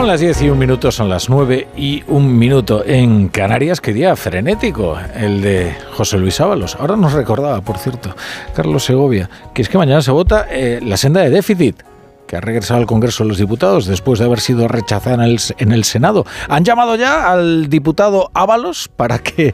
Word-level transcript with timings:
Son 0.00 0.08
las 0.08 0.20
10 0.20 0.40
y 0.40 0.48
un 0.48 0.58
minuto, 0.58 0.90
son 0.90 1.10
las 1.10 1.28
9 1.28 1.68
y 1.76 2.02
un 2.06 2.38
minuto 2.38 2.82
en 2.86 3.28
Canarias. 3.28 3.82
Qué 3.82 3.92
día 3.92 4.16
frenético 4.16 4.98
el 5.14 5.42
de 5.42 5.76
José 5.92 6.16
Luis 6.16 6.40
Ábalos. 6.40 6.74
Ahora 6.76 6.96
nos 6.96 7.12
recordaba, 7.12 7.60
por 7.60 7.76
cierto, 7.76 8.16
Carlos 8.54 8.82
Segovia, 8.82 9.28
que 9.52 9.60
es 9.60 9.68
que 9.68 9.76
mañana 9.76 10.00
se 10.00 10.10
vota 10.10 10.46
eh, 10.50 10.80
la 10.82 10.96
senda 10.96 11.20
de 11.20 11.28
déficit 11.28 11.82
que 12.26 12.34
ha 12.34 12.40
regresado 12.40 12.80
al 12.80 12.86
Congreso 12.86 13.24
de 13.24 13.28
los 13.28 13.36
Diputados 13.36 13.84
después 13.84 14.18
de 14.18 14.24
haber 14.24 14.40
sido 14.40 14.68
rechazada 14.68 15.16
en 15.16 15.32
el, 15.32 15.40
en 15.58 15.70
el 15.70 15.84
Senado. 15.84 16.24
Han 16.48 16.64
llamado 16.64 16.96
ya 16.96 17.30
al 17.30 17.68
diputado 17.68 18.30
Ábalos 18.32 18.88
para 18.88 19.18
que 19.18 19.52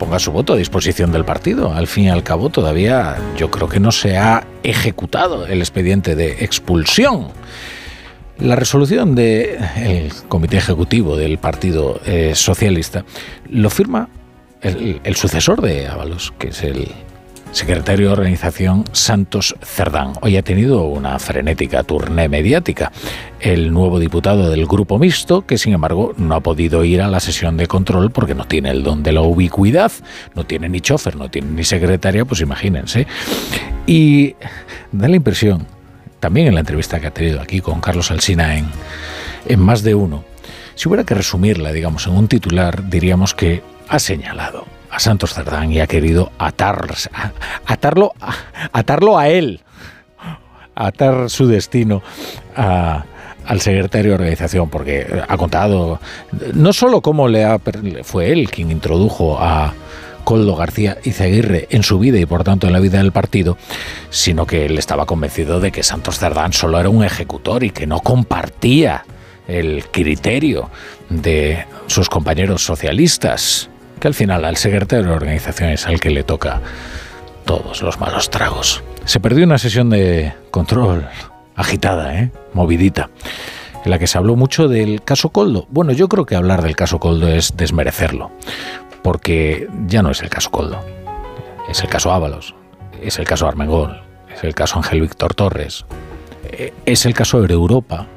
ponga 0.00 0.18
su 0.18 0.32
voto 0.32 0.54
a 0.54 0.56
disposición 0.56 1.12
del 1.12 1.24
partido. 1.24 1.72
Al 1.72 1.86
fin 1.86 2.06
y 2.06 2.10
al 2.10 2.24
cabo, 2.24 2.48
todavía 2.48 3.18
yo 3.36 3.52
creo 3.52 3.68
que 3.68 3.78
no 3.78 3.92
se 3.92 4.18
ha 4.18 4.48
ejecutado 4.64 5.46
el 5.46 5.60
expediente 5.60 6.16
de 6.16 6.44
expulsión. 6.44 7.28
La 8.38 8.54
resolución 8.54 9.14
del 9.14 10.12
Comité 10.28 10.58
Ejecutivo 10.58 11.16
del 11.16 11.38
Partido 11.38 12.00
eh, 12.04 12.32
Socialista 12.34 13.04
lo 13.48 13.70
firma 13.70 14.08
el, 14.60 15.00
el, 15.02 15.16
sucesor 15.16 15.62
de 15.62 15.86
Ábalos, 15.88 16.34
que 16.38 16.48
es 16.48 16.62
el 16.62 16.88
secretario 17.52 18.08
de 18.08 18.12
organización 18.12 18.84
Santos 18.92 19.54
Cerdán. 19.62 20.12
Hoy 20.20 20.36
ha 20.36 20.42
tenido 20.42 20.84
una 20.84 21.18
frenética 21.18 21.82
turné 21.82 22.28
mediática. 22.28 22.92
El 23.40 23.72
nuevo 23.72 23.98
diputado 23.98 24.50
del 24.50 24.66
Grupo 24.66 24.98
Mixto, 24.98 25.46
que 25.46 25.56
sin 25.56 25.72
embargo 25.72 26.12
no 26.18 26.34
ha 26.34 26.40
podido 26.40 26.84
ir 26.84 27.00
a 27.00 27.08
la 27.08 27.20
sesión 27.20 27.56
de 27.56 27.66
control 27.66 28.10
porque 28.10 28.34
no 28.34 28.44
tiene 28.44 28.70
el 28.70 28.82
don 28.82 29.02
de 29.02 29.12
la 29.12 29.22
ubicuidad, 29.22 29.92
no 30.34 30.44
tiene 30.44 30.68
ni 30.68 30.80
chofer, 30.80 31.16
no 31.16 31.30
tiene 31.30 31.50
ni 31.52 31.64
secretaria, 31.64 32.26
pues 32.26 32.42
imagínense. 32.42 33.06
Y 33.86 34.34
da 34.92 35.08
la 35.08 35.16
impresión 35.16 35.75
también 36.26 36.48
en 36.48 36.54
la 36.54 36.60
entrevista 36.60 36.98
que 36.98 37.06
ha 37.06 37.12
tenido 37.12 37.40
aquí 37.40 37.60
con 37.60 37.80
Carlos 37.80 38.10
Alsina 38.10 38.56
en, 38.56 38.66
en 39.46 39.60
Más 39.60 39.84
de 39.84 39.94
Uno, 39.94 40.24
si 40.74 40.88
hubiera 40.88 41.04
que 41.04 41.14
resumirla, 41.14 41.70
digamos, 41.70 42.08
en 42.08 42.14
un 42.14 42.26
titular, 42.26 42.90
diríamos 42.90 43.32
que 43.32 43.62
ha 43.86 44.00
señalado 44.00 44.66
a 44.90 44.98
Santos 44.98 45.34
Cerdán 45.34 45.70
y 45.70 45.78
ha 45.78 45.86
querido 45.86 46.32
atar, 46.36 46.84
atarlo, 47.64 48.12
atarlo 48.72 49.16
a 49.16 49.28
él, 49.28 49.60
atar 50.74 51.30
su 51.30 51.46
destino 51.46 52.02
al 52.56 53.60
secretario 53.60 54.10
de 54.10 54.14
organización, 54.16 54.68
porque 54.68 55.06
ha 55.28 55.36
contado 55.36 56.00
no 56.54 56.72
solo 56.72 57.02
cómo 57.02 57.28
le 57.28 57.44
ha, 57.44 57.60
fue 58.02 58.32
él 58.32 58.50
quien 58.50 58.72
introdujo 58.72 59.38
a, 59.38 59.74
Coldo 60.26 60.56
García 60.56 60.98
Izaguirre 61.04 61.68
en 61.70 61.84
su 61.84 62.00
vida 62.00 62.18
y 62.18 62.26
por 62.26 62.42
tanto 62.42 62.66
en 62.66 62.72
la 62.72 62.80
vida 62.80 62.98
del 62.98 63.12
partido, 63.12 63.56
sino 64.10 64.44
que 64.44 64.66
él 64.66 64.76
estaba 64.76 65.06
convencido 65.06 65.60
de 65.60 65.70
que 65.70 65.84
Santos 65.84 66.18
Cerdán 66.18 66.52
solo 66.52 66.80
era 66.80 66.88
un 66.88 67.04
ejecutor 67.04 67.62
y 67.62 67.70
que 67.70 67.86
no 67.86 68.00
compartía 68.00 69.04
el 69.46 69.84
criterio 69.92 70.68
de 71.08 71.64
sus 71.86 72.08
compañeros 72.08 72.64
socialistas, 72.64 73.70
que 74.00 74.08
al 74.08 74.14
final 74.14 74.44
al 74.44 74.56
secretario 74.56 75.06
de 75.06 75.12
organización 75.12 75.70
es 75.70 75.86
al 75.86 76.00
que 76.00 76.10
le 76.10 76.24
toca 76.24 76.60
todos 77.44 77.82
los 77.82 78.00
malos 78.00 78.28
tragos. 78.28 78.82
Se 79.04 79.20
perdió 79.20 79.44
una 79.44 79.58
sesión 79.58 79.90
de 79.90 80.32
control 80.50 81.06
agitada, 81.54 82.18
¿eh? 82.18 82.32
movidita, 82.52 83.10
en 83.84 83.92
la 83.92 84.00
que 84.00 84.08
se 84.08 84.18
habló 84.18 84.34
mucho 84.34 84.66
del 84.66 85.02
caso 85.02 85.28
Coldo. 85.28 85.68
Bueno, 85.70 85.92
yo 85.92 86.08
creo 86.08 86.26
que 86.26 86.34
hablar 86.34 86.64
del 86.64 86.74
caso 86.74 86.98
Coldo 86.98 87.28
es 87.28 87.56
desmerecerlo, 87.56 88.32
porque 89.06 89.68
ya 89.86 90.02
no 90.02 90.10
es 90.10 90.20
el 90.20 90.28
caso 90.28 90.50
Coldo, 90.50 90.84
es 91.70 91.80
el 91.80 91.88
caso 91.88 92.10
Ábalos, 92.10 92.56
es 93.00 93.20
el 93.20 93.24
caso 93.24 93.46
Armengol, 93.46 94.02
es 94.34 94.42
el 94.42 94.52
caso 94.52 94.78
Ángel 94.78 95.00
Víctor 95.00 95.32
Torres, 95.32 95.86
eh, 96.42 96.74
es 96.86 97.06
el 97.06 97.14
caso 97.14 97.40
Europa. 97.54 98.08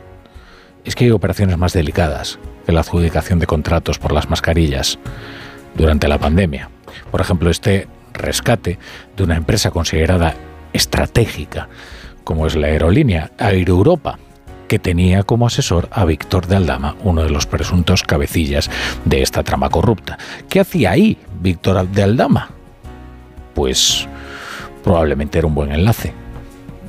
Es 0.84 0.96
que 0.96 1.04
hay 1.04 1.12
operaciones 1.12 1.60
más 1.60 1.74
delicadas 1.74 2.40
que 2.66 2.72
la 2.72 2.80
adjudicación 2.80 3.38
de 3.38 3.46
contratos 3.46 4.00
por 4.00 4.14
las 4.14 4.32
mascarillas 4.32 4.98
durante 5.76 6.08
la 6.08 6.18
pandemia. 6.18 6.72
Por 7.12 7.22
ejemplo, 7.22 7.52
este 7.52 7.88
rescate 8.14 8.80
de 9.16 9.24
una 9.24 9.36
empresa 9.36 9.70
considerada 9.70 10.34
estratégica 10.74 11.70
como 12.24 12.48
es 12.48 12.56
la 12.56 12.66
aerolínea 12.66 13.30
Europa 13.38 14.18
que 14.70 14.80
tenía 14.80 15.24
como 15.24 15.48
asesor 15.48 15.90
a 15.92 16.06
Víctor 16.06 16.48
de 16.48 16.56
Aldama, 16.56 16.96
uno 17.04 17.24
de 17.24 17.32
los 17.32 17.48
presuntos 17.48 18.04
cabecillas 18.04 18.70
de 19.04 19.24
esta 19.24 19.44
trama 19.44 19.70
corrupta. 19.70 20.18
¿Qué 20.48 20.62
hacía 20.62 20.92
ahí 20.92 21.18
Víctor 21.42 21.88
de 21.90 22.04
Aldama? 22.04 22.52
Pues 23.56 24.08
probablemente 24.84 25.40
era 25.40 25.48
un 25.48 25.56
buen 25.56 25.72
enlace 25.72 26.14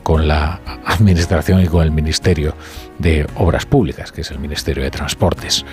con 0.02 0.28
la 0.28 0.60
Administración 0.84 1.62
y 1.62 1.68
con 1.68 1.82
el 1.82 1.90
Ministerio 1.90 2.54
de 2.98 3.26
Obras 3.36 3.64
Públicas, 3.64 4.12
que 4.12 4.20
es 4.20 4.30
el 4.30 4.38
Ministerio 4.38 4.84
de 4.84 4.90
Transportes. 4.90 5.64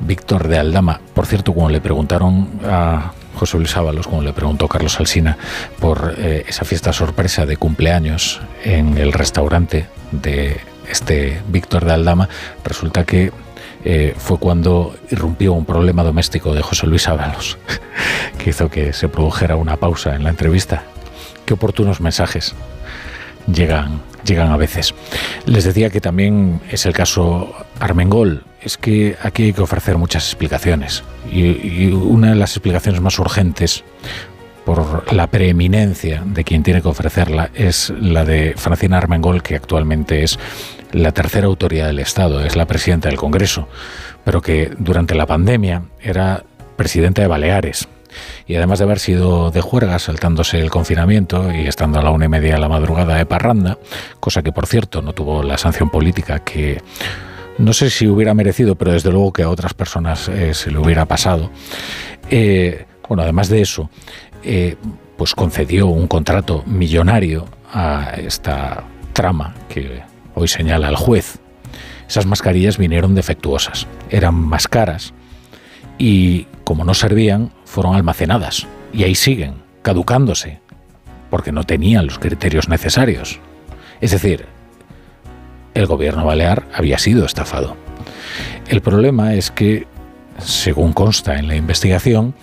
Víctor 0.00 0.48
de 0.48 0.58
Aldama, 0.58 1.00
por 1.12 1.26
cierto, 1.26 1.52
cuando 1.52 1.72
le 1.72 1.80
preguntaron 1.82 2.48
a 2.64 3.12
José 3.34 3.58
Luis 3.58 3.76
Ábalos, 3.76 4.06
como 4.06 4.22
le 4.22 4.32
preguntó 4.32 4.68
Carlos 4.68 4.98
Alsina, 4.98 5.36
por 5.80 6.14
eh, 6.16 6.44
esa 6.48 6.64
fiesta 6.64 6.94
sorpresa 6.94 7.44
de 7.44 7.58
cumpleaños 7.58 8.40
en 8.64 8.96
el 8.96 9.12
restaurante 9.12 9.86
de 10.12 10.58
este 10.90 11.40
Víctor 11.48 11.84
de 11.84 11.92
Aldama, 11.92 12.28
resulta 12.64 13.04
que 13.04 13.32
eh, 13.84 14.14
fue 14.16 14.38
cuando 14.38 14.94
irrumpió 15.10 15.52
un 15.52 15.64
problema 15.64 16.02
doméstico 16.02 16.54
de 16.54 16.62
José 16.62 16.86
Luis 16.86 17.06
Ábalos, 17.08 17.58
que 18.38 18.50
hizo 18.50 18.68
que 18.68 18.92
se 18.92 19.08
produjera 19.08 19.56
una 19.56 19.76
pausa 19.76 20.14
en 20.14 20.24
la 20.24 20.30
entrevista. 20.30 20.82
Qué 21.46 21.54
oportunos 21.54 22.00
mensajes 22.00 22.54
llegan, 23.52 24.02
llegan 24.24 24.50
a 24.50 24.56
veces. 24.56 24.94
Les 25.46 25.64
decía 25.64 25.90
que 25.90 26.00
también 26.00 26.60
es 26.70 26.86
el 26.86 26.92
caso 26.92 27.54
Armengol. 27.80 28.44
Es 28.60 28.76
que 28.76 29.16
aquí 29.22 29.44
hay 29.44 29.52
que 29.52 29.62
ofrecer 29.62 29.96
muchas 29.96 30.24
explicaciones. 30.24 31.04
Y, 31.30 31.44
y 31.44 31.92
una 31.92 32.30
de 32.30 32.34
las 32.34 32.56
explicaciones 32.56 33.00
más 33.00 33.18
urgentes 33.18 33.84
por 34.64 35.10
la 35.14 35.28
preeminencia 35.28 36.22
de 36.26 36.44
quien 36.44 36.62
tiene 36.62 36.82
que 36.82 36.88
ofrecerla 36.88 37.50
es 37.54 37.90
la 37.98 38.26
de 38.26 38.52
Francina 38.56 38.98
Armengol, 38.98 39.42
que 39.42 39.56
actualmente 39.56 40.22
es 40.22 40.38
la 40.92 41.12
tercera 41.12 41.46
autoridad 41.46 41.86
del 41.86 41.98
Estado, 41.98 42.44
es 42.44 42.56
la 42.56 42.66
presidenta 42.66 43.08
del 43.08 43.18
Congreso, 43.18 43.68
pero 44.24 44.40
que 44.40 44.72
durante 44.78 45.14
la 45.14 45.26
pandemia 45.26 45.82
era 46.00 46.44
presidenta 46.76 47.22
de 47.22 47.28
Baleares. 47.28 47.88
Y 48.46 48.56
además 48.56 48.78
de 48.78 48.86
haber 48.86 48.98
sido 48.98 49.50
de 49.50 49.60
juerga, 49.60 49.98
saltándose 49.98 50.58
el 50.58 50.70
confinamiento 50.70 51.52
y 51.52 51.66
estando 51.66 51.98
a 51.98 52.02
la 52.02 52.10
una 52.10 52.24
y 52.24 52.28
media 52.28 52.54
de 52.54 52.60
la 52.60 52.68
madrugada 52.68 53.16
de 53.16 53.26
parranda, 53.26 53.78
cosa 54.18 54.42
que 54.42 54.52
por 54.52 54.66
cierto 54.66 55.02
no 55.02 55.12
tuvo 55.12 55.42
la 55.42 55.58
sanción 55.58 55.90
política 55.90 56.38
que 56.40 56.82
no 57.58 57.72
sé 57.72 57.90
si 57.90 58.06
hubiera 58.06 58.34
merecido, 58.34 58.76
pero 58.76 58.92
desde 58.92 59.10
luego 59.10 59.32
que 59.32 59.42
a 59.42 59.50
otras 59.50 59.74
personas 59.74 60.28
eh, 60.28 60.54
se 60.54 60.70
le 60.70 60.78
hubiera 60.78 61.04
pasado. 61.06 61.50
Eh, 62.30 62.86
bueno, 63.08 63.22
además 63.22 63.48
de 63.48 63.60
eso, 63.60 63.90
eh, 64.42 64.76
pues 65.16 65.34
concedió 65.34 65.88
un 65.88 66.06
contrato 66.06 66.62
millonario 66.66 67.46
a 67.72 68.12
esta 68.16 68.84
trama 69.12 69.54
que 69.68 70.02
hoy 70.38 70.48
señala 70.48 70.88
el 70.88 70.96
juez. 70.96 71.38
Esas 72.08 72.26
mascarillas 72.26 72.78
vinieron 72.78 73.14
defectuosas, 73.14 73.86
eran 74.10 74.34
más 74.34 74.66
caras 74.66 75.12
y 75.98 76.46
como 76.64 76.84
no 76.84 76.94
servían, 76.94 77.52
fueron 77.64 77.94
almacenadas 77.94 78.66
y 78.92 79.02
ahí 79.02 79.14
siguen, 79.14 79.56
caducándose, 79.82 80.60
porque 81.28 81.52
no 81.52 81.64
tenían 81.64 82.06
los 82.06 82.18
criterios 82.18 82.68
necesarios. 82.68 83.40
Es 84.00 84.12
decir, 84.12 84.46
el 85.74 85.86
gobierno 85.86 86.24
balear 86.24 86.64
había 86.72 86.98
sido 86.98 87.26
estafado. 87.26 87.76
El 88.68 88.80
problema 88.80 89.34
es 89.34 89.50
que 89.50 89.86
según 90.38 90.92
consta 90.92 91.38
en 91.38 91.48
la 91.48 91.56
investigación, 91.56 92.34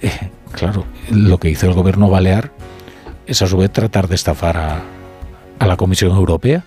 eh, 0.00 0.30
claro, 0.52 0.86
lo 1.10 1.38
que 1.38 1.50
hizo 1.50 1.66
el 1.66 1.74
gobierno 1.74 2.08
balear 2.08 2.52
es 3.26 3.42
a 3.42 3.46
su 3.46 3.56
vez 3.56 3.72
tratar 3.72 4.08
de 4.08 4.14
estafar 4.14 4.56
a, 4.56 4.82
a 5.58 5.66
la 5.66 5.76
Comisión 5.76 6.12
Europea, 6.12 6.64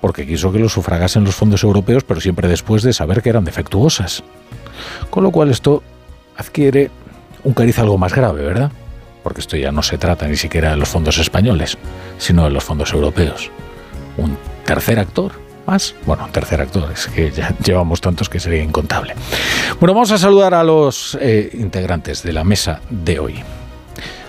porque 0.00 0.26
quiso 0.26 0.52
que 0.52 0.58
lo 0.58 0.68
sufragasen 0.68 1.24
los 1.24 1.34
fondos 1.34 1.62
europeos, 1.62 2.04
pero 2.04 2.20
siempre 2.20 2.48
después 2.48 2.82
de 2.82 2.92
saber 2.92 3.22
que 3.22 3.30
eran 3.30 3.44
defectuosas. 3.44 4.22
Con 5.10 5.24
lo 5.24 5.30
cual 5.30 5.50
esto 5.50 5.82
adquiere 6.36 6.90
un 7.44 7.54
cariz 7.54 7.78
algo 7.78 7.98
más 7.98 8.14
grave, 8.14 8.44
¿verdad? 8.44 8.70
Porque 9.22 9.40
esto 9.40 9.56
ya 9.56 9.72
no 9.72 9.82
se 9.82 9.98
trata 9.98 10.28
ni 10.28 10.36
siquiera 10.36 10.70
de 10.70 10.76
los 10.76 10.88
fondos 10.88 11.18
españoles, 11.18 11.78
sino 12.18 12.44
de 12.44 12.50
los 12.50 12.64
fondos 12.64 12.92
europeos. 12.92 13.50
Un 14.16 14.36
tercer 14.64 14.98
actor 14.98 15.32
más. 15.66 15.94
Bueno, 16.04 16.28
tercer 16.30 16.60
actor, 16.60 16.90
es 16.92 17.06
que 17.08 17.30
ya 17.30 17.54
llevamos 17.64 18.00
tantos 18.00 18.28
que 18.28 18.40
sería 18.40 18.62
incontable. 18.62 19.14
Bueno, 19.80 19.94
vamos 19.94 20.10
a 20.12 20.18
saludar 20.18 20.54
a 20.54 20.62
los 20.62 21.16
eh, 21.20 21.50
integrantes 21.54 22.22
de 22.22 22.32
la 22.32 22.44
mesa 22.44 22.80
de 22.90 23.18
hoy. 23.18 23.42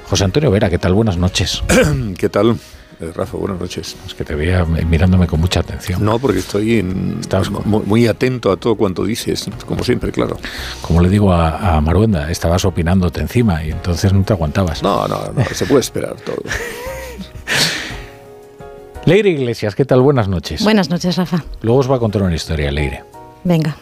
José 0.10 0.24
Antonio 0.24 0.50
Vera, 0.52 0.70
¿qué 0.70 0.80
tal? 0.80 0.94
Buenas 0.94 1.18
noches. 1.18 1.62
¿Qué 2.18 2.30
tal? 2.30 2.58
Eh, 3.00 3.12
Rafa, 3.14 3.38
buenas 3.38 3.60
noches. 3.60 3.96
Es 4.08 4.16
que 4.16 4.24
te 4.24 4.34
veía 4.34 4.66
mirándome 4.66 5.28
con 5.28 5.40
mucha 5.40 5.60
atención. 5.60 6.04
No, 6.04 6.18
porque 6.18 6.40
estoy 6.40 6.80
en, 6.80 7.22
muy, 7.66 7.84
muy, 7.86 8.08
atento 8.08 8.52
a 8.52 8.58
todo 8.58 8.74
cuanto 8.76 9.06
dices, 9.06 9.48
como 9.68 9.84
siempre, 9.84 10.12
claro. 10.12 10.38
Como 10.82 11.02
le 11.02 11.10
digo 11.10 11.32
a, 11.32 11.78
a 11.78 11.82
Maruenda, 11.82 12.32
estabas 12.32 12.66
opinándote 12.66 13.22
encima 13.22 13.64
y 13.64 13.70
entonces 13.72 14.14
no 14.14 14.24
te 14.24 14.34
aguantabas. 14.34 14.82
No, 14.82 15.08
no, 15.08 15.32
no, 15.36 15.46
se 15.54 15.68
puede 15.68 15.82
esperar 15.82 16.16
todo. 16.16 16.38
Leire 19.06 19.30
Iglesias, 19.30 19.76
¿qué 19.76 19.86
tal? 19.86 20.02
Buenas 20.02 20.28
noches. 20.28 20.64
Buenas 20.64 20.90
noches, 20.90 21.16
Rafa. 21.16 21.44
Luego 21.62 21.80
os 21.80 21.90
va 21.90 21.98
a 21.98 22.00
contar 22.00 22.24
una 22.24 22.36
historia, 22.36 22.72
Leire. 22.72 23.04
Venga. 23.44 23.78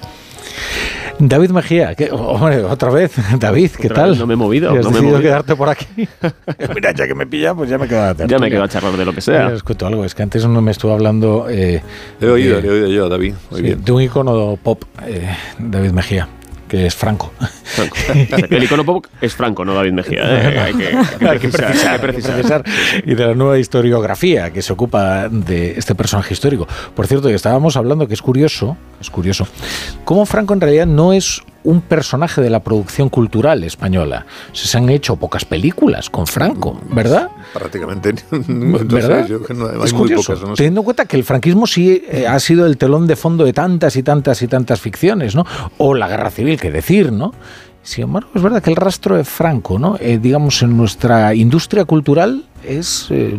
David 1.19 1.51
Mejía, 1.51 1.95
¿qué? 1.95 2.09
hombre, 2.11 2.63
otra 2.63 2.89
vez. 2.91 3.13
David, 3.39 3.71
¿qué 3.71 3.87
otra 3.87 4.03
tal? 4.03 4.09
Vez 4.11 4.19
no 4.19 4.27
me 4.27 4.33
he 4.33 4.37
movido. 4.37 4.71
¿Has 4.71 4.77
no 4.77 4.91
me 4.91 4.97
he 4.97 5.01
decidido 5.01 5.11
movido. 5.13 5.21
quedarte 5.21 5.55
por 5.55 5.69
aquí? 5.69 5.87
Mira, 6.75 6.91
ya 6.91 7.07
que 7.07 7.15
me 7.15 7.25
pilla, 7.25 7.53
pues 7.53 7.69
ya 7.69 7.77
me 7.77 7.87
quedo 7.87 8.01
a 8.01 8.13
Ya 8.27 8.39
me 8.39 8.49
quedo 8.49 8.63
a 8.63 8.67
charlar 8.67 8.97
de 8.97 9.05
lo 9.05 9.13
que 9.13 9.21
sea. 9.21 9.49
Les 9.49 9.63
cuento 9.63 9.87
algo, 9.87 10.03
es 10.03 10.13
que 10.13 10.23
antes 10.23 10.43
uno 10.43 10.61
me 10.61 10.71
estuvo 10.71 10.93
hablando... 10.93 11.47
Eh, 11.49 11.81
he 12.19 12.27
oído, 12.27 12.61
de, 12.61 12.67
he 12.67 12.71
oído 12.71 12.87
yo, 12.87 13.09
David. 13.09 13.33
Muy 13.49 13.59
sí, 13.59 13.65
bien. 13.65 13.83
De 13.83 13.91
un 13.91 14.01
icono 14.01 14.57
pop, 14.61 14.83
eh, 15.05 15.35
David 15.59 15.91
Mejía 15.91 16.27
que 16.67 16.85
es 16.85 16.95
Franco. 16.95 17.31
Franco. 17.63 17.95
El 18.49 18.63
icono 18.63 18.85
pop 18.85 19.05
es 19.21 19.33
Franco, 19.33 19.65
no 19.65 19.73
David 19.73 19.93
Mejía. 19.93 20.21
¿eh? 20.23 20.59
Hay, 20.59 20.73
que, 20.73 20.87
hay, 21.27 21.39
que, 21.39 21.49
precisar, 21.49 21.93
hay 21.93 21.99
que 21.99 22.21
precisar. 22.21 22.63
Y 23.05 23.15
de 23.15 23.27
la 23.27 23.33
nueva 23.33 23.57
historiografía 23.57 24.51
que 24.51 24.61
se 24.61 24.73
ocupa 24.73 25.29
de 25.29 25.77
este 25.77 25.95
personaje 25.95 26.33
histórico. 26.33 26.67
Por 26.95 27.07
cierto, 27.07 27.27
que 27.27 27.35
estábamos 27.35 27.77
hablando 27.77 28.07
que 28.07 28.13
es 28.13 28.21
curioso, 28.21 28.77
es 28.99 29.09
curioso, 29.09 29.47
cómo 30.03 30.25
Franco 30.25 30.53
en 30.53 30.61
realidad 30.61 30.85
no 30.85 31.13
es 31.13 31.43
un 31.65 31.81
personaje 31.81 32.41
de 32.41 32.49
la 32.49 32.61
producción 32.61 33.09
cultural 33.09 33.63
española. 33.63 34.25
Se 34.53 34.77
han 34.77 34.89
hecho 34.89 35.15
pocas 35.17 35.45
películas 35.45 36.09
con 36.09 36.27
Franco, 36.27 36.79
¿verdad? 36.91 37.29
Prácticamente. 37.53 38.15
¿verdad? 38.31 39.27
Yo, 39.27 39.39
no, 39.53 39.83
es 39.83 39.93
curioso, 39.93 40.33
pocas, 40.33 40.47
no 40.47 40.55
sé. 40.55 40.63
teniendo 40.63 40.81
en 40.81 40.85
cuenta 40.85 41.05
que 41.05 41.17
el 41.17 41.23
franquismo 41.23 41.67
sí 41.67 42.03
eh, 42.09 42.27
ha 42.27 42.39
sido 42.39 42.65
el 42.65 42.77
telón 42.77 43.07
de 43.07 43.15
fondo 43.15 43.43
de 43.43 43.53
tantas 43.53 43.95
y 43.95 44.03
tantas 44.03 44.41
y 44.41 44.47
tantas 44.47 44.79
ficciones, 44.79 45.35
¿no? 45.35 45.45
O 45.77 45.93
la 45.93 46.07
guerra 46.07 46.29
civil, 46.31 46.59
que 46.59 46.71
decir, 46.71 47.11
¿no? 47.11 47.33
Sin 47.81 48.05
embargo, 48.05 48.29
es 48.33 48.41
verdad 48.41 48.63
que 48.63 48.71
el 48.71 48.75
rastro 48.75 49.15
de 49.15 49.23
Franco, 49.23 49.77
¿no? 49.77 49.97
Eh, 49.99 50.19
digamos, 50.21 50.61
en 50.63 50.75
nuestra 50.75 51.35
industria 51.35 51.85
cultural 51.85 52.43
es 52.63 53.07
eh, 53.11 53.37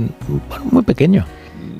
bueno, 0.49 0.64
muy 0.70 0.82
pequeño. 0.82 1.26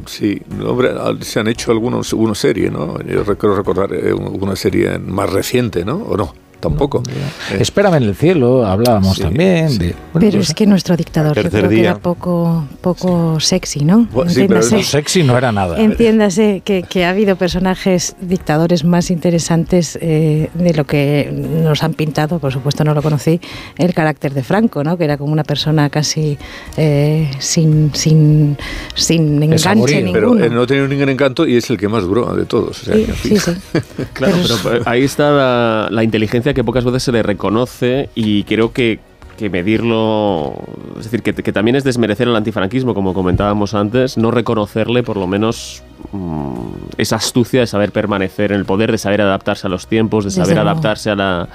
Sí, 0.07 0.41
hombre, 0.65 0.91
se 1.23 1.41
han 1.41 1.49
hecho 1.49 1.73
algunos, 1.73 2.13
una 2.13 2.35
serie, 2.35 2.71
¿no? 2.71 3.01
Yo 3.03 3.25
quiero 3.37 3.57
recordar 3.57 3.93
eh, 3.93 4.13
una 4.13 4.57
serie 4.57 4.99
más 4.99 5.31
reciente, 5.31 5.85
¿no? 5.85 5.97
¿O 5.97 6.17
no? 6.17 6.46
Tampoco. 6.61 7.03
No, 7.07 7.57
eh. 7.57 7.61
Espérame 7.61 7.97
en 7.97 8.03
el 8.05 8.15
cielo, 8.15 8.67
hablábamos 8.67 9.17
sí, 9.17 9.23
también. 9.23 9.71
Sí. 9.71 9.79
De, 9.79 9.95
bueno, 10.13 10.29
pero 10.31 10.41
es 10.41 10.55
que 10.55 10.67
nuestro 10.67 10.97
dictador 10.97 11.37
yo 11.37 11.51
creo 11.51 11.69
que 11.69 11.81
era 11.81 11.99
poco, 11.99 12.67
poco 12.81 13.39
sexy, 13.41 13.85
¿no? 13.85 14.09
Bueno, 14.11 14.31
sí, 14.31 14.47
pero 14.49 14.61
no, 14.61 14.83
sexy 14.83 15.23
no 15.23 15.37
era 15.37 15.53
nada. 15.53 15.79
Entiéndase 15.79 16.63
que, 16.65 16.83
que, 16.83 17.05
ha 17.05 17.11
habido 17.11 17.37
personajes 17.37 18.17
dictadores 18.21 18.85
más 18.85 19.11
interesantes 19.11 19.99
eh, 20.01 20.51
de 20.55 20.75
lo 20.75 20.85
que 20.85 21.31
nos 21.31 21.83
han 21.83 21.95
pintado, 21.95 22.39
por 22.39 22.53
supuesto 22.53 22.85
no 22.85 22.95
lo 22.95 23.03
conocí, 23.03 23.41
el 23.77 23.93
carácter 23.93 24.33
de 24.33 24.43
Franco, 24.43 24.83
¿no? 24.83 24.97
Que 24.97 25.05
era 25.05 25.19
como 25.19 25.33
una 25.33 25.45
persona 25.45 25.91
casi 25.91 26.39
eh, 26.77 27.31
sin, 27.39 27.95
sin, 27.95 28.57
sin 28.95 29.43
enganche 29.43 29.75
morir, 29.75 30.05
ninguno. 30.05 30.37
Pero 30.37 30.55
no 30.55 30.67
tenía 30.67 30.89
ningún 30.89 31.11
encanto 31.11 31.47
y 31.47 31.57
es 31.57 31.69
el 31.69 31.77
que 31.77 31.89
más 31.89 32.05
duró 32.05 32.35
de 32.35 32.47
todos. 32.47 32.83
O 32.83 32.85
sea, 32.87 32.95
sí, 32.95 33.07
sí, 33.23 33.39
sí. 33.39 33.53
claro, 34.15 34.37
pero, 34.43 34.57
pero 34.63 34.83
ahí 34.87 35.05
está 35.05 35.31
la, 35.31 35.89
la 35.91 36.03
inteligencia 36.03 36.46
que 36.55 36.65
pocas 36.65 36.85
veces 36.85 37.03
se 37.03 37.13
le 37.13 37.23
reconoce 37.23 38.11
y 38.15 38.45
creo 38.45 38.73
que, 38.73 38.99
que 39.37 39.51
medirlo, 39.51 40.55
es 40.99 41.05
decir, 41.05 41.23
que, 41.23 41.35
que, 41.35 41.53
también 41.53 41.77
es 41.77 41.85
desmerecer 41.85 42.29
el 42.29 42.37
antifranquismo, 42.37 42.95
como 42.95 43.15
comentábamos 43.15 43.75
antes, 43.75 44.17
no 44.17 44.31
reconocerle 44.31 45.03
por 45.03 45.17
lo 45.17 45.27
menos 45.27 45.83
mmm, 46.13 46.57
esa 46.97 47.17
astucia 47.17 47.61
de 47.61 47.67
saber 47.67 47.93
permanecer 47.93 48.53
en 48.53 48.59
el 48.59 48.65
poder, 48.65 48.91
de 48.93 48.99
saber 48.99 49.21
adaptarse 49.21 49.67
a 49.67 49.71
los 49.71 49.87
tiempos, 49.87 50.25
de 50.25 50.31
saber 50.31 50.59
adaptarse 50.59 51.11
a 51.11 51.17
la... 51.17 51.49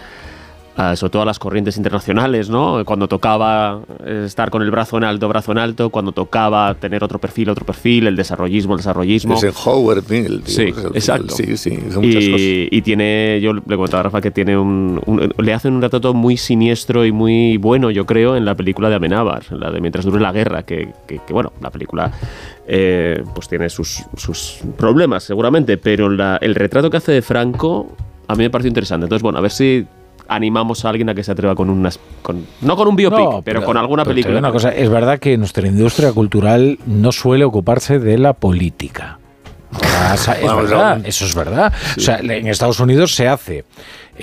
A, 0.77 0.95
sobre 0.95 1.12
todo 1.12 1.21
a 1.23 1.25
las 1.25 1.38
corrientes 1.38 1.75
internacionales, 1.77 2.50
¿no? 2.50 2.83
Cuando 2.85 3.07
tocaba 3.07 3.81
estar 4.06 4.50
con 4.50 4.62
el 4.62 4.71
brazo 4.71 4.97
en 4.97 5.03
alto, 5.03 5.27
brazo 5.27 5.51
en 5.51 5.57
alto, 5.57 5.89
cuando 5.89 6.13
tocaba 6.13 6.73
tener 6.75 7.03
otro 7.03 7.19
perfil, 7.19 7.50
otro 7.50 7.65
perfil, 7.65 8.07
el 8.07 8.15
desarrollismo, 8.15 8.73
el 8.73 8.77
desarrollismo. 8.77 9.33
Eisenhower, 9.33 10.01
Mil, 10.09 10.44
sí, 10.45 10.73
exacto. 10.94 11.35
Sí, 11.35 11.57
sí, 11.57 11.77
y, 12.01 12.68
y, 12.71 12.81
tiene, 12.81 13.39
yo 13.41 13.53
le 13.53 13.62
comentaba 13.62 14.00
a 14.00 14.03
Rafa 14.03 14.21
que 14.21 14.31
tiene 14.31 14.57
un, 14.57 15.01
un, 15.06 15.33
le 15.38 15.53
hacen 15.53 15.73
un 15.73 15.81
retrato 15.81 16.13
muy 16.13 16.38
siniestro 16.38 17.06
y 17.06 17.12
muy 17.12 17.57
bueno, 17.57 17.91
yo 17.91 18.06
creo, 18.06 18.38
en 18.38 18.45
la 18.45 18.56
película 18.56 18.89
de 18.89 18.95
Amenábar, 18.95 19.51
la 19.51 19.71
de 19.71 19.81
Mientras 19.81 20.06
dure 20.06 20.21
la 20.21 20.31
guerra, 20.31 20.63
que, 20.63 20.94
que, 21.06 21.19
que 21.25 21.33
bueno, 21.33 21.51
la 21.59 21.69
película 21.69 22.11
eh, 22.68 23.23
pues 23.35 23.49
tiene 23.49 23.69
sus, 23.69 24.04
sus, 24.16 24.59
problemas 24.78 25.23
seguramente, 25.23 25.78
pero 25.78 26.09
la, 26.09 26.37
el 26.42 26.56
retrato 26.56 26.90
que 26.90 26.97
hace 26.97 27.11
de 27.11 27.21
Franco 27.21 27.95
a 28.28 28.35
mí 28.35 28.44
me 28.44 28.49
pareció 28.49 28.69
interesante. 28.69 29.06
Entonces, 29.06 29.23
bueno, 29.23 29.40
a 29.40 29.42
ver 29.42 29.51
si 29.51 29.85
animamos 30.31 30.85
a 30.85 30.90
alguien 30.90 31.09
a 31.09 31.14
que 31.14 31.23
se 31.23 31.31
atreva 31.31 31.56
con 31.56 31.69
unas 31.69 32.00
con, 32.21 32.45
no 32.61 32.78
con 32.78 32.88
un 32.88 32.95
biopic 32.95 33.19
no, 33.19 33.30
pero, 33.30 33.42
pero, 33.44 33.66
con 33.66 33.76
alguna 33.76 34.04
pero 34.04 34.16
película. 34.16 34.40
una 34.40 34.52
cosa 34.52 34.69
es 34.69 34.90
verdad 34.90 35.19
que 35.19 35.38
nuestra 35.38 35.68
industria 35.68 36.14
cultural 36.14 36.80
no 36.85 37.11
suele 37.11 37.44
ocuparse 37.44 38.00
de 38.00 38.18
la 38.18 38.33
política. 38.33 39.19
Es 40.11 40.28
verdad, 40.28 41.00
eso 41.06 41.26
es 41.26 41.33
verdad. 41.35 41.71
O 41.95 42.00
sea, 42.02 42.19
en 42.19 42.47
Estados 42.47 42.80
Unidos 42.80 43.16
se 43.16 43.30
hace 43.30 43.64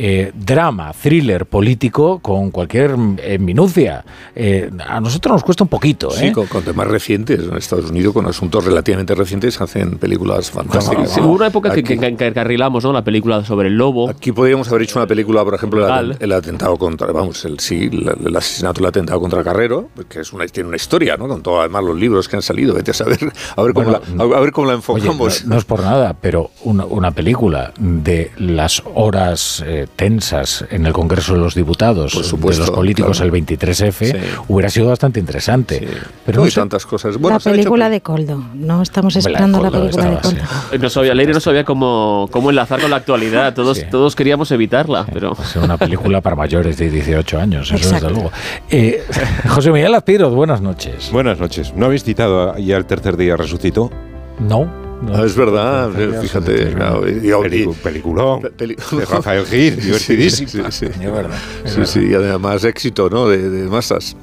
eh, 0.01 0.33
drama, 0.33 0.93
thriller 0.93 1.45
político 1.47 2.21
con 2.21 2.53
cualquier 2.53 2.95
eh, 3.19 3.37
minucia. 3.39 4.05
Eh, 4.33 4.71
a 4.87 5.01
nosotros 5.01 5.33
nos 5.33 5.43
cuesta 5.43 5.65
un 5.65 5.69
poquito. 5.69 6.13
Sí, 6.13 6.31
con, 6.31 6.47
con, 6.47 6.63
temas 6.63 6.87
recientes. 6.87 7.41
En 7.41 7.57
Estados 7.57 7.91
Unidos, 7.91 8.15
con 8.15 8.25
asuntos 8.27 8.65
relativamente 8.65 9.17
recientes, 9.17 9.61
hacen 9.61 9.99
películas 9.99 10.53
fantásticas. 10.53 11.19
Hubo 11.19 11.33
una 11.33 11.49
época 11.49 11.73
Aquí, 11.73 11.83
que, 11.83 11.95
encarrilamos, 11.95 12.85
¿no? 12.85 12.93
La 12.93 13.03
película 13.03 13.45
sobre 13.45 13.67
el 13.67 13.77
lobo. 13.77 14.09
Aquí 14.09 14.31
podríamos 14.31 14.69
haber 14.69 14.83
hecho 14.83 15.01
una 15.01 15.09
película, 15.09 15.43
por 15.43 15.55
ejemplo, 15.55 15.99
el, 15.99 16.17
el, 16.21 16.33
atentado 16.33 16.77
contra, 16.77 17.11
vamos, 17.11 17.45
el, 17.45 17.59
sí, 17.59 17.91
el, 17.93 18.09
el 18.25 18.37
asesinato, 18.37 18.81
el 18.81 18.87
atentado 18.87 19.21
contra 19.21 19.43
Carrero, 19.43 19.89
que 20.09 20.21
es 20.21 20.33
una, 20.33 20.47
tiene 20.47 20.69
una 20.69 20.77
historia, 20.77 21.17
¿no? 21.17 21.27
Con 21.27 21.43
todos 21.43 21.59
además 21.59 21.83
los 21.83 21.97
libros 21.97 22.29
que 22.29 22.37
han 22.37 22.43
salido. 22.43 22.75
Vete 22.75 22.93
a 22.93 22.95
saber, 22.95 23.19
a 23.57 23.63
ver 23.65 23.75
cómo, 23.75 23.91
bueno, 23.91 24.29
la, 24.29 24.37
a 24.37 24.41
ver 24.41 24.53
cómo 24.53 24.69
la 24.69 24.75
enfocamos. 24.75 25.35
Oye, 25.39 25.45
no, 25.45 25.55
no, 25.55 25.59
es 25.59 25.65
por 25.65 25.83
nada, 25.83 26.15
pero 26.21 26.53
una, 26.63 26.85
una 26.85 27.11
película 27.11 27.73
de 27.81 28.31
las 28.37 28.85
horas 28.95 29.65
eh, 29.67 29.88
tensas 29.97 30.65
en 30.71 30.87
el 30.87 30.93
Congreso 30.93 31.35
de 31.35 31.41
los 31.41 31.55
Diputados 31.55 32.13
supuesto, 32.13 32.63
de 32.63 32.67
los 32.69 32.77
políticos 32.77 33.19
claro. 33.19 33.35
el 33.37 33.45
23F 33.45 34.07
Sí. 34.13 34.17
hubiera 34.49 34.71
sido 34.71 34.89
bastante 34.89 35.19
interesante. 35.21 35.81
Sí. 35.81 35.87
Pero 36.25 36.39
No, 36.41 36.45
no 36.45 36.51
sé, 36.51 36.61
tantas 36.61 36.87
cosas. 36.87 37.17
Bueno, 37.19 37.37
la 37.37 37.39
hecho 37.39 37.51
película 37.51 37.87
pe- 37.87 37.91
de 37.93 38.01
Coldo. 38.01 38.45
No 38.55 38.83
estamos 38.83 39.15
de 39.15 39.21
esperando 39.21 39.63
la, 39.63 39.71
película 39.71 40.05
de 40.05 40.15
estaba, 40.15 40.23
Coldo. 40.23 40.47
sí. 40.73 40.79
No 40.79 40.89
sabía, 40.91 41.15
Leire 41.15 41.33
no 41.33 41.41
sabía 41.41 41.65
cómo, 41.65 42.29
cómo 42.31 42.51
enlazar 42.51 42.81
con 42.81 42.91
la 42.91 42.97
actualidad. 42.97 43.55
Todos, 43.55 43.79
Sí. 43.79 43.85
todos 43.91 44.15
queríamos 44.15 44.51
evitarla, 44.53 45.07
pero. 45.13 45.33
Es 45.43 45.57
una 45.57 45.77
película 45.77 46.21
para 46.21 46.37
mayores 46.37 46.77
de 46.79 46.91
18 46.91 47.39
años, 47.39 47.67
eso 47.69 47.77
Exacto. 47.77 48.07
desde 48.07 48.15
luego. 48.21 48.33
Eh, 48.71 49.03
José 49.49 49.71
Miguel 49.73 49.95
Azpiroz, 49.95 50.35
buenas 50.35 50.61
noches. 50.61 51.11
Buenas 51.13 51.39
noches. 51.41 51.73
¿No 51.75 51.87
habéis 51.87 52.05
citado 52.05 52.57
ya 52.59 52.77
el 52.77 52.85
tercer 52.87 53.17
día 53.17 53.37
resucitó? 53.37 53.91
No. 54.39 54.88
No. 55.03 55.15
Ah, 55.17 55.25
es 55.25 55.35
verdad, 55.37 55.91
fíjate. 56.21 56.73
claro, 56.75 57.09
y- 57.09 57.13
y- 57.13 57.31
Pelicu- 57.31 57.75
peliculón. 57.75 58.41
pe- 58.43 58.51
peli- 58.51 58.77
De 58.77 59.05
Rafael 59.05 59.45
Gil, 59.47 59.77
divertidísimo. 59.81 60.71
Sí, 60.71 60.87
sí, 60.87 60.87
sí. 60.93 61.05
Es 61.05 61.13
verdad, 61.13 61.39
es 61.65 61.71
Sí, 61.73 61.77
verdad. 61.79 61.93
sí, 61.93 62.07
y 62.11 62.15
además 62.15 62.65
éxito, 62.65 63.09
¿no? 63.11 63.29
De, 63.29 63.49
de 63.51 63.69
masas. 63.69 64.17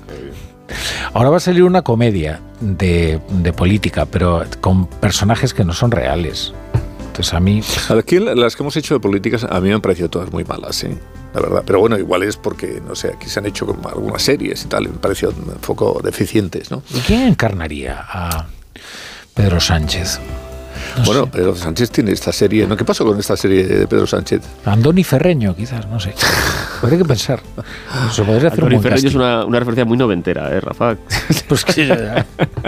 Ahora 1.13 1.29
va 1.29 1.37
a 1.37 1.39
salir 1.39 1.63
una 1.63 1.81
comedia 1.83 2.41
de, 2.59 3.19
de 3.29 3.53
política, 3.53 4.05
pero 4.05 4.43
con 4.61 4.87
personajes 4.87 5.53
que 5.53 5.63
no 5.63 5.73
son 5.73 5.91
reales. 5.91 6.53
Entonces 7.07 7.33
a 7.33 7.39
mí... 7.39 7.61
Aquí 7.89 8.19
las 8.19 8.55
que 8.57 8.63
hemos 8.63 8.75
hecho 8.75 8.95
de 8.95 8.99
políticas 8.99 9.45
a 9.49 9.61
mí 9.61 9.69
me 9.69 9.75
han 9.75 9.81
parecido 9.81 10.09
todas 10.09 10.31
muy 10.33 10.43
malas, 10.43 10.75
¿sí? 10.75 10.87
La 11.33 11.41
verdad. 11.41 11.63
Pero 11.65 11.79
bueno, 11.79 11.97
igual 11.97 12.23
es 12.23 12.35
porque, 12.35 12.81
no 12.85 12.95
sé, 12.95 13.09
aquí 13.15 13.29
se 13.29 13.39
han 13.39 13.45
hecho 13.45 13.65
como 13.65 13.87
algunas 13.87 14.21
series 14.23 14.65
y 14.65 14.67
tal, 14.67 14.85
y 14.85 14.87
me 14.89 14.97
pareció 14.97 15.29
un 15.29 15.53
poco 15.65 16.01
deficientes, 16.03 16.71
¿no? 16.71 16.81
¿Y 16.93 16.99
quién 16.99 17.21
encarnaría 17.21 18.03
a 18.09 18.47
Pedro 19.33 19.59
Sánchez? 19.61 20.19
Bueno, 21.05 21.27
Pedro 21.27 21.55
Sánchez 21.55 21.91
tiene 21.91 22.11
esta 22.11 22.31
serie. 22.31 22.67
¿no? 22.67 22.77
¿Qué 22.77 22.85
pasó 22.85 23.05
con 23.05 23.19
esta 23.19 23.35
serie 23.35 23.63
de 23.63 23.87
Pedro 23.87 24.07
Sánchez? 24.07 24.41
Andoni 24.65 25.03
Ferreño, 25.03 25.55
quizás, 25.55 25.87
no 25.87 25.99
sé. 25.99 26.13
Habría 26.81 26.99
que 26.99 27.05
pensar. 27.05 27.41
Se 28.11 28.23
podría 28.23 28.49
hacer 28.49 28.63
Andoni 28.63 28.81
Ferreño 28.81 29.07
es 29.07 29.15
una, 29.15 29.45
una, 29.45 29.59
referencia 29.59 29.85
muy 29.85 29.97
noventera, 29.97 30.49
¿eh, 30.51 30.59
Rafa? 30.59 30.95
pues 31.47 31.65
que 31.65 31.87
ya, 31.87 32.25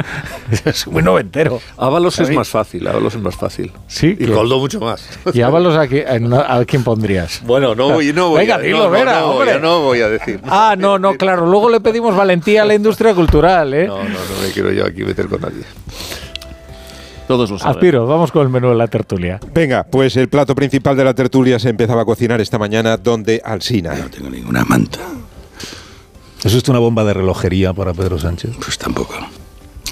es 0.66 0.88
muy 0.88 1.04
noventero. 1.04 1.62
Ábalos 1.78 2.20
es 2.20 2.32
más 2.32 2.50
fácil, 2.50 2.88
Ábalos 2.88 3.16
es 3.16 3.22
más 3.22 3.36
fácil. 3.36 3.72
Sí. 3.88 4.18
Y 4.20 4.26
Coldo 4.28 4.60
mucho 4.60 4.80
más. 4.80 5.08
¿Y 5.34 5.42
Ábalos 5.42 5.76
a, 5.76 5.82
a, 6.56 6.66
quién 6.66 6.84
pondrías? 6.84 7.42
Bueno, 7.46 7.76
no 7.76 7.92
voy, 7.92 8.14
no 8.14 8.30
voy 8.30 8.42
Venga, 8.42 8.56
a, 8.56 8.60
dilo, 8.60 8.86
no, 8.86 8.90
Vera, 8.90 9.20
no, 9.20 9.28
hombre. 9.28 9.54
no, 9.54 9.60
no 9.60 9.82
voy 9.82 10.02
a 10.02 10.10
decir. 10.10 10.40
Ah, 10.46 10.76
no, 10.78 10.98
no, 10.98 11.16
claro. 11.16 11.46
Luego 11.46 11.70
le 11.70 11.80
pedimos 11.80 12.16
valentía 12.16 12.64
a 12.64 12.66
la 12.66 12.76
industria 12.76 13.14
cultural, 13.14 13.74
¿eh? 13.74 13.88
No, 13.88 13.98
no, 13.98 14.10
no 14.10 14.42
me 14.42 14.52
quiero 14.54 14.72
yo 14.72 14.86
aquí 14.86 15.04
meter 15.04 15.28
con 15.28 15.42
nadie. 15.42 15.64
Todos 17.28 17.52
lo 17.52 17.60
saben. 17.60 17.76
Aspiro, 17.76 18.08
vamos 18.08 18.32
con 18.32 18.44
el 18.44 18.50
menú 18.50 18.70
de 18.70 18.76
la 18.76 18.88
tertulia. 18.88 19.40
Venga, 19.54 19.84
pues 19.84 20.16
el 20.16 20.30
plato 20.30 20.56
principal 20.56 20.96
de 20.96 21.04
la 21.04 21.14
tertulia 21.14 21.60
se 21.60 21.70
empezaba 21.70 22.04
a 22.04 22.06
cocinar 22.06 22.40
esta 22.40 22.58
mañana 22.58 22.98
donde 22.98 23.42
Alsina. 23.44 23.94
No 23.96 24.10
tengo 24.10 24.30
ninguna 24.30 24.64
manta. 24.64 25.00
¿Es 26.44 26.54
esto 26.54 26.72
una 26.72 26.80
bomba 26.80 27.04
de 27.04 27.14
relojería 27.14 27.74
para 27.74 27.94
Pedro 27.94 28.18
Sánchez? 28.18 28.56
Pues 28.64 28.78
tampoco. 28.78 29.16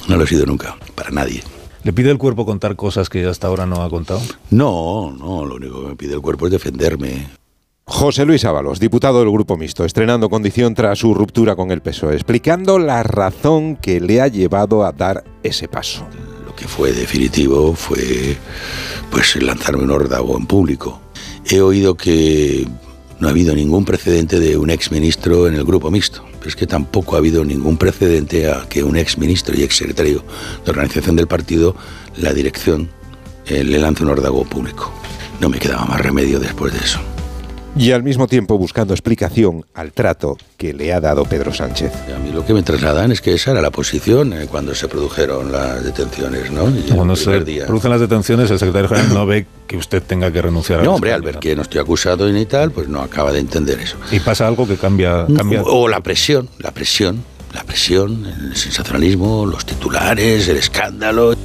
No 0.07 0.15
lo 0.15 0.23
he 0.23 0.27
sido 0.27 0.45
nunca, 0.45 0.77
para 0.95 1.09
nadie. 1.09 1.43
¿Le 1.83 1.91
pide 1.93 2.09
el 2.09 2.17
cuerpo 2.17 2.45
contar 2.45 2.75
cosas 2.75 3.09
que 3.09 3.25
hasta 3.25 3.47
ahora 3.47 3.65
no 3.65 3.83
ha 3.83 3.89
contado? 3.89 4.21
No, 4.49 5.11
no, 5.11 5.45
lo 5.45 5.55
único 5.55 5.81
que 5.81 5.87
me 5.89 5.95
pide 5.95 6.13
el 6.13 6.21
cuerpo 6.21 6.45
es 6.47 6.51
defenderme. 6.51 7.27
José 7.83 8.25
Luis 8.25 8.45
Ábalos, 8.45 8.79
diputado 8.79 9.19
del 9.19 9.29
Grupo 9.29 9.57
Mixto, 9.57 9.85
estrenando 9.85 10.29
condición 10.29 10.73
tras 10.73 10.97
su 10.97 11.13
ruptura 11.13 11.55
con 11.55 11.69
el 11.69 11.81
PSOE, 11.81 12.15
explicando 12.15 12.79
la 12.79 13.03
razón 13.03 13.75
que 13.75 13.99
le 14.01 14.21
ha 14.21 14.27
llevado 14.27 14.83
a 14.83 14.91
dar 14.91 15.23
ese 15.43 15.67
paso. 15.67 16.07
Fue 16.67 16.91
definitivo 16.91 17.75
fue 17.75 18.37
pues 19.09 19.35
lanzarme 19.41 19.83
un 19.83 19.91
órdago 19.91 20.37
en 20.37 20.45
público. 20.45 20.99
He 21.49 21.61
oído 21.61 21.95
que 21.95 22.67
no 23.19 23.27
ha 23.27 23.31
habido 23.31 23.55
ningún 23.55 23.85
precedente 23.85 24.39
de 24.39 24.57
un 24.57 24.69
exministro 24.69 25.47
en 25.47 25.55
el 25.55 25.63
Grupo 25.63 25.89
Mixto, 25.91 26.25
pero 26.37 26.49
es 26.49 26.55
que 26.55 26.67
tampoco 26.67 27.15
ha 27.15 27.19
habido 27.19 27.45
ningún 27.45 27.77
precedente 27.77 28.51
a 28.51 28.67
que 28.67 28.83
un 28.83 28.97
exministro 28.97 29.55
y 29.55 29.63
exsecretario 29.63 30.23
de 30.65 30.71
organización 30.71 31.15
del 31.15 31.27
partido, 31.27 31.75
la 32.17 32.33
dirección, 32.33 32.89
eh, 33.45 33.63
le 33.63 33.79
lance 33.79 34.03
un 34.03 34.09
órdago 34.09 34.43
público. 34.43 34.91
No 35.39 35.49
me 35.49 35.59
quedaba 35.59 35.85
más 35.85 36.01
remedio 36.01 36.39
después 36.39 36.73
de 36.73 36.79
eso 36.79 36.99
y 37.75 37.91
al 37.91 38.03
mismo 38.03 38.27
tiempo 38.27 38.57
buscando 38.57 38.93
explicación 38.93 39.65
al 39.73 39.91
trato 39.91 40.37
que 40.57 40.73
le 40.73 40.93
ha 40.93 41.01
dado 41.01 41.25
Pedro 41.25 41.53
Sánchez. 41.53 41.91
A 42.15 42.19
mí 42.19 42.31
lo 42.31 42.45
que 42.45 42.53
me 42.53 42.63
trasladan 42.63 43.11
es 43.11 43.21
que 43.21 43.33
esa 43.33 43.51
era 43.51 43.61
la 43.61 43.71
posición 43.71 44.33
eh, 44.33 44.47
cuando 44.49 44.73
se 44.73 44.87
produjeron 44.87 45.51
las 45.51 45.83
detenciones, 45.83 46.51
¿no? 46.51 46.69
Y 46.69 46.91
cuando 46.91 47.15
se 47.15 47.39
día... 47.41 47.65
producen 47.65 47.91
las 47.91 47.99
detenciones, 47.99 48.49
el 48.51 48.59
secretario 48.59 48.89
general 48.89 49.13
no 49.13 49.25
ve 49.25 49.45
que 49.67 49.77
usted 49.77 50.01
tenga 50.01 50.31
que 50.31 50.41
renunciar 50.41 50.79
a 50.79 50.83
No, 50.83 50.95
hombre, 50.95 51.13
al 51.13 51.21
ver 51.21 51.39
que 51.39 51.55
no 51.55 51.63
estoy 51.63 51.81
acusado 51.81 52.29
ni 52.29 52.45
tal, 52.45 52.71
pues 52.71 52.87
no 52.87 53.01
acaba 53.01 53.31
de 53.31 53.39
entender 53.39 53.79
eso. 53.79 53.97
¿Y 54.11 54.19
pasa 54.19 54.47
algo 54.47 54.67
que 54.67 54.77
cambia? 54.77 55.25
cambia... 55.35 55.61
O 55.63 55.87
la 55.87 55.99
presión, 56.01 56.49
la 56.59 56.71
presión, 56.71 57.23
la 57.53 57.63
presión, 57.63 58.25
el 58.25 58.55
sensacionalismo, 58.55 59.45
los 59.45 59.65
titulares, 59.65 60.47
el 60.47 60.57
escándalo. 60.57 61.35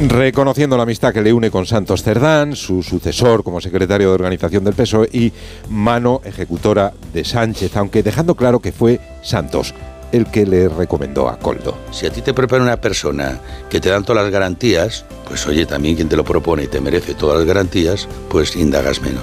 Reconociendo 0.00 0.76
la 0.76 0.82
amistad 0.82 1.12
que 1.12 1.22
le 1.22 1.32
une 1.32 1.52
con 1.52 1.66
Santos 1.66 2.02
Cerdán, 2.02 2.56
su 2.56 2.82
sucesor 2.82 3.44
como 3.44 3.60
secretario 3.60 4.08
de 4.08 4.14
organización 4.14 4.64
del 4.64 4.74
PSOE 4.74 5.08
y 5.12 5.32
mano 5.70 6.20
ejecutora 6.24 6.92
de 7.12 7.24
Sánchez, 7.24 7.76
aunque 7.76 8.02
dejando 8.02 8.34
claro 8.34 8.58
que 8.58 8.72
fue 8.72 9.00
Santos 9.22 9.72
el 10.10 10.26
que 10.26 10.46
le 10.46 10.68
recomendó 10.68 11.28
a 11.28 11.38
Coldo. 11.38 11.78
Si 11.92 12.06
a 12.06 12.10
ti 12.10 12.22
te 12.22 12.34
propone 12.34 12.62
una 12.62 12.80
persona 12.80 13.40
que 13.70 13.80
te 13.80 13.88
dan 13.88 14.04
todas 14.04 14.24
las 14.24 14.32
garantías, 14.32 15.04
pues 15.28 15.46
oye, 15.46 15.64
también 15.64 15.94
quien 15.94 16.08
te 16.08 16.16
lo 16.16 16.24
propone 16.24 16.64
y 16.64 16.68
te 16.68 16.80
merece 16.80 17.14
todas 17.14 17.38
las 17.38 17.46
garantías, 17.46 18.08
pues 18.28 18.56
indagas 18.56 19.00
menos. 19.00 19.22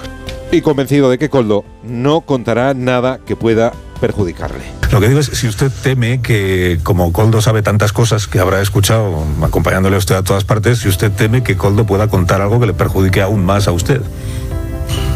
Y 0.50 0.62
convencido 0.62 1.10
de 1.10 1.18
que 1.18 1.28
Coldo 1.28 1.64
no 1.82 2.22
contará 2.22 2.72
nada 2.72 3.20
que 3.24 3.36
pueda 3.36 3.72
perjudicarle. 4.00 4.81
Lo 4.92 5.00
que 5.00 5.08
digo 5.08 5.20
es, 5.20 5.26
si 5.26 5.48
usted 5.48 5.72
teme 5.82 6.20
que, 6.20 6.78
como 6.82 7.14
Coldo 7.14 7.40
sabe 7.40 7.62
tantas 7.62 7.94
cosas 7.94 8.26
que 8.26 8.38
habrá 8.38 8.60
escuchado 8.60 9.24
acompañándole 9.40 9.96
a 9.96 9.98
usted 9.98 10.14
a 10.16 10.22
todas 10.22 10.44
partes, 10.44 10.80
si 10.80 10.88
usted 10.88 11.10
teme 11.10 11.42
que 11.42 11.56
Coldo 11.56 11.86
pueda 11.86 12.08
contar 12.08 12.42
algo 12.42 12.60
que 12.60 12.66
le 12.66 12.74
perjudique 12.74 13.22
aún 13.22 13.42
más 13.42 13.68
a 13.68 13.72
usted. 13.72 14.02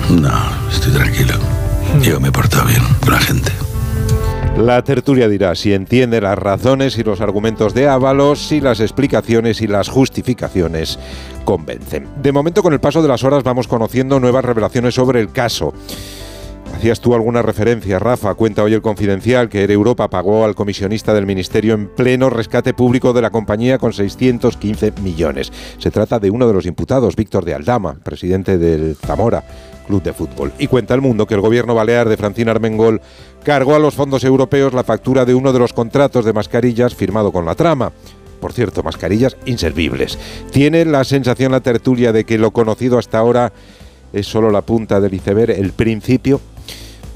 No, 0.08 0.32
estoy 0.72 0.92
tranquilo. 0.94 1.34
Yo 2.00 2.18
me 2.20 2.28
he 2.28 2.32
portado 2.32 2.64
bien 2.64 2.82
con 3.02 3.12
la 3.12 3.20
gente. 3.20 3.52
La 4.56 4.82
tertulia 4.82 5.28
dirá 5.28 5.54
si 5.54 5.74
entiende 5.74 6.22
las 6.22 6.38
razones 6.38 6.96
y 6.96 7.02
los 7.02 7.20
argumentos 7.20 7.74
de 7.74 7.86
Ábalos, 7.86 8.48
si 8.48 8.62
las 8.62 8.80
explicaciones 8.80 9.60
y 9.60 9.66
las 9.66 9.90
justificaciones 9.90 10.98
convencen. 11.44 12.08
De 12.22 12.32
momento, 12.32 12.62
con 12.62 12.72
el 12.72 12.80
paso 12.80 13.02
de 13.02 13.08
las 13.08 13.22
horas, 13.24 13.42
vamos 13.42 13.68
conociendo 13.68 14.18
nuevas 14.20 14.46
revelaciones 14.46 14.94
sobre 14.94 15.20
el 15.20 15.32
caso. 15.32 15.74
Hacías 16.76 17.00
tú 17.00 17.14
alguna 17.14 17.40
referencia, 17.40 17.98
Rafa. 17.98 18.34
Cuenta 18.34 18.62
hoy 18.62 18.74
el 18.74 18.82
Confidencial 18.82 19.48
que 19.48 19.64
Europa 19.64 20.10
pagó 20.10 20.44
al 20.44 20.54
comisionista 20.54 21.14
del 21.14 21.24
Ministerio 21.24 21.72
en 21.72 21.88
pleno 21.88 22.28
rescate 22.28 22.74
público 22.74 23.14
de 23.14 23.22
la 23.22 23.30
compañía 23.30 23.78
con 23.78 23.94
615 23.94 24.92
millones. 25.00 25.50
Se 25.78 25.90
trata 25.90 26.18
de 26.18 26.28
uno 26.28 26.46
de 26.46 26.52
los 26.52 26.66
imputados, 26.66 27.16
Víctor 27.16 27.46
de 27.46 27.54
Aldama, 27.54 27.94
presidente 28.04 28.58
del 28.58 28.94
Zamora 28.94 29.42
Club 29.86 30.02
de 30.02 30.12
Fútbol. 30.12 30.52
Y 30.58 30.66
cuenta 30.66 30.92
el 30.92 31.00
mundo 31.00 31.26
que 31.26 31.32
el 31.32 31.40
gobierno 31.40 31.74
balear 31.74 32.10
de 32.10 32.18
Francina 32.18 32.50
Armengol 32.50 33.00
cargó 33.42 33.74
a 33.74 33.78
los 33.78 33.94
fondos 33.94 34.22
europeos 34.22 34.74
la 34.74 34.84
factura 34.84 35.24
de 35.24 35.34
uno 35.34 35.54
de 35.54 35.58
los 35.58 35.72
contratos 35.72 36.26
de 36.26 36.34
mascarillas 36.34 36.94
firmado 36.94 37.32
con 37.32 37.46
la 37.46 37.54
trama. 37.54 37.90
Por 38.38 38.52
cierto, 38.52 38.82
mascarillas 38.82 39.38
inservibles. 39.46 40.18
Tiene 40.50 40.84
la 40.84 41.04
sensación 41.04 41.52
la 41.52 41.60
tertulia 41.60 42.12
de 42.12 42.24
que 42.24 42.36
lo 42.36 42.50
conocido 42.50 42.98
hasta 42.98 43.16
ahora 43.16 43.54
es 44.12 44.26
solo 44.26 44.50
la 44.50 44.60
punta 44.60 45.00
del 45.00 45.14
iceberg, 45.14 45.52
el 45.52 45.72
principio 45.72 46.38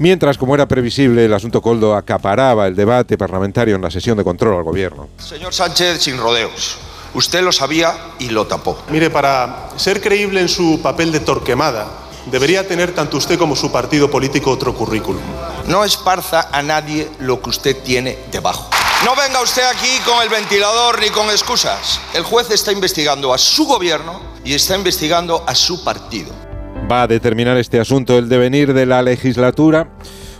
Mientras, 0.01 0.35
como 0.35 0.55
era 0.55 0.67
previsible, 0.67 1.25
el 1.25 1.33
asunto 1.35 1.61
Coldo 1.61 1.95
acaparaba 1.95 2.65
el 2.65 2.75
debate 2.75 3.19
parlamentario 3.19 3.75
en 3.75 3.83
la 3.83 3.91
sesión 3.91 4.17
de 4.17 4.23
control 4.23 4.55
al 4.55 4.63
gobierno. 4.63 5.09
Señor 5.19 5.53
Sánchez, 5.53 6.01
sin 6.01 6.17
rodeos. 6.17 6.79
Usted 7.13 7.43
lo 7.43 7.51
sabía 7.51 7.95
y 8.17 8.29
lo 8.29 8.47
tapó. 8.47 8.79
Mire, 8.89 9.11
para 9.11 9.69
ser 9.75 10.01
creíble 10.01 10.41
en 10.41 10.49
su 10.49 10.79
papel 10.81 11.11
de 11.11 11.19
torquemada, 11.19 11.87
debería 12.31 12.67
tener 12.67 12.95
tanto 12.95 13.17
usted 13.17 13.37
como 13.37 13.55
su 13.55 13.71
partido 13.71 14.09
político 14.09 14.49
otro 14.49 14.73
currículum. 14.73 15.21
No 15.67 15.83
esparza 15.83 16.49
a 16.51 16.63
nadie 16.63 17.07
lo 17.19 17.39
que 17.39 17.51
usted 17.51 17.77
tiene 17.83 18.17
debajo. 18.31 18.71
No 19.05 19.15
venga 19.15 19.39
usted 19.43 19.61
aquí 19.65 19.99
con 20.03 20.19
el 20.23 20.29
ventilador 20.29 20.99
ni 20.99 21.11
con 21.11 21.29
excusas. 21.29 22.01
El 22.15 22.23
juez 22.23 22.49
está 22.49 22.71
investigando 22.71 23.35
a 23.35 23.37
su 23.37 23.67
gobierno 23.67 24.19
y 24.43 24.55
está 24.55 24.75
investigando 24.75 25.43
a 25.45 25.53
su 25.53 25.83
partido 25.83 26.50
va 26.89 27.03
a 27.03 27.07
determinar 27.07 27.57
este 27.57 27.79
asunto 27.79 28.17
el 28.17 28.29
devenir 28.29 28.73
de 28.73 28.85
la 28.85 29.01
legislatura. 29.01 29.87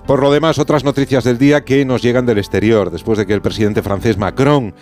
Por 0.06 0.22
lo 0.22 0.32
demás, 0.32 0.60
otras 0.60 0.84
noticias 0.84 1.24
del 1.24 1.38
día 1.38 1.64
que 1.64 1.86
nos 1.86 2.02
llegan 2.02 2.26
del 2.26 2.38
exterior, 2.38 2.92
después 2.92 3.18
de 3.18 3.26
que 3.26 3.34
el 3.34 3.42
presidente 3.42 3.82
francés 3.82 4.18
Macron 4.18 4.74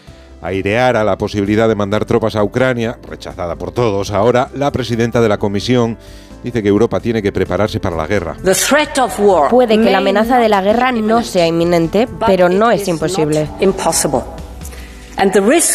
aireara 0.42 1.04
la 1.04 1.18
posibilidad 1.18 1.68
de 1.68 1.76
mandar 1.76 2.06
tropas 2.06 2.36
a 2.36 2.44
Ucrania, 2.44 2.98
rechazada 3.08 3.56
por 3.56 3.72
todos, 3.72 4.12
ahora 4.12 4.50
la 4.56 4.72
presidenta 4.72 5.22
de 5.22 5.30
la 5.30 5.38
Comisión 5.38 5.98
dice 6.44 6.64
que 6.64 6.70
Europa 6.70 7.00
tiene 7.00 7.22
que 7.22 7.32
prepararse 7.32 7.80
para 7.80 7.98
la 7.98 8.08
guerra. 8.08 8.38
Puede 9.50 9.78
que 9.78 9.92
la 9.92 9.98
amenaza 9.98 10.40
de 10.40 10.50
la 10.50 10.62
guerra 10.62 10.92
no 10.94 11.22
sea 11.24 11.46
inminente, 11.46 12.08
pero 12.26 12.48
no 12.48 12.72
es 12.72 12.88
imposible. 12.88 13.50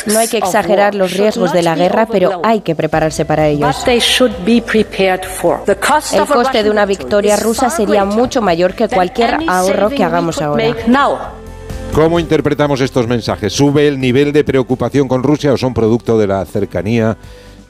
No 0.07 0.19
hay 0.19 0.29
que 0.29 0.39
exagerar 0.39 0.95
los 0.95 1.13
riesgos 1.13 1.53
de 1.53 1.63
la 1.63 1.75
guerra, 1.75 2.07
pero 2.07 2.41
hay 2.43 2.61
que 2.61 2.75
prepararse 2.75 3.25
para 3.25 3.49
ellos. 3.49 3.85
El 3.87 6.27
coste 6.27 6.63
de 6.63 6.71
una 6.71 6.87
victoria 6.87 7.37
rusa 7.37 7.71
sería 7.71 8.05
mucho 8.05 8.43
mayor 8.43 8.75
que 8.75 8.89
cualquier 8.89 9.39
ahorro 9.49 9.91
que 9.91 10.05
hagamos 10.05 10.41
ahora. 10.41 10.65
¿Cómo 11.93 12.19
interpretamos 12.19 12.81
estos 12.81 13.07
mensajes? 13.07 13.53
¿Sube 13.53 13.87
el 13.87 14.01
nivel 14.01 14.33
de 14.33 14.43
preocupación 14.43 15.07
con 15.07 15.23
Rusia 15.23 15.53
o 15.53 15.57
son 15.57 15.73
producto 15.73 16.19
de 16.19 16.27
la 16.27 16.45
cercanía 16.45 17.17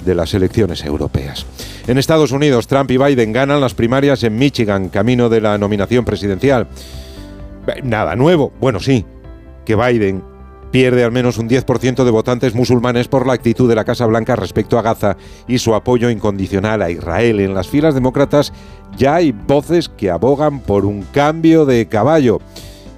de 0.02 0.14
las 0.14 0.32
elecciones 0.32 0.82
europeas? 0.82 1.44
En 1.86 1.98
Estados 1.98 2.32
Unidos, 2.32 2.66
Trump 2.66 2.90
y 2.90 2.96
Biden 2.96 3.32
ganan 3.32 3.60
las 3.60 3.74
primarias 3.74 4.22
en 4.22 4.38
Michigan, 4.38 4.88
camino 4.88 5.28
de 5.28 5.42
la 5.42 5.58
nominación 5.58 6.06
presidencial. 6.06 6.68
Nada 7.82 8.16
nuevo, 8.16 8.52
bueno 8.60 8.80
sí, 8.80 9.04
que 9.66 9.76
Biden 9.76 10.22
pierde 10.74 11.04
al 11.04 11.12
menos 11.12 11.38
un 11.38 11.48
10% 11.48 12.02
de 12.02 12.10
votantes 12.10 12.52
musulmanes 12.52 13.06
por 13.06 13.28
la 13.28 13.34
actitud 13.34 13.68
de 13.68 13.76
la 13.76 13.84
Casa 13.84 14.06
Blanca 14.06 14.34
respecto 14.34 14.76
a 14.76 14.82
Gaza 14.82 15.16
y 15.46 15.58
su 15.58 15.72
apoyo 15.72 16.10
incondicional 16.10 16.82
a 16.82 16.90
Israel. 16.90 17.38
En 17.38 17.54
las 17.54 17.68
filas 17.68 17.94
demócratas 17.94 18.52
ya 18.96 19.14
hay 19.14 19.30
voces 19.30 19.88
que 19.88 20.10
abogan 20.10 20.58
por 20.58 20.84
un 20.84 21.02
cambio 21.02 21.64
de 21.64 21.86
caballo. 21.86 22.40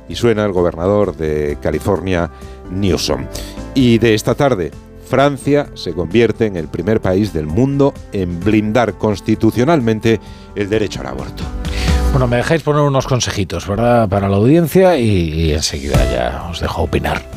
Y 0.08 0.14
suena 0.14 0.46
el 0.46 0.52
gobernador 0.52 1.18
de 1.18 1.58
California, 1.60 2.30
Newsom. 2.70 3.26
Y 3.74 3.98
de 3.98 4.14
esta 4.14 4.34
tarde, 4.34 4.70
Francia 5.06 5.66
se 5.74 5.92
convierte 5.92 6.46
en 6.46 6.56
el 6.56 6.68
primer 6.68 7.02
país 7.02 7.34
del 7.34 7.46
mundo 7.46 7.92
en 8.14 8.40
blindar 8.40 8.94
constitucionalmente 8.94 10.18
el 10.54 10.70
derecho 10.70 11.02
al 11.02 11.08
aborto. 11.08 11.44
Bueno, 12.12 12.26
me 12.26 12.38
dejáis 12.38 12.62
poner 12.62 12.80
unos 12.80 13.06
consejitos, 13.06 13.68
¿verdad? 13.68 14.08
Para 14.08 14.30
la 14.30 14.36
audiencia 14.36 14.96
y, 14.96 15.52
enseguida 15.52 15.98
ya 16.10 16.48
os 16.50 16.60
dejo 16.60 16.84
opinar. 16.84 17.36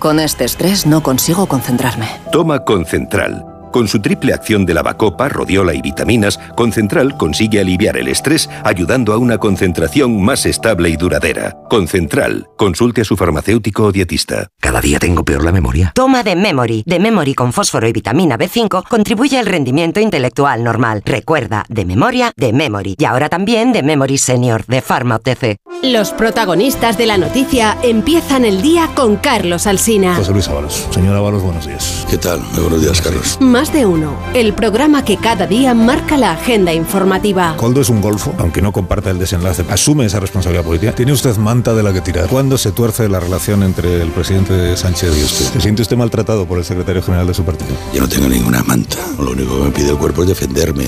Con 0.00 0.18
este 0.18 0.46
estrés 0.46 0.86
no 0.86 1.02
consigo 1.02 1.46
concentrarme. 1.46 2.08
Toma 2.32 2.60
Concentral. 2.64 3.49
Con 3.72 3.86
su 3.86 4.00
triple 4.00 4.34
acción 4.34 4.66
de 4.66 4.74
lavacopa, 4.74 5.28
rodiola 5.28 5.74
y 5.74 5.80
vitaminas, 5.80 6.38
Concentral 6.56 7.16
consigue 7.16 7.60
aliviar 7.60 7.96
el 7.96 8.08
estrés 8.08 8.50
ayudando 8.64 9.12
a 9.12 9.18
una 9.18 9.38
concentración 9.38 10.20
más 10.22 10.44
estable 10.46 10.88
y 10.88 10.96
duradera. 10.96 11.56
Concentral. 11.68 12.48
Consulte 12.56 13.02
a 13.02 13.04
su 13.04 13.16
farmacéutico 13.16 13.84
o 13.84 13.92
dietista. 13.92 14.48
Cada 14.60 14.80
día 14.80 14.98
tengo 14.98 15.24
peor 15.24 15.44
la 15.44 15.52
memoria. 15.52 15.92
Toma 15.94 16.22
de 16.22 16.34
Memory. 16.34 16.82
De 16.84 16.98
Memory 16.98 17.34
con 17.34 17.52
fósforo 17.52 17.86
y 17.86 17.92
vitamina 17.92 18.36
B5 18.36 18.88
contribuye 18.88 19.38
al 19.38 19.46
rendimiento 19.46 20.00
intelectual 20.00 20.64
normal. 20.64 21.02
Recuerda, 21.04 21.64
de 21.68 21.84
memoria, 21.84 22.32
de 22.36 22.52
Memory. 22.52 22.96
Y 22.98 23.04
ahora 23.04 23.28
también 23.28 23.72
de 23.72 23.82
Memory 23.82 24.18
Senior, 24.18 24.64
de 24.66 24.82
Pharma 24.82 25.16
OTC. 25.16 25.56
Los 25.82 26.10
protagonistas 26.10 26.98
de 26.98 27.06
la 27.06 27.18
noticia 27.18 27.78
empiezan 27.82 28.44
el 28.44 28.62
día 28.62 28.90
con 28.94 29.16
Carlos 29.16 29.66
Alsina. 29.66 30.16
José 30.16 30.32
Luis 30.32 30.48
Ábalos. 30.48 30.88
Señor 30.90 31.16
Ábalos, 31.16 31.42
buenos 31.42 31.66
días. 31.66 32.06
¿Qué 32.10 32.18
tal? 32.18 32.40
Muy 32.52 32.62
buenos 32.62 32.82
días, 32.82 33.00
Carlos. 33.00 33.38
Más 33.40 33.59
de 33.68 33.84
uno, 33.84 34.16
el 34.32 34.54
programa 34.54 35.04
que 35.04 35.18
cada 35.18 35.46
día 35.46 35.74
marca 35.74 36.16
la 36.16 36.32
agenda 36.32 36.72
informativa. 36.72 37.54
Coldo 37.58 37.82
es 37.82 37.90
un 37.90 38.00
golfo, 38.00 38.34
aunque 38.38 38.62
no 38.62 38.72
comparta 38.72 39.10
el 39.10 39.18
desenlace. 39.18 39.66
Asume 39.68 40.06
esa 40.06 40.18
responsabilidad 40.18 40.64
política. 40.64 40.94
Tiene 40.94 41.12
usted 41.12 41.36
manta 41.36 41.74
de 41.74 41.82
la 41.82 41.92
que 41.92 42.00
tirar. 42.00 42.26
¿Cuándo 42.28 42.56
se 42.56 42.72
tuerce 42.72 43.06
la 43.10 43.20
relación 43.20 43.62
entre 43.62 44.00
el 44.00 44.08
presidente 44.12 44.78
Sánchez 44.78 45.14
y 45.14 45.22
usted? 45.22 45.52
¿Se 45.52 45.60
siente 45.60 45.82
usted 45.82 45.98
maltratado 45.98 46.46
por 46.46 46.56
el 46.56 46.64
secretario 46.64 47.02
general 47.02 47.26
de 47.26 47.34
su 47.34 47.44
partido? 47.44 47.70
Yo 47.92 48.00
no 48.00 48.08
tengo 48.08 48.28
ninguna 48.28 48.62
manta. 48.62 48.96
Lo 49.18 49.32
único 49.32 49.58
que 49.58 49.64
me 49.64 49.70
pide 49.72 49.90
el 49.90 49.98
cuerpo 49.98 50.22
es 50.22 50.28
defenderme. 50.28 50.86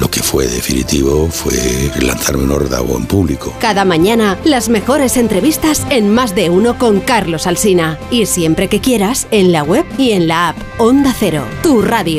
Lo 0.00 0.10
que 0.10 0.22
fue 0.22 0.46
definitivo 0.46 1.28
fue 1.30 1.90
lanzarme 2.00 2.44
un 2.44 2.52
órdago 2.52 2.96
en 2.96 3.04
público. 3.04 3.52
Cada 3.60 3.84
mañana, 3.84 4.38
las 4.44 4.70
mejores 4.70 5.18
entrevistas 5.18 5.86
en 5.90 6.14
Más 6.14 6.34
de 6.34 6.48
uno 6.48 6.78
con 6.78 7.00
Carlos 7.00 7.46
Alsina. 7.46 7.98
Y 8.10 8.24
siempre 8.24 8.68
que 8.68 8.80
quieras, 8.80 9.26
en 9.30 9.52
la 9.52 9.62
web 9.62 9.84
y 9.98 10.12
en 10.12 10.26
la 10.26 10.48
app 10.48 10.56
Onda 10.78 11.14
Cero, 11.16 11.44
tu 11.62 11.82
radio. 11.82 12.13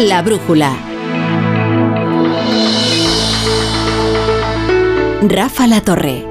La 0.00 0.22
brújula. 0.22 0.74
Rafa 5.28 5.66
La 5.66 5.82
Torre. 5.82 6.24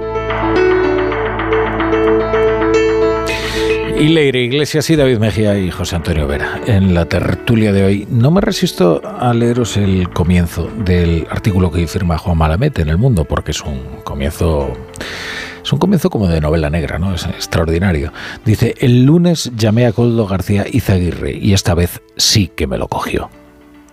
Y 3.99 4.07
Leire 4.07 4.41
Iglesias 4.41 4.89
y 4.89 4.95
David 4.95 5.19
Mejía 5.19 5.55
y 5.59 5.69
José 5.69 5.97
Antonio 5.97 6.25
Vera. 6.25 6.59
En 6.65 6.95
la 6.95 7.05
tertulia 7.05 7.71
de 7.71 7.83
hoy 7.83 8.07
no 8.09 8.31
me 8.31 8.41
resisto 8.41 9.03
a 9.03 9.35
leeros 9.35 9.77
el 9.77 10.09
comienzo 10.09 10.67
del 10.83 11.27
artículo 11.29 11.69
que 11.69 11.85
firma 11.85 12.17
Juan 12.17 12.39
Malamete 12.39 12.81
en 12.81 12.89
El 12.89 12.97
Mundo, 12.97 13.25
porque 13.25 13.51
es 13.51 13.61
un 13.61 13.81
comienzo... 14.03 14.73
Es 15.63 15.71
un 15.71 15.77
comienzo 15.77 16.09
como 16.09 16.27
de 16.27 16.41
novela 16.41 16.71
negra, 16.71 16.97
¿no? 16.97 17.13
Es 17.13 17.27
extraordinario. 17.27 18.11
Dice, 18.45 18.73
el 18.79 19.03
lunes 19.03 19.51
llamé 19.55 19.85
a 19.85 19.91
Coldo 19.91 20.25
García 20.25 20.65
Izaguirre 20.67 21.33
y 21.33 21.53
esta 21.53 21.75
vez 21.75 22.01
sí 22.17 22.49
que 22.55 22.65
me 22.65 22.79
lo 22.79 22.87
cogió. 22.87 23.29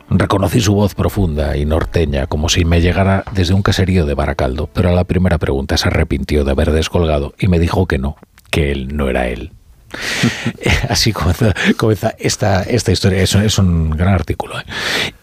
Reconocí 0.08 0.60
su 0.60 0.74
voz 0.74 0.94
profunda 0.94 1.56
y 1.56 1.64
norteña, 1.64 2.26
como 2.26 2.48
si 2.48 2.64
me 2.64 2.80
llegara 2.80 3.24
desde 3.32 3.54
un 3.54 3.62
caserío 3.62 4.06
de 4.06 4.14
Baracaldo, 4.14 4.68
pero 4.72 4.90
a 4.90 4.92
la 4.92 5.04
primera 5.04 5.38
pregunta 5.38 5.76
se 5.76 5.88
arrepintió 5.88 6.44
de 6.44 6.52
haber 6.52 6.70
descolgado 6.70 7.34
y 7.38 7.48
me 7.48 7.58
dijo 7.58 7.86
que 7.86 7.98
no, 7.98 8.16
que 8.50 8.70
él 8.70 8.96
no 8.96 9.08
era 9.08 9.28
él. 9.28 9.50
Así 10.88 11.12
comienza, 11.12 12.14
esta, 12.18 12.62
esta 12.62 12.92
historia. 12.92 13.22
Es, 13.22 13.34
es 13.34 13.58
un 13.58 13.90
gran 13.90 14.14
artículo. 14.14 14.58
¿eh? 14.58 14.64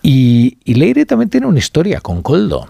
Y, 0.02 0.58
y 0.64 0.74
Leire 0.76 1.06
también 1.06 1.30
tiene 1.30 1.48
una 1.48 1.60
historia 1.60 2.02
con 2.02 2.22
Coldo. 2.22 2.68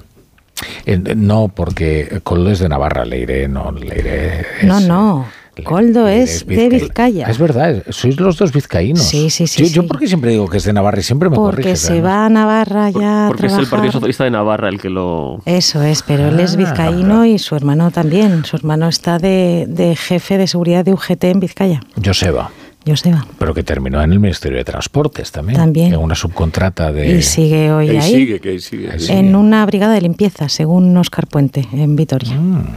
Eh, 0.85 0.97
no, 1.15 1.51
porque 1.53 2.21
Coldo 2.23 2.51
es 2.51 2.59
de 2.59 2.69
Navarra, 2.69 3.05
Leire 3.05 3.47
no. 3.47 3.71
Leire 3.71 4.45
no, 4.63 4.79
no. 4.79 5.27
Coldo 5.61 6.07
es, 6.07 6.45
de 6.47 6.69
Vizcaya. 6.69 7.27
Es 7.27 7.37
verdad, 7.37 7.83
sois 7.89 8.19
los 8.19 8.37
dos 8.37 8.51
vizcaínos. 8.51 9.03
Sí, 9.03 9.29
sí, 9.29 9.45
sí. 9.45 9.69
Yo, 9.69 9.85
porque 9.85 10.07
siempre 10.07 10.31
digo 10.31 10.49
que 10.49 10.57
es 10.57 10.63
de 10.63 10.73
Navarra 10.73 10.99
y 10.99 11.03
siempre 11.03 11.29
me 11.29 11.35
porque 11.35 11.55
Porque 11.61 11.75
se 11.75 12.01
va 12.01 12.25
a 12.25 12.29
Navarra 12.29 12.89
ya. 12.89 13.25
porque 13.27 13.45
es 13.47 13.53
el 13.53 13.67
Partido 13.67 13.91
Socialista 13.91 14.23
de 14.23 14.31
Navarra 14.31 14.69
el 14.69 14.81
que 14.81 14.89
lo. 14.89 15.41
Eso 15.45 15.83
es, 15.83 16.01
pero 16.01 16.29
él 16.29 16.39
es 16.39 16.55
ah. 16.55 16.57
vizcaíno 16.57 17.25
y 17.25 17.37
su 17.37 17.55
hermano 17.55 17.91
también. 17.91 18.45
Su 18.45 18.55
hermano 18.55 18.87
está 18.87 19.19
de, 19.19 19.65
de 19.67 19.95
jefe 19.95 20.37
de 20.37 20.47
seguridad 20.47 20.83
de 20.83 20.93
UGT 20.93 21.23
en 21.25 21.39
Vizcaya. 21.39 21.81
Joseba. 22.03 22.49
Joseba. 22.85 23.25
Pero 23.37 23.53
que 23.53 23.63
terminó 23.63 24.01
en 24.01 24.11
el 24.11 24.19
Ministerio 24.19 24.57
de 24.57 24.63
Transportes 24.63 25.31
también. 25.31 25.57
También. 25.57 25.93
En 25.93 25.99
una 25.99 26.15
subcontrata 26.15 26.91
de. 26.91 27.17
Y 27.17 27.21
sigue 27.21 27.71
hoy 27.71 27.89
ahí. 27.89 28.13
Sigue, 28.13 28.39
que 28.39 28.59
sigue, 28.59 28.89
En 29.09 29.35
una 29.35 29.65
brigada 29.65 29.93
de 29.93 30.01
limpieza, 30.01 30.49
según 30.49 30.95
Oscar 30.97 31.27
Puente, 31.27 31.67
en 31.71 31.95
Vitoria. 31.95 32.35
Mm. 32.35 32.75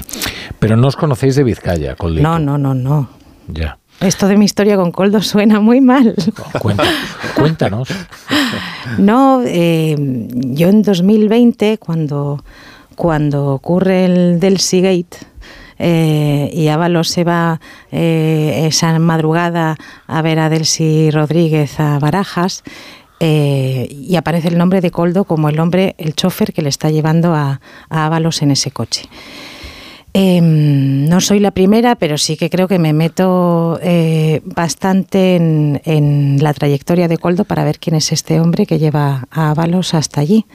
Pero 0.58 0.76
no 0.76 0.88
os 0.88 0.96
conocéis 0.96 1.36
de 1.36 1.44
Vizcaya, 1.44 1.94
Coldito. 1.96 2.22
No, 2.22 2.38
no, 2.38 2.58
no, 2.58 2.74
no. 2.74 3.10
Ya. 3.48 3.78
Esto 4.00 4.28
de 4.28 4.36
mi 4.36 4.44
historia 4.44 4.76
con 4.76 4.92
Coldo 4.92 5.22
suena 5.22 5.60
muy 5.60 5.80
mal. 5.80 6.14
cuéntanos. 7.34 7.88
no, 8.98 9.42
eh, 9.46 9.96
yo 9.98 10.68
en 10.68 10.82
2020, 10.82 11.78
cuando, 11.78 12.44
cuando 12.94 13.46
ocurre 13.46 14.04
el 14.04 14.40
del 14.40 14.58
Seagate, 14.58 15.18
eh, 15.78 16.50
y 16.52 16.68
Ábalos 16.68 17.08
se 17.08 17.24
va 17.24 17.60
eh, 17.92 18.64
esa 18.66 18.98
madrugada 18.98 19.76
a 20.06 20.22
ver 20.22 20.38
a 20.38 20.48
Delcy 20.48 21.10
Rodríguez 21.10 21.78
a 21.80 21.98
Barajas, 21.98 22.62
y 23.18 24.14
aparece 24.16 24.48
el 24.48 24.58
nombre 24.58 24.82
de 24.82 24.90
Coldo 24.90 25.24
como 25.24 25.48
el 25.48 25.58
hombre, 25.58 25.94
el 25.96 26.14
chofer 26.14 26.52
que 26.52 26.60
le 26.60 26.68
está 26.68 26.90
llevando 26.90 27.34
a, 27.34 27.60
Ábalos 27.88 28.42
en 28.42 28.50
ese 28.50 28.70
coche. 28.70 29.08
Em, 30.18 31.06
no 31.10 31.20
soy 31.20 31.40
la 31.40 31.50
primera, 31.50 31.94
pero 31.96 32.16
sí 32.16 32.38
que 32.38 32.48
creo 32.48 32.68
que 32.68 32.78
me 32.78 32.94
meto 32.94 33.78
eh, 33.82 34.40
bastante 34.46 35.36
en, 35.36 36.38
la 36.40 36.54
trayectoria 36.54 37.06
de 37.06 37.18
Coldo 37.18 37.44
para 37.44 37.64
ver 37.64 37.78
quién 37.78 37.96
es 37.96 38.12
este 38.12 38.40
hombre 38.40 38.64
que 38.64 38.78
lleva 38.78 39.28
a 39.30 39.50
Avalos 39.50 39.92
hasta 39.92 40.22
allí. 40.22 40.46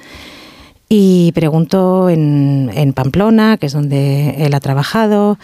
Y 0.94 1.32
pregunto 1.32 2.10
en, 2.10 2.70
en 2.74 2.92
Pamplona, 2.92 3.56
que 3.56 3.68
es 3.68 3.72
donde 3.72 4.46
él 4.46 4.54
ha 4.54 4.60
trabajado, 4.60 5.38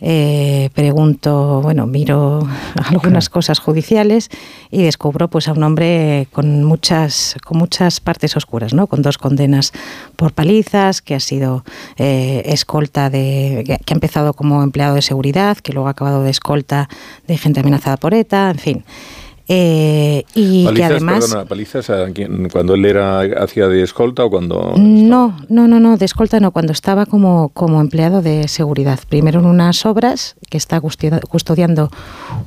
eh, 0.00 0.70
pregunto, 0.74 1.60
bueno, 1.60 1.88
miro 1.88 2.46
algunas 2.88 3.28
cosas 3.28 3.58
judiciales 3.58 4.30
y 4.70 4.84
descubro 4.84 5.26
pues 5.26 5.48
a 5.48 5.54
un 5.54 5.64
hombre 5.64 6.28
con 6.30 6.62
muchas, 6.62 7.34
con 7.44 7.58
muchas 7.58 7.98
partes 7.98 8.36
oscuras, 8.36 8.74
¿no? 8.74 8.86
Con 8.86 9.02
dos 9.02 9.18
condenas 9.18 9.72
por 10.14 10.34
palizas, 10.34 11.02
que 11.02 11.16
ha 11.16 11.20
sido 11.20 11.64
eh, 11.96 12.42
escolta 12.44 13.10
de, 13.10 13.64
que 13.84 13.92
ha 13.92 13.96
empezado 13.96 14.34
como 14.34 14.62
empleado 14.62 14.94
de 14.94 15.02
seguridad, 15.02 15.56
que 15.56 15.72
luego 15.72 15.88
ha 15.88 15.92
acabado 15.92 16.22
de 16.22 16.30
escolta 16.30 16.88
de 17.26 17.38
gente 17.38 17.58
amenazada 17.58 17.96
por 17.96 18.14
ETA, 18.14 18.50
en 18.50 18.58
fin. 18.58 18.84
Eh, 19.54 20.24
y 20.34 20.64
palizas, 20.64 20.88
que 20.88 20.94
además. 20.94 21.26
Perdona, 21.26 21.44
¿Palizas 21.44 21.90
cuando 22.50 22.74
él 22.74 22.86
era 22.86 23.20
hacía 23.20 23.68
de 23.68 23.82
escolta 23.82 24.24
o 24.24 24.30
cuando.? 24.30 24.72
No, 24.78 25.36
no, 25.50 25.68
no, 25.68 25.78
no, 25.78 25.98
de 25.98 26.06
escolta 26.06 26.40
no, 26.40 26.52
cuando 26.52 26.72
estaba 26.72 27.04
como, 27.04 27.50
como 27.50 27.82
empleado 27.82 28.22
de 28.22 28.48
seguridad. 28.48 28.98
Primero 29.10 29.40
en 29.40 29.46
unas 29.46 29.84
obras, 29.84 30.36
que 30.48 30.56
está 30.56 30.80
custodiando 30.80 31.90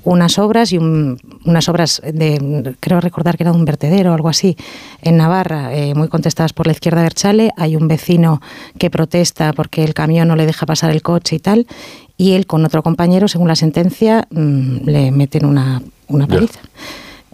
unas 0.04 0.40
obras 0.40 0.74
y 0.74 0.80
unas 0.80 1.70
obras 1.70 2.02
de. 2.04 2.76
Creo 2.80 3.00
recordar 3.02 3.38
que 3.38 3.44
era 3.44 3.52
un 3.52 3.66
vertedero 3.66 4.10
o 4.10 4.16
algo 4.16 4.30
así, 4.30 4.58
en 5.04 5.18
Navarra, 5.18 5.76
eh, 5.76 5.94
muy 5.94 6.08
contestadas 6.08 6.54
por 6.54 6.66
la 6.66 6.74
izquierda 6.74 7.04
Berchale. 7.04 7.52
Hay 7.56 7.76
un 7.76 7.88
vecino 7.88 8.42
que 8.80 8.90
protesta 8.90 9.54
porque 9.54 9.84
el 9.84 9.94
camión 9.94 10.28
no 10.28 10.36
le 10.36 10.48
deja 10.48 10.66
pasar 10.66 10.90
el 10.90 11.04
coche 11.04 11.36
y 11.36 11.40
tal. 11.40 11.68
Y 12.18 12.32
él 12.34 12.46
con 12.46 12.64
otro 12.66 12.82
compañero, 12.82 13.28
según 13.28 13.48
la 13.48 13.56
sentencia, 13.56 14.28
mm, 14.32 14.78
le 14.86 15.12
meten 15.12 15.46
una 15.46 15.82
una 16.08 16.28
paliza. 16.28 16.60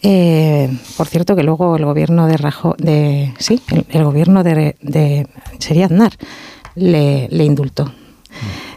Eh, 0.01 0.69
por 0.97 1.07
cierto, 1.07 1.35
que 1.35 1.43
luego 1.43 1.75
el 1.75 1.85
gobierno 1.85 2.27
de 2.27 2.37
Rajo, 2.37 2.75
de 2.77 3.33
sí, 3.37 3.61
el, 3.89 4.03
gobierno 4.03 4.43
de, 4.43 4.75
de 4.81 5.27
sería 5.59 5.85
Aznar 5.85 6.13
le, 6.75 7.27
le 7.29 7.43
indultó. 7.43 7.85
Mm. 7.85 7.91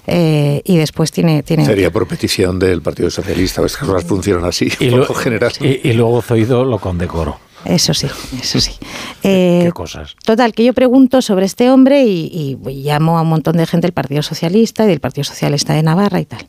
Eh, 0.06 0.62
y 0.64 0.76
después 0.76 1.12
tiene, 1.12 1.42
tiene... 1.42 1.64
Sería 1.64 1.90
por 1.90 2.06
petición 2.06 2.58
del 2.58 2.82
Partido 2.82 3.10
Socialista, 3.10 3.62
ves 3.62 3.76
que 3.76 3.86
las 3.86 3.94
cosas 3.94 4.08
funcionan 4.08 4.44
así, 4.44 4.66
y, 4.80 4.90
general. 5.14 5.52
Y, 5.60 5.92
luego 5.94 6.20
Zoido 6.20 6.64
lo 6.64 6.78
condecoró. 6.78 7.38
Eso 7.64 7.94
sí, 7.94 8.06
eso 8.40 8.60
sí. 8.60 8.72
¿Qué 9.22 9.70
cosas? 9.74 10.16
Total, 10.24 10.52
que 10.52 10.64
yo 10.64 10.74
pregunto 10.74 11.22
sobre 11.22 11.46
este 11.46 11.70
hombre 11.70 12.04
y, 12.04 12.58
y 12.66 12.82
llamo 12.82 13.18
a 13.18 13.22
un 13.22 13.28
montón 13.28 13.56
de 13.56 13.66
gente 13.66 13.86
del 13.86 13.94
Partido 13.94 14.22
Socialista 14.22 14.84
y 14.84 14.88
del 14.88 15.00
Partido 15.00 15.24
Socialista 15.24 15.72
de 15.72 15.82
Navarra 15.82 16.20
y 16.20 16.26
tal. 16.26 16.44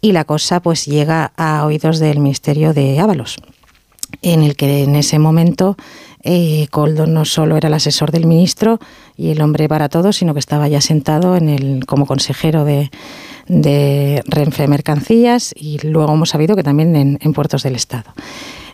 Y 0.00 0.12
la 0.12 0.24
cosa 0.24 0.60
pues 0.60 0.86
llega 0.86 1.32
a 1.36 1.64
oídos 1.64 1.98
del 1.98 2.20
Ministerio 2.20 2.72
de 2.72 2.98
Ábalos, 3.00 3.36
en 4.22 4.42
el 4.42 4.56
que 4.56 4.82
en 4.82 4.94
ese 4.96 5.18
momento 5.18 5.76
eh, 6.22 6.66
Coldo 6.70 7.06
no 7.06 7.24
solo 7.24 7.56
era 7.56 7.68
el 7.68 7.74
asesor 7.74 8.10
del 8.10 8.26
ministro 8.26 8.78
y 9.16 9.30
el 9.30 9.40
hombre 9.40 9.68
para 9.68 9.88
todo, 9.88 10.12
sino 10.12 10.32
que 10.32 10.40
estaba 10.40 10.68
ya 10.68 10.80
sentado 10.80 11.36
en 11.36 11.48
el, 11.48 11.86
como 11.86 12.06
consejero 12.06 12.64
de, 12.64 12.90
de 13.46 14.22
Renfe 14.26 14.68
Mercancías 14.68 15.54
y 15.56 15.78
luego 15.86 16.14
hemos 16.14 16.30
sabido 16.30 16.56
que 16.56 16.62
también 16.62 16.96
en, 16.96 17.18
en 17.20 17.32
Puertos 17.32 17.62
del 17.62 17.76
Estado 17.76 18.12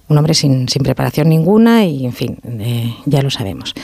un 0.09 0.19
hombre 0.19 0.35
sin, 0.35 0.69
sin, 0.69 0.83
preparación 0.83 1.29
ninguna 1.29 1.85
y, 1.87 2.05
en 2.05 2.13
fin, 2.13 2.39
eh, 2.45 2.95
ya 3.07 3.23
lo 3.23 3.31
sabemos. 3.31 3.75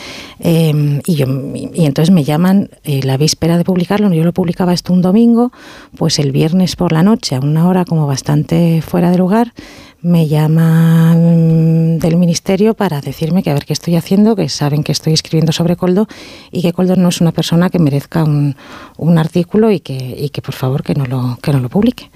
Eh, 0.41 1.01
y, 1.07 1.15
yo, 1.15 1.27
y, 1.55 1.87
entonces 1.87 2.13
me 2.13 2.25
llaman 2.25 2.71
eh, 2.85 3.01
la 3.03 3.17
víspera 3.17 3.57
de 3.57 3.65
publicarlo, 3.65 4.13
yo 4.13 4.25
lo 4.25 4.33
publicaba 4.33 4.73
esto 4.73 4.93
un 4.93 5.03
domingo, 5.03 5.53
pues 5.97 6.19
el 6.19 6.33
viernes 6.33 6.77
por 6.77 6.93
la 6.93 7.03
noche, 7.03 7.37
a 7.37 7.41
una 7.41 7.69
hora 7.69 7.85
como 7.85 8.07
bastante 8.07 8.83
fuera 8.83 9.11
de 9.11 9.19
lugar, 9.19 9.53
me 10.01 10.29
llaman 10.29 11.99
del 11.99 12.17
ministerio 12.17 12.75
para 12.75 13.01
decirme 13.01 13.43
que 13.43 13.51
a 13.51 13.55
ver 13.55 13.65
qué 13.65 13.73
estoy 13.73 13.97
haciendo, 13.97 14.37
que 14.37 14.49
saben 14.49 14.85
que 14.85 14.93
estoy 14.93 15.13
escribiendo 15.13 15.51
sobre 15.51 15.77
Coldo 15.77 16.07
y 16.53 16.63
que 16.63 16.73
Coldo 16.73 16.95
no 16.95 17.09
es 17.09 17.21
una 17.21 17.33
persona 17.33 17.69
que 17.69 17.81
merezca 17.81 18.23
un, 18.23 18.55
un 18.97 19.19
artículo 19.19 19.73
y 19.73 19.81
que, 19.81 19.95
y 19.97 20.29
que 20.31 20.41
por 20.41 20.55
favor 20.55 20.85
que 20.85 20.95
no 20.95 21.07
lo, 21.07 21.39
que 21.43 21.53
no 21.53 21.59
lo 21.59 21.69
publique 21.69 22.11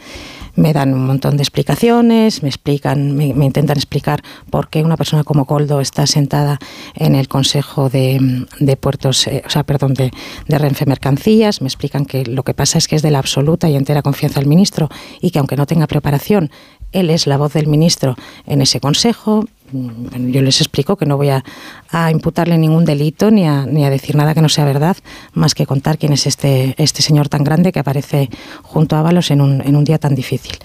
me 0.54 0.72
dan 0.72 0.94
un 0.94 1.06
montón 1.06 1.36
de 1.36 1.42
explicaciones, 1.42 2.42
me 2.42 2.48
explican, 2.48 3.16
me, 3.16 3.32
me, 3.34 3.46
intentan 3.46 3.76
explicar 3.76 4.22
por 4.50 4.68
qué 4.68 4.82
una 4.82 4.96
persona 4.96 5.24
como 5.24 5.46
Coldo 5.46 5.80
está 5.80 6.06
sentada 6.06 6.58
en 6.94 7.14
el 7.14 7.28
Consejo 7.28 7.88
de, 7.88 8.46
de 8.60 8.76
Puertos, 8.76 9.26
eh, 9.26 9.42
o 9.46 9.50
sea, 9.50 9.62
perdón, 9.62 9.94
de, 9.94 10.10
de, 10.46 10.58
Renfe 10.58 10.86
Mercancías, 10.86 11.60
me 11.60 11.68
explican 11.68 12.04
que 12.04 12.24
lo 12.26 12.42
que 12.42 12.54
pasa 12.54 12.78
es 12.78 12.88
que 12.88 12.96
es 12.96 13.02
de 13.02 13.10
la 13.10 13.18
absoluta 13.18 13.68
y 13.68 13.76
entera 13.76 14.02
confianza 14.02 14.40
del 14.40 14.48
ministro 14.48 14.88
y 15.20 15.30
que 15.30 15.38
aunque 15.38 15.56
no 15.56 15.66
tenga 15.66 15.86
preparación, 15.86 16.50
él 16.92 17.10
es 17.10 17.26
la 17.26 17.38
voz 17.38 17.54
del 17.54 17.66
ministro 17.66 18.16
en 18.46 18.60
ese 18.60 18.80
consejo. 18.80 19.46
Yo 19.72 20.42
les 20.42 20.60
explico 20.60 20.96
que 20.96 21.06
no 21.06 21.16
voy 21.16 21.30
a, 21.30 21.44
a 21.90 22.10
imputarle 22.10 22.58
ningún 22.58 22.84
delito 22.84 23.30
ni 23.30 23.46
a, 23.46 23.66
ni 23.66 23.84
a, 23.84 23.90
decir 23.90 24.16
nada 24.16 24.34
que 24.34 24.42
no 24.42 24.48
sea 24.48 24.64
verdad, 24.64 24.96
más 25.32 25.54
que 25.54 25.66
contar 25.66 25.98
quién 25.98 26.12
es 26.12 26.26
este, 26.26 26.74
este 26.78 27.02
señor 27.02 27.28
tan 27.28 27.44
grande 27.44 27.72
que 27.72 27.80
aparece 27.80 28.30
junto 28.62 28.96
a 28.96 29.00
Ábalos 29.00 29.30
en 29.30 29.40
un, 29.40 29.60
en 29.62 29.76
un 29.76 29.84
día 29.84 29.98
tan 29.98 30.14
difícil. 30.14 30.56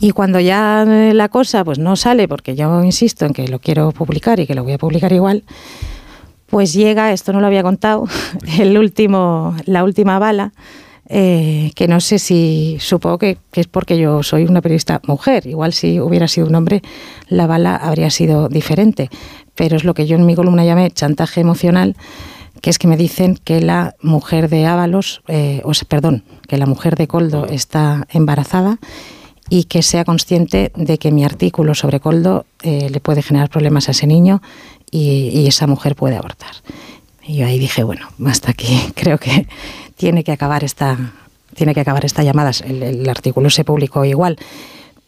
Y 0.00 0.10
cuando 0.10 0.40
ya 0.40 0.84
la 0.86 1.28
cosa 1.28 1.64
pues 1.64 1.78
no 1.78 1.96
sale, 1.96 2.28
porque 2.28 2.54
yo 2.54 2.82
insisto 2.84 3.24
en 3.24 3.32
que 3.32 3.48
lo 3.48 3.58
quiero 3.58 3.92
publicar 3.92 4.40
y 4.40 4.46
que 4.46 4.54
lo 4.54 4.64
voy 4.64 4.74
a 4.74 4.78
publicar 4.78 5.12
igual, 5.12 5.44
pues 6.46 6.72
llega, 6.72 7.12
esto 7.12 7.32
no 7.32 7.40
lo 7.40 7.46
había 7.46 7.62
contado, 7.62 8.06
el 8.58 8.76
último, 8.78 9.56
la 9.64 9.84
última 9.84 10.18
bala 10.18 10.52
eh, 11.08 11.70
que 11.74 11.86
no 11.86 12.00
sé 12.00 12.18
si, 12.18 12.78
supongo 12.80 13.18
que, 13.18 13.38
es 13.52 13.66
porque 13.66 13.98
yo 13.98 14.22
soy 14.22 14.44
una 14.44 14.62
periodista 14.62 15.02
mujer, 15.06 15.46
igual 15.46 15.74
si 15.74 16.00
hubiera 16.00 16.28
sido 16.28 16.46
un 16.46 16.54
hombre 16.54 16.82
la 17.28 17.46
bala 17.46 17.76
habría 17.76 18.10
sido 18.10 18.48
diferente, 18.48 19.10
pero 19.54 19.76
es 19.76 19.84
lo 19.84 19.92
que 19.92 20.06
yo 20.06 20.16
en 20.16 20.24
mi 20.24 20.34
columna 20.34 20.64
llamé 20.64 20.90
chantaje 20.90 21.40
emocional, 21.42 21.94
que 22.62 22.70
es 22.70 22.78
que 22.78 22.88
me 22.88 22.96
dicen 22.96 23.38
que 23.42 23.60
la 23.60 23.94
mujer 24.00 24.48
de 24.48 24.64
Ábalos, 24.64 25.22
eh, 25.28 25.60
o 25.64 25.74
sea, 25.74 25.86
perdón, 25.86 26.24
que 26.48 26.56
la 26.56 26.66
mujer 26.66 26.96
de 26.96 27.06
Coldo 27.06 27.46
está 27.46 28.06
embarazada 28.08 28.78
y 29.50 29.64
que 29.64 29.82
sea 29.82 30.06
consciente 30.06 30.72
de 30.74 30.96
que 30.96 31.12
mi 31.12 31.22
artículo 31.24 31.74
sobre 31.74 32.00
Coldo 32.00 32.46
eh, 32.62 32.88
le 32.88 33.00
puede 33.00 33.20
generar 33.20 33.50
problemas 33.50 33.88
a 33.88 33.92
ese 33.92 34.06
niño 34.06 34.40
y 34.90 35.48
esa 35.48 35.66
mujer 35.66 35.96
puede 35.96 36.16
abortar. 36.16 36.52
Y 37.26 37.36
yo 37.36 37.46
ahí 37.46 37.58
dije, 37.58 37.82
bueno, 37.82 38.08
hasta 38.26 38.50
aquí 38.50 38.78
creo 38.94 39.18
que 39.18 39.46
tiene 39.96 40.24
que 40.24 40.32
acabar 40.32 40.64
esta, 40.64 40.98
tiene 41.54 41.74
que 41.74 41.80
acabar 41.80 42.04
esta 42.04 42.22
llamada. 42.22 42.52
El, 42.64 42.82
el, 42.82 43.08
artículo 43.08 43.50
se 43.50 43.64
publicó 43.64 44.04
igual. 44.04 44.36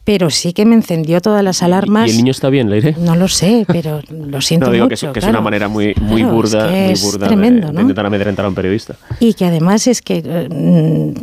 Pero 0.04 0.30
sí 0.30 0.52
que 0.52 0.64
me 0.64 0.76
encendió 0.76 1.20
todas 1.20 1.42
las 1.42 1.64
alarmas. 1.64 2.06
¿Y 2.06 2.10
el 2.12 2.16
niño 2.18 2.30
está 2.30 2.48
bien, 2.48 2.70
Leire? 2.70 2.94
No 2.96 3.16
lo 3.16 3.26
sé, 3.26 3.64
pero 3.66 4.00
lo 4.08 4.40
siento 4.40 4.66
no, 4.66 4.72
digo 4.72 4.84
mucho. 4.84 4.90
Que, 4.90 4.94
es, 4.94 5.00
que 5.00 5.20
claro. 5.20 5.26
es 5.26 5.30
una 5.30 5.40
manera 5.40 5.68
muy, 5.68 5.94
muy 6.00 6.20
claro, 6.20 6.34
burda, 6.36 6.90
es 6.90 7.02
muy 7.02 7.10
burda 7.10 7.26
tremendo, 7.26 7.66
de, 7.66 7.72
¿no? 7.72 7.76
de, 7.78 7.82
intentar 7.82 8.06
amedrentar 8.06 8.44
a 8.44 8.48
un 8.48 8.54
periodista. 8.54 8.94
Y 9.18 9.34
que 9.34 9.44
además 9.44 9.88
es 9.88 10.02
que, 10.02 10.22
eh, 10.24 11.14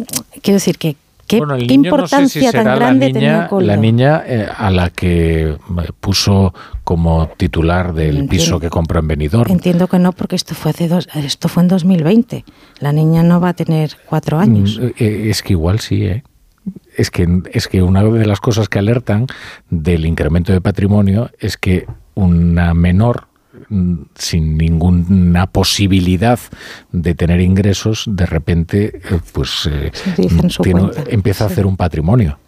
quiero 0.41 0.55
decir, 0.57 0.77
que 0.77 0.97
¿Qué, 1.33 1.37
bueno, 1.39 1.57
¿qué 1.57 1.73
importancia 1.73 2.19
no 2.21 2.29
sé 2.29 2.39
si 2.41 2.51
tan 2.51 2.63
grande 2.75 3.07
la 3.07 3.13
niña, 3.13 3.13
tenía 3.13 3.47
Coldo? 3.47 3.67
La 3.67 3.77
niña 3.77 4.23
eh, 4.25 4.47
a 4.55 4.69
la 4.69 4.89
que 4.89 5.57
puso 5.99 6.53
como 6.83 7.27
titular 7.37 7.93
del 7.93 8.17
Entiendo. 8.17 8.29
piso 8.29 8.59
que 8.59 8.69
compró 8.69 8.99
en 8.99 9.07
Benidorm. 9.07 9.51
Entiendo 9.51 9.87
que 9.87 9.99
no, 9.99 10.11
porque 10.11 10.35
esto 10.35 10.53
fue 10.55 10.71
hace 10.71 10.87
dos, 10.87 11.07
esto 11.15 11.47
fue 11.49 11.63
en 11.63 11.69
2020. 11.69 12.45
La 12.79 12.91
niña 12.91 13.23
no 13.23 13.39
va 13.39 13.49
a 13.49 13.53
tener 13.53 13.97
cuatro 14.05 14.39
años. 14.39 14.79
Mm, 14.79 14.85
eh, 14.97 15.29
Es 15.29 15.41
que 15.41 15.53
igual 15.53 15.79
sí, 15.79 16.03
¿eh? 16.05 16.23
Es 16.95 17.09
que, 17.11 17.27
es 17.51 17.67
que 17.67 17.81
una 17.81 18.03
de 18.03 18.25
las 18.25 18.39
cosas 18.39 18.69
que 18.69 18.79
alertan 18.79 19.27
del 19.69 20.05
incremento 20.05 20.53
de 20.53 20.61
patrimonio 20.61 21.29
es 21.39 21.57
que 21.57 21.87
una 22.13 22.73
menor 22.73 23.23
mm, 23.23 23.32
sin 24.15 24.57
ninguna 24.57 25.47
posibilidad 25.47 26.39
de 26.91 27.15
tener 27.15 27.41
ingresos, 27.41 28.05
de 28.07 28.25
repente, 28.25 29.01
eh, 29.03 29.19
pues 29.31 29.69
eh, 29.71 29.91
tiene, 30.61 30.89
empieza 31.07 31.45
a 31.45 31.47
hacer 31.47 31.65
un 31.65 31.77
patrimonio. 31.77 32.39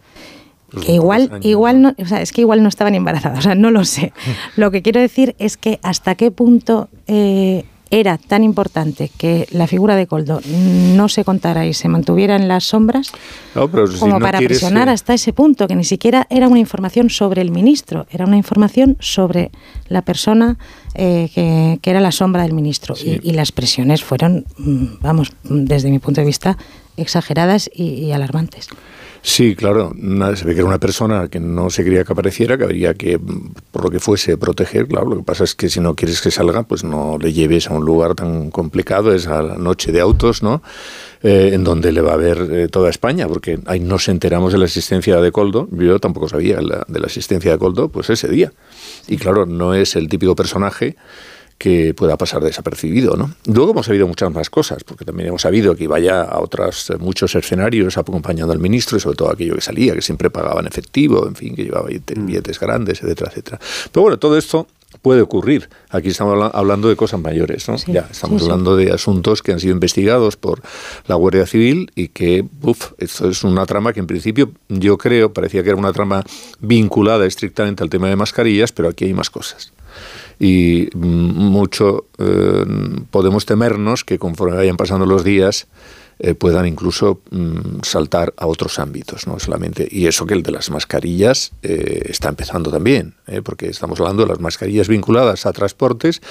Que 0.84 0.92
igual, 0.92 1.30
igual 1.42 1.80
no, 1.80 1.94
o 1.96 2.06
sea, 2.06 2.20
es 2.20 2.32
que 2.32 2.40
igual 2.40 2.62
no 2.62 2.68
estaban 2.68 2.94
embarazadas, 2.94 3.38
o 3.38 3.42
sea, 3.42 3.54
no 3.54 3.70
lo 3.70 3.84
sé. 3.84 4.12
Lo 4.56 4.70
que 4.70 4.82
quiero 4.82 5.00
decir 5.00 5.36
es 5.38 5.56
que 5.56 5.78
hasta 5.82 6.16
qué 6.16 6.30
punto 6.30 6.88
eh, 7.06 7.64
era 7.90 8.18
tan 8.18 8.42
importante 8.42 9.10
que 9.16 9.46
la 9.52 9.66
figura 9.66 9.94
de 9.96 10.06
Coldo 10.06 10.40
no 10.94 11.08
se 11.08 11.24
contara 11.24 11.66
y 11.66 11.74
se 11.74 11.88
mantuviera 11.88 12.36
en 12.36 12.48
las 12.48 12.64
sombras 12.64 13.12
no, 13.54 13.70
pero 13.70 13.86
si 13.86 13.98
como 13.98 14.14
no 14.14 14.20
para 14.20 14.38
presionar 14.38 14.88
eh, 14.88 14.92
hasta 14.92 15.14
ese 15.14 15.32
punto, 15.32 15.68
que 15.68 15.76
ni 15.76 15.84
siquiera 15.84 16.26
era 16.30 16.48
una 16.48 16.58
información 16.58 17.10
sobre 17.10 17.42
el 17.42 17.50
ministro, 17.50 18.06
era 18.10 18.24
una 18.26 18.36
información 18.36 18.96
sobre 19.00 19.50
la 19.88 20.02
persona 20.02 20.58
eh, 20.94 21.30
que, 21.34 21.78
que, 21.80 21.90
era 21.90 22.00
la 22.00 22.12
sombra 22.12 22.42
del 22.42 22.54
ministro. 22.54 22.96
Sí. 22.96 23.20
Y, 23.22 23.30
y, 23.30 23.32
las 23.32 23.52
presiones 23.52 24.02
fueron, 24.02 24.44
mm, 24.58 24.84
vamos, 25.00 25.32
desde 25.44 25.90
mi 25.90 25.98
punto 25.98 26.20
de 26.20 26.26
vista, 26.26 26.58
exageradas 26.96 27.70
y, 27.72 27.84
y 27.84 28.12
alarmantes. 28.12 28.68
Sí, 29.28 29.56
claro, 29.56 29.92
se 30.36 30.44
ve 30.44 30.54
que 30.54 30.60
era 30.60 30.68
una 30.68 30.78
persona 30.78 31.26
que 31.26 31.40
no 31.40 31.68
se 31.68 31.82
quería 31.82 32.04
que 32.04 32.12
apareciera, 32.12 32.56
que 32.56 32.62
habría 32.62 32.94
que, 32.94 33.18
por 33.18 33.82
lo 33.82 33.90
que 33.90 33.98
fuese, 33.98 34.38
proteger. 34.38 34.86
Claro, 34.86 35.08
lo 35.08 35.16
que 35.16 35.24
pasa 35.24 35.42
es 35.42 35.56
que 35.56 35.68
si 35.68 35.80
no 35.80 35.96
quieres 35.96 36.20
que 36.20 36.30
salga, 36.30 36.62
pues 36.62 36.84
no 36.84 37.18
le 37.18 37.32
lleves 37.32 37.68
a 37.68 37.74
un 37.74 37.84
lugar 37.84 38.14
tan 38.14 38.52
complicado, 38.52 39.12
es 39.12 39.26
a 39.26 39.42
la 39.42 39.56
noche 39.56 39.90
de 39.90 40.00
autos, 40.00 40.44
¿no? 40.44 40.62
Eh, 41.24 41.50
en 41.54 41.64
donde 41.64 41.90
le 41.90 42.02
va 42.02 42.12
a 42.12 42.16
ver 42.16 42.48
eh, 42.52 42.68
toda 42.68 42.88
España, 42.88 43.26
porque 43.26 43.58
ahí 43.66 43.80
nos 43.80 44.08
enteramos 44.08 44.52
de 44.52 44.58
la 44.60 44.66
existencia 44.66 45.20
de 45.20 45.32
Coldo. 45.32 45.68
Yo 45.72 45.98
tampoco 45.98 46.28
sabía 46.28 46.58
de 46.58 47.00
la 47.00 47.06
existencia 47.06 47.50
de 47.50 47.58
Coldo, 47.58 47.88
pues 47.88 48.08
ese 48.10 48.28
día. 48.28 48.52
Y 49.08 49.16
claro, 49.16 49.44
no 49.44 49.74
es 49.74 49.96
el 49.96 50.08
típico 50.08 50.36
personaje 50.36 50.94
que 51.58 51.94
pueda 51.94 52.16
pasar 52.16 52.42
desapercibido, 52.42 53.16
¿no? 53.16 53.32
Luego 53.46 53.72
hemos 53.72 53.86
sabido 53.86 54.06
muchas 54.06 54.30
más 54.30 54.50
cosas, 54.50 54.84
porque 54.84 55.04
también 55.04 55.28
hemos 55.28 55.42
sabido 55.42 55.74
que 55.74 55.84
iba 55.84 55.98
ya 55.98 56.22
a 56.22 56.40
otros 56.40 56.90
eh, 56.90 56.96
muchos 56.98 57.34
escenarios 57.34 57.96
acompañando 57.96 58.52
al 58.52 58.58
ministro 58.58 58.98
y 58.98 59.00
sobre 59.00 59.16
todo 59.16 59.30
aquello 59.30 59.54
que 59.54 59.62
salía, 59.62 59.94
que 59.94 60.02
siempre 60.02 60.28
pagaba 60.30 60.60
en 60.60 60.66
efectivo, 60.66 61.26
en 61.26 61.34
fin, 61.34 61.56
que 61.56 61.64
llevaba 61.64 61.88
billetes 61.88 62.60
grandes, 62.60 63.02
etcétera, 63.02 63.30
etcétera. 63.30 63.58
Pero 63.90 64.02
bueno, 64.02 64.18
todo 64.18 64.36
esto 64.36 64.66
puede 65.00 65.22
ocurrir. 65.22 65.68
Aquí 65.90 66.08
estamos 66.08 66.50
hablando 66.52 66.88
de 66.88 66.96
cosas 66.96 67.20
mayores, 67.20 67.68
¿no? 67.68 67.78
Sí, 67.78 67.92
ya 67.92 68.08
estamos 68.10 68.42
sí, 68.42 68.48
hablando 68.48 68.76
sí. 68.78 68.84
de 68.84 68.92
asuntos 68.92 69.42
que 69.42 69.52
han 69.52 69.60
sido 69.60 69.72
investigados 69.72 70.36
por 70.36 70.60
la 71.06 71.14
Guardia 71.14 71.46
Civil 71.46 71.90
y 71.94 72.08
que, 72.08 72.44
uff, 72.62 72.92
esto 72.98 73.30
es 73.30 73.44
una 73.44 73.64
trama 73.66 73.92
que 73.92 74.00
en 74.00 74.06
principio 74.06 74.52
yo 74.68 74.98
creo 74.98 75.32
parecía 75.32 75.62
que 75.62 75.70
era 75.70 75.78
una 75.78 75.92
trama 75.92 76.22
vinculada 76.60 77.24
estrictamente 77.26 77.82
al 77.82 77.90
tema 77.90 78.08
de 78.08 78.16
mascarillas, 78.16 78.72
pero 78.72 78.88
aquí 78.88 79.06
hay 79.06 79.14
más 79.14 79.30
cosas 79.30 79.72
y 80.38 80.88
mucho 80.94 82.06
eh, 82.18 82.64
podemos 83.10 83.46
temernos 83.46 84.04
que 84.04 84.18
conforme 84.18 84.56
vayan 84.56 84.76
pasando 84.76 85.06
los 85.06 85.24
días 85.24 85.66
eh, 86.18 86.34
puedan 86.34 86.64
incluso 86.64 87.20
mm, 87.30 87.80
saltar 87.82 88.32
a 88.38 88.46
otros 88.46 88.78
ámbitos, 88.78 89.26
no 89.26 89.38
solamente 89.38 89.86
y 89.90 90.06
eso 90.06 90.24
que 90.24 90.32
el 90.32 90.42
de 90.42 90.50
las 90.50 90.70
mascarillas 90.70 91.52
eh, 91.62 92.06
está 92.08 92.30
empezando 92.30 92.70
también, 92.70 93.12
¿eh? 93.26 93.42
porque 93.42 93.66
estamos 93.66 94.00
hablando 94.00 94.22
de 94.22 94.30
las 94.30 94.40
mascarillas 94.40 94.88
vinculadas 94.88 95.44
a 95.44 95.52
transportes, 95.52 96.22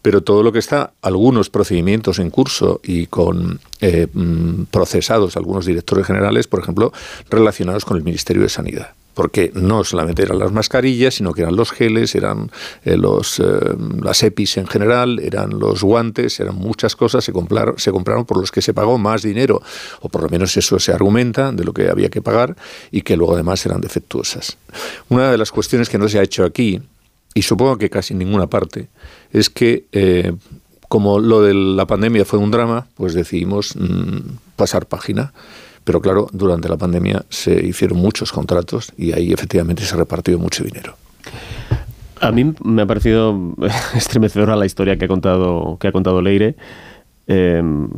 pero 0.00 0.22
todo 0.22 0.42
lo 0.42 0.50
que 0.50 0.60
está 0.60 0.94
algunos 1.02 1.50
procedimientos 1.50 2.20
en 2.20 2.30
curso 2.30 2.80
y 2.82 3.06
con 3.06 3.60
mm, 3.82 4.62
procesados 4.70 5.36
algunos 5.36 5.66
directores 5.66 6.06
generales, 6.06 6.46
por 6.46 6.60
ejemplo, 6.60 6.94
relacionados 7.28 7.84
con 7.84 7.98
el 7.98 8.02
Ministerio 8.02 8.44
de 8.44 8.48
Sanidad 8.48 8.94
porque 9.14 9.50
no 9.54 9.84
solamente 9.84 10.22
eran 10.22 10.38
las 10.38 10.52
mascarillas, 10.52 11.14
sino 11.14 11.32
que 11.32 11.42
eran 11.42 11.56
los 11.56 11.70
geles, 11.70 12.14
eran 12.14 12.50
eh, 12.84 12.96
los, 12.96 13.40
eh, 13.40 13.44
las 14.02 14.22
EPIs 14.22 14.58
en 14.58 14.66
general, 14.66 15.20
eran 15.20 15.58
los 15.58 15.82
guantes, 15.82 16.38
eran 16.40 16.56
muchas 16.56 16.96
cosas, 16.96 17.24
se 17.24 17.32
compraron, 17.32 17.78
se 17.78 17.90
compraron 17.92 18.24
por 18.24 18.38
los 18.38 18.50
que 18.50 18.60
se 18.60 18.74
pagó 18.74 18.98
más 18.98 19.22
dinero, 19.22 19.62
o 20.00 20.08
por 20.08 20.22
lo 20.22 20.28
menos 20.28 20.56
eso 20.56 20.78
se 20.78 20.92
argumenta 20.92 21.52
de 21.52 21.64
lo 21.64 21.72
que 21.72 21.88
había 21.88 22.10
que 22.10 22.20
pagar, 22.20 22.56
y 22.90 23.02
que 23.02 23.16
luego 23.16 23.34
además 23.34 23.64
eran 23.64 23.80
defectuosas. 23.80 24.58
Una 25.08 25.30
de 25.30 25.38
las 25.38 25.50
cuestiones 25.50 25.88
que 25.88 25.98
no 25.98 26.08
se 26.08 26.18
ha 26.18 26.22
hecho 26.22 26.44
aquí, 26.44 26.82
y 27.34 27.42
supongo 27.42 27.78
que 27.78 27.90
casi 27.90 28.14
en 28.14 28.18
ninguna 28.18 28.48
parte, 28.48 28.88
es 29.32 29.50
que 29.50 29.84
eh, 29.92 30.32
como 30.88 31.18
lo 31.18 31.42
de 31.42 31.54
la 31.54 31.86
pandemia 31.86 32.24
fue 32.24 32.38
un 32.38 32.50
drama, 32.50 32.86
pues 32.94 33.14
decidimos 33.14 33.74
mm, 33.76 34.18
pasar 34.56 34.86
página. 34.86 35.32
Pero 35.84 36.00
claro, 36.00 36.28
durante 36.32 36.68
la 36.68 36.76
pandemia 36.76 37.24
se 37.28 37.54
hicieron 37.64 37.98
muchos 37.98 38.32
contratos 38.32 38.92
y 38.96 39.12
ahí 39.12 39.32
efectivamente 39.32 39.84
se 39.84 39.96
repartió 39.96 40.38
mucho 40.38 40.64
dinero. 40.64 40.96
A 42.20 42.32
mí 42.32 42.54
me 42.64 42.82
ha 42.82 42.86
parecido 42.86 43.54
estremecedora 43.94 44.56
la 44.56 44.66
historia 44.66 44.96
que 44.96 45.04
ha 45.04 45.08
contado, 45.08 45.76
que 45.78 45.88
ha 45.88 45.92
contado 45.92 46.22
Leire. 46.22 46.56
Em, 47.26 47.88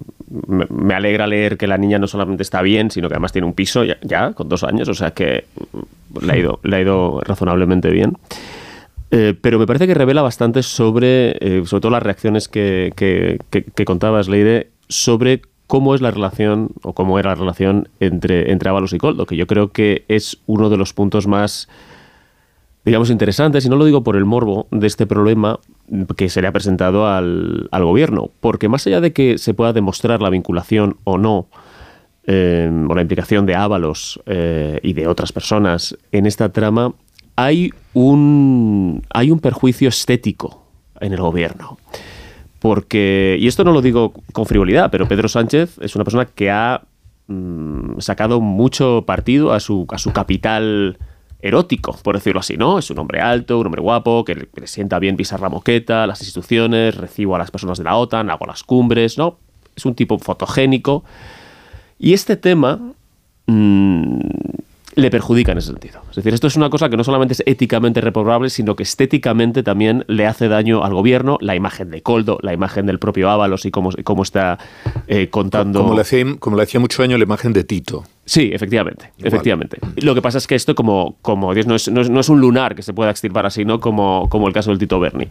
me, 0.47 0.95
alegra 0.95 1.27
leer 1.27 1.57
que 1.57 1.67
la 1.67 1.79
niña 1.79 1.99
no 1.99 2.07
solamente 2.07 2.43
está 2.43 2.63
bien, 2.63 2.91
sino 2.91 3.09
que 3.09 3.15
además 3.15 3.33
tiene 3.33 3.47
un 3.47 3.55
piso 3.55 3.83
ya, 3.85 4.33
con 4.33 4.49
dos 4.49 4.65
años, 4.65 4.89
o 4.89 4.95
sea 4.95 5.13
que 5.13 5.45
le 6.21 6.33
ha 6.33 6.37
ido, 6.37 6.61
le 6.63 6.77
ha 6.77 6.81
ido 6.81 7.21
razonablemente 7.21 7.91
bien. 7.91 8.17
Eh, 9.11 9.35
pero 9.41 9.59
me 9.59 9.67
parece 9.67 9.87
que 9.87 9.95
revela 9.95 10.23
bastante 10.23 10.63
sobre, 10.63 11.37
eh, 11.41 11.63
sobre 11.65 11.81
todo 11.81 11.93
las 11.93 12.03
reacciones 12.03 12.49
que, 12.49 12.93
que, 12.97 13.39
que, 13.51 13.85
contabas, 13.85 14.29
Leire, 14.29 14.71
sobre 14.89 15.43
cómo 15.67 15.95
es 15.95 16.01
la 16.01 16.11
relación 16.11 16.71
o 16.83 16.93
cómo 16.93 17.19
era 17.19 17.31
la 17.31 17.37
relación 17.37 17.89
entre, 18.01 18.53
entre 18.53 18.69
Ábalos 18.71 18.93
y 18.93 18.99
Coldo, 18.99 19.27
que 19.27 19.37
yo 19.37 19.47
creo 19.47 19.73
que 19.73 20.05
es 20.09 20.39
uno 20.47 20.71
de 20.71 20.77
los 20.77 20.93
puntos 20.93 21.27
más, 21.27 21.69
digamos, 22.85 23.11
interesantes, 23.11 23.65
y 23.67 23.69
no 23.69 23.77
lo 23.77 23.85
digo 23.85 24.03
por 24.03 24.17
el 24.17 24.25
morbo 24.25 24.69
de 24.71 24.87
este 24.87 25.07
problema 25.07 25.59
que 26.17 26.29
se 26.29 26.41
le 26.41 26.49
ha 26.49 26.53
presentado 26.53 27.07
al, 27.09 27.69
al 27.71 27.85
gobierno, 27.85 28.31
porque 28.41 28.69
más 28.69 28.87
allá 28.87 29.01
de 29.01 29.13
que 29.13 29.39
se 29.39 29.55
pueda 29.55 29.73
demostrar 29.73 30.23
la 30.23 30.31
vinculación 30.31 30.97
o 31.05 31.19
no, 31.19 31.49
eh, 32.29 32.71
o 32.89 32.95
la 32.95 33.03
implicación 33.03 33.47
de 33.47 33.55
Ábalos 33.55 34.21
y 34.27 34.93
de 34.93 35.07
otras 35.07 35.33
personas 35.33 35.97
en 36.11 36.27
esta 36.27 36.49
trama, 36.49 36.95
hay 37.37 37.73
un, 37.93 39.03
hay 39.11 39.31
un 39.31 39.39
perjuicio 39.39 39.89
estético 39.89 40.63
en 41.01 41.13
el 41.13 41.21
gobierno. 41.21 41.79
Porque, 42.61 43.37
y 43.39 43.47
esto 43.47 43.65
no 43.65 43.73
lo 43.73 43.83
digo 43.83 44.13
con 44.33 44.47
frivolidad, 44.47 44.91
pero 44.91 45.07
Pedro 45.07 45.29
Sánchez 45.29 45.79
es 45.81 45.95
una 45.95 46.05
persona 46.05 46.27
que 46.27 46.51
ha 46.51 46.83
mm, 47.27 48.01
sacado 48.01 48.41
mucho 48.41 49.05
partido 49.07 49.53
a 49.53 49.61
su, 49.61 49.87
a 49.91 49.99
su 49.99 50.13
capital 50.13 50.99
erótico, 51.41 51.97
por 52.03 52.17
decirlo 52.17 52.41
así, 52.41 52.57
¿no? 52.57 52.79
Es 52.79 52.91
un 52.91 52.99
hombre 52.99 53.21
alto, 53.21 53.59
un 53.59 53.67
hombre 53.67 53.83
guapo, 53.83 54.25
que 54.25 54.35
le, 54.35 54.67
sienta 54.67 54.99
bien 54.99 55.17
pisar 55.17 55.41
la 55.41 55.49
moqueta, 55.49 56.07
las 56.07 56.21
instituciones, 56.21 56.97
recibo 56.97 57.37
a 57.37 57.39
las 57.39 57.51
personas 57.51 57.79
de 57.79 57.85
la 57.85 57.97
OTAN, 57.97 58.31
hago 58.31 58.47
las 58.47 58.63
cumbres, 58.63 59.19
¿no? 59.19 59.39
Es 59.75 59.85
un 59.85 59.95
tipo 59.95 60.19
fotogénico. 60.19 61.05
Y 61.99 62.15
este 62.15 62.37
tema 62.37 62.81
mm, 63.47 64.19
le 64.97 65.11
perjudica 65.11 65.53
en 65.53 65.59
ese 65.59 65.69
sentido. 65.69 66.01
Es 66.09 66.17
decir, 66.17 66.33
esto 66.33 66.47
es 66.47 66.57
una 66.57 66.71
cosa 66.71 66.89
que 66.89 66.97
no 66.97 67.05
solamente 67.05 67.35
es 67.35 67.43
éticamente 67.45 68.01
reprobable, 68.01 68.49
sino 68.49 68.75
que 68.75 68.83
estéticamente 68.83 69.63
también 69.63 70.05
le 70.09 70.27
hace 70.27 70.49
daño 70.49 70.83
al 70.85 70.95
gobierno, 70.95 71.37
la 71.43 71.55
imagen 71.55 71.91
de 71.91 72.01
Coldo, 72.01 72.39
la 72.41 72.55
imagen 72.55 72.87
del 72.87 72.99
propio 72.99 73.29
Ábalos 73.29 73.67
y 73.67 73.71
cómo, 73.71 73.91
cómo 74.05 74.23
está 74.23 74.59
eh, 75.07 75.29
contando... 75.29 75.83
Como 75.83 75.95
le, 75.95 76.01
hacía, 76.01 76.25
como 76.39 76.57
le 76.57 76.63
hacía 76.63 76.81
mucho 76.81 77.03
daño 77.03 77.19
la 77.19 77.25
imagen 77.25 77.53
de 77.53 77.63
Tito. 77.63 78.05
Sí, 78.25 78.51
efectivamente, 78.53 79.13
efectivamente. 79.23 79.79
Lo 79.97 80.15
que 80.15 80.23
pasa 80.23 80.39
es 80.39 80.47
que 80.47 80.55
esto 80.55 80.75
como, 80.75 81.17
como 81.21 81.53
Dios, 81.53 81.67
no, 81.67 81.75
es, 81.75 81.91
no, 81.91 82.01
es, 82.01 82.29
un 82.31 82.41
lunar 82.41 82.75
que 82.75 82.83
se 82.83 82.95
pueda 82.95 83.11
extirpar 83.11 83.45
así, 83.45 83.67
¿no? 83.67 83.81
Como, 83.81 84.29
como 84.31 84.49
el 84.49 84.55
caso 84.55 84.71
del 84.71 84.79
Tito 84.79 84.99
Berni. 84.99 85.29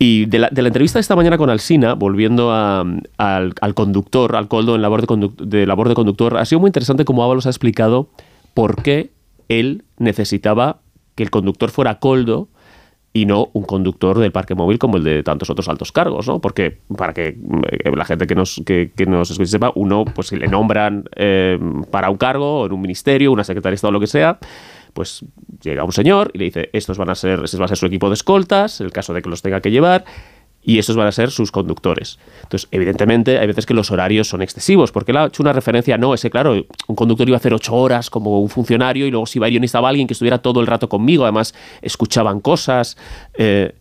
Y 0.00 0.26
de 0.26 0.40
la, 0.40 0.48
de 0.50 0.62
la, 0.62 0.68
entrevista 0.68 0.98
de 0.98 1.02
esta 1.02 1.14
mañana 1.14 1.38
con 1.38 1.50
Alsina, 1.50 1.94
volviendo 1.94 2.52
al, 2.52 3.04
al, 3.16 3.74
conductor, 3.74 4.34
al 4.34 4.48
Coldo 4.48 4.74
en 4.74 4.82
labor 4.82 5.06
de, 5.06 5.30
de 5.46 5.66
labor 5.66 5.88
de 5.88 5.94
conductor, 5.94 6.36
ha 6.36 6.44
sido 6.44 6.60
muy 6.60 6.68
interesante 6.68 7.04
cómo 7.04 7.22
Ábalos 7.22 7.46
ha 7.46 7.50
explicado 7.50 8.08
por 8.54 8.82
qué 8.82 9.10
él 9.48 9.84
necesitaba 9.98 10.80
que 11.14 11.22
el 11.22 11.30
conductor 11.30 11.70
fuera 11.70 11.98
Coldo 11.98 12.48
y 13.12 13.26
no 13.26 13.50
un 13.52 13.64
conductor 13.64 14.18
del 14.18 14.32
parque 14.32 14.54
móvil 14.54 14.78
como 14.78 14.96
el 14.98 15.04
de 15.04 15.22
tantos 15.22 15.50
otros 15.50 15.68
altos 15.68 15.92
cargos, 15.92 16.28
¿no? 16.28 16.40
Porque 16.40 16.78
para 16.96 17.12
que 17.12 17.28
eh, 17.28 17.90
la 17.96 18.04
gente 18.04 18.26
que 18.26 18.34
nos, 18.34 18.62
que, 18.64 18.92
nos 19.06 19.30
escuche 19.30 19.50
sepa, 19.50 19.72
uno, 19.74 20.04
pues 20.04 20.28
si 20.28 20.36
le 20.36 20.46
nombran 20.46 21.04
eh, 21.16 21.58
para 21.90 22.10
un 22.10 22.16
cargo, 22.16 22.66
en 22.66 22.72
un 22.72 22.80
ministerio, 22.80 23.32
una 23.32 23.44
secretaria 23.44 23.72
de 23.72 23.76
Estado, 23.76 23.92
lo 23.92 24.00
que 24.00 24.06
sea, 24.06 24.38
pues 24.92 25.24
llega 25.62 25.84
un 25.84 25.92
señor 25.92 26.30
y 26.34 26.38
le 26.38 26.44
dice, 26.44 26.70
estos 26.72 26.98
van 26.98 27.10
a 27.10 27.14
ser, 27.14 27.40
este 27.44 27.56
va 27.56 27.64
a 27.64 27.68
ser 27.68 27.78
su 27.78 27.86
equipo 27.86 28.08
de 28.08 28.14
escoltas, 28.14 28.80
el 28.80 28.92
caso 28.92 29.14
de 29.14 29.22
que 29.22 29.30
los 29.30 29.42
tenga 29.42 29.60
que 29.60 29.70
llevar, 29.70 30.04
y 30.68 30.78
estos 30.78 30.96
van 30.96 31.06
a 31.06 31.12
ser 31.12 31.30
sus 31.30 31.50
conductores. 31.50 32.18
Entonces, 32.42 32.68
evidentemente, 32.70 33.38
hay 33.38 33.46
veces 33.46 33.64
que 33.64 33.72
los 33.72 33.90
horarios 33.90 34.28
son 34.28 34.42
excesivos, 34.42 34.92
porque 34.92 35.12
él 35.12 35.16
ha 35.16 35.24
hecho 35.24 35.42
una 35.42 35.54
referencia, 35.54 35.96
no, 35.96 36.12
ese, 36.12 36.28
claro, 36.28 36.62
un 36.88 36.94
conductor 36.94 37.26
iba 37.26 37.36
a 37.36 37.38
hacer 37.38 37.54
ocho 37.54 37.74
horas 37.74 38.10
como 38.10 38.38
un 38.38 38.50
funcionario 38.50 39.06
y 39.06 39.10
luego 39.10 39.24
si 39.24 39.38
iba 39.38 39.48
estaba 39.48 39.88
alguien 39.88 40.06
que 40.06 40.12
estuviera 40.12 40.36
todo 40.36 40.60
el 40.60 40.66
rato 40.66 40.86
conmigo, 40.86 41.24
además 41.24 41.54
escuchaban 41.80 42.40
cosas. 42.40 42.98
Eh, 43.32 43.72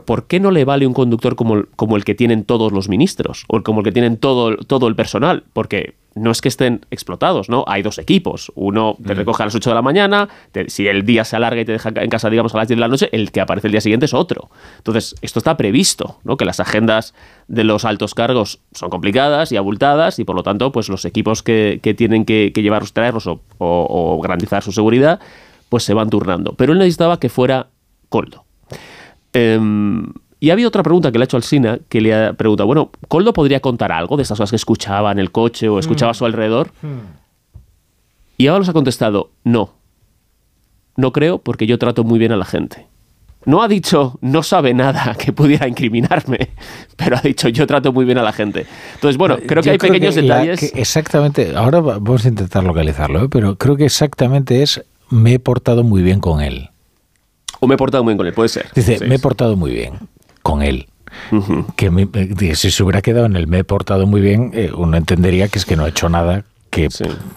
¿por 0.00 0.26
qué 0.26 0.40
no 0.40 0.50
le 0.50 0.64
vale 0.64 0.86
un 0.86 0.94
conductor 0.94 1.36
como, 1.36 1.64
como 1.76 1.96
el 1.96 2.04
que 2.04 2.14
tienen 2.14 2.44
todos 2.44 2.72
los 2.72 2.88
ministros 2.88 3.44
o 3.48 3.62
como 3.62 3.80
el 3.80 3.84
que 3.84 3.92
tienen 3.92 4.16
todo, 4.16 4.56
todo 4.56 4.88
el 4.88 4.96
personal? 4.96 5.44
Porque 5.52 5.94
no 6.14 6.30
es 6.30 6.40
que 6.40 6.48
estén 6.48 6.84
explotados, 6.90 7.48
¿no? 7.48 7.64
Hay 7.66 7.82
dos 7.82 7.98
equipos. 7.98 8.52
Uno 8.54 8.96
te 9.04 9.14
mm. 9.14 9.16
recoge 9.16 9.42
a 9.42 9.46
las 9.46 9.54
8 9.54 9.70
de 9.70 9.74
la 9.74 9.82
mañana, 9.82 10.28
si 10.66 10.86
el 10.86 11.04
día 11.04 11.24
se 11.24 11.36
alarga 11.36 11.60
y 11.60 11.64
te 11.64 11.72
deja 11.72 11.90
en 11.94 12.10
casa, 12.10 12.28
digamos, 12.28 12.54
a 12.54 12.58
las 12.58 12.68
10 12.68 12.76
de 12.76 12.80
la 12.80 12.88
noche, 12.88 13.08
el 13.12 13.32
que 13.32 13.40
aparece 13.40 13.68
el 13.68 13.72
día 13.72 13.80
siguiente 13.80 14.06
es 14.06 14.14
otro. 14.14 14.50
Entonces, 14.78 15.14
esto 15.22 15.38
está 15.38 15.56
previsto, 15.56 16.18
¿no? 16.24 16.36
Que 16.36 16.44
las 16.44 16.60
agendas 16.60 17.14
de 17.48 17.64
los 17.64 17.84
altos 17.84 18.14
cargos 18.14 18.60
son 18.72 18.90
complicadas 18.90 19.52
y 19.52 19.56
abultadas 19.56 20.18
y 20.18 20.24
por 20.24 20.36
lo 20.36 20.42
tanto, 20.42 20.72
pues 20.72 20.88
los 20.88 21.04
equipos 21.04 21.42
que, 21.42 21.80
tienen 21.96 22.24
que, 22.24 22.52
que 22.54 22.62
llevarlos, 22.62 22.92
traerlos 22.92 23.28
o, 23.58 24.20
garantizar 24.22 24.62
su 24.62 24.72
seguridad, 24.72 25.20
pues 25.68 25.84
se 25.84 25.94
van 25.94 26.10
turnando. 26.10 26.54
Pero 26.54 26.72
él 26.72 26.78
necesitaba 26.78 27.18
que 27.18 27.28
fuera 27.28 27.68
Coldo. 28.08 28.44
Em, 29.32 30.12
y 30.40 30.50
ha 30.50 30.54
habido 30.54 30.68
otra 30.68 30.82
pregunta 30.82 31.12
que 31.12 31.18
le 31.18 31.22
ha 31.22 31.26
hecho 31.26 31.36
al 31.36 31.44
Sina, 31.44 31.78
que 31.88 32.00
le 32.00 32.14
ha 32.14 32.32
preguntado, 32.32 32.66
bueno, 32.66 32.90
¿Coldo 33.08 33.32
podría 33.32 33.60
contar 33.60 33.92
algo 33.92 34.16
de 34.16 34.24
esas 34.24 34.36
cosas 34.38 34.50
que 34.50 34.56
escuchaba 34.56 35.12
en 35.12 35.18
el 35.18 35.30
coche 35.30 35.68
o 35.68 35.78
escuchaba 35.78 36.10
a 36.10 36.14
su 36.14 36.24
mm. 36.24 36.26
alrededor? 36.26 36.72
Mm. 36.82 37.22
Y 38.38 38.46
ahora 38.48 38.58
nos 38.58 38.68
ha 38.68 38.72
contestado, 38.72 39.30
no. 39.44 39.74
No 40.96 41.12
creo 41.12 41.38
porque 41.38 41.66
yo 41.66 41.78
trato 41.78 42.02
muy 42.02 42.18
bien 42.18 42.32
a 42.32 42.36
la 42.36 42.44
gente. 42.44 42.88
No 43.44 43.62
ha 43.62 43.68
dicho, 43.68 44.18
no 44.20 44.42
sabe 44.42 44.74
nada 44.74 45.14
que 45.18 45.32
pudiera 45.32 45.68
incriminarme, 45.68 46.50
pero 46.96 47.16
ha 47.16 47.20
dicho, 47.20 47.48
yo 47.48 47.66
trato 47.66 47.92
muy 47.92 48.04
bien 48.04 48.18
a 48.18 48.22
la 48.22 48.32
gente. 48.32 48.66
Entonces, 48.94 49.16
bueno, 49.16 49.38
creo 49.46 49.62
que 49.62 49.70
hay 49.70 49.78
pequeños 49.78 50.16
detalles. 50.16 50.72
exactamente, 50.74 51.54
ahora 51.54 51.80
vamos 51.80 52.24
a 52.24 52.28
intentar 52.28 52.64
localizarlo, 52.64 53.24
¿eh? 53.24 53.28
pero 53.28 53.56
creo 53.56 53.76
que 53.76 53.84
exactamente 53.84 54.62
es, 54.62 54.84
me 55.08 55.34
he 55.34 55.38
portado 55.38 55.84
muy 55.84 56.02
bien 56.02 56.18
con 56.18 56.40
él. 56.40 56.71
O 57.62 57.68
me 57.68 57.76
he 57.76 57.78
portado 57.78 58.02
muy 58.02 58.10
bien 58.10 58.18
con 58.18 58.26
él, 58.26 58.32
puede 58.32 58.48
ser. 58.48 58.66
Dice, 58.74 58.98
me 59.06 59.14
he 59.14 59.18
portado 59.20 59.56
muy 59.56 59.70
bien 59.70 59.94
con 60.42 60.62
él. 60.62 60.88
Que 61.76 62.56
si 62.56 62.72
se 62.72 62.82
hubiera 62.82 63.02
quedado 63.02 63.26
en 63.26 63.36
el 63.36 63.46
me 63.46 63.60
he 63.60 63.64
portado 63.64 64.04
muy 64.04 64.20
bien, 64.20 64.50
eh, 64.52 64.72
uno 64.74 64.96
entendería 64.96 65.46
que 65.46 65.60
es 65.60 65.64
que 65.64 65.76
no 65.76 65.84
ha 65.84 65.88
hecho 65.88 66.08
nada 66.08 66.44
que 66.72 66.88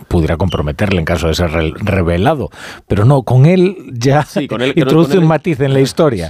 pudiera 0.08 0.38
comprometerle 0.38 0.98
en 0.98 1.06
caso 1.06 1.28
de 1.28 1.36
ser 1.36 1.52
revelado. 1.52 2.50
Pero 2.88 3.04
no, 3.04 3.24
con 3.24 3.46
él 3.46 3.76
ya 3.92 4.26
introduce 4.76 5.18
un 5.18 5.28
matiz 5.28 5.60
en 5.60 5.74
la 5.74 5.82
historia. 5.82 6.30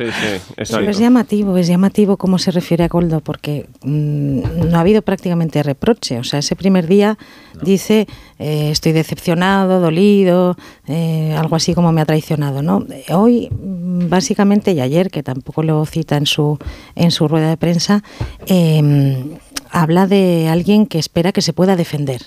es 0.57 0.97
llamativo, 0.97 1.55
es 1.55 1.67
llamativo 1.67 2.17
cómo 2.17 2.39
se 2.39 2.49
refiere 2.49 2.83
a 2.83 2.87
Goldo, 2.87 3.21
porque 3.21 3.67
mm, 3.83 4.69
no 4.71 4.77
ha 4.77 4.79
habido 4.79 5.03
prácticamente 5.03 5.61
reproche. 5.61 6.17
O 6.17 6.23
sea, 6.23 6.39
ese 6.39 6.55
primer 6.55 6.87
día 6.87 7.19
dice, 7.61 8.07
eh, 8.39 8.69
estoy 8.71 8.91
decepcionado, 8.91 9.79
dolido, 9.79 10.57
eh, 10.87 11.35
algo 11.37 11.57
así 11.57 11.75
como 11.75 11.91
me 11.91 12.01
ha 12.01 12.05
traicionado. 12.05 12.63
¿no? 12.63 12.87
Hoy, 13.11 13.49
mm, 13.51 14.09
básicamente, 14.09 14.71
y 14.71 14.81
ayer, 14.81 15.11
que 15.11 15.21
tampoco 15.21 15.61
lo 15.61 15.85
cita 15.85 16.17
en 16.17 16.25
su, 16.25 16.57
en 16.95 17.11
su 17.11 17.27
rueda 17.27 17.49
de 17.49 17.57
prensa, 17.57 18.01
em, 18.47 19.37
habla 19.69 20.07
de 20.07 20.47
alguien 20.49 20.87
que 20.87 20.97
espera 20.97 21.31
que 21.31 21.43
se 21.43 21.53
pueda 21.53 21.75
defender 21.75 22.23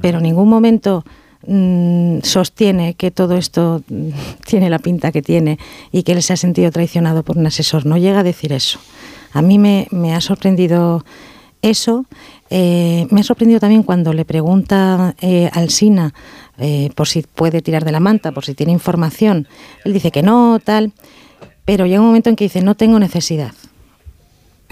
pero 0.00 0.18
en 0.18 0.24
ningún 0.24 0.48
momento 0.48 1.04
mm, 1.46 2.18
sostiene 2.22 2.94
que 2.94 3.10
todo 3.10 3.36
esto 3.36 3.82
mm, 3.88 4.08
tiene 4.46 4.70
la 4.70 4.78
pinta 4.78 5.12
que 5.12 5.22
tiene 5.22 5.58
y 5.90 6.02
que 6.02 6.12
él 6.12 6.22
se 6.22 6.32
ha 6.32 6.36
sentido 6.36 6.70
traicionado 6.70 7.22
por 7.22 7.38
un 7.38 7.46
asesor. 7.46 7.86
No 7.86 7.96
llega 7.96 8.20
a 8.20 8.24
decir 8.24 8.52
eso. 8.52 8.78
A 9.32 9.42
mí 9.42 9.58
me, 9.58 9.88
ha 10.14 10.20
sorprendido 10.20 11.04
eso. 11.62 12.04
Eh, 12.50 13.06
me 13.10 13.20
ha 13.20 13.24
sorprendido 13.24 13.60
también 13.60 13.82
cuando 13.82 14.12
le 14.12 14.24
pregunta 14.24 15.14
eh, 15.20 15.48
al 15.52 15.70
Sina 15.70 16.12
eh, 16.58 16.90
por 16.94 17.08
si 17.08 17.22
puede 17.22 17.62
tirar 17.62 17.84
de 17.84 17.92
la 17.92 18.00
manta, 18.00 18.32
por 18.32 18.44
si 18.44 18.54
tiene 18.54 18.72
información. 18.72 19.48
Él 19.84 19.92
dice 19.92 20.10
que 20.10 20.22
no, 20.22 20.60
tal. 20.62 20.92
Pero 21.64 21.86
llega 21.86 22.00
un 22.00 22.08
momento 22.08 22.28
en 22.28 22.36
que 22.36 22.44
dice, 22.44 22.60
no 22.60 22.74
tengo 22.74 22.98
necesidad. 22.98 23.52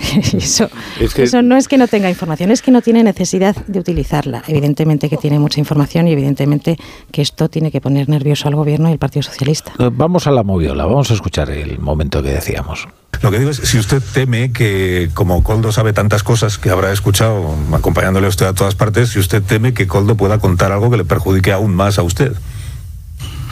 eso, 0.32 0.70
eso 0.98 1.42
no 1.42 1.56
es 1.56 1.68
que 1.68 1.78
no 1.78 1.88
tenga 1.88 2.08
información, 2.08 2.50
es 2.50 2.62
que 2.62 2.70
no 2.70 2.82
tiene 2.82 3.02
necesidad 3.02 3.56
de 3.66 3.78
utilizarla. 3.78 4.42
Evidentemente 4.48 5.08
que 5.08 5.16
tiene 5.16 5.38
mucha 5.38 5.60
información 5.60 6.08
y 6.08 6.12
evidentemente 6.12 6.78
que 7.12 7.22
esto 7.22 7.48
tiene 7.48 7.70
que 7.70 7.80
poner 7.80 8.08
nervioso 8.08 8.48
al 8.48 8.54
gobierno 8.54 8.88
y 8.88 8.92
al 8.92 8.98
Partido 8.98 9.22
Socialista. 9.22 9.72
Eh, 9.78 9.90
vamos 9.92 10.26
a 10.26 10.30
la 10.30 10.42
moviola, 10.42 10.84
vamos 10.84 11.10
a 11.10 11.14
escuchar 11.14 11.50
el 11.50 11.78
momento 11.78 12.22
que 12.22 12.30
decíamos. 12.30 12.88
Lo 13.22 13.30
que 13.30 13.38
digo 13.38 13.50
es, 13.50 13.58
si 13.58 13.78
usted 13.78 14.02
teme 14.14 14.52
que, 14.52 15.10
como 15.12 15.42
Coldo 15.42 15.72
sabe 15.72 15.92
tantas 15.92 16.22
cosas 16.22 16.56
que 16.56 16.70
habrá 16.70 16.90
escuchado 16.90 17.54
acompañándole 17.72 18.26
a 18.26 18.30
usted 18.30 18.46
a 18.46 18.54
todas 18.54 18.74
partes, 18.74 19.10
si 19.10 19.18
usted 19.18 19.42
teme 19.42 19.74
que 19.74 19.86
Coldo 19.86 20.16
pueda 20.16 20.38
contar 20.38 20.72
algo 20.72 20.90
que 20.90 20.96
le 20.96 21.04
perjudique 21.04 21.52
aún 21.52 21.74
más 21.74 21.98
a 21.98 22.02
usted. 22.02 22.32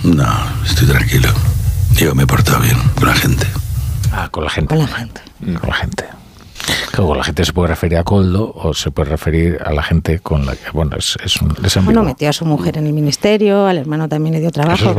No, 0.04 0.28
estoy 0.64 0.88
tranquilo. 0.88 1.28
Yo 1.92 2.14
me 2.14 2.22
he 2.22 2.26
portado 2.26 2.60
bien 2.60 2.76
con 2.94 3.08
la 3.08 3.14
gente. 3.14 3.46
Ah, 4.12 4.28
con 4.30 4.44
la 4.44 4.50
gente. 4.50 4.68
Con 4.68 4.78
la 4.78 4.86
gente. 4.86 5.20
Con 5.40 5.68
la 5.68 5.74
gente. 5.74 6.17
Claro, 6.92 7.14
la 7.14 7.24
gente 7.24 7.44
se 7.44 7.52
puede 7.52 7.68
referir 7.68 7.98
a 7.98 8.04
Coldo 8.04 8.52
o 8.54 8.74
se 8.74 8.90
puede 8.90 9.10
referir 9.10 9.58
a 9.64 9.72
la 9.72 9.82
gente 9.82 10.18
con 10.20 10.44
la 10.46 10.54
que, 10.56 10.70
bueno, 10.72 10.96
es, 10.96 11.16
es 11.24 11.40
un 11.40 11.54
es 11.64 11.84
Bueno, 11.84 12.02
metió 12.02 12.28
a 12.28 12.32
su 12.32 12.44
mujer 12.44 12.76
en 12.78 12.86
el 12.86 12.92
ministerio, 12.92 13.66
al 13.66 13.78
hermano 13.78 14.08
también 14.08 14.34
le 14.34 14.40
dio 14.40 14.50
trabajo. 14.50 14.90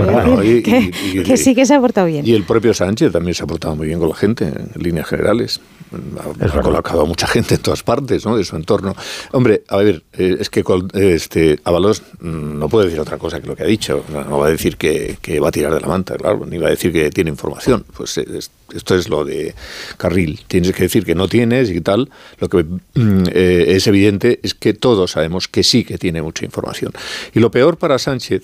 Es 0.42 0.48
Y- 0.60 0.64
que, 0.64 0.80
y- 0.80 1.20
y- 1.20 1.24
que 1.24 1.38
sí 1.38 1.54
que 1.56 1.66
se 1.66 1.76
ha 1.76 1.80
portado 1.80 2.08
bien. 2.08 2.26
Y 2.28 2.34
el 2.34 2.44
propio 2.44 2.74
Sánchez 2.74 3.12
también 3.12 3.34
se 3.36 3.44
ha 3.44 3.48
portado 3.48 3.76
muy 3.76 3.88
bien 3.88 4.00
con 4.00 4.10
la 4.10 4.16
gente, 4.16 4.46
en 4.46 4.72
líneas 4.82 5.08
generales. 5.08 5.62
Ha, 5.92 6.46
ha 6.58 6.62
colocado 6.62 7.02
a 7.02 7.06
mucha 7.06 7.26
gente 7.28 7.56
en 7.56 7.62
todas 7.62 7.82
partes, 7.84 8.26
¿no? 8.26 8.38
De 8.38 8.44
su 8.44 8.56
entorno. 8.56 8.96
Hombre, 9.32 9.64
a 9.68 9.78
ver, 9.78 10.04
eh, 10.14 10.38
es 10.40 10.50
que 10.50 10.64
este 10.94 11.60
Avalos 11.64 12.04
no 12.22 12.70
puede 12.70 12.86
decir 12.86 13.00
otra 13.00 13.18
cosa 13.18 13.40
que 13.42 13.48
lo 13.48 13.56
que 13.56 13.64
ha 13.64 13.68
dicho. 13.68 14.04
No, 14.12 14.38
va 14.38 14.48
a 14.48 14.52
decir 14.52 14.78
que, 14.78 15.18
que 15.22 15.40
va 15.40 15.50
a 15.50 15.52
tirar 15.52 15.74
de 15.74 15.82
la 15.82 15.88
manta, 15.88 16.16
claro, 16.16 16.46
ni 16.46 16.58
va 16.58 16.68
a 16.68 16.72
decir 16.72 16.94
que 16.94 17.10
tiene 17.10 17.30
información. 17.32 17.86
Pues 17.96 18.18
eh, 18.18 18.26
es- 18.38 18.52
esto 18.74 18.94
es 18.96 19.10
lo 19.10 19.26
de 19.26 19.56
Carril. 19.98 20.42
Tienes 20.48 20.74
que 20.74 20.84
decir 20.84 21.04
que 21.04 21.16
no 21.16 21.28
tienes 21.28 21.72
y 21.72 21.82
tal. 21.82 22.10
Lo 22.40 22.50
que 22.50 22.64
mm, 22.64 23.24
eh, 23.34 23.66
es 23.70 23.88
evidente 23.88 24.40
es 24.44 24.54
que 24.54 24.76
todos 24.76 25.10
sabemos 25.12 25.48
que 25.48 25.64
sí 25.64 25.84
que 25.84 25.98
tiene 25.98 26.22
mucha 26.22 26.46
información. 26.46 26.92
Y 27.34 27.40
lo 27.40 27.50
peor 27.50 27.78
para 27.78 27.98
Sánchez 27.98 28.44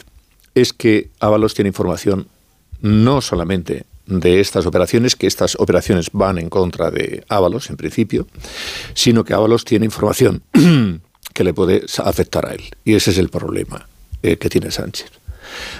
es 0.55 0.73
que 0.73 1.09
Ábalos 1.19 1.53
tiene 1.53 1.67
información 1.67 2.27
no 2.81 3.21
solamente 3.21 3.83
de 4.07 4.39
estas 4.39 4.65
operaciones, 4.65 5.15
que 5.15 5.27
estas 5.27 5.55
operaciones 5.55 6.09
van 6.11 6.37
en 6.37 6.49
contra 6.49 6.91
de 6.91 7.23
Ábalos 7.27 7.69
en 7.69 7.77
principio, 7.77 8.27
sino 8.93 9.23
que 9.23 9.33
Ábalos 9.33 9.65
tiene 9.65 9.85
información 9.85 10.43
que 11.33 11.43
le 11.43 11.53
puede 11.53 11.85
afectar 12.03 12.45
a 12.45 12.53
él. 12.53 12.63
Y 12.83 12.95
ese 12.95 13.11
es 13.11 13.17
el 13.17 13.29
problema 13.29 13.87
eh, 14.23 14.37
que 14.37 14.49
tiene 14.49 14.71
Sánchez. 14.71 15.11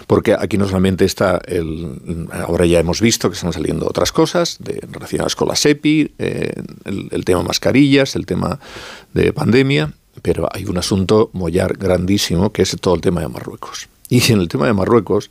Porque 0.07 0.33
aquí 0.33 0.57
no 0.57 0.67
solamente 0.67 1.05
está 1.05 1.41
el. 1.45 2.27
Ahora 2.31 2.65
ya 2.65 2.79
hemos 2.79 3.01
visto 3.01 3.29
que 3.29 3.35
están 3.35 3.51
saliendo 3.51 3.87
otras 3.87 4.11
cosas 4.11 4.59
relacionadas 4.91 5.35
con 5.35 5.47
la 5.47 5.55
SEPI, 5.55 6.13
eh, 6.19 6.53
el, 6.85 7.09
el 7.11 7.25
tema 7.25 7.41
mascarillas, 7.41 8.15
el 8.15 8.25
tema 8.25 8.59
de 9.13 9.33
pandemia, 9.33 9.91
pero 10.21 10.47
hay 10.51 10.65
un 10.65 10.77
asunto 10.77 11.29
mollar 11.33 11.77
grandísimo 11.77 12.51
que 12.51 12.61
es 12.61 12.75
todo 12.79 12.95
el 12.95 13.01
tema 13.01 13.21
de 13.21 13.27
Marruecos. 13.27 13.89
Y 14.09 14.31
en 14.31 14.39
el 14.39 14.47
tema 14.47 14.67
de 14.67 14.73
Marruecos 14.73 15.29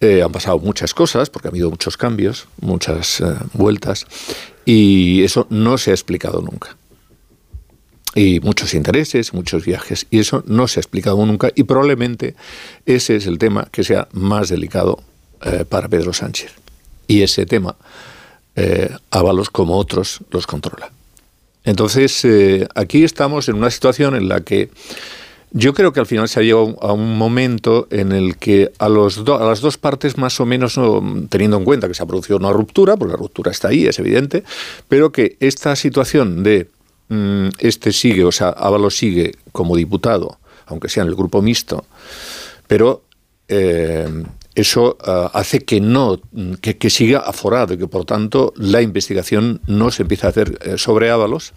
eh, 0.00 0.22
han 0.22 0.32
pasado 0.32 0.58
muchas 0.58 0.94
cosas, 0.94 1.28
porque 1.28 1.48
ha 1.48 1.50
habido 1.50 1.68
muchos 1.68 1.98
cambios, 1.98 2.46
muchas 2.60 3.20
eh, 3.20 3.34
vueltas, 3.52 4.06
y 4.64 5.22
eso 5.22 5.46
no 5.50 5.76
se 5.76 5.90
ha 5.90 5.94
explicado 5.94 6.40
nunca 6.40 6.76
y 8.12 8.40
muchos 8.40 8.74
intereses, 8.74 9.32
muchos 9.34 9.64
viajes, 9.64 10.06
y 10.10 10.18
eso 10.18 10.42
no 10.46 10.66
se 10.66 10.80
ha 10.80 10.82
explicado 10.82 11.24
nunca, 11.24 11.52
y 11.54 11.62
probablemente 11.62 12.34
ese 12.84 13.14
es 13.14 13.26
el 13.26 13.38
tema 13.38 13.68
que 13.70 13.84
sea 13.84 14.08
más 14.12 14.48
delicado 14.48 15.00
eh, 15.42 15.64
para 15.68 15.88
Pedro 15.88 16.12
Sánchez. 16.12 16.50
Y 17.06 17.22
ese 17.22 17.46
tema, 17.46 17.76
Ábalos 19.10 19.48
como 19.48 19.76
otros 19.76 20.20
los 20.30 20.46
controla. 20.46 20.90
Entonces, 21.64 22.26
aquí 22.74 23.04
estamos 23.04 23.48
en 23.48 23.54
una 23.54 23.70
situación 23.70 24.14
en 24.16 24.28
la 24.28 24.42
que 24.42 24.68
yo 25.52 25.74
creo 25.74 25.92
que 25.92 26.00
al 26.00 26.06
final 26.06 26.28
se 26.28 26.38
ha 26.40 26.42
llegado 26.42 26.76
a 26.80 26.92
un 26.92 27.18
momento 27.18 27.88
en 27.90 28.12
el 28.12 28.36
que 28.36 28.70
a, 28.78 28.88
los 28.88 29.24
do- 29.24 29.36
a 29.40 29.44
las 29.44 29.60
dos 29.60 29.78
partes, 29.78 30.16
más 30.16 30.38
o 30.40 30.46
menos, 30.46 30.78
no, 30.78 31.02
teniendo 31.28 31.56
en 31.56 31.64
cuenta 31.64 31.88
que 31.88 31.94
se 31.94 32.02
ha 32.02 32.06
producido 32.06 32.36
una 32.36 32.52
ruptura, 32.52 32.96
porque 32.96 33.12
la 33.12 33.18
ruptura 33.18 33.50
está 33.50 33.68
ahí, 33.68 33.86
es 33.86 33.98
evidente, 33.98 34.44
pero 34.88 35.10
que 35.12 35.36
esta 35.40 35.74
situación 35.76 36.42
de 36.44 36.68
mm, 37.08 37.48
este 37.58 37.92
sigue, 37.92 38.24
o 38.24 38.32
sea, 38.32 38.50
Ábalos 38.50 38.96
sigue 38.96 39.32
como 39.52 39.76
diputado, 39.76 40.38
aunque 40.66 40.88
sea 40.88 41.02
en 41.02 41.08
el 41.08 41.16
grupo 41.16 41.42
mixto, 41.42 41.84
pero 42.68 43.02
eh, 43.48 44.08
eso 44.54 44.96
ah, 45.04 45.30
hace 45.34 45.60
que 45.64 45.80
no 45.80 46.20
que, 46.60 46.76
que 46.76 46.90
siga 46.90 47.18
aforado 47.20 47.74
y 47.74 47.78
que 47.78 47.88
por 47.88 48.04
tanto 48.04 48.52
la 48.56 48.82
investigación 48.82 49.60
no 49.66 49.90
se 49.90 50.02
empiece 50.02 50.26
a 50.26 50.30
hacer 50.30 50.58
eh, 50.62 50.78
sobre 50.78 51.10
Ábalos. 51.10 51.52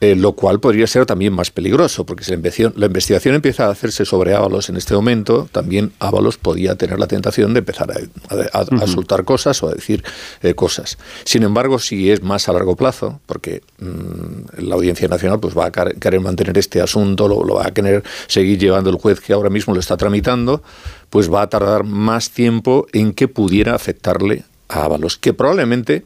Eh, 0.00 0.14
lo 0.14 0.32
cual 0.32 0.60
podría 0.60 0.86
ser 0.86 1.06
también 1.06 1.32
más 1.32 1.50
peligroso, 1.50 2.04
porque 2.04 2.22
si 2.22 2.30
la 2.32 2.36
investigación, 2.36 2.74
la 2.80 2.86
investigación 2.86 3.34
empieza 3.34 3.66
a 3.66 3.70
hacerse 3.70 4.04
sobre 4.04 4.34
Ábalos 4.34 4.68
en 4.68 4.76
este 4.76 4.92
momento, 4.94 5.48
también 5.52 5.92
Ábalos 6.00 6.36
podía 6.36 6.74
tener 6.76 6.98
la 6.98 7.06
tentación 7.06 7.54
de 7.54 7.60
empezar 7.60 7.90
a, 7.90 7.94
a- 8.34 8.58
a- 8.60 8.82
a 8.84 8.86
soltar 8.86 9.24
cosas 9.24 9.62
o 9.62 9.68
a 9.68 9.72
decir 9.72 10.04
eh, 10.42 10.52
cosas. 10.54 10.98
Sin 11.24 11.44
embargo, 11.44 11.78
si 11.78 12.10
es 12.10 12.22
más 12.22 12.46
a 12.48 12.52
largo 12.52 12.76
plazo, 12.76 13.20
porque 13.24 13.62
mm, 13.78 14.62
la 14.66 14.74
Audiencia 14.74 15.08
Nacional 15.08 15.40
pues 15.40 15.56
va 15.56 15.66
a 15.66 15.72
querer 15.72 16.20
mantener 16.20 16.58
este 16.58 16.82
asunto, 16.82 17.26
lo, 17.26 17.42
lo 17.42 17.54
va 17.54 17.68
a 17.68 17.70
querer 17.72 18.02
seguir 18.26 18.58
llevando 18.58 18.90
el 18.90 18.96
juez 18.96 19.20
que 19.20 19.32
ahora 19.32 19.48
mismo 19.48 19.72
lo 19.72 19.80
está 19.80 19.96
tramitando, 19.96 20.62
pues 21.08 21.32
va 21.32 21.40
a 21.40 21.48
tardar 21.48 21.84
más 21.84 22.30
tiempo 22.30 22.86
en 22.92 23.14
que 23.14 23.28
pudiera 23.28 23.74
afectarle 23.74 24.44
a 24.68 24.84
Ábalos, 24.84 25.16
que 25.16 25.32
probablemente 25.32 26.04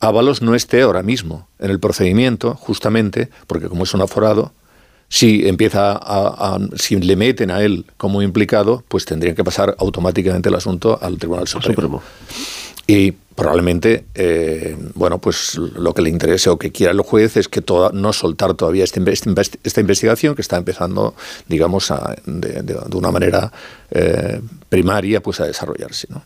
Ábalos 0.00 0.42
no 0.42 0.54
esté 0.54 0.82
ahora 0.82 1.02
mismo 1.02 1.48
en 1.58 1.70
el 1.70 1.80
procedimiento, 1.80 2.54
justamente 2.54 3.30
porque 3.46 3.68
como 3.68 3.84
es 3.84 3.94
un 3.94 4.02
aforado, 4.02 4.52
si 5.08 5.48
empieza 5.48 5.92
a, 5.92 5.96
a- 6.56 6.58
si 6.76 6.96
le 6.96 7.16
meten 7.16 7.50
a 7.50 7.62
él 7.62 7.86
como 7.96 8.22
implicado, 8.22 8.84
pues 8.88 9.04
tendrían 9.04 9.34
que 9.36 9.44
pasar 9.44 9.74
automáticamente 9.78 10.48
el 10.48 10.54
asunto 10.56 10.98
al 11.00 11.16
Tribunal 11.18 11.46
Supremo. 11.48 11.74
Y 12.88 13.12
probablemente, 13.12 14.04
eh, 14.14 14.76
bueno, 14.94 15.18
pues 15.18 15.56
lo 15.56 15.92
que 15.94 16.02
le 16.02 16.10
interese 16.10 16.50
o 16.50 16.58
que 16.58 16.72
quiera 16.72 16.92
el 16.92 17.00
juez 17.00 17.36
es 17.36 17.48
que 17.48 17.60
toda, 17.60 17.90
no 17.92 18.12
soltar 18.12 18.54
todavía 18.54 18.84
esta, 18.84 19.00
inve- 19.00 19.12
esta 19.12 19.30
investi- 19.30 19.58
esta 19.64 19.80
investigación 19.80 20.34
que 20.34 20.42
está 20.42 20.56
empezando, 20.56 21.14
digamos, 21.48 21.90
a- 21.90 22.16
de, 22.26 22.62
de- 22.62 22.74
de 22.86 22.96
una 22.96 23.10
manera 23.10 23.52
eh, 23.90 24.40
primaria, 24.68 25.22
pues 25.22 25.40
a 25.40 25.46
desarrollarse, 25.46 26.06
¿no? 26.10 26.22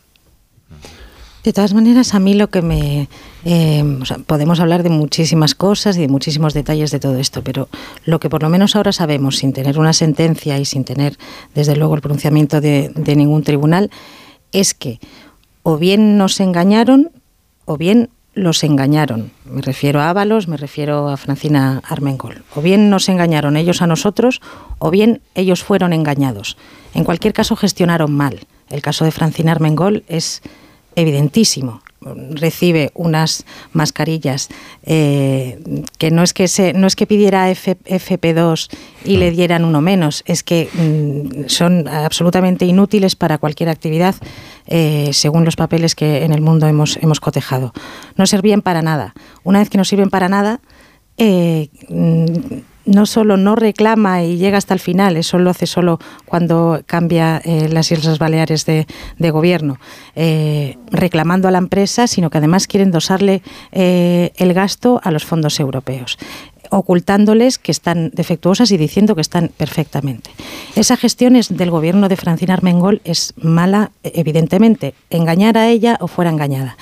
De 1.42 1.54
todas 1.54 1.72
maneras, 1.72 2.14
a 2.14 2.18
mí 2.18 2.34
lo 2.34 2.50
que 2.50 2.60
me... 2.60 3.08
eh, 3.44 3.82
podemos 4.26 4.60
hablar 4.60 4.82
de 4.82 4.90
muchísimas 4.90 5.54
cosas 5.54 5.96
y 5.96 6.00
de 6.00 6.08
muchísimos 6.08 6.52
detalles 6.52 6.90
de 6.90 7.00
todo 7.00 7.16
esto, 7.16 7.42
pero 7.42 7.68
lo 8.04 8.20
que 8.20 8.28
por 8.28 8.42
lo 8.42 8.50
menos 8.50 8.76
ahora 8.76 8.92
sabemos, 8.92 9.38
sin 9.38 9.54
tener 9.54 9.78
una 9.78 9.94
sentencia 9.94 10.58
y 10.58 10.66
sin 10.66 10.84
tener, 10.84 11.16
desde 11.54 11.76
luego, 11.76 11.94
el 11.94 12.02
pronunciamiento 12.02 12.60
de, 12.60 12.90
de 12.94 13.16
ningún 13.16 13.42
tribunal, 13.42 13.90
es 14.52 14.74
que 14.74 15.00
o 15.62 15.78
bien 15.78 16.18
nos 16.18 16.40
engañaron 16.40 17.10
o 17.64 17.78
bien 17.78 18.10
los 18.34 18.62
engañaron. 18.62 19.32
Me 19.44 19.62
refiero 19.62 20.00
a 20.00 20.10
Ábalos, 20.10 20.46
me 20.46 20.56
refiero 20.56 21.08
a 21.08 21.16
Francina 21.16 21.82
Armengol. 21.88 22.42
O 22.54 22.60
bien 22.60 22.90
nos 22.90 23.08
engañaron 23.08 23.56
ellos 23.56 23.82
a 23.82 23.86
nosotros 23.86 24.40
o 24.78 24.90
bien 24.90 25.20
ellos 25.34 25.64
fueron 25.64 25.92
engañados. 25.92 26.56
En 26.94 27.04
cualquier 27.04 27.32
caso, 27.32 27.56
gestionaron 27.56 28.12
mal. 28.12 28.40
El 28.68 28.82
caso 28.82 29.04
de 29.04 29.10
Francina 29.10 29.52
Armengol 29.52 30.04
es 30.06 30.42
evidentísimo. 31.00 31.82
Recibe 32.02 32.92
unas 32.94 33.44
mascarillas 33.74 34.48
eh, 34.84 35.58
que 35.98 36.10
no 36.10 36.22
es 36.22 36.32
que 36.32 36.48
se, 36.48 36.72
no 36.72 36.86
es 36.86 36.96
que 36.96 37.06
pidiera 37.06 37.50
F- 37.50 37.76
FP2 37.84 38.70
y 39.04 39.18
le 39.18 39.30
dieran 39.30 39.66
uno 39.66 39.82
menos, 39.82 40.22
es 40.24 40.42
que 40.42 40.70
mm, 40.72 41.48
son 41.48 41.86
absolutamente 41.88 42.64
inútiles 42.64 43.16
para 43.16 43.36
cualquier 43.36 43.68
actividad 43.68 44.14
eh, 44.66 45.10
según 45.12 45.44
los 45.44 45.56
papeles 45.56 45.94
que 45.94 46.24
en 46.24 46.32
el 46.32 46.40
mundo 46.40 46.66
hemos, 46.66 46.96
hemos 47.02 47.20
cotejado. 47.20 47.74
No 48.16 48.26
servían 48.26 48.62
para 48.62 48.80
nada. 48.80 49.12
Una 49.44 49.58
vez 49.58 49.68
que 49.68 49.76
no 49.76 49.84
sirven 49.84 50.08
para 50.08 50.30
nada, 50.30 50.60
eh, 51.18 51.68
mm, 51.90 52.24
no 52.84 53.06
solo 53.06 53.36
no 53.36 53.56
reclama 53.56 54.22
y 54.22 54.36
llega 54.36 54.58
hasta 54.58 54.74
el 54.74 54.80
final, 54.80 55.16
eso 55.16 55.38
lo 55.38 55.50
hace 55.50 55.66
solo 55.66 55.98
cuando 56.24 56.82
cambia 56.86 57.40
eh, 57.44 57.68
las 57.70 57.92
Islas 57.92 58.18
Baleares 58.18 58.66
de, 58.66 58.86
gobierno, 59.30 59.78
eh, 60.16 60.76
reclamando 60.90 61.48
a 61.48 61.50
la 61.50 61.58
empresa, 61.58 62.06
sino 62.06 62.30
que 62.30 62.38
además 62.38 62.66
quieren 62.66 62.90
dosarle 62.90 63.42
eh, 63.72 64.32
el 64.36 64.54
gasto 64.54 65.00
a 65.04 65.10
los 65.10 65.24
fondos 65.24 65.60
europeos 65.60 66.18
ocultándoles 66.72 67.58
que 67.58 67.72
están 67.72 68.10
defectuosas 68.14 68.70
y 68.70 68.76
diciendo 68.76 69.16
que 69.16 69.20
están 69.20 69.50
perfectamente. 69.56 70.30
Esa 70.76 70.96
gestión 70.96 71.34
es 71.34 71.56
del 71.56 71.70
gobierno 71.70 72.08
de 72.08 72.16
Francina 72.16 72.54
Armengol 72.54 73.00
es 73.04 73.34
mala, 73.36 73.90
evidentemente, 74.04 74.94
engañar 75.10 75.58
a 75.58 75.68
ella 75.68 75.98
o 76.00 76.06
fuera 76.06 76.30
engañada. 76.30 76.76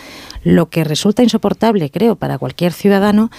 Lo 0.44 0.68
que 0.68 0.84
resulta 0.84 1.22
insoportable, 1.22 1.90
creo, 1.90 2.16
para 2.16 2.38
cualquier 2.38 2.72
ciudadano 2.72 3.30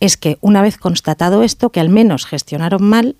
es 0.00 0.16
que 0.16 0.38
una 0.40 0.62
vez 0.62 0.78
constatado 0.78 1.42
esto, 1.42 1.70
que 1.70 1.80
al 1.80 1.90
menos 1.90 2.26
gestionaron 2.26 2.82
mal, 2.82 3.16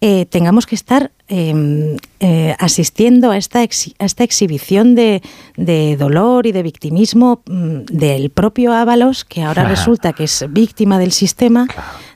eh, 0.00 0.26
tengamos 0.26 0.66
que 0.66 0.74
estar 0.74 1.12
eh, 1.30 1.96
eh, 2.20 2.56
asistiendo 2.58 3.30
a 3.30 3.36
esta, 3.36 3.60
a 3.60 4.04
esta 4.04 4.24
exhibición 4.24 4.94
de, 4.94 5.22
de 5.56 5.96
dolor 5.98 6.46
y 6.46 6.52
de 6.52 6.62
victimismo 6.62 7.42
mm, 7.46 7.84
del 7.92 8.30
propio 8.30 8.72
Ábalos, 8.72 9.24
que 9.24 9.42
ahora 9.42 9.64
resulta 9.64 10.14
que 10.14 10.24
es 10.24 10.46
víctima 10.48 10.98
del 10.98 11.12
sistema, 11.12 11.68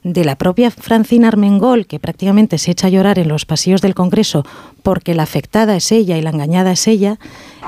de 0.02 0.24
la 0.24 0.36
propia 0.36 0.70
Francina 0.70 1.28
Armengol, 1.28 1.86
que 1.86 2.00
prácticamente 2.00 2.58
se 2.58 2.70
echa 2.72 2.86
a 2.86 2.90
llorar 2.90 3.18
en 3.18 3.28
los 3.28 3.44
pasillos 3.44 3.82
del 3.82 3.94
Congreso 3.94 4.44
porque 4.82 5.14
la 5.14 5.22
afectada 5.22 5.76
es 5.76 5.92
ella 5.92 6.16
y 6.16 6.22
la 6.22 6.30
engañada 6.30 6.72
es 6.72 6.88
ella. 6.88 7.18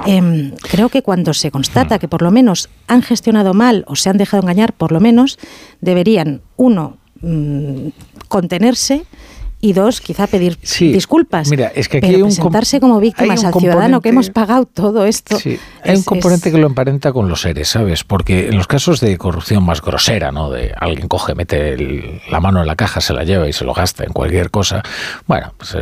Em, 0.07 0.53
creo 0.70 0.88
que 0.88 1.03
cuando 1.03 1.34
se 1.34 1.51
constata 1.51 1.99
que 1.99 2.09
por 2.09 2.22
lo 2.22 2.30
menos 2.30 2.68
han 2.88 3.03
gestionado 3.03 3.55
mal 3.55 3.84
o 3.86 3.97
se 3.97 4.11
han 4.11 4.16
dejado 4.16 4.42
engañar, 4.42 4.72
por 4.72 4.92
lo 4.92 5.01
menos 5.01 5.38
deberían, 5.80 6.40
uno, 6.57 6.97
mm, 7.20 7.88
contenerse 8.28 9.05
y 9.64 9.72
dos, 9.72 10.02
quizá 10.02 10.26
pedir 10.26 10.58
disculpas. 10.60 11.48
Mira, 11.48 11.72
es 11.74 11.88
que 11.88 11.96
aquí 11.96 12.06
pero 12.08 12.18
hay 12.18 12.22
un 12.22 12.28
presentarse 12.28 12.80
como 12.80 13.00
víctimas 13.00 13.44
al 13.44 13.54
ciudadano 13.54 14.02
que 14.02 14.10
hemos 14.10 14.28
pagado 14.28 14.66
todo 14.66 15.06
esto. 15.06 15.38
Sí, 15.38 15.58
hay 15.82 15.96
un 15.96 16.02
componente 16.02 16.52
que 16.52 16.58
lo 16.58 16.66
emparenta 16.66 17.14
con 17.14 17.30
los 17.30 17.40
seres, 17.40 17.68
¿sabes? 17.68 18.04
Porque 18.04 18.48
en 18.48 18.58
los 18.58 18.66
casos 18.66 19.00
de 19.00 19.16
corrupción 19.16 19.64
más 19.64 19.80
grosera, 19.80 20.32
¿no? 20.32 20.50
De 20.50 20.74
alguien 20.78 21.08
coge, 21.08 21.34
mete 21.34 22.20
la 22.30 22.40
mano 22.40 22.60
en 22.60 22.66
la 22.66 22.76
caja, 22.76 23.00
se 23.00 23.14
la 23.14 23.24
lleva 23.24 23.48
y 23.48 23.54
se 23.54 23.64
lo 23.64 23.72
gasta 23.72 24.04
en 24.04 24.12
cualquier 24.12 24.50
cosa, 24.50 24.82
bueno, 25.26 25.54
pues 25.56 25.74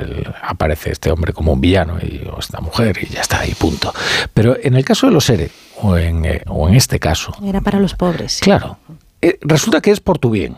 aparece 0.43 0.93
este 0.93 1.11
hombre 1.11 1.33
como 1.33 1.53
un 1.53 1.61
villano 1.61 1.99
y, 2.01 2.25
o 2.33 2.39
esta 2.39 2.61
mujer 2.61 2.97
y 3.03 3.13
ya 3.13 3.21
está, 3.21 3.45
y 3.49 3.55
punto. 3.55 3.93
Pero 4.33 4.57
en 4.63 4.77
el 4.77 4.85
caso 4.85 5.09
de 5.09 5.13
los 5.13 5.25
seres, 5.25 5.51
o 5.81 5.97
en, 5.97 6.25
eh, 6.25 6.43
o 6.47 6.69
en 6.69 6.77
este 6.77 7.01
caso... 7.01 7.35
Era 7.45 7.61
para 7.61 7.81
los 7.81 7.95
pobres. 7.95 8.39
Claro. 8.41 8.79
Eh, 9.21 9.39
resulta 9.41 9.81
que 9.81 9.91
es 9.91 9.99
por 9.99 10.19
tu 10.19 10.31
bien. 10.31 10.57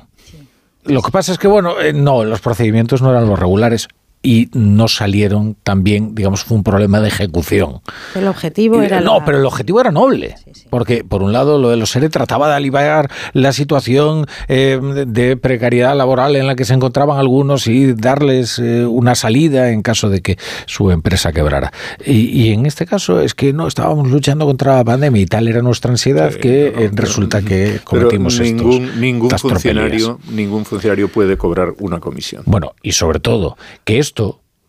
Lo 0.85 1.01
que 1.03 1.11
pasa 1.11 1.32
es 1.32 1.39
que, 1.39 1.49
bueno, 1.49 1.80
eh, 1.80 1.93
no, 1.93 2.24
los 2.24 2.41
procedimientos 2.41 3.01
no 3.01 3.11
eran 3.11 3.26
los 3.26 3.39
regulares 3.39 3.89
y 4.24 4.48
no 4.54 4.88
salieron 4.88 5.54
también, 5.62 6.14
digamos, 6.14 6.44
fue 6.44 6.56
un 6.56 6.64
problema 6.64 7.00
de 7.00 7.08
ejecución. 7.08 7.82
El 8.14 8.26
objetivo 8.26 8.80
era... 8.80 9.02
No, 9.02 9.22
pero 9.24 9.38
el 9.38 9.44
objetivo 9.44 9.82
era 9.82 9.92
noble, 9.92 10.34
porque 10.70 11.04
por 11.04 11.22
un 11.22 11.32
lado 11.32 11.58
lo 11.58 11.68
de 11.68 11.76
los 11.76 11.90
SERE 11.90 12.08
trataba 12.08 12.48
de 12.48 12.54
aliviar 12.54 13.10
la 13.34 13.52
situación 13.52 14.26
eh, 14.48 14.80
de 15.06 15.36
precariedad 15.36 15.94
laboral 15.94 16.36
en 16.36 16.46
la 16.46 16.56
que 16.56 16.64
se 16.64 16.72
encontraban 16.72 17.18
algunos 17.18 17.66
y 17.66 17.92
darles 17.92 18.58
eh, 18.58 18.86
una 18.86 19.14
salida 19.14 19.70
en 19.70 19.82
caso 19.82 20.08
de 20.08 20.22
que 20.22 20.38
su 20.64 20.90
empresa 20.90 21.32
quebrara. 21.32 21.70
Y, 22.04 22.50
en 22.50 22.64
este 22.64 22.86
caso 22.86 23.20
es 23.20 23.34
que 23.34 23.52
no, 23.52 23.68
estábamos 23.68 24.08
luchando 24.10 24.46
contra 24.46 24.76
la 24.76 24.84
pandemia 24.84 25.20
y 25.20 25.26
tal 25.26 25.48
era 25.48 25.60
nuestra 25.60 25.90
ansiedad 25.90 26.32
que 26.32 26.90
resulta 26.94 27.42
que 27.42 27.80
cometimos 27.84 28.40
ningún, 28.40 28.84
estos, 28.84 28.96
ningún 28.96 29.30
funcionario 29.30 30.18
Ningún 30.30 30.64
funcionario 30.64 31.08
puede 31.08 31.36
cobrar 31.36 31.74
una 31.78 32.00
comisión. 32.00 32.42
Bueno, 32.46 32.74
y 32.82 32.92
sobre 32.92 33.20
todo 33.20 33.58
que 33.84 33.98
esto 33.98 34.13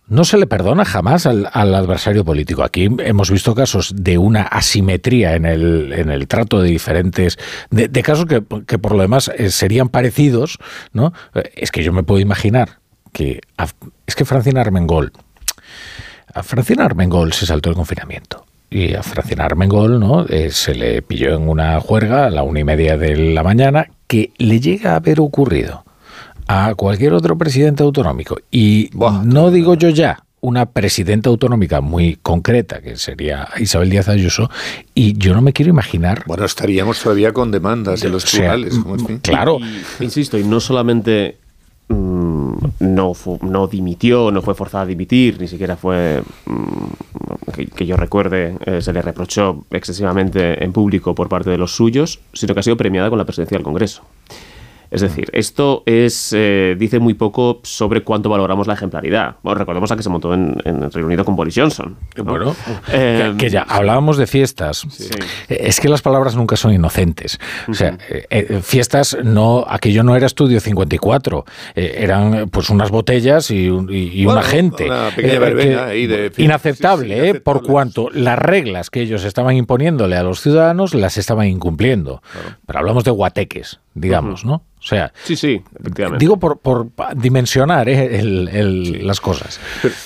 no 0.07 0.23
se 0.23 0.37
le 0.37 0.45
perdona 0.45 0.85
jamás 0.85 1.25
al, 1.25 1.47
adversario 1.53 2.23
político. 2.23 2.63
Aquí 2.63 2.89
hemos 2.99 3.31
visto 3.31 3.55
casos 3.55 3.93
de 3.95 4.17
una 4.17 4.43
asimetría 4.43 5.35
en 5.35 5.45
el, 5.45 5.93
en 5.93 6.11
el 6.11 6.27
trato 6.27 6.61
de 6.61 6.69
diferentes, 6.69 7.37
de, 7.71 8.03
casos 8.03 8.25
que, 8.25 8.41
por 8.41 8.91
lo 8.93 9.01
demás 9.01 9.31
eh, 9.35 9.49
serían 9.49 9.89
parecidos, 9.89 10.59
¿no? 10.93 11.13
Eh, 11.33 11.51
es 11.55 11.71
que 11.71 11.83
yo 11.83 11.91
me 11.91 12.03
puedo 12.03 12.19
imaginar 12.19 12.79
que 13.11 13.41
es 14.05 14.15
que 14.15 14.25
Francina 14.25 14.61
Armengol, 14.61 15.13
a 16.33 16.43
Francina 16.43 16.85
Armengol 16.85 17.33
se 17.33 17.45
saltó 17.45 17.69
el 17.69 17.75
confinamiento. 17.75 18.45
Y 18.69 18.93
a 18.93 19.03
Francina 19.03 19.45
Armengol 19.45 19.99
¿no? 19.99 20.25
Eh, 20.27 20.49
se 20.51 20.75
le 20.75 21.01
pilló 21.01 21.33
en 21.35 21.47
una 21.47 21.79
juerga 21.79 22.25
a 22.25 22.29
la 22.29 22.43
una 22.43 22.59
y 22.59 22.63
media 22.63 22.97
de 22.97 23.15
la 23.15 23.41
mañana 23.41 23.89
que 24.07 24.31
le 24.37 24.59
llega 24.59 24.93
a 24.93 24.95
haber 24.97 25.21
ocurrido 25.21 25.84
a 26.47 26.75
cualquier 26.75 27.13
otro 27.13 27.37
presidente 27.37 27.83
autonómico, 27.83 28.37
y 28.51 28.89
no 29.23 29.51
digo 29.51 29.75
yo 29.75 29.89
ya 29.89 30.25
una 30.45 30.67
presidenta 30.67 31.29
autonómica 31.29 31.81
muy 31.81 32.19
concreta, 32.21 32.79
que 32.79 32.97
sería 32.97 33.47
Isabel 33.57 33.89
Díaz 33.89 34.09
Ayuso, 34.09 34.51
y 34.93 35.17
yo 35.17 35.33
no 35.33 35.41
me 35.41 35.53
quiero 35.53 35.71
imaginar... 35.71 36.23
Bueno, 36.27 36.45
estaríamos 36.45 37.01
todavía 37.01 37.33
con 37.33 37.49
demandas 37.49 38.01
de 38.01 38.09
los 38.09 38.25
tribunales. 38.25 38.79
claro. 39.23 39.57
insisto, 39.99 40.37
y 40.37 40.43
no 40.43 40.59
solamente 40.59 41.39
mm, 41.87 42.53
no, 42.79 43.13
no 43.41 43.67
dimitió, 43.67 44.29
no 44.29 44.43
fue 44.43 44.53
forzada 44.53 44.83
a 44.83 44.85
dimitir, 44.85 45.41
ni 45.41 45.47
siquiera 45.47 45.77
fue, 45.77 46.21
mm, 46.45 47.71
que, 47.75 47.85
yo 47.87 47.97
recuerde, 47.97 48.55
eh, 48.67 48.83
se 48.83 48.93
le 48.93 49.01
reprochó 49.01 49.65
excesivamente 49.71 50.63
en 50.63 50.71
público 50.71 51.15
por 51.15 51.27
parte 51.27 51.49
de 51.49 51.57
los 51.57 51.75
suyos, 51.75 52.19
sino 52.33 52.53
que 52.53 52.59
ha 52.59 52.63
sido 52.63 52.77
premiada 52.77 53.09
con 53.09 53.17
la 53.17 53.25
presidencia 53.25 53.57
del 53.57 53.63
Congreso. 53.63 54.03
Es 54.95 55.01
decir, 55.01 55.29
esto 55.33 55.83
es 55.85 56.31
eh, 56.31 56.77
dice 56.79 56.99
muy 56.99 57.15
poco 57.15 57.59
sobre 57.63 58.01
cuánto 58.01 58.29
valoramos 58.29 58.65
la 58.65 58.75
ejemplaridad. 58.75 59.35
Bueno, 59.43 59.59
recordemos 59.59 59.91
a 59.91 59.97
que 59.97 60.03
se 60.03 60.07
montó 60.07 60.33
en, 60.33 60.55
el 60.63 60.89
Reino 60.89 61.07
Unido 61.07 61.25
con 61.25 61.35
Boris 61.35 61.53
Johnson. 61.57 61.97
Bueno, 62.23 62.55
eh, 62.93 63.33
que, 63.37 63.49
ya 63.49 63.63
hablábamos 63.63 64.15
de 64.15 64.25
fiestas. 64.25 64.87
Eh, 65.49 65.57
es 65.67 65.81
que 65.81 65.89
las 65.89 66.01
palabras 66.01 66.37
nunca 66.37 66.55
son 66.55 66.71
inocentes. 66.71 67.41
O 67.67 67.73
sea, 67.73 67.97
fiestas 68.61 69.17
no, 69.21 69.65
aquello 69.67 70.01
no 70.03 70.15
era 70.15 70.27
estudio 70.27 70.61
54, 70.61 71.43
eran 71.75 72.47
pues 72.49 72.69
unas 72.69 72.89
botellas 72.89 73.51
y, 73.51 73.69
una 73.69 74.43
gente. 74.43 74.85
Una 74.85 75.09
pequeña 75.13 75.39
verbena 75.39 75.85
ahí 75.87 76.07
de 76.07 76.31
inaceptable, 76.37 77.41
por 77.41 77.63
cuanto 77.63 78.09
las 78.13 78.39
reglas 78.39 78.89
que 78.89 79.01
ellos 79.01 79.25
estaban 79.25 79.57
imponiéndole 79.57 80.15
a 80.15 80.23
los 80.23 80.39
ciudadanos 80.39 80.93
las 80.93 81.17
estaban 81.17 81.47
incumpliendo. 81.47 82.21
Pero 82.65 82.79
hablamos 82.79 83.03
de 83.03 83.11
guateques, 83.11 83.81
digamos, 83.93 84.45
¿no? 84.45 84.63
O 84.85 84.87
sea, 84.87 85.11
sí, 85.23 85.35
sí, 85.35 85.63
Digo 86.19 86.37
por, 86.37 86.89
dimensionar 87.15 87.89
¿eh? 87.89 88.21
las 89.01 89.19
cosas. 89.19 89.59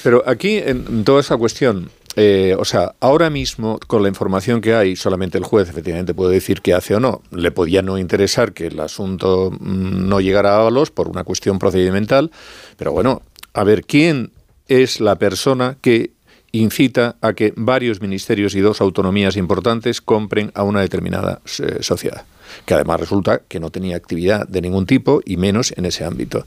Pero, 0.03 0.23
aquí, 0.25 0.55
en 0.57 1.03
toda 1.03 1.19
esa 1.19 1.35
cuestión, 1.35 1.89
eh, 2.15 2.55
o 2.57 2.63
sea, 2.63 2.95
ahora 3.01 3.29
mismo, 3.29 3.77
con 3.87 4.03
la 4.03 4.07
información 4.07 4.61
que 4.61 4.75
hay, 4.75 4.95
solamente 4.95 5.37
el 5.37 5.43
juez 5.43 5.67
efectivamente 5.67 6.13
puede 6.13 6.33
decir 6.33 6.61
qué 6.61 6.73
hace 6.73 6.95
o 6.95 7.01
no. 7.01 7.21
Le 7.31 7.51
podía 7.51 7.81
no 7.81 7.97
interesar 7.97 8.53
que 8.53 8.67
el 8.67 8.79
asunto 8.79 9.51
mm, 9.51 10.07
no 10.07 10.21
llegara 10.21 10.53
a 10.53 10.59
Ábalos 10.61 10.91
por 10.91 11.09
una 11.09 11.25
cuestión 11.25 11.59
procedimental, 11.59 12.31
pero 12.77 12.93
bueno, 12.93 13.21
a 13.53 13.65
ver, 13.65 13.83
¿quién 13.83 14.31
es 14.69 15.01
la 15.01 15.17
persona 15.17 15.75
que 15.81 16.11
incita 16.53 17.17
a 17.19 17.33
que 17.33 17.51
varios 17.57 18.01
ministerios 18.01 18.55
y 18.55 18.61
dos 18.61 18.79
autonomías 18.79 19.35
importantes 19.35 19.99
compren 19.99 20.53
a 20.55 20.63
una 20.63 20.79
determinada 20.79 21.41
eh, 21.59 21.79
sociedad? 21.81 22.23
Que 22.65 22.73
además 22.73 22.99
resulta 22.99 23.41
que 23.47 23.59
no 23.59 23.69
tenía 23.69 23.95
actividad 23.95 24.47
de 24.47 24.61
ningún 24.61 24.85
tipo 24.85 25.21
y 25.25 25.37
menos 25.37 25.73
en 25.75 25.85
ese 25.85 26.05
ámbito. 26.05 26.45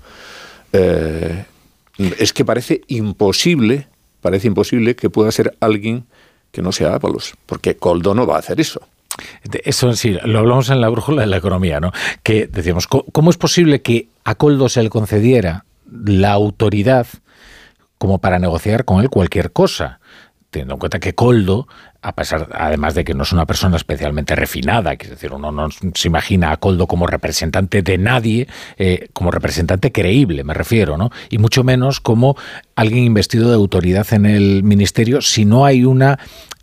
Eh, 0.73 1.45
es 2.19 2.33
que 2.33 2.45
parece 2.45 2.83
imposible, 2.89 3.89
parece 4.21 4.49
imposible 4.49 4.97
que 4.97 5.11
pueda 5.11 5.31
ser 5.31 5.57
alguien 5.61 6.05
que 6.51 6.63
no 6.63 6.73
sea 6.73 6.95
Ábalos, 6.95 7.35
porque 7.47 7.77
Coldo 7.77 8.15
no 8.15 8.27
va 8.27 8.37
a 8.37 8.39
hacer 8.41 8.61
eso. 8.61 8.81
Eso 9.65 9.93
sí, 9.95 10.17
lo 10.25 10.39
hablamos 10.39 10.71
en 10.71 10.81
la 10.81 10.89
brújula 10.89 11.23
de 11.23 11.27
la 11.27 11.37
economía, 11.37 11.81
¿no? 11.81 11.93
Que 12.23 12.47
decíamos, 12.47 12.87
¿cómo 12.87 13.31
es 13.31 13.37
posible 13.37 13.83
que 13.83 14.09
a 14.25 14.35
Coldo 14.35 14.69
se 14.69 14.83
le 14.83 14.91
concediera 14.91 15.65
la 15.91 16.33
autoridad 16.33 17.07
como 17.99 18.19
para 18.19 18.39
negociar 18.39 18.85
con 18.85 19.01
él 19.01 19.11
cualquier 19.11 19.53
cosa? 19.53 20.01
Teniendo 20.53 20.75
en 20.75 20.81
cuenta 20.81 21.01
que 21.01 21.15
Coldo, 21.15 21.67
a 22.03 22.15
pesar, 22.15 22.51
además 22.53 22.95
de 22.95 23.05
que 23.05 23.15
no 23.15 23.23
es 23.23 23.33
una 23.33 23.47
persona 23.47 23.77
especialmente 23.77 24.37
refinada, 24.37 24.93
es 24.93 25.11
decir, 25.11 25.33
uno 25.33 25.51
no 25.51 25.69
se 25.71 26.09
imagina 26.09 26.53
a 26.53 26.59
Coldo 26.59 26.87
como 26.87 27.07
representante 27.07 27.83
de 27.83 27.99
nadie, 27.99 28.47
eh, 28.77 29.09
como 29.15 29.31
representante 29.31 29.91
creíble, 29.91 30.45
me 30.45 30.55
refiero, 30.55 30.97
¿no? 30.99 31.11
Y 31.31 31.39
mucho 31.39 31.65
menos 31.65 32.01
como 32.01 32.37
alguien 32.77 33.05
investido 33.05 33.49
de 33.49 33.55
autoridad 33.55 34.07
en 34.13 34.27
el 34.27 34.63
ministerio, 34.63 35.23
si 35.23 35.47
no 35.47 35.65
hay 35.65 35.85
una, 35.85 36.19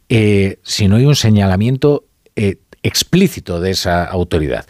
eh, 0.07 0.59
si 0.63 0.87
no 0.87 0.97
hay 0.97 1.05
un 1.05 1.15
señalamiento 1.15 2.05
eh, 2.35 2.57
explícito 2.83 3.59
de 3.59 3.71
esa 3.71 4.05
autoridad. 4.05 4.65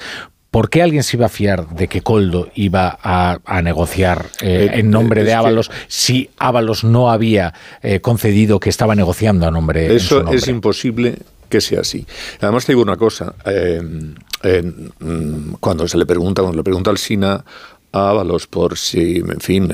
¿Por 0.52 0.70
qué 0.70 0.82
alguien 0.82 1.04
se 1.04 1.18
iba 1.18 1.28
a 1.28 1.30
fiar 1.30 1.70
de 1.70 1.88
que 1.88 2.02
Coldo 2.02 2.50
iba 2.56 2.98
a, 3.04 3.62
negociar 3.62 4.26
eh, 4.42 4.70
eh, 4.72 4.80
en 4.80 4.90
nombre 4.90 5.24
de 5.24 5.34
Ábalos 5.34 5.70
si 5.88 6.30
Ábalos 6.38 6.84
no 6.84 7.12
había 7.12 7.54
eh, 7.84 8.00
concedido 8.00 8.60
que 8.60 8.70
estaba 8.70 8.96
negociando 8.96 9.48
a 9.48 9.52
nombre 9.52 9.96
Eso 9.96 10.28
es 10.32 10.48
imposible 10.48 11.20
que 11.50 11.62
sea 11.62 11.82
así. 11.82 12.06
Además 12.42 12.66
te 12.66 12.72
digo 12.72 12.82
una 12.82 12.98
cosa, 12.98 13.34
mm, 13.46 15.54
cuando 15.60 15.88
se 15.88 15.98
le 15.98 16.06
pregunta, 16.06 16.42
cuando 16.42 16.58
le 16.58 16.64
pregunta 16.64 16.90
al 16.90 16.98
SINA 16.98 17.44
a 17.92 18.10
Ábalos 18.10 18.48
por 18.48 18.78
si, 18.78 19.18
en 19.18 19.40
fin, 19.40 19.70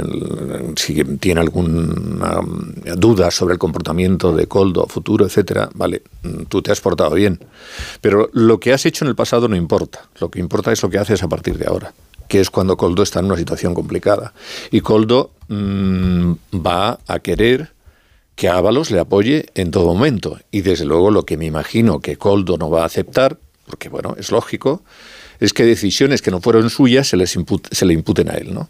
si 0.76 1.04
tiene 1.18 1.42
alguna 1.42 2.40
duda 2.96 3.32
sobre 3.32 3.54
el 3.54 3.60
comportamiento 3.60 4.34
de 4.34 4.48
Coldo 4.48 4.86
futuro, 4.88 5.26
etcétera, 5.26 5.70
vale, 5.74 6.02
mm, 6.24 6.44
tú 6.44 6.62
te 6.62 6.72
has 6.72 6.82
portado 6.82 7.16
bien. 7.16 7.40
Pero 8.02 8.30
lo 8.34 8.60
que 8.60 8.74
has 8.74 8.86
hecho 8.86 9.06
en 9.06 9.10
el 9.10 9.16
pasado 9.16 9.48
no 9.48 9.56
importa. 9.56 10.08
Lo 10.20 10.30
que 10.30 10.40
importa 10.40 10.72
es 10.72 10.82
lo 10.82 10.90
que 10.90 10.98
haces 10.98 11.24
a 11.24 11.28
partir 11.28 11.58
de 11.58 11.68
ahora, 11.68 11.94
que 12.28 12.40
es 12.40 12.50
cuando 12.50 12.78
Coldo 12.78 13.04
está 13.04 13.20
en 13.20 13.26
una 13.26 13.38
situación 13.38 13.74
complicada. 13.74 14.34
Y 14.72 14.82
Coldo 14.82 15.32
mm, 15.50 16.34
va 16.66 17.00
a 17.08 17.20
querer 17.20 17.74
que 18.36 18.50
Ábalos 18.50 18.92
le 18.92 19.00
apoye 19.00 19.48
en 19.56 19.72
todo 19.72 19.94
momento. 19.94 20.38
Y 20.52 20.62
desde 20.62 20.86
luego 20.86 21.12
lo 21.12 21.24
que 21.24 21.38
me 21.38 21.46
imagino 21.46 22.00
que 22.00 22.18
Coldo 22.18 22.58
no 22.58 22.70
va 22.70 22.84
a 22.84 22.86
aceptar, 22.86 23.38
porque 23.66 23.90
bueno, 23.90 24.16
es 24.18 24.32
lógico, 24.32 24.84
es 25.40 25.54
que 25.54 25.66
decisiones 25.66 26.22
que 26.22 26.32
no 26.32 26.42
fueron 26.42 26.70
suyas 26.70 27.08
se, 27.08 27.18
les 27.18 27.38
se 27.72 27.86
le 27.86 27.94
imputen 27.94 28.30
a 28.30 28.34
él, 28.34 28.54
¿no? 28.54 28.70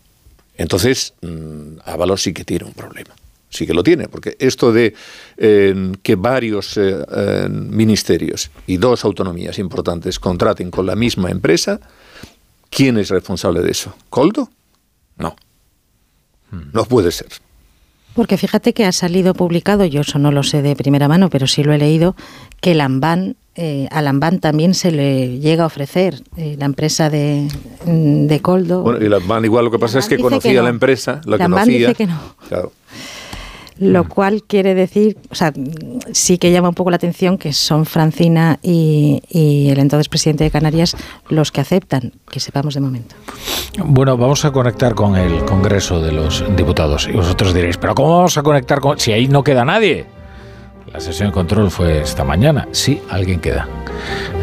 Entonces, 0.57 1.13
mmm, 1.21 1.79
Ábalos 1.85 2.23
sí 2.23 2.33
que 2.33 2.45
tiene 2.45 2.65
un 2.65 2.73
problema. 2.73 3.13
Sí 3.49 3.65
que 3.65 3.73
lo 3.73 3.83
tiene, 3.83 4.09
porque 4.09 4.35
esto 4.39 4.73
de 4.73 4.93
que 5.37 6.15
varios 6.15 6.77
eh, 6.77 7.47
ministerios 7.49 8.51
y 8.67 8.77
dos 8.77 9.05
autonomías 9.05 9.59
importantes 9.59 10.19
contraten 10.19 10.71
con 10.71 10.85
la 10.85 10.95
misma 10.95 11.31
empresa, 11.31 11.79
¿quién 12.69 12.97
es 12.97 13.09
responsable 13.09 13.61
de 13.61 13.71
eso? 13.71 13.95
¿Coldo? 14.09 14.49
No. 15.17 15.35
No 16.73 16.85
puede 16.85 17.11
ser. 17.11 17.27
Porque 18.13 18.37
fíjate 18.37 18.73
que 18.73 18.85
ha 18.85 18.91
salido 18.91 19.33
publicado, 19.33 19.85
yo 19.85 20.01
eso 20.01 20.19
no 20.19 20.31
lo 20.31 20.43
sé 20.43 20.61
de 20.61 20.75
primera 20.75 21.07
mano, 21.07 21.29
pero 21.29 21.47
sí 21.47 21.63
lo 21.63 21.73
he 21.73 21.77
leído, 21.77 22.15
que 22.61 22.73
Lambán 22.73 23.35
eh, 23.55 23.87
a 23.91 24.01
Lambán 24.01 24.39
también 24.39 24.73
se 24.73 24.91
le 24.91 25.39
llega 25.39 25.63
a 25.63 25.67
ofrecer 25.67 26.21
eh, 26.37 26.55
la 26.59 26.65
empresa 26.65 27.09
de, 27.09 27.47
de 27.85 28.39
Coldo. 28.41 28.81
Bueno, 28.83 29.03
y 29.03 29.09
Lambán 29.09 29.45
igual 29.45 29.65
lo 29.65 29.71
que 29.71 29.79
pasa 29.79 29.99
es 29.99 30.07
que 30.07 30.17
conocía 30.17 30.61
la 30.61 30.69
empresa, 30.69 31.21
la 31.25 31.37
Lambán 31.37 31.65
conocía. 31.65 31.87
dice 31.87 31.95
que 31.95 32.07
no. 32.07 32.19
Claro. 32.47 32.71
Lo 33.77 34.07
cual 34.07 34.43
quiere 34.43 34.73
decir, 34.73 35.17
o 35.29 35.35
sea, 35.35 35.51
sí 36.13 36.37
que 36.37 36.49
llama 36.49 36.69
un 36.69 36.75
poco 36.75 36.91
la 36.91 36.95
atención 36.95 37.37
que 37.37 37.51
son 37.51 37.85
Francina 37.85 38.57
y, 38.63 39.21
y 39.29 39.69
el 39.69 39.79
entonces 39.79 40.07
presidente 40.07 40.45
de 40.45 40.51
Canarias 40.51 40.95
los 41.27 41.51
que 41.51 41.59
aceptan, 41.59 42.13
que 42.31 42.39
sepamos 42.39 42.73
de 42.75 42.79
momento. 42.79 43.15
Bueno, 43.83 44.15
vamos 44.15 44.45
a 44.45 44.51
conectar 44.51 44.95
con 44.95 45.17
el 45.17 45.43
Congreso 45.43 45.99
de 45.99 46.13
los 46.13 46.45
Diputados. 46.55 47.09
Y 47.09 47.17
vosotros 47.17 47.53
diréis, 47.53 47.75
¿pero 47.75 47.95
cómo 47.95 48.15
vamos 48.15 48.37
a 48.37 48.43
conectar 48.43 48.79
con.? 48.79 48.97
Si 48.97 49.11
ahí 49.11 49.27
no 49.27 49.43
queda 49.43 49.65
nadie. 49.65 50.05
La 50.91 50.99
sesión 50.99 51.29
de 51.29 51.33
control 51.33 51.71
fue 51.71 52.01
esta 52.01 52.23
mañana. 52.23 52.67
Sí, 52.71 53.01
alguien 53.09 53.39
queda 53.39 53.67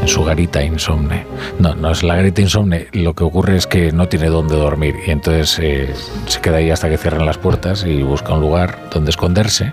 en 0.00 0.08
su 0.08 0.24
garita 0.24 0.62
insomne. 0.62 1.24
No, 1.58 1.74
no 1.74 1.92
es 1.92 2.02
la 2.02 2.16
garita 2.16 2.40
insomne. 2.40 2.88
Lo 2.92 3.14
que 3.14 3.24
ocurre 3.24 3.56
es 3.56 3.66
que 3.66 3.92
no 3.92 4.08
tiene 4.08 4.26
dónde 4.26 4.56
dormir 4.56 4.96
y 5.06 5.10
entonces 5.12 5.58
eh, 5.60 5.94
se 6.26 6.40
queda 6.40 6.56
ahí 6.56 6.70
hasta 6.70 6.88
que 6.88 6.98
cierren 6.98 7.26
las 7.26 7.38
puertas 7.38 7.84
y 7.84 8.02
busca 8.02 8.34
un 8.34 8.40
lugar 8.40 8.88
donde 8.90 9.10
esconderse 9.10 9.72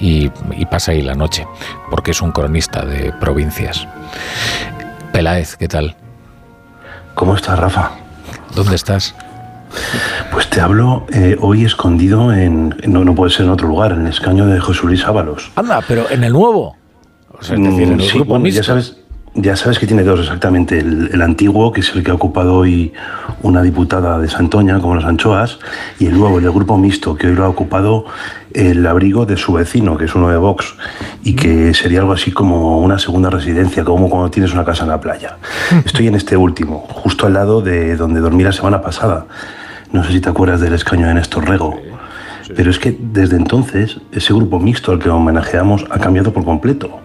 y, 0.00 0.30
y 0.56 0.66
pasa 0.66 0.92
ahí 0.92 1.02
la 1.02 1.14
noche, 1.14 1.46
porque 1.90 2.10
es 2.10 2.20
un 2.20 2.32
cronista 2.32 2.84
de 2.84 3.12
provincias. 3.12 3.86
Peláez, 5.12 5.56
¿qué 5.56 5.68
tal? 5.68 5.94
¿Cómo 7.14 7.36
estás, 7.36 7.58
Rafa? 7.58 7.92
¿Dónde 8.54 8.74
estás? 8.74 9.14
Pues 10.30 10.48
te 10.48 10.60
hablo 10.60 11.06
eh, 11.12 11.36
hoy 11.40 11.64
escondido 11.64 12.32
en. 12.32 12.74
No, 12.86 13.04
no 13.04 13.14
puede 13.14 13.30
ser 13.30 13.46
en 13.46 13.50
otro 13.52 13.68
lugar, 13.68 13.92
en 13.92 14.02
el 14.02 14.06
escaño 14.08 14.46
de 14.46 14.60
José 14.60 14.80
Luis 14.84 15.04
Ábalos. 15.04 15.50
Anda, 15.56 15.80
pero 15.86 16.10
en 16.10 16.24
el 16.24 16.32
nuevo. 16.32 16.76
O 17.38 17.42
sea, 17.42 17.56
es 17.56 17.62
decir, 17.62 17.82
en 17.82 17.92
el 17.92 17.96
Mm, 17.96 18.00
sí, 18.00 18.14
grupo 18.14 18.30
bueno, 18.30 18.48
ya 18.48 18.62
sabes, 18.62 18.98
ya 19.34 19.56
sabes 19.56 19.78
que 19.78 19.86
tiene 19.86 20.04
dos 20.04 20.20
exactamente. 20.20 20.78
El, 20.78 21.10
el 21.12 21.22
antiguo, 21.22 21.72
que 21.72 21.80
es 21.80 21.94
el 21.94 22.04
que 22.04 22.10
ha 22.10 22.14
ocupado 22.14 22.54
hoy 22.54 22.92
una 23.42 23.62
diputada 23.62 24.18
de 24.18 24.28
Santoña, 24.28 24.78
como 24.78 24.94
las 24.94 25.04
anchoas, 25.04 25.58
y 25.98 26.06
el 26.06 26.16
nuevo, 26.16 26.38
el 26.38 26.44
del 26.44 26.52
grupo 26.52 26.78
mixto, 26.78 27.16
que 27.16 27.26
hoy 27.26 27.34
lo 27.34 27.44
ha 27.44 27.48
ocupado 27.48 28.04
el 28.54 28.86
abrigo 28.86 29.26
de 29.26 29.36
su 29.36 29.54
vecino, 29.54 29.96
que 29.96 30.04
es 30.04 30.14
uno 30.14 30.28
de 30.28 30.36
Vox, 30.36 30.74
y 31.24 31.34
que 31.34 31.74
sería 31.74 32.00
algo 32.00 32.12
así 32.12 32.30
como 32.30 32.78
una 32.80 32.98
segunda 32.98 33.30
residencia, 33.30 33.82
como 33.84 34.08
cuando 34.08 34.30
tienes 34.30 34.52
una 34.52 34.64
casa 34.64 34.84
en 34.84 34.90
la 34.90 35.00
playa. 35.00 35.38
Estoy 35.84 36.06
en 36.08 36.14
este 36.14 36.36
último, 36.36 36.86
justo 36.88 37.26
al 37.26 37.32
lado 37.32 37.60
de 37.62 37.96
donde 37.96 38.20
dormí 38.20 38.44
la 38.44 38.52
semana 38.52 38.80
pasada. 38.82 39.26
No 39.92 40.02
sé 40.02 40.12
si 40.12 40.20
te 40.20 40.30
acuerdas 40.30 40.60
del 40.60 40.72
escaño 40.72 41.06
de 41.06 41.14
Néstor 41.14 41.46
Rego. 41.46 41.78
Pero 42.56 42.70
es 42.70 42.78
que 42.78 42.96
desde 42.98 43.36
entonces 43.36 43.98
ese 44.10 44.32
grupo 44.32 44.58
mixto 44.58 44.90
al 44.90 44.98
que 44.98 45.10
homenajeamos 45.10 45.84
ha 45.90 45.98
cambiado 45.98 46.32
por 46.32 46.44
completo. 46.44 47.00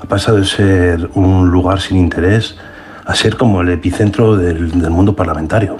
Ha 0.00 0.06
pasado 0.06 0.38
de 0.38 0.44
ser 0.44 1.10
un 1.14 1.48
lugar 1.50 1.80
sin 1.80 1.96
interés 1.96 2.56
a 3.04 3.14
ser 3.14 3.36
como 3.36 3.60
el 3.60 3.68
epicentro 3.68 4.36
del, 4.36 4.80
del 4.80 4.90
mundo 4.90 5.14
parlamentario. 5.14 5.78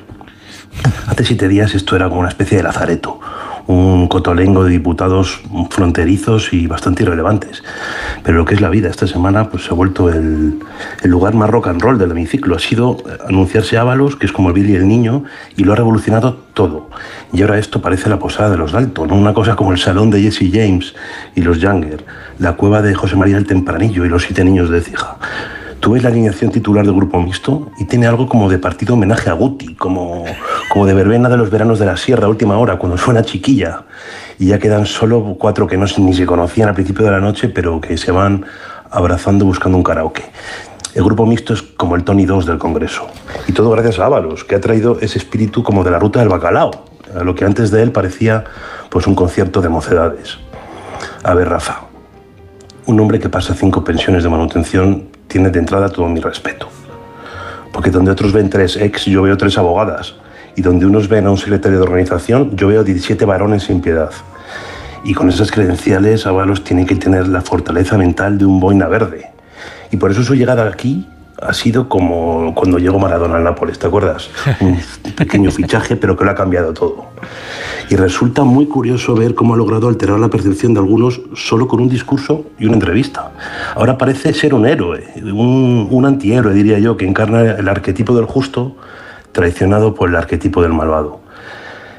Hace 1.08 1.24
siete 1.24 1.48
días 1.48 1.74
esto 1.74 1.96
era 1.96 2.08
como 2.08 2.20
una 2.20 2.28
especie 2.28 2.56
de 2.56 2.62
lazareto, 2.62 3.20
un 3.66 4.08
cotolengo 4.08 4.64
de 4.64 4.70
diputados 4.70 5.40
fronterizos 5.70 6.52
y 6.52 6.66
bastante 6.66 7.02
irrelevantes. 7.02 7.62
Pero 8.22 8.38
lo 8.38 8.44
que 8.44 8.54
es 8.54 8.60
la 8.60 8.68
vida 8.68 8.88
esta 8.88 9.06
semana 9.06 9.48
pues, 9.48 9.64
se 9.64 9.70
ha 9.70 9.74
vuelto 9.74 10.10
el, 10.10 10.58
lugar 11.04 11.34
más 11.34 11.48
rock 11.48 11.68
and 11.68 11.80
roll 11.80 11.98
del 11.98 12.10
hemiciclo. 12.10 12.56
Ha 12.56 12.58
sido 12.58 12.98
anunciarse 13.26 13.78
Ábalos, 13.78 14.16
que 14.16 14.26
es 14.26 14.32
como 14.32 14.48
el 14.48 14.54
Billy 14.54 14.74
el 14.74 14.86
niño, 14.86 15.24
y 15.56 15.64
lo 15.64 15.72
ha 15.72 15.76
revolucionado 15.76 16.36
todo. 16.52 16.90
Y 17.32 17.42
ahora 17.42 17.58
esto 17.58 17.80
parece 17.80 18.08
la 18.08 18.18
posada 18.18 18.50
de 18.50 18.56
los 18.56 18.72
Dalton, 18.72 19.08
¿no? 19.08 19.14
una 19.14 19.34
cosa 19.34 19.56
como 19.56 19.72
el 19.72 19.78
salón 19.78 20.10
de 20.10 20.22
Jesse 20.22 20.50
James 20.52 20.94
y 21.34 21.42
los 21.42 21.58
Younger, 21.58 22.04
la 22.38 22.52
cueva 22.52 22.82
de 22.82 22.94
José 22.94 23.16
María 23.16 23.38
el 23.38 23.46
Tempranillo 23.46 24.04
y 24.04 24.08
los 24.08 24.24
siete 24.24 24.44
niños 24.44 24.70
de 24.70 24.80
Cija. 24.80 25.16
Tú 25.84 25.92
ves 25.92 26.02
la 26.02 26.08
alineación 26.08 26.50
titular 26.50 26.82
del 26.86 26.94
grupo 26.94 27.20
mixto 27.20 27.70
y 27.76 27.84
tiene 27.84 28.06
algo 28.06 28.26
como 28.26 28.48
de 28.48 28.58
partido 28.58 28.94
homenaje 28.94 29.28
a 29.28 29.34
Guti, 29.34 29.74
como, 29.74 30.24
como 30.70 30.86
de 30.86 30.94
verbena 30.94 31.28
de 31.28 31.36
los 31.36 31.50
veranos 31.50 31.78
de 31.78 31.84
la 31.84 31.98
sierra, 31.98 32.26
última 32.26 32.56
hora, 32.56 32.78
cuando 32.78 32.96
suena 32.96 33.22
chiquilla. 33.22 33.82
Y 34.38 34.46
ya 34.46 34.58
quedan 34.58 34.86
solo 34.86 35.36
cuatro 35.38 35.66
que 35.66 35.76
no 35.76 35.84
ni 35.98 36.14
se 36.14 36.24
conocían 36.24 36.70
al 36.70 36.74
principio 36.74 37.04
de 37.04 37.10
la 37.10 37.20
noche, 37.20 37.50
pero 37.50 37.82
que 37.82 37.98
se 37.98 38.12
van 38.12 38.46
abrazando 38.90 39.44
buscando 39.44 39.76
un 39.76 39.84
karaoke. 39.84 40.24
El 40.94 41.04
grupo 41.04 41.26
mixto 41.26 41.52
es 41.52 41.60
como 41.60 41.96
el 41.96 42.04
Tony 42.04 42.24
2 42.24 42.46
del 42.46 42.56
Congreso. 42.56 43.06
Y 43.46 43.52
todo 43.52 43.68
gracias 43.68 43.98
a 43.98 44.06
Ábalos, 44.06 44.42
que 44.42 44.54
ha 44.54 44.62
traído 44.62 44.98
ese 45.02 45.18
espíritu 45.18 45.62
como 45.62 45.84
de 45.84 45.90
la 45.90 45.98
ruta 45.98 46.18
del 46.18 46.30
bacalao, 46.30 46.70
a 47.14 47.22
lo 47.24 47.34
que 47.34 47.44
antes 47.44 47.70
de 47.70 47.82
él 47.82 47.92
parecía 47.92 48.44
pues 48.88 49.06
un 49.06 49.14
concierto 49.14 49.60
de 49.60 49.68
mocedades. 49.68 50.38
A 51.22 51.34
ver, 51.34 51.50
Rafa, 51.50 51.82
un 52.86 52.98
hombre 53.00 53.20
que 53.20 53.28
pasa 53.28 53.52
cinco 53.52 53.84
pensiones 53.84 54.22
de 54.22 54.30
manutención 54.30 55.13
tiene 55.34 55.50
de 55.50 55.58
entrada 55.58 55.88
todo 55.88 56.08
mi 56.08 56.20
respeto. 56.20 56.68
Porque 57.72 57.90
donde 57.90 58.12
otros 58.12 58.32
ven 58.32 58.48
tres 58.48 58.76
ex, 58.76 59.06
yo 59.06 59.22
veo 59.22 59.36
tres 59.36 59.58
abogadas. 59.58 60.14
Y 60.54 60.62
donde 60.62 60.86
unos 60.86 61.08
ven 61.08 61.26
a 61.26 61.32
un 61.32 61.38
secretario 61.38 61.78
de 61.78 61.82
organización, 61.82 62.56
yo 62.56 62.68
veo 62.68 62.84
17 62.84 63.24
varones 63.24 63.64
sin 63.64 63.80
piedad. 63.80 64.12
Y 65.02 65.12
con 65.12 65.28
esas 65.28 65.50
credenciales, 65.50 66.24
Ábalos 66.28 66.62
tiene 66.62 66.86
que 66.86 66.94
tener 66.94 67.26
la 67.26 67.40
fortaleza 67.40 67.98
mental 67.98 68.38
de 68.38 68.44
un 68.44 68.60
boina 68.60 68.86
verde. 68.86 69.32
Y 69.90 69.96
por 69.96 70.12
eso 70.12 70.22
su 70.22 70.36
llegada 70.36 70.68
aquí 70.68 71.04
ha 71.40 71.52
sido 71.52 71.88
como 71.88 72.54
cuando 72.54 72.78
llegó 72.78 72.98
Maradona 72.98 73.36
al 73.36 73.44
Nápoles, 73.44 73.78
¿te 73.78 73.86
acuerdas? 73.86 74.30
Un 74.60 74.78
pequeño 75.16 75.50
fichaje, 75.50 75.96
pero 75.96 76.16
que 76.16 76.24
lo 76.24 76.30
ha 76.30 76.34
cambiado 76.34 76.72
todo. 76.72 77.06
Y 77.90 77.96
resulta 77.96 78.44
muy 78.44 78.66
curioso 78.66 79.14
ver 79.14 79.34
cómo 79.34 79.54
ha 79.54 79.56
logrado 79.56 79.88
alterar 79.88 80.18
la 80.18 80.28
percepción 80.28 80.74
de 80.74 80.80
algunos 80.80 81.20
solo 81.34 81.68
con 81.68 81.80
un 81.80 81.88
discurso 81.88 82.46
y 82.58 82.66
una 82.66 82.74
entrevista. 82.74 83.32
Ahora 83.74 83.98
parece 83.98 84.32
ser 84.32 84.54
un 84.54 84.66
héroe, 84.66 85.04
un, 85.22 85.88
un 85.90 86.06
antihéroe, 86.06 86.54
diría 86.54 86.78
yo, 86.78 86.96
que 86.96 87.06
encarna 87.06 87.42
el 87.42 87.68
arquetipo 87.68 88.14
del 88.14 88.24
justo, 88.24 88.76
traicionado 89.32 89.94
por 89.94 90.08
el 90.08 90.16
arquetipo 90.16 90.62
del 90.62 90.72
malvado. 90.72 91.20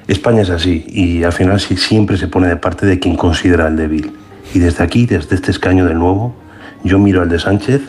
España 0.07 0.43
es 0.43 0.49
así 0.49 0.85
y 0.87 1.23
al 1.23 1.33
final 1.33 1.59
sí, 1.59 1.77
siempre 1.77 2.17
se 2.17 2.27
pone 2.27 2.47
de 2.47 2.57
parte 2.57 2.85
de 2.85 2.99
quien 2.99 3.15
considera 3.15 3.67
el 3.67 3.75
débil. 3.75 4.13
Y 4.53 4.59
desde 4.59 4.83
aquí, 4.83 5.05
desde 5.05 5.35
este 5.35 5.51
escaño 5.51 5.85
del 5.85 5.97
nuevo, 5.97 6.35
yo 6.83 6.99
miro 6.99 7.21
al 7.21 7.29
de 7.29 7.39
Sánchez 7.39 7.81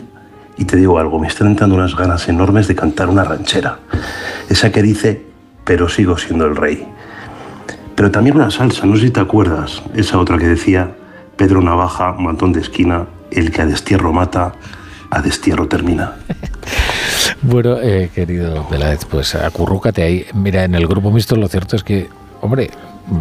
y 0.57 0.65
te 0.65 0.77
digo 0.77 0.99
algo, 0.99 1.19
me 1.19 1.27
están 1.27 1.47
entrando 1.47 1.75
unas 1.75 1.95
ganas 1.95 2.27
enormes 2.27 2.67
de 2.67 2.75
cantar 2.75 3.09
una 3.09 3.23
ranchera. 3.23 3.79
Esa 4.49 4.71
que 4.71 4.81
dice, 4.81 5.21
pero 5.63 5.87
sigo 5.87 6.17
siendo 6.17 6.45
el 6.45 6.55
rey. 6.55 6.87
Pero 7.95 8.11
también 8.11 8.35
una 8.35 8.51
salsa, 8.51 8.85
no 8.85 8.95
sé 8.95 9.03
si 9.03 9.11
te 9.11 9.19
acuerdas, 9.19 9.81
esa 9.95 10.17
otra 10.19 10.37
que 10.37 10.47
decía, 10.47 10.91
Pedro 11.35 11.61
Navaja, 11.61 12.13
mantón 12.13 12.53
de 12.53 12.61
esquina, 12.61 13.05
el 13.31 13.51
que 13.51 13.61
a 13.61 13.65
destierro 13.65 14.13
mata, 14.13 14.53
a 15.09 15.21
destierro 15.21 15.67
termina. 15.67 16.15
Bueno, 17.41 17.77
eh, 17.79 18.09
querido 18.13 18.67
Peláez, 18.67 19.05
pues 19.05 19.35
acurrúcate 19.35 20.01
ahí. 20.01 20.25
Mira, 20.33 20.63
en 20.63 20.75
el 20.75 20.87
grupo 20.87 21.11
mixto 21.11 21.35
lo 21.35 21.47
cierto 21.47 21.75
es 21.75 21.83
que, 21.83 22.09
hombre, 22.41 22.69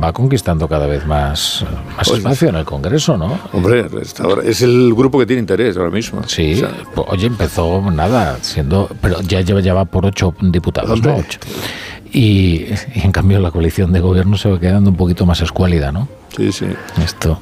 va 0.03 0.12
conquistando 0.12 0.66
cada 0.68 0.87
vez 0.87 1.07
más, 1.07 1.64
más 1.97 2.09
Oye. 2.09 2.18
espacio 2.18 2.49
en 2.49 2.57
el 2.57 2.64
Congreso, 2.64 3.16
¿no? 3.16 3.39
Hombre, 3.53 3.87
ahora- 4.20 4.43
es 4.45 4.62
el 4.62 4.93
grupo 4.95 5.18
que 5.18 5.26
tiene 5.26 5.41
interés 5.41 5.76
ahora 5.76 5.91
mismo. 5.91 6.22
Sí, 6.26 6.62
pues, 6.95 7.07
oye, 7.11 7.26
empezó 7.26 7.80
nada, 7.91 8.39
siendo, 8.43 8.89
pero 9.01 9.20
ya 9.22 9.41
lleva, 9.43 9.61
ya 9.61 9.74
va 9.74 9.84
por 9.84 10.05
ocho 10.07 10.34
diputados, 10.41 11.01
¿no? 11.03 11.16
Ocho. 11.16 11.39
Y, 12.12 12.66
y 12.95 13.01
en 13.03 13.12
cambio 13.12 13.39
la 13.41 13.51
coalición 13.51 13.93
de 13.93 14.01
gobierno 14.01 14.37
se 14.37 14.49
va 14.51 14.59
quedando 14.59 14.91
un 14.91 14.97
poquito 14.97 15.26
más 15.26 15.41
escuálida, 15.41 15.93
¿no? 15.93 16.09
Sí, 16.37 16.53
sí. 16.53 16.66
Esto. 17.03 17.41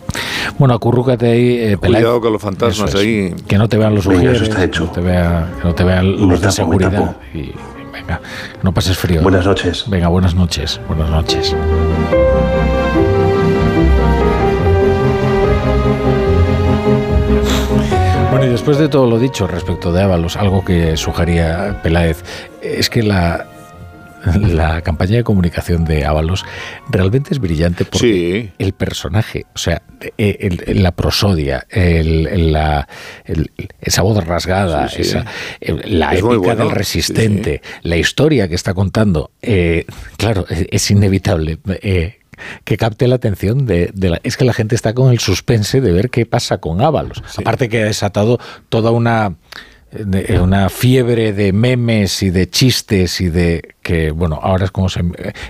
Bueno, 0.59 0.75
acurrúcate 0.75 1.27
ahí, 1.31 1.57
eh. 1.73 1.77
Cuidado 1.77 2.21
con 2.21 2.33
los 2.33 2.41
fantasmas 2.43 2.91
es. 2.95 3.01
ahí. 3.01 3.35
Que 3.47 3.59
no 3.59 3.69
te 3.69 3.77
vean 3.77 3.95
los 3.95 4.07
ujieres, 4.07 4.43
está 4.43 4.65
hecho. 4.65 4.91
Que, 4.93 5.01
no 5.01 5.07
te 5.07 5.13
vea- 5.13 5.51
que 5.61 5.67
no 5.69 5.75
te 5.75 5.85
vean 5.85 6.29
los 6.29 6.41
de 6.41 6.53
seguridad. 6.53 6.93
tapo. 6.93 7.15
Y 7.35 7.53
venga, 7.95 8.21
no 8.63 8.73
pases 8.73 8.99
frío. 8.99 9.23
Buenas 9.23 9.47
noches. 9.47 9.85
Venga, 9.87 10.09
buenas 10.09 10.35
noches. 10.35 10.81
Buenas 10.89 11.09
noches. 11.11 11.55
Bueno, 18.31 18.47
y 18.47 18.49
después 18.49 18.79
de 18.79 18.89
todo 18.89 19.09
lo 19.09 19.21
dicho 19.21 19.47
respecto 19.47 19.93
de 19.93 20.03
Ábalos, 20.03 20.37
algo 20.37 20.65
que 20.65 20.97
sugería 20.97 21.81
Peláez, 21.85 22.25
es 22.61 22.91
que 22.91 23.05
la, 23.05 23.47
la 24.41 24.81
campaña 24.83 25.17
de 25.17 25.25
comunicación 25.25 25.85
de 25.85 26.05
Ábalos 26.05 26.45
realmente 26.89 27.31
es 27.33 27.39
brillante 27.41 27.85
porque 27.85 28.53
el 28.59 28.73
personaje, 28.73 29.45
o 29.55 29.59
sea, 29.59 29.83
eh, 30.19 30.37
el- 30.41 30.63
el- 30.67 30.83
la 30.83 30.93
prosodia, 30.93 31.67
el- 31.71 32.53
la, 32.53 32.89
esa 33.81 34.03
voz 34.03 34.25
rasgada, 34.27 34.89
Sí, 34.89 34.97
sí. 35.05 35.11
esa, 35.11 35.25
la 35.85 36.13
Es 36.13 36.19
épica 36.21 36.37
bueno, 36.37 36.65
del 36.65 36.71
resistente, 36.71 37.63
la 37.83 37.97
historia 37.97 38.49
que 38.49 38.55
está 38.55 38.75
contando, 38.75 39.31
eh, 39.43 39.85
claro, 40.17 40.47
es, 40.49 40.67
es 40.71 40.91
inevitable. 40.91 41.59
eh, 41.83 42.19
que 42.65 42.77
capte 42.77 43.07
la 43.07 43.15
atención 43.15 43.65
de, 43.65 43.91
de 43.95 44.11
la... 44.11 44.21
Es 44.25 44.37
que 44.37 44.45
la 44.45 44.53
gente 44.53 44.75
está 44.75 44.93
con 44.93 45.13
el 45.13 45.21
suspense 45.21 45.81
de 45.81 45.93
ver 45.93 46.11
qué 46.11 46.27
pasa 46.27 46.59
con 46.59 46.81
Ábalos. 46.83 47.23
Aparte 47.39 47.69
que 47.69 47.83
ha 47.83 47.85
desatado 47.85 48.41
toda 48.69 48.91
una 48.91 49.37
una 50.41 50.69
fiebre 50.69 51.33
de 51.33 51.53
memes 51.53 52.23
y 52.23 52.31
de 52.31 52.49
chistes 52.49 53.21
y 53.21 53.29
de 53.29 53.75
que 53.83 54.11
bueno 54.11 54.39
ahora 54.43 54.65
es 54.65 54.71
como 54.71 54.89
se 54.89 55.03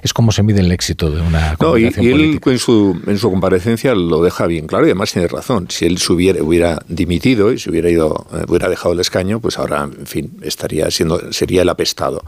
es 0.03 0.13
como 0.13 0.33
se 0.33 0.43
mide 0.43 0.61
el 0.61 0.73
éxito 0.73 1.11
de 1.11 1.21
una 1.21 1.57
no, 1.61 1.79
y, 1.79 1.93
y 1.97 2.11
él 2.11 2.41
en 2.45 2.59
su 2.59 3.01
en 3.07 3.19
su 3.19 3.31
comparecencia 3.31 3.95
lo 3.95 4.23
deja 4.23 4.47
bien 4.47 4.67
claro 4.67 4.87
y 4.87 4.91
además 4.91 5.13
tiene 5.13 5.29
razón. 5.29 5.67
Si 5.71 5.87
él 5.87 5.99
hubiera, 6.09 6.43
hubiera 6.43 6.81
dimitido 6.89 7.53
y 7.53 7.59
se 7.59 7.71
hubiera 7.71 7.89
ido 7.89 8.27
eh, 8.33 8.45
hubiera 8.49 8.69
dejado 8.69 8.93
el 8.93 9.01
escaño 9.01 9.41
pues 9.41 9.59
ahora 9.59 9.85
en 9.85 10.07
fin 10.07 10.37
estaría 10.43 10.91
siendo 10.91 11.33
sería 11.33 11.63
el 11.63 11.69
apestado. 11.69 12.25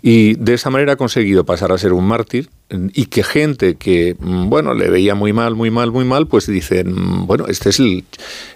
Y 0.00 0.34
de 0.34 0.54
esa 0.54 0.70
manera 0.70 0.94
ha 0.94 0.96
conseguido 0.96 1.44
pasar 1.44 1.72
a 1.72 1.78
ser 1.78 1.92
un 1.92 2.04
mártir 2.04 2.50
y 2.94 3.06
que 3.06 3.22
gente 3.22 3.76
que, 3.76 4.16
mm, 4.18 4.48
bueno, 4.48 4.74
le 4.74 4.88
veía 4.88 5.14
muy 5.14 5.32
mal, 5.32 5.54
muy 5.54 5.70
mal, 5.70 5.92
muy 5.92 6.04
mal, 6.04 6.26
pues 6.26 6.46
dicen, 6.46 6.92
mm, 6.94 7.26
bueno, 7.26 7.46
este 7.48 7.70
es 7.70 7.80
el, 7.80 8.04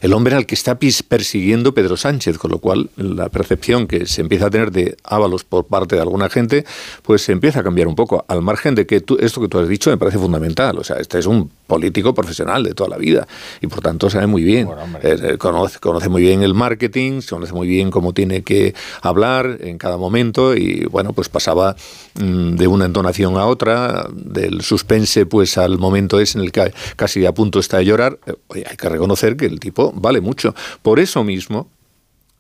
el, 0.01 0.13
hombre 0.13 0.35
al 0.35 0.47
que 0.47 0.55
está 0.55 0.79
persiguiendo 0.79 1.75
Pedro 1.75 1.97
Sánchez, 1.97 2.39
con 2.39 2.51
lo 2.51 2.59
cual 2.59 2.91
la 2.97 3.29
percepción 3.29 3.87
que 3.87 4.07
se 4.07 4.23
empieza 4.23 4.47
a 4.47 4.51
tener 4.51 4.71
de 4.71 4.97
Ábalos 5.05 5.45
por 5.45 5.67
parte 5.67 5.97
de 5.97 6.03
alguna 6.03 6.29
gente, 6.29 6.65
pues 7.03 7.23
se 7.23 7.33
empieza 7.33 7.61
a 7.61 7.63
cambiar 7.63 7.89
un 7.89 7.95
poco, 7.95 8.25
al 8.29 8.43
margen 8.43 8.75
de 8.75 8.87
que 8.87 9.01
tú, 9.01 9.19
esto 9.21 9.41
que 9.41 9.49
tú 9.49 9.59
has 9.59 9.69
dicho 9.69 9.91
me 9.91 9.99
parece 9.99 10.19
fundamental, 10.19 10.79
o 10.79 10.85
sea, 10.85 10.97
este 10.97 11.19
es 11.19 11.27
un 11.27 11.51
político 11.67 12.15
profesional 12.15 12.63
de 12.63 12.75
toda 12.75 12.89
la 12.91 12.97
vida 12.97 13.27
y 13.61 13.67
por 13.67 13.81
tanto 13.81 14.09
sabe 14.09 14.27
muy 14.27 14.43
bien, 14.43 14.69
eh, 15.03 15.17
eh, 15.23 15.39
conoce, 15.39 15.79
conoce 15.79 16.09
muy 16.09 16.23
bien 16.23 16.43
el 16.43 16.55
marketing, 16.55 17.21
conoce 17.29 17.53
muy 17.53 17.69
bien 17.69 17.91
cómo 17.91 18.13
tiene 18.13 18.43
que 18.43 18.75
hablar 19.03 19.59
en 19.61 19.79
cada 19.79 19.97
momento 19.97 20.55
y 20.55 20.87
bueno, 20.87 21.13
pues 21.13 21.29
pasaba 21.29 21.77
mm, 22.15 22.57
de 22.57 22.67
una 22.67 22.85
entonación 22.87 23.37
a 23.37 23.47
otra, 23.47 24.06
del 24.13 24.63
suspense 24.63 25.27
pues 25.27 25.59
al 25.59 25.79
momento 25.79 26.21
es 26.21 26.35
en 26.35 26.43
el 26.43 26.53
que 26.53 26.73
casi 26.97 27.27
a 27.27 27.33
punto 27.33 27.59
está 27.59 27.79
de 27.79 27.87
llorar, 27.87 28.19
eh, 28.27 28.65
hay 28.69 28.77
que 28.77 28.89
reconocer 28.89 29.37
que 29.37 29.47
el 29.47 29.61
tipo 29.61 29.93
vale 29.93 30.21
mucho. 30.21 30.55
Por 30.83 31.01
eso 31.01 31.25
mismo, 31.25 31.69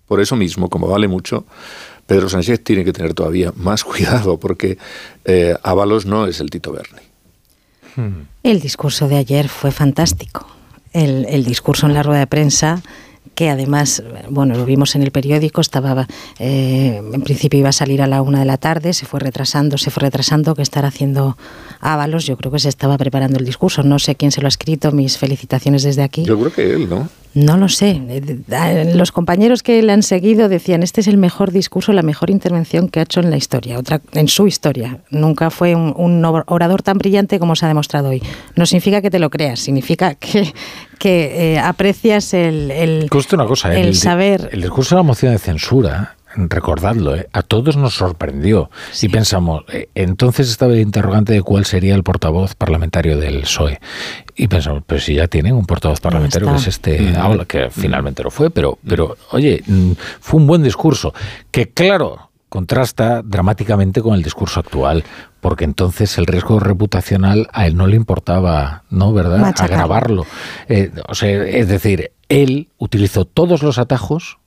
por 0.06 0.20
eso 0.20 0.36
mismo, 0.36 0.68
como 0.68 0.88
vale 0.88 1.08
mucho, 1.08 1.44
Pedro 2.06 2.28
Sánchez 2.28 2.62
tiene 2.62 2.84
que 2.84 2.92
tener 2.92 3.14
todavía 3.14 3.52
más 3.56 3.84
cuidado 3.84 4.38
porque 4.38 4.78
eh, 5.24 5.54
Ábalos 5.62 6.06
no 6.06 6.26
es 6.26 6.40
el 6.40 6.50
Tito 6.50 6.72
Berni. 6.72 7.00
Hmm. 7.96 8.26
El 8.42 8.60
discurso 8.60 9.08
de 9.08 9.16
ayer 9.16 9.48
fue 9.48 9.72
fantástico. 9.72 10.46
El, 10.92 11.26
el 11.28 11.44
discurso 11.44 11.86
en 11.86 11.94
la 11.94 12.02
rueda 12.02 12.20
de 12.20 12.26
prensa 12.26 12.82
que 13.36 13.50
además, 13.50 14.02
bueno, 14.30 14.54
lo 14.54 14.64
vimos 14.64 14.96
en 14.96 15.02
el 15.02 15.10
periódico, 15.10 15.60
estaba, 15.60 16.08
eh, 16.38 17.02
en 17.12 17.22
principio 17.22 17.60
iba 17.60 17.68
a 17.68 17.72
salir 17.72 18.00
a 18.00 18.06
la 18.06 18.22
una 18.22 18.40
de 18.40 18.46
la 18.46 18.56
tarde, 18.56 18.94
se 18.94 19.04
fue 19.04 19.20
retrasando, 19.20 19.76
se 19.76 19.90
fue 19.90 20.00
retrasando, 20.00 20.54
que 20.54 20.62
estará 20.62 20.88
haciendo 20.88 21.36
Ábalos, 21.80 22.24
yo 22.24 22.38
creo 22.38 22.50
que 22.50 22.58
se 22.58 22.70
estaba 22.70 22.96
preparando 22.96 23.38
el 23.38 23.44
discurso, 23.44 23.82
no 23.82 23.98
sé 23.98 24.14
quién 24.14 24.32
se 24.32 24.40
lo 24.40 24.46
ha 24.46 24.48
escrito, 24.48 24.90
mis 24.90 25.18
felicitaciones 25.18 25.82
desde 25.82 26.02
aquí. 26.02 26.24
Yo 26.24 26.38
creo 26.38 26.52
que 26.52 26.70
él, 26.72 26.88
¿no? 26.88 27.10
No 27.36 27.58
lo 27.58 27.68
sé. 27.68 28.00
Los 28.94 29.12
compañeros 29.12 29.62
que 29.62 29.82
le 29.82 29.92
han 29.92 30.02
seguido 30.02 30.48
decían, 30.48 30.82
este 30.82 31.02
es 31.02 31.06
el 31.06 31.18
mejor 31.18 31.52
discurso, 31.52 31.92
la 31.92 32.02
mejor 32.02 32.30
intervención 32.30 32.88
que 32.88 33.00
ha 33.00 33.02
hecho 33.02 33.20
en 33.20 33.28
la 33.28 33.36
historia, 33.36 33.78
otra, 33.78 34.00
en 34.12 34.26
su 34.28 34.46
historia. 34.46 35.00
Nunca 35.10 35.50
fue 35.50 35.74
un, 35.74 36.24
orador 36.24 36.82
tan 36.82 36.96
brillante 36.96 37.38
como 37.38 37.54
se 37.54 37.66
ha 37.66 37.68
demostrado 37.68 38.08
hoy. 38.08 38.22
No 38.54 38.64
significa 38.64 39.02
que 39.02 39.10
te 39.10 39.18
lo 39.18 39.28
creas, 39.28 39.60
significa 39.60 40.14
que, 40.14 40.50
que 40.98 41.52
eh, 41.52 41.58
aprecias 41.58 42.32
el, 42.32 42.70
el, 42.70 43.10
una 43.34 43.44
cosa, 43.44 43.76
el, 43.76 43.94
saber. 43.94 44.48
El 44.50 44.62
discurso 44.62 44.94
de 44.94 45.00
la 45.00 45.02
moción 45.02 45.32
de 45.32 45.38
censura 45.38 46.15
recordadlo, 46.36 47.16
¿eh? 47.16 47.28
a 47.32 47.42
todos 47.42 47.76
nos 47.76 47.94
sorprendió 47.94 48.70
y 49.00 49.08
pensamos, 49.08 49.64
eh, 49.72 49.88
entonces 49.94 50.48
estaba 50.50 50.74
el 50.74 50.80
interrogante 50.80 51.32
de 51.32 51.42
cuál 51.42 51.64
sería 51.64 51.94
el 51.94 52.02
portavoz 52.02 52.54
parlamentario 52.54 53.18
del 53.18 53.40
PSOE. 53.42 53.80
Y 54.36 54.48
pensamos, 54.48 54.82
pues 54.86 55.04
si 55.04 55.14
ya 55.14 55.28
tienen 55.28 55.54
un 55.54 55.64
portavoz 55.64 56.00
parlamentario 56.00 56.50
que 56.50 56.56
es 56.56 56.66
este 56.66 57.14
que 57.48 57.70
finalmente 57.70 58.22
lo 58.22 58.30
fue, 58.30 58.50
pero, 58.50 58.78
pero 58.86 59.16
oye, 59.32 59.62
mm, 59.66 59.92
fue 60.20 60.40
un 60.40 60.46
buen 60.46 60.62
discurso, 60.62 61.14
que 61.50 61.70
claro, 61.70 62.30
contrasta 62.48 63.22
dramáticamente 63.22 64.02
con 64.02 64.14
el 64.14 64.22
discurso 64.22 64.60
actual, 64.60 65.04
porque 65.40 65.64
entonces 65.64 66.16
el 66.18 66.26
riesgo 66.26 66.60
reputacional 66.60 67.48
a 67.52 67.66
él 67.66 67.76
no 67.76 67.86
le 67.86 67.96
importaba, 67.96 68.84
¿no? 68.90 69.12
¿Verdad? 69.12 69.54
Agravarlo. 69.58 70.26
Eh, 70.68 70.90
o 71.08 71.14
sea, 71.14 71.44
es 71.44 71.68
decir, 71.68 72.12
él 72.28 72.68
utilizó 72.78 73.24
todos 73.24 73.62
los 73.62 73.78
atajos 73.78 74.38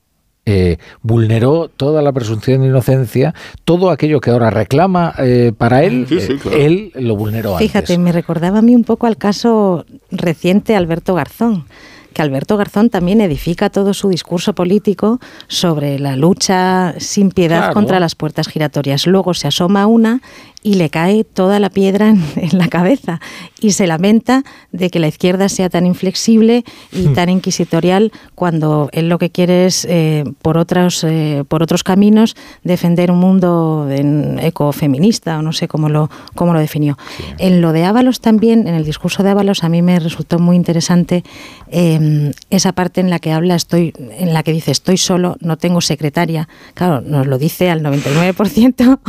eh, 0.52 0.80
vulneró 1.04 1.70
toda 1.70 2.02
la 2.02 2.12
presunción 2.12 2.62
de 2.62 2.70
inocencia, 2.70 3.36
todo 3.66 3.92
aquello 3.92 4.20
que 4.20 4.32
ahora 4.32 4.50
reclama 4.50 5.14
eh, 5.20 5.52
para 5.56 5.84
él, 5.84 6.08
eh, 6.10 6.40
él 6.52 6.92
lo 6.96 7.16
vulneró 7.16 7.56
Fíjate, 7.60 8.00
me 8.00 8.12
recordaba 8.12 8.58
a 8.58 8.62
mí 8.64 8.74
un 8.74 8.84
poco 8.84 9.06
al 9.06 9.18
caso 9.18 9.86
reciente 10.10 10.76
Alberto 10.76 11.14
Garzón 11.14 11.66
que 12.14 12.24
Alberto 12.24 12.58
Garzón 12.58 12.90
también 12.90 13.22
edifica 13.22 13.70
todo 13.70 13.94
su 13.94 14.10
discurso 14.10 14.54
político 14.54 15.20
sobre 15.48 16.00
la 16.00 16.16
lucha 16.16 16.96
sin 16.98 17.30
piedad 17.30 17.72
contra 17.72 18.00
las 18.00 18.16
puertas 18.16 18.48
giratorias. 18.48 19.06
Luego 19.06 19.36
se 19.36 19.48
asoma 19.48 19.86
una 19.86 20.22
y 20.62 20.74
le 20.74 20.90
cae 20.90 21.24
toda 21.24 21.60
la 21.60 21.70
piedra 21.70 22.10
en, 22.36 22.58
la 22.58 22.68
cabeza 22.68 23.20
y 23.62 23.72
se 23.72 23.88
lamenta 23.88 24.44
de 24.72 24.90
que 24.90 25.00
la 25.00 25.08
izquierda 25.08 25.50
sea 25.50 25.70
tan 25.70 25.86
inflexible 25.86 26.64
y 26.92 27.08
hmm. 27.08 27.14
tan 27.14 27.30
inquisitorial 27.30 28.12
cuando 28.36 28.90
él 28.92 29.10
lo 29.10 29.18
que 29.18 29.30
quiere 29.30 29.66
es 29.66 29.86
eh, 29.90 30.24
por 30.42 30.58
otros 30.58 31.04
eh, 31.04 31.44
por 31.48 31.64
otros 31.64 31.84
caminos 31.84 32.36
defender 32.64 33.12
un 33.12 33.20
mundo 33.20 33.88
ecofeminista 33.90 35.40
o 35.40 35.42
no 35.42 35.54
sé 35.54 35.68
cómo 35.68 35.90
lo 35.90 36.10
cómo 36.36 36.54
lo 36.54 36.60
definió. 36.60 36.98
En 37.38 37.62
lo 37.62 37.72
de 37.72 37.86
Ábalos 37.86 38.20
también 38.20 38.68
en 38.68 38.76
el 38.76 38.84
discurso 38.84 39.24
de 39.24 39.30
Ábalos 39.30 39.64
a 39.64 39.70
mí 39.70 39.82
me 39.82 40.00
resultó 40.00 40.40
muy 40.40 40.56
interesante 40.56 41.24
em, 41.72 42.32
esa 42.50 42.74
parte 42.74 43.02
en 43.02 43.10
la 43.10 43.20
que 43.20 43.32
habla 43.32 43.56
estoy 43.56 43.94
en 43.98 44.34
la 44.34 44.44
que 44.44 44.52
dice 44.52 44.72
estoy 44.72 44.98
solo 44.98 45.38
no 45.40 45.58
tengo 45.58 45.82
secretaria 45.82 46.50
claro 46.74 47.02
nos 47.02 47.28
lo 47.28 47.38
dice 47.38 47.70
al 47.70 47.82
99% 47.82 49.00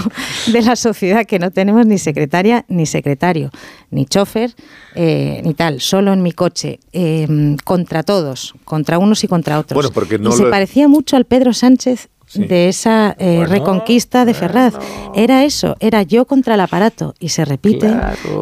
de 0.53 0.63
la 0.63 0.77
sociedad 0.77 1.27
que 1.27 1.40
no 1.41 1.51
tenemos 1.51 1.87
ni 1.87 1.99
secretaria 1.99 2.65
ni 2.69 2.87
secretario, 2.87 3.51
ni 3.91 4.07
chofer, 4.07 4.55
eh, 4.95 5.41
ni 5.45 5.55
tal, 5.55 5.81
solo 5.81 6.13
en 6.13 6.23
mi 6.23 6.33
coche, 6.33 6.79
em, 6.93 7.57
contra 7.65 8.03
todos, 8.03 8.55
contra 8.65 8.99
unos 8.99 9.25
y 9.25 9.29
contra 9.29 9.59
otros. 9.59 9.75
Bueno, 9.75 9.91
porque 9.93 10.19
no 10.19 10.31
y 10.31 10.33
se 10.35 10.45
parecía 10.45 10.87
mucho 10.87 11.17
al 11.17 11.25
Pedro 11.25 11.53
Sánchez 11.53 12.09
de 12.35 12.69
esa 12.69 13.17
eh, 13.19 13.45
reconquista 13.47 14.25
de 14.25 14.35
Ferraz. 14.35 14.75
Era 15.15 15.45
eso, 15.45 15.77
era 15.81 16.03
yo 16.03 16.27
contra 16.27 16.55
el 16.55 16.61
aparato. 16.61 17.15
Y 17.19 17.31
se 17.31 17.45
repite, 17.45 17.93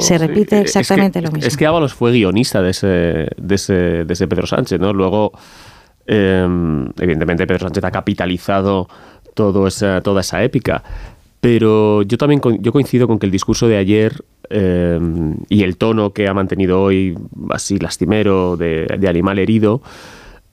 se 0.01 0.18
repite 0.18 0.61
exactamente 0.61 1.22
lo 1.22 1.30
mismo. 1.30 1.46
Es 1.46 1.57
que 1.57 1.66
Ábalos 1.66 1.94
fue 1.94 2.12
guionista 2.12 2.61
de 2.61 2.70
ese, 2.70 2.86
de 3.36 3.55
ese, 3.55 3.72
de 4.05 4.12
ese 4.12 4.28
Pedro 4.28 4.46
Sánchez, 4.46 4.78
¿no? 4.78 4.92
Luego, 4.92 5.32
em, 6.07 6.86
evidentemente, 6.99 7.46
Pedro 7.46 7.61
Sánchez 7.61 7.84
ha 7.84 7.90
capitalizado 7.90 8.88
todo 9.34 9.66
esa, 9.66 10.01
toda 10.03 10.20
esa 10.20 10.42
épica. 10.42 10.82
Pero 11.41 12.03
yo 12.03 12.18
también 12.18 12.41
yo 12.61 12.72
coincido 12.72 13.07
con 13.07 13.18
que 13.18 13.26
el 13.26 13.32
discurso 13.32 13.68
de 13.68 13.76
ayer 13.76 14.24
eh, 14.51 14.99
y 15.49 15.62
el 15.62 15.76
tono 15.76 16.12
que 16.12 16.26
ha 16.26 16.34
mantenido 16.34 16.82
hoy, 16.82 17.16
así 17.51 17.78
lastimero, 17.78 18.57
de, 18.57 18.86
animal 19.09 19.39
herido, 19.39 19.80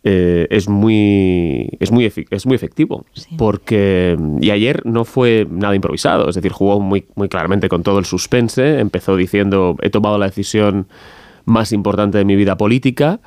eh, 0.03 0.45
es 0.51 0.69
muy 0.69 1.69
es 1.79 1.91
muy 1.91 2.05
es 2.05 2.45
muy 2.45 2.55
efectivo. 2.55 3.05
Porque 3.37 4.15
y 4.39 4.51
ayer 4.51 4.85
no 4.85 5.05
fue 5.05 5.47
nada 5.49 5.73
improvisado 5.73 6.29
es 6.29 6.35
decir 6.35 6.51
jugó 6.51 6.79
muy 6.79 7.05
muy 7.15 7.29
claramente 7.29 7.69
con 7.69 7.81
todo 7.81 7.97
el 7.97 8.05
suspense 8.05 8.79
empezó 8.79 9.15
diciendo 9.15 9.75
he 9.81 9.89
tomado 9.89 10.19
la 10.19 10.27
decisión 10.27 10.87
más 11.45 11.71
importante 11.71 12.19
de 12.19 12.25
mi 12.25 12.35
vida 12.35 12.55
política 12.55 13.19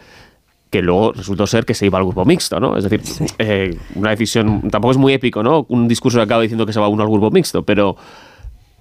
que 0.71 0.83
luego 0.83 1.13
resultó 1.13 1.47
ser 1.47 1.65
que 1.65 1.75
se 1.75 1.87
iba 1.87 1.99
al 1.99 2.05
grupo 2.05 2.25
mixto, 2.25 2.61
¿no? 2.61 2.77
Es 2.77 2.85
decir, 2.85 3.01
eh, 3.39 3.77
una 3.95 4.11
decisión, 4.11 4.69
tampoco 4.71 4.93
es 4.93 4.99
muy 4.99 5.13
épico, 5.13 5.43
¿no? 5.43 5.67
Un 5.69 5.89
discurso 5.89 6.19
que 6.19 6.25
acaba 6.25 6.43
diciendo 6.43 6.67
que 6.67 6.73
se 6.73 6.81
va 6.81 6.89
uno 6.89 7.03
al 7.03 7.09
grupo 7.09 7.31
mixto, 7.31 7.63
pero, 7.63 7.97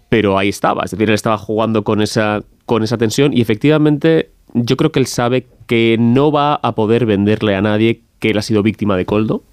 pero 0.09 0.37
ahí 0.37 0.49
estaba, 0.49 0.83
es 0.83 0.91
decir, 0.91 1.07
él 1.09 1.15
estaba 1.15 1.37
jugando 1.37 1.83
con 1.83 2.01
esa, 2.01 2.43
con 2.65 2.83
esa 2.83 2.97
tensión 2.97 3.33
y 3.33 3.41
efectivamente 3.41 4.31
yo 4.53 4.77
creo 4.77 4.91
que 4.91 4.99
él 4.99 5.07
sabe 5.07 5.47
que 5.65 5.97
no 5.99 6.31
va 6.31 6.55
a 6.55 6.75
poder 6.75 7.05
venderle 7.05 7.55
a 7.55 7.61
nadie 7.61 8.01
que 8.19 8.31
él 8.31 8.37
ha 8.37 8.41
sido 8.41 8.63
víctima 8.63 8.97
de 8.97 9.05
Coldo, 9.05 9.43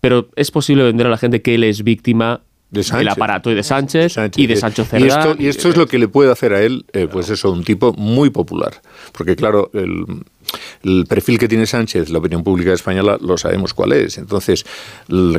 pero 0.00 0.28
es 0.36 0.50
posible 0.50 0.84
vender 0.84 1.06
a 1.06 1.10
la 1.10 1.18
gente 1.18 1.42
que 1.42 1.54
él 1.54 1.64
es 1.64 1.82
víctima 1.82 2.42
del 2.76 3.08
aparato 3.08 3.50
y 3.50 3.54
de 3.54 3.62
Sánchez, 3.62 4.16
y 4.36 4.46
de 4.46 4.56
Sancho 4.56 4.84
Cerdá. 4.84 5.34
Y 5.38 5.46
esto, 5.46 5.68
es 5.68 5.76
lo 5.76 5.86
que 5.86 5.98
le 5.98 6.08
puede 6.08 6.30
hacer 6.30 6.52
a 6.54 6.62
él, 6.62 6.84
eh, 6.92 7.08
pues 7.10 7.30
eso, 7.30 7.50
un 7.50 7.64
tipo 7.64 7.92
muy 7.94 8.30
popular. 8.30 8.72
Porque 9.12 9.36
claro, 9.36 9.70
el, 9.74 10.04
el 10.82 11.06
perfil 11.06 11.38
que 11.38 11.48
tiene 11.48 11.66
Sánchez, 11.66 12.10
la 12.10 12.18
opinión 12.18 12.42
pública 12.42 12.72
española, 12.72 13.18
lo 13.20 13.36
sabemos 13.36 13.74
cuál 13.74 13.92
es. 13.92 14.18
Entonces, 14.18 14.64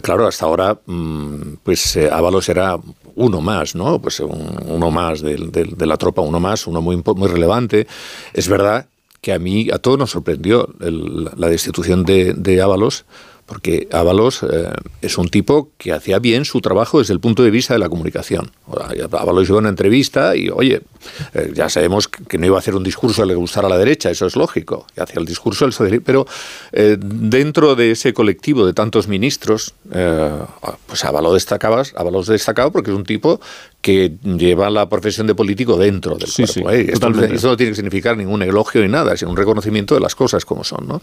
claro, 0.02 0.28
hasta 0.28 0.46
ahora, 0.46 0.78
mm, 0.86 1.58
pues 1.64 1.96
eh, 1.96 2.10
Ábalos 2.12 2.50
era 2.50 2.78
uno 3.16 3.42
más, 3.42 3.76
¿no? 3.76 4.00
Pues 4.00 4.20
uno 4.20 4.92
más 4.92 5.22
de, 5.22 5.76
la 5.80 5.98
tropa, 5.98 6.22
uno 6.22 6.40
más, 6.40 6.68
uno 6.68 6.82
muy, 6.82 7.02
muy 7.16 7.28
relevante. 7.28 7.88
Es 8.34 8.48
verdad 8.48 8.88
que 9.22 9.34
a 9.34 9.40
mí, 9.40 9.70
a 9.72 9.80
todos 9.80 9.98
nos 9.98 10.12
sorprendió 10.12 10.70
la 10.80 11.50
destitución 11.50 12.04
de, 12.04 12.34
de 12.34 12.62
Ábalos, 12.62 13.06
porque 13.48 13.88
Ábalos 13.94 14.44
eh, 14.44 14.70
es 15.02 15.18
un 15.18 15.30
tipo 15.30 15.72
que 15.78 15.94
hacía 15.94 16.20
bien 16.20 16.44
su 16.44 16.60
trabajo 16.60 17.00
desde 17.00 17.14
el 17.14 17.22
punto 17.22 17.44
de 17.44 17.50
vista 17.50 17.74
de 17.74 17.80
la 17.80 17.88
comunicación. 17.88 18.52
Ábalos 19.12 19.50
a 19.50 19.56
una 19.56 19.70
entrevista 19.70 20.36
y, 20.36 20.50
oye, 20.50 20.82
eh, 21.34 21.52
ya 21.56 21.70
sabemos 21.70 22.10
que 22.10 22.38
no 22.38 22.46
iba 22.46 22.58
a 22.58 22.60
hacer 22.60 22.76
un 22.76 22.84
discurso 22.84 23.22
que 23.22 23.28
le 23.30 23.36
gustara 23.36 23.68
a 23.68 23.70
la 23.70 23.78
derecha, 23.78 24.10
eso 24.12 24.26
es 24.26 24.36
lógico, 24.36 24.86
hacía 24.98 25.22
el 25.22 25.26
discurso 25.26 25.64
del 25.64 25.72
socialismo, 25.72 26.04
pero 26.06 26.28
eh, 26.74 26.98
dentro 27.00 27.76
de 27.76 27.92
ese 27.92 28.14
colectivo 28.14 28.66
de 28.66 28.74
tantos 28.74 29.08
ministros, 29.08 29.74
pues 29.90 31.06
Ábalos 31.06 31.34
destacaba, 31.34 31.84
Ábalos 31.96 32.28
destacado 32.28 32.74
porque 32.74 32.92
es 32.92 32.98
un 32.98 33.06
tipo 33.06 33.40
que 33.82 34.12
lleva 34.24 34.70
la 34.70 34.90
profesión 34.90 35.26
de 35.26 35.36
político 35.36 35.78
dentro 35.78 36.18
del 36.18 36.30
cuerpo. 36.34 36.70
esto, 36.72 37.10
no 37.10 37.56
tiene 37.56 37.72
que 37.72 37.76
significar 37.76 38.18
ningún 38.18 38.42
elogio 38.42 38.82
ni 38.82 38.90
nada, 38.90 39.16
sino 39.16 39.32
un 39.32 39.38
reconocimiento 39.38 39.96
de 39.96 40.02
las 40.02 40.16
cosas 40.16 40.44
como 40.44 40.66
son. 40.66 40.86
¿no? 40.86 41.00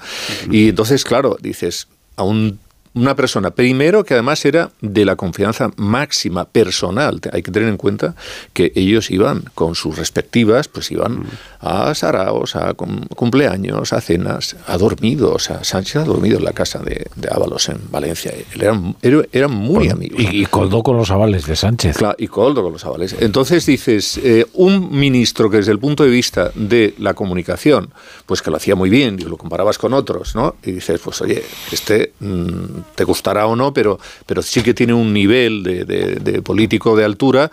Y 0.51 0.69
entonces, 0.69 1.05
claro, 1.05 1.39
dices, 1.41 1.89
a 2.17 2.23
un 2.23 2.59
una 2.95 3.17
persona, 3.17 3.51
primero 3.51 4.05
que 4.05 4.15
además 4.15 4.45
era 4.45 4.71
de 4.81 5.05
la 5.05 5.17
confianza 5.17 5.71
máxima 5.77 6.45
personal. 6.45 7.21
Hay 7.33 7.43
que 7.43 7.51
tener 7.51 7.69
en 7.69 7.77
cuenta 7.77 8.15
que 8.53 8.73
ellos 8.77 9.11
iban 9.11 9.43
con 9.55 9.75
sus 9.75 9.99
respectivas, 9.99 10.69
pues 10.69 10.93
iban 10.93 11.21
mm. 11.21 11.27
a 11.61 11.95
saraos, 11.95 12.55
a 12.55 12.75
cumpleaños, 12.75 13.93
a 13.93 14.01
cenas, 14.01 14.57
a 14.67 14.79
dormido. 14.79 15.33
O 15.33 15.39
sea, 15.41 15.65
Sánchez 15.65 15.97
ha 15.97 16.05
dormido 16.05 16.39
en 16.39 16.45
la 16.45 16.53
casa 16.53 16.79
de, 16.79 17.05
Ábalos 17.31 17.69
en 17.69 17.81
Valencia. 17.91 18.33
Eran, 18.55 18.97
eran 19.33 19.51
muy 19.51 19.89
amigos. 19.89 20.21
Y, 20.21 20.47
Coldo 20.47 20.85
con 20.85 20.97
los 20.97 21.11
avales 21.11 21.47
de 21.47 21.57
Sánchez. 21.57 21.97
Claro, 21.97 22.15
y 22.17 22.29
Coldo 22.29 22.63
con 22.63 22.73
los 22.73 22.85
avales. 22.85 23.17
Entonces 23.19 23.67
dices, 23.67 24.21
eh, 24.23 24.47
un 24.53 24.97
ministro 24.97 25.51
que 25.51 25.57
desde 25.57 25.73
el 25.73 25.81
punto 25.81 26.05
de 26.05 26.11
vista 26.11 26.53
de 26.55 26.95
la 26.99 27.15
comunicación, 27.15 27.91
pues 28.27 28.43
que 28.43 28.51
lo 28.51 28.57
hacía 28.57 28.75
muy 28.75 28.91
bien, 28.91 29.19
y 29.21 29.25
lo 29.25 29.37
comparabas 29.37 29.79
con 29.79 29.93
otros, 29.93 30.35
¿no? 30.35 30.57
Y 30.63 30.73
dices, 30.73 31.01
pues 31.03 31.21
oye, 31.21 31.43
este... 31.73 32.13
Mm, 32.21 32.65
te 32.95 33.05
gustará 33.05 33.47
o 33.47 33.57
no, 33.57 33.73
pero, 33.73 33.99
pero 34.27 34.43
sí 34.43 34.63
que 34.63 34.75
tiene 34.75 34.95
un 34.95 35.13
nivel 35.13 35.63
de, 35.63 36.43
político 36.43 36.97
de 36.97 37.05
altura 37.05 37.51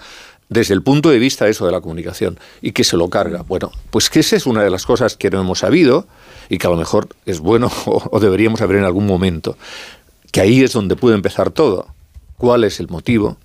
desde 0.50 0.74
el 0.74 0.82
punto 0.82 1.10
de 1.10 1.20
vista 1.20 1.48
eso 1.48 1.66
de 1.66 1.72
la 1.72 1.82
comunicación 1.82 2.38
y 2.62 2.74
que 2.74 2.84
se 2.84 2.98
lo 2.98 3.10
carga. 3.10 3.44
Bueno, 3.48 3.72
pues 3.90 4.10
que 4.10 4.20
esa 4.20 4.36
es 4.36 4.46
una 4.46 4.64
de 4.64 4.70
las 4.70 4.86
cosas 4.86 5.16
que 5.16 5.30
no 5.30 5.40
hemos 5.40 5.60
sabido 5.60 6.08
y 6.50 6.58
que 6.58 6.68
a 6.68 6.70
lo 6.70 6.76
mejor 6.76 7.08
es 7.26 7.40
bueno 7.40 7.72
o, 7.86 8.20
deberíamos 8.20 8.60
saber 8.60 8.78
en 8.78 8.84
algún 8.84 9.06
momento. 9.06 9.58
Que 10.32 10.42
ahí 10.42 10.64
es 10.64 10.74
donde 10.74 10.96
puede 10.96 11.16
empezar 11.16 11.52
todo. 11.52 11.88
¿Cuál 12.38 12.64
es 12.64 12.80
el 12.80 12.88
motivo 12.88 13.38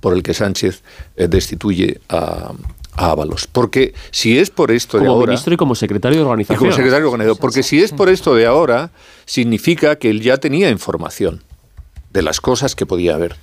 por 0.00 0.14
el 0.14 0.22
que 0.22 0.34
Sánchez 0.34 0.82
eh, 1.16 1.28
destituye 1.28 2.00
a, 2.08 2.52
Ábalos. 2.94 3.46
Porque 3.46 3.94
si 4.10 4.38
es 4.38 4.50
por 4.50 4.70
esto 4.70 4.98
de 4.98 5.06
ahora. 5.06 5.14
Como 5.14 5.26
ministro 5.26 5.54
y 5.54 5.56
como 5.56 5.74
secretario 5.74 6.18
de 6.18 6.24
organización. 6.24 6.58
como 6.58 6.72
secretario 6.72 7.06
de 7.06 7.12
organización. 7.12 7.38
Porque 7.40 7.62
si 7.62 7.82
es 7.82 7.92
por 7.92 8.08
esto 8.08 8.34
de 8.34 8.46
ahora, 8.46 8.90
significa 9.24 9.96
que 9.96 10.10
él 10.10 10.20
ya 10.20 10.36
tenía 10.38 10.68
información 10.70 11.42
de 12.10 12.22
las 12.22 12.40
cosas 12.40 12.74
que 12.74 12.86
podía 12.86 13.14
haber. 13.14 13.36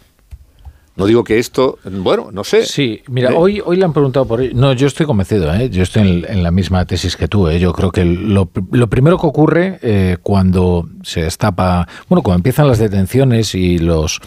No 1.00 1.06
digo 1.06 1.24
que 1.24 1.40
esto, 1.40 1.80
bueno, 1.86 2.28
no 2.34 2.44
sé. 2.44 2.66
Sí, 2.66 3.02
mira, 3.08 3.34
hoy, 3.34 3.62
hoy 3.66 3.78
le 3.78 3.86
han 3.86 3.94
preguntado 3.94 4.26
por 4.26 4.42
ello. 4.42 4.52
No, 4.54 4.74
yo 4.74 4.86
estoy 4.86 5.06
convencido, 5.06 5.54
¿eh? 5.56 5.70
yo 5.70 5.82
estoy 5.82 6.26
en, 6.28 6.44
la 6.44 6.52
misma 6.52 6.86
tesis 6.86 7.16
que 7.16 7.30
tú. 7.30 7.48
¿eh? 7.48 7.58
Yo 7.58 7.72
creo 7.72 7.90
que 7.90 8.04
lo, 8.04 8.50
lo 8.72 8.88
primero 8.90 9.18
que 9.18 9.26
ocurre 9.26 9.80
eh, 9.82 10.18
cuando 10.22 10.90
se 11.04 11.22
destapa, 11.22 11.88
bueno, 12.10 12.22
cuando 12.22 12.40
empiezan 12.40 12.68
las 12.68 12.80
detenciones 12.80 13.56
y 13.56 13.78
los 13.78 14.20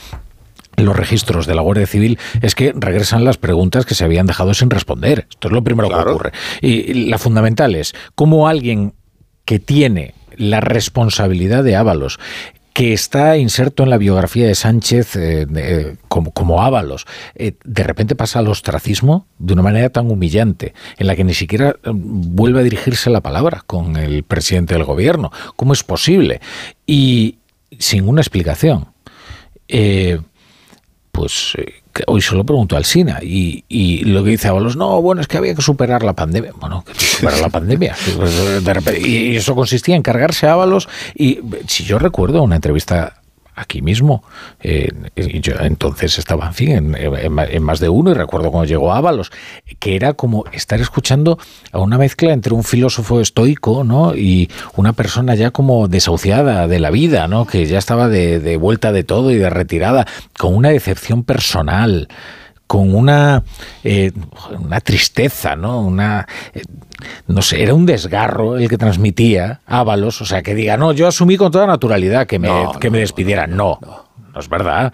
los 0.76 0.96
registros 0.96 1.46
de 1.46 1.54
la 1.54 1.62
Guardia 1.62 1.86
Civil 1.86 2.18
es 2.40 2.54
que 2.54 2.72
regresan 2.74 3.24
las 3.24 3.38
preguntas 3.38 3.86
que 3.86 3.94
se 3.94 4.04
habían 4.04 4.26
dejado 4.26 4.54
sin 4.54 4.70
responder. 4.70 5.26
Esto 5.30 5.48
es 5.48 5.52
lo 5.52 5.62
primero 5.62 5.88
que 5.88 5.94
ocurre. 5.94 6.32
Y 6.60 6.94
la 7.08 7.18
fundamental 7.18 7.74
es 7.74 7.94
cómo 8.14 8.48
alguien 8.48 8.94
que 9.44 9.58
tiene 9.58 10.14
la 10.36 10.60
responsabilidad 10.60 11.64
de 11.64 11.76
Ábalos, 11.76 12.18
que 12.72 12.94
está 12.94 13.36
inserto 13.36 13.82
en 13.82 13.90
la 13.90 13.98
biografía 13.98 14.46
de 14.46 14.54
Sánchez 14.54 15.16
eh, 15.16 15.96
como, 16.08 16.32
como, 16.32 16.62
Ábalos, 16.62 17.06
eh, 17.34 17.52
de 17.64 17.82
repente 17.82 18.14
pasa 18.14 18.38
al 18.38 18.48
ostracismo 18.48 19.26
de 19.38 19.52
una 19.52 19.62
manera 19.62 19.90
tan 19.90 20.10
humillante, 20.10 20.72
en 20.96 21.06
la 21.06 21.14
que 21.14 21.24
ni 21.24 21.34
siquiera 21.34 21.76
eh, 21.82 21.90
vuelve 21.92 22.60
a 22.60 22.62
dirigirse 22.62 23.10
la 23.10 23.20
palabra 23.20 23.62
con 23.66 23.96
el 23.96 24.22
presidente 24.22 24.74
del 24.74 24.84
gobierno. 24.84 25.30
¿Cómo 25.56 25.74
es 25.74 25.82
posible? 25.82 26.40
Y 26.86 27.38
sin 27.78 28.08
una 28.08 28.22
explicación. 28.22 28.86
Pues 31.12 31.54
hoy 32.06 32.22
solo 32.22 32.44
pregunto 32.44 32.76
al 32.76 32.86
SINA 32.86 33.20
y, 33.22 33.64
y, 33.68 34.04
lo 34.04 34.24
que 34.24 34.30
dice 34.30 34.48
Ábalos, 34.48 34.76
no, 34.76 35.00
bueno, 35.02 35.20
es 35.20 35.28
que 35.28 35.36
había 35.36 35.54
que 35.54 35.62
superar 35.62 36.02
la 36.02 36.14
pandemia. 36.14 36.52
Bueno, 36.58 36.84
que 36.84 36.94
superar 36.98 37.38
la 37.38 37.50
pandemia. 37.50 37.94
y 38.98 39.36
eso 39.36 39.54
consistía 39.54 39.94
en 39.94 40.02
cargarse 40.02 40.46
a 40.46 40.54
Ábalos 40.54 40.88
y 41.14 41.40
si 41.68 41.84
yo 41.84 41.98
recuerdo 41.98 42.42
una 42.42 42.56
entrevista 42.56 43.21
aquí 43.54 43.82
mismo. 43.82 44.22
Eh, 44.60 44.88
yo 45.16 45.54
entonces 45.60 46.18
estaba, 46.18 46.52
en 46.58 47.62
más 47.62 47.80
de 47.80 47.88
uno 47.88 48.10
y 48.10 48.14
recuerdo 48.14 48.50
cuando 48.50 48.66
llegó 48.66 48.92
Ábalos, 48.92 49.30
que 49.78 49.96
era 49.96 50.14
como 50.14 50.44
estar 50.52 50.80
escuchando 50.80 51.38
a 51.70 51.78
una 51.78 51.98
mezcla 51.98 52.32
entre 52.32 52.54
un 52.54 52.64
filósofo 52.64 53.20
estoico 53.20 53.84
¿no? 53.84 54.14
y 54.14 54.50
una 54.76 54.92
persona 54.92 55.34
ya 55.34 55.50
como 55.50 55.88
desahuciada 55.88 56.66
de 56.68 56.78
la 56.78 56.90
vida, 56.90 57.28
¿no? 57.28 57.46
que 57.46 57.66
ya 57.66 57.78
estaba 57.78 58.08
de 58.08 58.56
vuelta 58.56 58.92
de 58.92 59.04
todo 59.04 59.30
y 59.30 59.36
de 59.36 59.50
retirada, 59.50 60.06
con 60.38 60.54
una 60.54 60.70
decepción 60.70 61.24
personal 61.24 62.08
con 62.72 62.94
una, 62.94 63.42
eh, 63.84 64.12
una 64.58 64.80
tristeza, 64.80 65.54
¿no? 65.56 65.82
Una, 65.82 66.26
eh, 66.54 66.62
no 67.26 67.42
sé, 67.42 67.62
era 67.62 67.74
un 67.74 67.84
desgarro 67.84 68.56
el 68.56 68.66
que 68.66 68.78
transmitía 68.78 69.60
Ábalos, 69.66 70.22
o 70.22 70.24
sea, 70.24 70.42
que 70.42 70.54
diga, 70.54 70.78
no, 70.78 70.92
yo 70.92 71.06
asumí 71.06 71.36
con 71.36 71.52
toda 71.52 71.66
naturalidad 71.66 72.26
que 72.26 72.38
me, 72.38 72.48
que 72.80 72.88
me 72.88 73.00
despidieran. 73.00 73.54
No, 73.54 73.78
no, 73.82 74.40
es 74.40 74.48
verdad. 74.48 74.90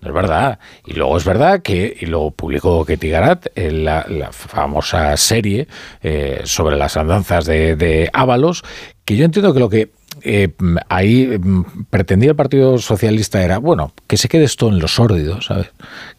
No 0.00 0.08
es 0.08 0.12
verdad. 0.12 0.58
Y 0.84 0.94
luego 0.94 1.16
es 1.16 1.24
verdad 1.24 1.62
que, 1.62 1.96
y 2.00 2.06
lo 2.06 2.32
publicó 2.32 2.84
Ketty 2.84 3.08
Garat, 3.08 3.46
en 3.54 3.84
la, 3.84 4.04
famosa 4.32 5.16
serie 5.16 5.68
eh, 6.02 6.40
sobre 6.42 6.74
las 6.74 6.96
andanzas 6.96 7.44
de, 7.44 7.76
de 7.76 8.10
Ábalos, 8.12 8.64
que 9.04 9.14
yo 9.14 9.24
entiendo 9.24 9.54
que 9.54 9.60
lo 9.60 9.68
que 9.68 9.92
eh, 10.24 10.48
ahí 10.88 11.38
mm, 11.38 11.84
pretendía 11.90 12.30
el 12.30 12.36
Partido 12.36 12.78
Socialista 12.78 13.42
era, 13.42 13.58
bueno, 13.58 13.92
que 14.06 14.16
se 14.16 14.28
quede 14.28 14.44
esto 14.44 14.68
en 14.68 14.78
lo 14.78 14.88
sórdido, 14.88 15.42
¿sabes? 15.42 15.70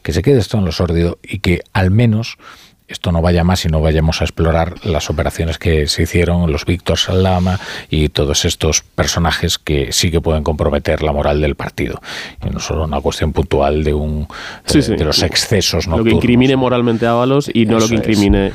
Que 0.04 0.14
se 0.14 0.22
quede 0.22 0.40
esto 0.40 0.58
en 0.58 0.66
lo 0.66 0.72
sórdido 0.72 1.18
y 1.24 1.40
que 1.40 1.62
al 1.74 1.92
menos 1.92 2.38
esto 2.88 3.12
no 3.12 3.22
vaya 3.22 3.44
más 3.44 3.66
y 3.66 3.70
no 3.70 3.82
vayamos 3.82 4.22
a 4.22 4.26
explorar 4.26 4.76
las 4.86 5.10
operaciones 5.10 5.58
que 5.58 5.88
se 5.88 6.04
hicieron, 6.04 6.52
los 6.52 6.66
Víctor 6.66 6.98
Salama 6.98 7.60
y 7.90 8.10
todos 8.10 8.46
estos 8.46 8.82
personajes 8.82 9.58
que 9.58 9.92
sí 9.92 10.12
que 10.12 10.22
pueden 10.22 10.44
comprometer 10.44 11.02
la 11.02 11.12
moral 11.12 11.42
del 11.42 11.56
partido. 11.56 12.00
Y 12.46 12.52
no 12.52 12.60
solo 12.60 12.84
una 12.84 13.02
cuestión 13.02 13.34
puntual 13.34 13.84
de 13.84 13.94
un 13.94 14.28
eh, 14.74 14.82
de 14.82 15.04
los 15.04 15.24
excesos 15.24 15.88
nocturnos. 15.88 15.98
Lo 15.98 16.04
que 16.04 16.16
incrimine 16.16 16.56
moralmente 16.56 17.06
a 17.08 17.12
Ábalos 17.12 17.50
y 17.52 17.66
no 17.66 17.80
lo 17.80 17.88
que 17.88 17.96
incrimine. 17.96 18.52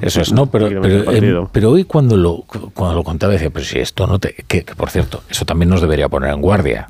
Eso 0.00 0.20
es, 0.20 0.32
no, 0.32 0.46
pero, 0.46 0.68
pero, 0.80 1.50
pero, 1.52 1.70
hoy 1.72 1.84
cuando 1.84 2.16
lo, 2.16 2.44
cuando 2.74 2.94
lo 2.94 3.02
contaba 3.02 3.32
decía, 3.32 3.50
pero 3.50 3.64
si 3.64 3.78
esto 3.80 4.06
no 4.06 4.18
te. 4.20 4.34
que 4.46 4.62
por 4.62 4.90
cierto, 4.90 5.22
eso 5.28 5.44
también 5.44 5.68
nos 5.68 5.80
debería 5.80 6.08
poner 6.08 6.30
en 6.30 6.40
guardia. 6.40 6.88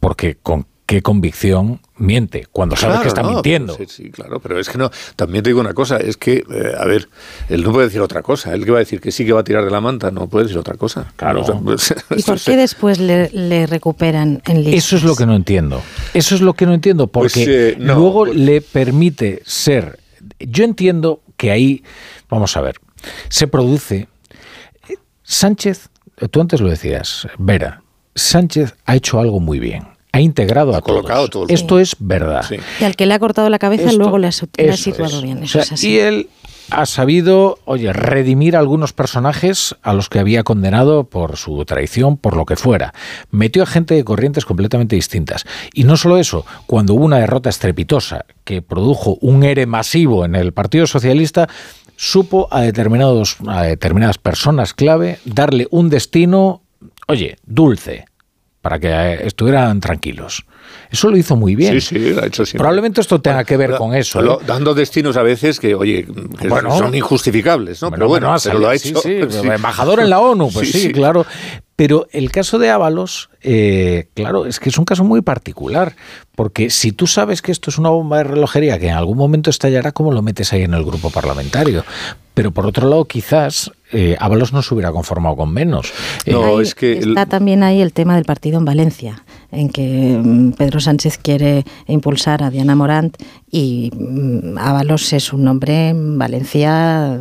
Porque 0.00 0.36
con 0.36 0.66
qué 0.88 1.02
convicción 1.02 1.80
miente 1.98 2.46
cuando 2.50 2.74
sabe 2.74 3.02
que 3.02 3.08
está 3.08 3.22
mintiendo. 3.22 3.76
Sí, 3.76 3.84
sí, 3.88 4.10
claro, 4.10 4.40
pero 4.40 4.58
es 4.58 4.70
que 4.70 4.78
no. 4.78 4.90
También 5.16 5.44
te 5.44 5.50
digo 5.50 5.60
una 5.60 5.74
cosa, 5.74 5.98
es 5.98 6.16
que, 6.16 6.36
eh, 6.50 6.72
a 6.78 6.86
ver, 6.86 7.10
él 7.50 7.62
no 7.62 7.72
puede 7.72 7.88
decir 7.88 8.00
otra 8.00 8.22
cosa. 8.22 8.54
Él 8.54 8.64
que 8.64 8.70
va 8.70 8.78
a 8.78 8.80
decir 8.80 8.98
que 8.98 9.12
sí 9.12 9.26
que 9.26 9.34
va 9.34 9.40
a 9.40 9.44
tirar 9.44 9.66
de 9.66 9.70
la 9.70 9.82
manta, 9.82 10.10
no 10.10 10.28
puede 10.28 10.46
decir 10.46 10.56
otra 10.56 10.78
cosa. 10.78 11.12
Claro. 11.16 11.44
Pues, 11.62 11.94
¿Y 12.16 12.22
por 12.22 12.40
qué 12.40 12.56
después 12.56 12.98
le, 13.00 13.66
recuperan 13.66 14.40
en 14.46 14.64
listas? 14.64 14.86
Eso 14.86 14.96
es 14.96 15.02
lo 15.02 15.14
que 15.14 15.26
no 15.26 15.34
entiendo. 15.34 15.82
Eso 16.14 16.34
es 16.34 16.40
lo 16.40 16.54
que 16.54 16.64
no 16.64 16.72
entiendo, 16.72 17.06
pues, 17.06 17.34
porque 17.34 17.68
eh, 17.68 17.76
luego 17.78 18.24
pues 18.24 18.36
le 18.36 18.62
permite 18.62 19.42
ser. 19.44 19.98
Yo 20.38 20.64
entiendo 20.64 21.20
que 21.36 21.50
ahí, 21.50 21.84
vamos 22.30 22.56
a 22.56 22.62
ver, 22.62 22.76
se 23.28 23.46
produce. 23.46 24.08
Sánchez, 25.22 25.90
tú 26.30 26.40
antes 26.40 26.62
lo 26.62 26.70
decías, 26.70 27.28
Vera, 27.36 27.82
Sánchez 28.14 28.74
ha 28.86 28.96
hecho 28.96 29.20
algo 29.20 29.38
muy 29.38 29.58
bien 29.58 29.97
ha 30.12 30.20
integrado 30.20 30.74
a 30.74 30.80
todos. 30.80 31.30
Todo 31.30 31.46
Esto 31.48 31.78
es 31.78 31.96
verdad. 31.98 32.44
Y 32.80 32.84
al 32.84 32.96
que 32.96 33.06
le 33.06 33.14
ha 33.14 33.18
cortado 33.18 33.48
la 33.50 33.58
cabeza 33.58 33.92
luego 33.92 34.18
le 34.18 34.28
ha, 34.28 34.32
situado 34.32 35.22
bien. 35.22 35.44
Y 35.82 35.98
él 35.98 36.28
ha 36.70 36.86
sabido, 36.86 37.58
oye, 37.64 37.92
redimir 37.92 38.56
a 38.56 38.58
algunos 38.58 38.92
personajes 38.92 39.74
a 39.82 39.94
los 39.94 40.08
que 40.08 40.18
había 40.18 40.42
condenado 40.42 41.04
por 41.04 41.36
su 41.36 41.64
traición, 41.64 42.16
por 42.16 42.36
lo 42.36 42.44
que 42.44 42.56
fuera. 42.56 42.92
Metió 43.30 43.62
a 43.62 43.66
gente 43.66 43.94
de 43.94 44.04
corrientes 44.04 44.44
completamente 44.44 44.96
distintas. 44.96 45.44
Y 45.72 45.84
no 45.84 45.96
solo 45.96 46.18
eso, 46.18 46.44
cuando 46.66 46.94
hubo 46.94 47.04
una 47.04 47.18
derrota 47.18 47.48
estrepitosa 47.48 48.26
que 48.44 48.62
produjo 48.62 49.18
un 49.20 49.44
ERE 49.44 49.66
masivo 49.66 50.24
en 50.24 50.34
el 50.34 50.52
Partido 50.52 50.86
Socialista, 50.86 51.48
supo 51.96 52.48
a, 52.50 52.60
determinados, 52.60 53.36
a 53.46 53.62
determinadas 53.62 54.18
personas 54.18 54.74
clave 54.74 55.18
darle 55.24 55.66
un 55.70 55.88
destino, 55.88 56.62
oye, 57.06 57.36
dulce 57.44 58.06
para 58.60 58.78
que 58.78 58.88
eh, 58.88 59.26
estuvieran 59.26 59.80
tranquilos. 59.80 60.44
Eso 60.90 61.10
lo 61.10 61.16
hizo 61.16 61.36
muy 61.36 61.54
bien. 61.54 61.80
Sí, 61.80 61.98
sí, 61.98 62.10
lo 62.14 62.22
ha 62.22 62.26
hecho 62.26 62.44
siempre. 62.44 62.58
Probablemente 62.58 63.00
esto 63.00 63.20
tenga 63.20 63.44
que 63.44 63.56
ver 63.56 63.74
con 63.76 63.94
eso. 63.94 64.20
¿eh? 64.20 64.44
Dando 64.46 64.74
destinos 64.74 65.16
a 65.16 65.22
veces 65.22 65.60
que, 65.60 65.74
oye, 65.74 66.06
son 66.76 66.94
injustificables, 66.94 67.82
¿no? 67.82 67.90
pero 67.90 68.08
bueno, 68.08 68.34
pero 68.42 68.58
lo 68.58 68.68
ha 68.68 68.74
hecho. 68.74 69.00
Sí, 69.08 69.20
Embajador 69.42 70.00
en 70.00 70.10
la 70.10 70.20
ONU, 70.20 70.50
pues 70.52 70.72
sí, 70.72 70.92
claro. 70.92 71.24
Pero 71.76 72.08
el 72.10 72.32
caso 72.32 72.58
de 72.58 72.70
Ábalos, 72.70 73.30
eh, 73.40 74.08
claro, 74.14 74.46
es 74.46 74.58
que 74.58 74.68
es 74.68 74.78
un 74.78 74.84
caso 74.84 75.04
muy 75.04 75.22
particular, 75.22 75.94
porque 76.34 76.70
si 76.70 76.90
tú 76.90 77.06
sabes 77.06 77.40
que 77.40 77.52
esto 77.52 77.70
es 77.70 77.78
una 77.78 77.90
bomba 77.90 78.18
de 78.18 78.24
relojería 78.24 78.80
que 78.80 78.88
en 78.88 78.96
algún 78.96 79.16
momento 79.16 79.50
estallará, 79.50 79.92
¿cómo 79.92 80.10
lo 80.10 80.20
metes 80.20 80.52
ahí 80.52 80.62
en 80.62 80.74
el 80.74 80.84
grupo 80.84 81.10
parlamentario? 81.10 81.84
Pero 82.38 82.52
por 82.52 82.66
otro 82.66 82.88
lado, 82.88 83.04
quizás 83.04 83.72
eh, 83.90 84.16
Ábalos 84.20 84.52
no 84.52 84.62
se 84.62 84.72
hubiera 84.72 84.92
conformado 84.92 85.34
con 85.34 85.52
menos. 85.52 85.92
No, 86.24 86.60
es 86.60 86.76
que 86.76 86.98
está 86.98 87.26
también 87.26 87.64
ahí 87.64 87.80
el 87.80 87.92
tema 87.92 88.14
del 88.14 88.24
partido 88.24 88.58
en 88.58 88.64
Valencia 88.64 89.24
en 89.50 89.70
que 89.70 90.20
mm, 90.22 90.52
Pedro 90.52 90.78
Sánchez 90.78 91.18
quiere 91.18 91.64
impulsar 91.86 92.42
a 92.42 92.50
Diana 92.50 92.76
Morant 92.76 93.16
y 93.50 93.90
mm, 93.96 94.58
Ábalos 94.58 95.10
es 95.14 95.32
un 95.32 95.44
nombre 95.44 95.88
en 95.88 96.18
Valencia 96.18 97.18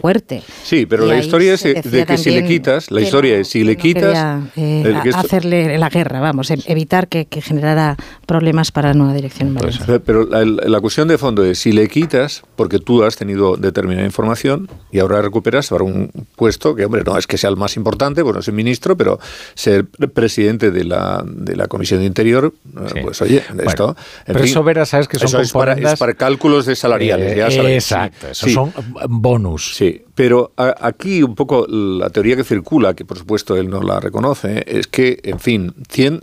fuerte. 0.00 0.42
Sí, 0.62 0.86
pero 0.86 1.06
la 1.06 1.18
historia 1.18 1.54
es 1.54 1.62
de 1.64 2.06
que 2.06 2.16
si 2.16 2.30
le 2.30 2.46
quitas, 2.46 2.90
la 2.92 3.00
historia 3.00 3.36
es 3.36 3.48
si 3.48 3.64
le 3.64 3.76
quitas... 3.76 4.44
Eh, 4.56 4.94
hacerle 5.12 5.76
la 5.76 5.88
guerra, 5.88 6.20
vamos, 6.20 6.50
e-, 6.50 6.58
evitar 6.66 7.08
que, 7.08 7.26
generara 7.42 7.96
problemas 8.26 8.70
para 8.70 8.88
la 8.88 8.94
nueva 8.94 9.14
dirección 9.14 9.48
en 9.48 9.54
pues, 9.56 9.78
Valencia. 9.80 10.02
pero 10.04 10.24
la, 10.24 10.44
la, 10.44 10.80
cuestión 10.80 11.08
de 11.08 11.18
fondo 11.18 11.44
es 11.44 11.58
si 11.58 11.72
le 11.72 11.88
quitas, 11.88 12.42
porque 12.54 12.78
tú 12.78 13.02
has 13.02 13.16
tenido 13.16 13.56
determinada 13.56 14.06
información 14.06 14.45
y 14.90 14.98
ahora 14.98 15.22
recuperas 15.22 15.68
para 15.68 15.84
un 15.84 16.10
puesto 16.36 16.74
que, 16.74 16.84
hombre, 16.84 17.02
no 17.04 17.16
es 17.18 17.26
que 17.26 17.38
sea 17.38 17.50
el 17.50 17.56
más 17.56 17.76
importante, 17.76 18.22
bueno, 18.22 18.40
es 18.40 18.48
el 18.48 18.54
ministro, 18.54 18.96
pero 18.96 19.18
ser 19.54 19.86
presidente 19.86 20.70
de 20.70 20.84
la 20.84 21.24
la 21.56 21.68
Comisión 21.68 22.00
de 22.00 22.06
Interior, 22.06 22.52
eh, 22.94 23.00
pues 23.02 23.20
oye, 23.22 23.42
esto... 23.64 23.96
pero 24.26 24.40
eso 24.40 24.62
verás, 24.62 24.90
sabes 24.90 25.08
que 25.08 25.18
son 25.18 25.28
eso 25.28 25.40
es 25.40 25.52
para, 25.98 26.14
cálculos 26.14 26.66
de 26.66 26.76
salariales, 26.76 27.36
ya 27.36 27.50
sabes. 27.50 27.84
Exacto, 27.84 28.28
eso 28.28 28.48
son 28.48 28.72
bonus. 29.08 29.74
Sí, 29.74 30.02
pero 30.14 30.52
aquí 30.56 31.22
un 31.22 31.34
poco 31.34 31.66
la 31.68 32.10
teoría 32.10 32.36
que 32.36 32.44
circula, 32.44 32.94
que 32.94 33.04
por 33.04 33.18
supuesto 33.18 33.56
él 33.56 33.68
no 33.68 33.82
la 33.82 34.00
reconoce, 34.00 34.64
es 34.66 34.86
que, 34.86 35.20
en 35.24 35.38
fin, 35.40 35.74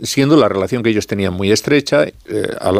siendo 0.02 0.36
la 0.36 0.48
relación 0.48 0.82
que 0.82 0.90
ellos 0.90 1.06
tenían 1.06 1.34
muy 1.34 1.52
estrecha, 1.52 2.04
eh, 2.04 2.14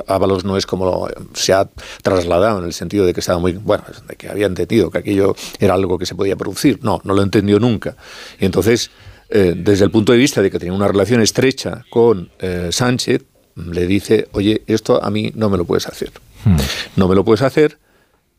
Ábalos 0.09 0.45
no 0.45 0.57
es 0.57 0.67
como 0.67 1.09
se 1.35 1.53
ha 1.53 1.69
trasladado 2.03 2.59
en 2.59 2.65
el 2.65 2.73
sentido 2.73 3.07
de 3.07 3.15
que 3.15 3.21
estaba 3.21 3.39
muy, 3.39 3.53
bueno, 3.53 3.85
de 4.09 4.17
que 4.17 4.29
había 4.29 4.47
entendido 4.47 4.91
que 4.91 4.99
aquello 4.99 5.34
era 5.59 5.75
algo 5.75 5.99
que 5.99 6.07
se 6.07 6.15
podía 6.15 6.37
producir. 6.37 6.79
No, 6.83 7.01
no 7.05 7.15
lo 7.15 7.23
entendió 7.23 7.59
nunca. 7.59 7.97
Y 8.41 8.45
entonces 8.45 8.91
eh, 9.31 9.55
desde 9.57 9.85
el 9.85 9.91
punto 9.91 10.13
de 10.13 10.19
vista 10.19 10.43
de 10.43 10.51
que 10.51 10.59
tenía 10.59 10.75
una 10.75 10.89
relación 10.89 11.21
estrecha 11.21 11.85
con 11.91 12.31
eh, 12.39 12.69
Sánchez, 12.71 13.23
le 13.57 13.87
dice, 13.87 14.29
oye, 14.33 14.63
esto 14.67 15.03
a 15.03 15.11
mí 15.11 15.33
no 15.35 15.49
me 15.49 15.57
lo 15.57 15.65
puedes 15.65 15.87
hacer. 15.87 16.13
Hmm. 16.45 16.57
No 16.97 17.09
me 17.09 17.15
lo 17.15 17.25
puedes 17.25 17.43
hacer 17.43 17.79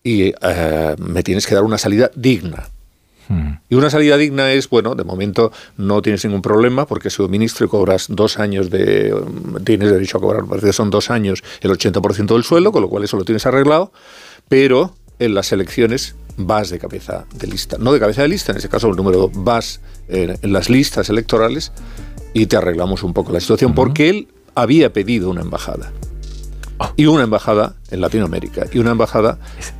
y 0.03 0.33
eh, 0.41 0.95
me 0.97 1.23
tienes 1.23 1.47
que 1.47 1.55
dar 1.55 1.63
una 1.63 1.77
salida 1.77 2.11
digna. 2.15 2.69
Hmm. 3.27 3.55
Y 3.69 3.75
una 3.75 3.89
salida 3.89 4.17
digna 4.17 4.51
es, 4.51 4.69
bueno, 4.69 4.93
de 4.93 5.03
momento 5.03 5.51
no 5.77 6.01
tienes 6.01 6.23
ningún 6.23 6.41
problema 6.41 6.85
porque 6.85 7.09
sido 7.09 7.27
ministro 7.27 7.65
y 7.65 7.69
cobras 7.69 8.05
dos 8.09 8.37
años 8.37 8.69
de... 8.69 9.15
Tienes 9.63 9.91
derecho 9.91 10.19
a 10.19 10.21
cobrar, 10.21 10.45
parece 10.45 10.67
que 10.67 10.73
son 10.73 10.91
dos 10.91 11.09
años 11.09 11.43
el 11.61 11.71
80% 11.71 12.33
del 12.33 12.43
sueldo, 12.43 12.71
con 12.71 12.81
lo 12.81 12.89
cual 12.89 13.03
eso 13.03 13.17
lo 13.17 13.25
tienes 13.25 13.45
arreglado, 13.45 13.91
pero 14.47 14.95
en 15.17 15.33
las 15.33 15.51
elecciones 15.51 16.15
vas 16.37 16.69
de 16.69 16.79
cabeza 16.79 17.25
de 17.33 17.47
lista. 17.47 17.77
No 17.79 17.93
de 17.93 17.99
cabeza 17.99 18.21
de 18.21 18.27
lista, 18.27 18.51
en 18.51 18.57
ese 18.57 18.69
caso 18.69 18.87
el 18.87 18.95
número 18.95 19.17
dos, 19.17 19.31
vas 19.33 19.81
en, 20.07 20.37
las 20.51 20.69
listas 20.69 21.09
electorales 21.09 21.71
y 22.33 22.45
te 22.47 22.57
arreglamos 22.57 23.03
un 23.03 23.13
poco 23.13 23.31
la 23.31 23.39
situación, 23.39 23.73
porque 23.73 24.09
él 24.09 24.27
había 24.55 24.91
pedido 24.93 25.29
una 25.29 25.41
embajada. 25.41 25.91
Ah. 26.77 26.91
Y 26.97 27.05
una 27.05 27.23
embajada 27.23 27.75
en 27.89 28.01
Latinoamérica. 28.01 28.65
Y 28.73 28.79
una 28.79 28.91
embajada 28.91 29.37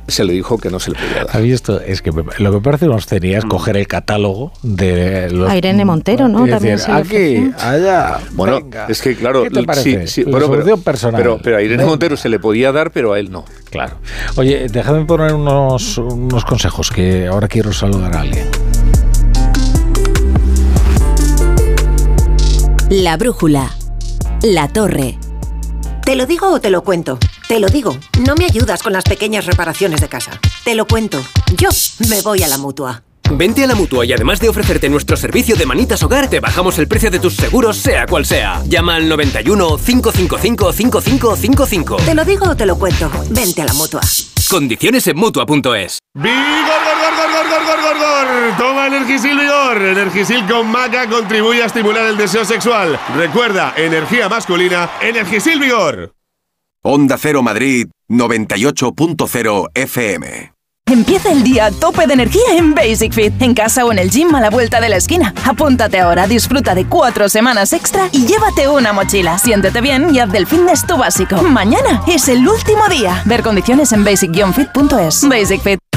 se 0.08 0.24
le 0.24 0.32
dijo 0.32 0.56
que 0.56 0.70
no 0.70 0.80
se 0.80 0.92
le 0.92 0.98
podía 0.98 1.24
dar. 1.24 1.42
esto? 1.44 1.78
Es 1.78 2.00
que 2.00 2.10
lo 2.10 2.52
que 2.52 2.60
parece 2.60 2.88
una 2.88 2.96
es 2.96 3.44
mm. 3.44 3.48
coger 3.48 3.76
el 3.76 3.86
catálogo 3.86 4.52
de 4.62 5.30
los... 5.30 5.50
A 5.50 5.56
Irene 5.56 5.84
Montero, 5.84 6.28
¿no? 6.28 6.46
También 6.46 6.78
aquí, 6.88 7.50
allá. 7.58 8.20
Bueno, 8.32 8.60
es 8.88 9.02
que 9.02 9.14
claro... 9.14 9.42
¿Qué 9.42 9.50
te 9.50 9.62
parece? 9.64 10.06
Sí, 10.06 10.24
pero, 10.24 10.78
personal. 10.78 11.20
Pero, 11.20 11.38
pero, 11.42 11.58
a 11.58 11.62
Irene 11.62 11.84
Montero 11.84 12.16
se 12.16 12.30
le 12.30 12.38
podía 12.38 12.72
dar, 12.72 12.90
pero 12.92 13.12
a 13.12 13.18
él 13.18 13.30
no. 13.30 13.44
Claro. 13.76 13.98
Oye, 14.36 14.68
déjame 14.70 15.04
poner 15.04 15.34
unos, 15.34 15.98
unos 15.98 16.46
consejos, 16.46 16.90
que 16.90 17.26
ahora 17.26 17.46
quiero 17.46 17.74
saludar 17.74 18.16
a 18.16 18.20
alguien. 18.22 18.48
La 22.88 23.18
brújula. 23.18 23.70
La 24.42 24.68
torre. 24.68 25.18
¿Te 26.06 26.16
lo 26.16 26.24
digo 26.24 26.52
o 26.52 26.58
te 26.58 26.70
lo 26.70 26.84
cuento? 26.84 27.18
Te 27.48 27.60
lo 27.60 27.68
digo. 27.68 27.94
No 28.26 28.34
me 28.34 28.46
ayudas 28.46 28.82
con 28.82 28.94
las 28.94 29.04
pequeñas 29.04 29.44
reparaciones 29.44 30.00
de 30.00 30.08
casa. 30.08 30.40
Te 30.64 30.74
lo 30.74 30.86
cuento. 30.86 31.20
Yo 31.58 31.68
me 32.08 32.22
voy 32.22 32.42
a 32.44 32.48
la 32.48 32.56
mutua. 32.56 33.02
Vente 33.30 33.64
a 33.64 33.66
la 33.66 33.74
mutua 33.74 34.04
y 34.04 34.12
además 34.12 34.40
de 34.40 34.48
ofrecerte 34.48 34.88
nuestro 34.88 35.16
servicio 35.16 35.56
de 35.56 35.66
manitas 35.66 36.02
hogar, 36.02 36.30
te 36.30 36.40
bajamos 36.40 36.78
el 36.78 36.86
precio 36.86 37.10
de 37.10 37.18
tus 37.18 37.34
seguros, 37.34 37.76
sea 37.76 38.06
cual 38.06 38.24
sea. 38.24 38.62
Llama 38.66 38.96
al 38.96 39.08
91 39.08 39.78
555 39.78 40.72
5555. 40.72 41.96
Te 41.96 42.14
lo 42.14 42.24
digo 42.24 42.46
o 42.50 42.56
te 42.56 42.66
lo 42.66 42.78
cuento. 42.78 43.10
Vente 43.30 43.62
a 43.62 43.66
la 43.66 43.72
mutua. 43.74 44.00
Condiciones 44.48 45.06
en 45.08 45.16
mutua.es. 45.16 45.98
¡Vigor, 46.14 46.34
gor, 46.34 47.06
gor, 47.16 47.32
gor, 47.32 47.66
gor, 47.66 47.80
gor, 47.82 47.98
gor, 47.98 48.56
Toma 48.58 48.86
Energisil 48.86 49.38
Vigor. 49.38 49.82
Energisil 49.82 50.46
con 50.46 50.70
maca 50.70 51.08
contribuye 51.08 51.62
a 51.62 51.66
estimular 51.66 52.06
el 52.06 52.16
deseo 52.16 52.44
sexual. 52.44 52.98
Recuerda, 53.16 53.74
energía 53.76 54.28
masculina, 54.28 54.90
Energisil 55.00 55.58
Vigor. 55.58 56.14
Onda 56.82 57.18
Cero 57.18 57.42
Madrid, 57.42 57.88
98.0 58.08 59.70
FM. 59.74 60.55
Empieza 60.88 61.32
el 61.32 61.42
día 61.42 61.66
a 61.66 61.72
tope 61.72 62.06
de 62.06 62.14
energía 62.14 62.44
en 62.52 62.72
Basic 62.72 63.12
Fit, 63.12 63.42
en 63.42 63.54
casa 63.54 63.84
o 63.84 63.90
en 63.90 63.98
el 63.98 64.08
gym 64.08 64.32
a 64.36 64.40
la 64.40 64.50
vuelta 64.50 64.80
de 64.80 64.88
la 64.88 64.96
esquina. 64.96 65.34
Apúntate 65.44 65.98
ahora, 65.98 66.28
disfruta 66.28 66.76
de 66.76 66.86
cuatro 66.86 67.28
semanas 67.28 67.72
extra 67.72 68.08
y 68.12 68.24
llévate 68.24 68.68
una 68.68 68.92
mochila. 68.92 69.36
Siéntete 69.36 69.80
bien 69.80 70.14
y 70.14 70.20
haz 70.20 70.30
del 70.30 70.46
fitness 70.46 70.86
tu 70.86 70.96
básico. 70.96 71.42
Mañana 71.42 72.04
es 72.06 72.28
el 72.28 72.46
último 72.46 72.86
día. 72.88 73.20
Ver 73.24 73.42
condiciones 73.42 73.90
en 73.92 74.04
basic-fit.es. 74.04 75.28
Basic 75.28 75.60
Fit. 75.60 75.85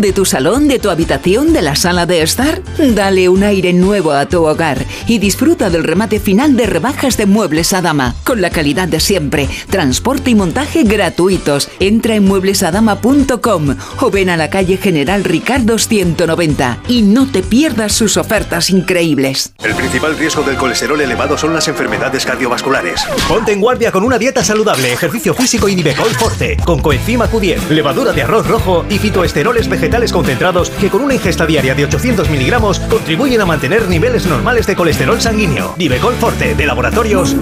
de 0.00 0.12
tu 0.12 0.24
salón, 0.24 0.66
de 0.66 0.78
tu 0.78 0.90
habitación, 0.90 1.52
de 1.52 1.62
la 1.62 1.76
sala 1.76 2.06
de 2.06 2.22
estar? 2.22 2.60
Dale 2.78 3.28
un 3.28 3.44
aire 3.44 3.72
nuevo 3.72 4.12
a 4.12 4.26
tu 4.26 4.44
hogar 4.44 4.84
y 5.06 5.18
disfruta 5.18 5.70
del 5.70 5.84
remate 5.84 6.18
final 6.18 6.56
de 6.56 6.66
rebajas 6.66 7.16
de 7.16 7.26
Muebles 7.26 7.72
a 7.72 7.80
Dama, 7.80 8.14
con 8.24 8.40
la 8.40 8.50
calidad 8.50 8.88
de 8.88 8.98
siempre, 8.98 9.48
transporte 9.70 10.30
y 10.30 10.34
montaje 10.34 10.82
gratuitos. 10.82 11.68
Entra 11.78 12.16
en 12.16 12.24
mueblesadama.com 12.24 13.76
o 14.00 14.10
ven 14.10 14.30
a 14.30 14.36
la 14.36 14.50
calle 14.50 14.78
General 14.78 15.22
Ricardo 15.22 15.78
190 15.78 16.78
y 16.88 17.02
no 17.02 17.30
te 17.30 17.42
pierdas 17.42 17.92
sus 17.92 18.16
ofertas 18.16 18.70
increíbles. 18.70 19.54
El 19.62 19.74
principal 19.74 20.18
riesgo 20.18 20.42
del 20.42 20.56
colesterol 20.56 21.00
elevado 21.00 21.38
son 21.38 21.54
las 21.54 21.68
enfermedades 21.68 22.26
cardiovasculares. 22.26 23.04
Ponte 23.28 23.52
en 23.52 23.60
guardia 23.60 23.92
con 23.92 24.02
una 24.02 24.18
dieta 24.18 24.42
saludable, 24.42 24.92
ejercicio 24.92 25.34
físico 25.34 25.68
y 25.68 25.76
Nivecol 25.76 26.10
Forte, 26.10 26.56
con 26.64 26.80
coenzima 26.80 27.30
Q10, 27.30 27.68
levadura 27.68 28.12
de 28.12 28.22
arroz 28.22 28.46
rojo 28.48 28.84
y 28.90 28.98
fitoesteroles 28.98 29.68
vegetales 29.68 29.83
concentrados 30.12 30.70
que 30.70 30.88
con 30.88 31.02
una 31.02 31.14
ingesta 31.14 31.46
diaria 31.46 31.74
de 31.74 31.84
800 31.84 32.28
miligramos 32.30 32.80
contribuyen 32.80 33.40
a 33.40 33.46
mantener 33.46 33.88
niveles 33.88 34.26
normales 34.26 34.66
de 34.66 34.76
colesterol 34.76 35.20
sanguíneo. 35.20 35.74
Nivecol 35.76 36.14
Forte, 36.14 36.54
de 36.54 36.66
laboratorios. 36.66 37.36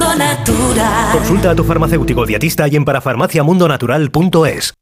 Consulta 1.13 1.51
a 1.51 1.55
tu 1.55 1.65
farmacéutico 1.65 2.27
dietista 2.27 2.69
y 2.69 2.77
en 2.77 2.85
parafarmaciamundonatural.es. 2.85 4.82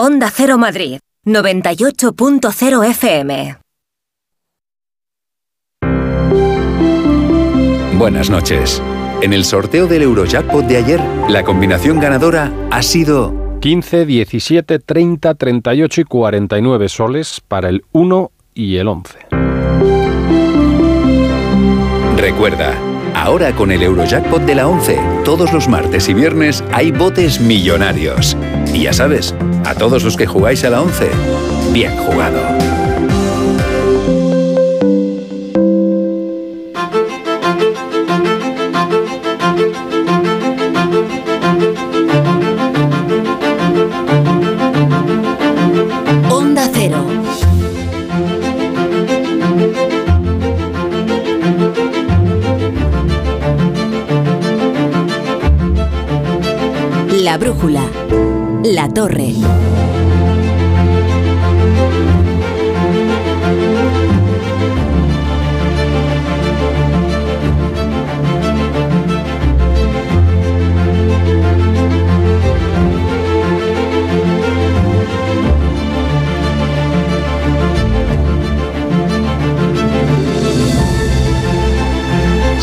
Onda 0.00 0.30
Cero 0.32 0.58
Madrid, 0.58 1.00
98.0 1.26 2.84
FM. 2.88 3.56
Buenas 7.98 8.30
noches. 8.30 8.80
En 9.22 9.32
el 9.32 9.44
sorteo 9.44 9.88
del 9.88 10.02
Eurojackpot 10.02 10.66
de 10.66 10.76
ayer, 10.76 11.00
la 11.28 11.42
combinación 11.42 11.98
ganadora 11.98 12.52
ha 12.70 12.80
sido 12.84 13.58
15, 13.58 14.06
17, 14.06 14.78
30, 14.78 15.34
38 15.34 16.00
y 16.00 16.04
49 16.04 16.88
soles 16.88 17.40
para 17.48 17.68
el 17.68 17.84
1 17.90 18.30
y 18.54 18.76
el 18.76 18.86
11. 18.86 19.18
Recuerda, 22.16 22.72
ahora 23.16 23.50
con 23.56 23.72
el 23.72 23.82
Eurojackpot 23.82 24.42
de 24.42 24.54
la 24.54 24.68
11, 24.68 24.96
todos 25.24 25.52
los 25.52 25.66
martes 25.66 26.08
y 26.08 26.14
viernes 26.14 26.62
hay 26.70 26.92
botes 26.92 27.40
millonarios. 27.40 28.36
Y 28.78 28.82
ya 28.82 28.92
sabes, 28.92 29.34
a 29.64 29.74
todos 29.74 30.04
los 30.04 30.16
que 30.16 30.24
jugáis 30.24 30.62
a 30.62 30.70
la 30.70 30.80
11, 30.80 31.10
bien 31.72 31.90
jugado. 31.96 32.38
Onda 46.30 46.70
Cero. 46.72 47.04
La 57.24 57.36
brújula. 57.38 57.82
La 58.70 58.86
torre. 58.86 59.97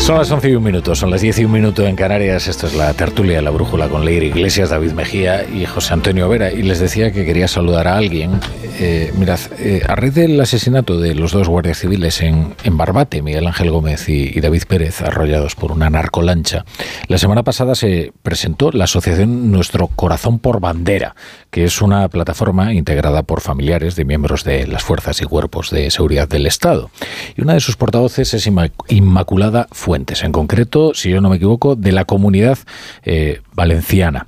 Son 0.06 0.18
las 0.18 0.30
11 0.30 0.50
y 0.50 0.54
un 0.54 0.62
minuto, 0.62 0.94
son 0.94 1.10
las 1.10 1.20
10 1.20 1.40
y 1.40 1.44
un 1.46 1.50
minuto 1.50 1.84
en 1.84 1.96
Canarias. 1.96 2.46
Esto 2.46 2.68
es 2.68 2.74
la 2.76 2.94
tertulia 2.94 3.36
de 3.36 3.42
la 3.42 3.50
brújula 3.50 3.88
con 3.88 4.04
Leir 4.04 4.22
Iglesias, 4.22 4.70
David 4.70 4.92
Mejía 4.92 5.44
y 5.52 5.64
José 5.66 5.94
Antonio 5.94 6.28
Vera. 6.28 6.52
Y 6.52 6.62
les 6.62 6.78
decía 6.78 7.10
que 7.10 7.24
quería 7.24 7.48
saludar 7.48 7.88
a 7.88 7.96
alguien. 7.96 8.38
Eh, 8.78 9.12
mirad, 9.18 9.40
eh, 9.58 9.82
a 9.88 9.96
raíz 9.96 10.14
del 10.14 10.40
asesinato 10.40 11.00
de 11.00 11.16
los 11.16 11.32
dos 11.32 11.48
guardias 11.48 11.78
civiles 11.78 12.20
en, 12.20 12.54
en 12.62 12.76
Barbate, 12.76 13.20
Miguel 13.20 13.48
Ángel 13.48 13.70
Gómez 13.72 14.08
y, 14.08 14.30
y 14.32 14.40
David 14.40 14.62
Pérez, 14.68 15.02
arrollados 15.02 15.56
por 15.56 15.72
una 15.72 15.90
narcolancha, 15.90 16.64
la 17.08 17.18
semana 17.18 17.42
pasada 17.42 17.74
se 17.74 18.12
presentó 18.22 18.70
la 18.70 18.84
asociación 18.84 19.50
Nuestro 19.50 19.88
Corazón 19.88 20.38
por 20.38 20.60
Bandera, 20.60 21.16
que 21.50 21.64
es 21.64 21.80
una 21.82 22.08
plataforma 22.10 22.74
integrada 22.74 23.22
por 23.24 23.40
familiares 23.40 23.96
de 23.96 24.04
miembros 24.04 24.44
de 24.44 24.66
las 24.68 24.84
fuerzas 24.84 25.20
y 25.22 25.24
cuerpos 25.24 25.70
de 25.70 25.90
seguridad 25.90 26.28
del 26.28 26.46
Estado. 26.46 26.90
Y 27.34 27.40
una 27.42 27.54
de 27.54 27.60
sus 27.60 27.76
portavoces 27.76 28.34
es 28.34 28.46
Inmac- 28.46 28.72
Inmaculada 28.88 29.68
Fuentes, 29.72 29.95
en 29.96 30.32
concreto, 30.32 30.92
si 30.94 31.10
yo 31.10 31.20
no 31.20 31.30
me 31.30 31.36
equivoco, 31.36 31.76
de 31.76 31.92
la 31.92 32.04
comunidad 32.04 32.58
eh, 33.04 33.40
valenciana. 33.54 34.26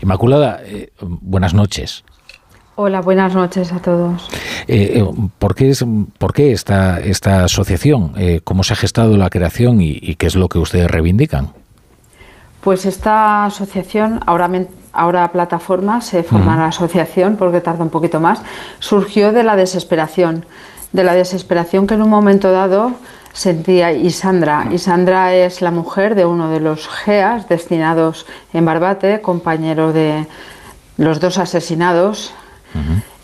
Inmaculada, 0.00 0.60
eh, 0.64 0.90
buenas 1.00 1.54
noches. 1.54 2.04
Hola, 2.78 3.00
buenas 3.00 3.34
noches 3.34 3.72
a 3.72 3.78
todos. 3.78 4.28
Eh, 4.68 5.00
eh, 5.00 5.28
¿por, 5.38 5.54
qué 5.54 5.70
es, 5.70 5.82
¿Por 6.18 6.34
qué 6.34 6.52
esta, 6.52 7.00
esta 7.00 7.44
asociación? 7.44 8.12
Eh, 8.18 8.40
¿Cómo 8.44 8.64
se 8.64 8.74
ha 8.74 8.76
gestado 8.76 9.16
la 9.16 9.30
creación 9.30 9.80
y, 9.80 9.98
y 10.02 10.16
qué 10.16 10.26
es 10.26 10.36
lo 10.36 10.50
que 10.50 10.58
ustedes 10.58 10.90
reivindican? 10.90 11.52
Pues 12.60 12.84
esta 12.84 13.46
asociación, 13.46 14.20
ahora, 14.26 14.50
ahora 14.92 15.32
plataforma, 15.32 16.02
se 16.02 16.22
forma 16.22 16.56
la 16.56 16.66
asociación 16.66 17.36
porque 17.36 17.62
tarda 17.62 17.82
un 17.82 17.90
poquito 17.90 18.20
más, 18.20 18.42
surgió 18.78 19.32
de 19.32 19.42
la 19.42 19.56
desesperación, 19.56 20.44
de 20.92 21.04
la 21.04 21.14
desesperación 21.14 21.86
que 21.86 21.94
en 21.94 22.02
un 22.02 22.10
momento 22.10 22.52
dado 22.52 22.92
sentía 23.36 23.92
Isandra. 23.92 24.66
Isandra 24.72 25.34
es 25.34 25.60
la 25.60 25.70
mujer 25.70 26.14
de 26.14 26.24
uno 26.24 26.48
de 26.50 26.58
los 26.58 26.88
GEAS 26.88 27.48
destinados 27.48 28.26
en 28.54 28.64
Barbate, 28.64 29.20
compañero 29.20 29.92
de 29.92 30.26
los 30.96 31.20
dos 31.20 31.36
asesinados, 31.36 32.32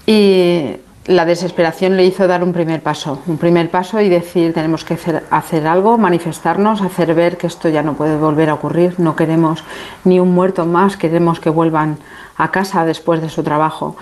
y 0.07 0.77
la 1.07 1.25
desesperación 1.25 1.97
le 1.97 2.05
hizo 2.05 2.29
dar 2.29 2.45
un 2.45 2.53
primer 2.53 2.81
paso, 2.81 3.19
un 3.27 3.37
primer 3.37 3.71
paso 3.71 4.01
y 4.01 4.09
decir 4.09 4.55
tenemos 4.55 4.85
que 4.85 4.95
hacer, 4.95 5.25
hacer 5.31 5.67
algo, 5.67 5.99
manifestarnos, 5.99 6.81
hacer 6.81 7.15
ver 7.15 7.37
que 7.37 7.49
esto 7.49 7.69
ya 7.69 7.83
no 7.83 7.95
puede 7.95 8.17
volver 8.17 8.51
a 8.51 8.55
ocurrir, 8.55 8.95
no 8.99 9.17
queremos 9.17 9.65
ni 10.05 10.21
un 10.21 10.33
muerto 10.33 10.65
más, 10.65 10.97
queremos 10.97 11.41
que 11.41 11.51
vuelvan 11.51 11.99
a 12.37 12.51
casa 12.51 12.85
después 12.85 13.21
de 13.21 13.29
su 13.29 13.43
trabajo. 13.43 13.97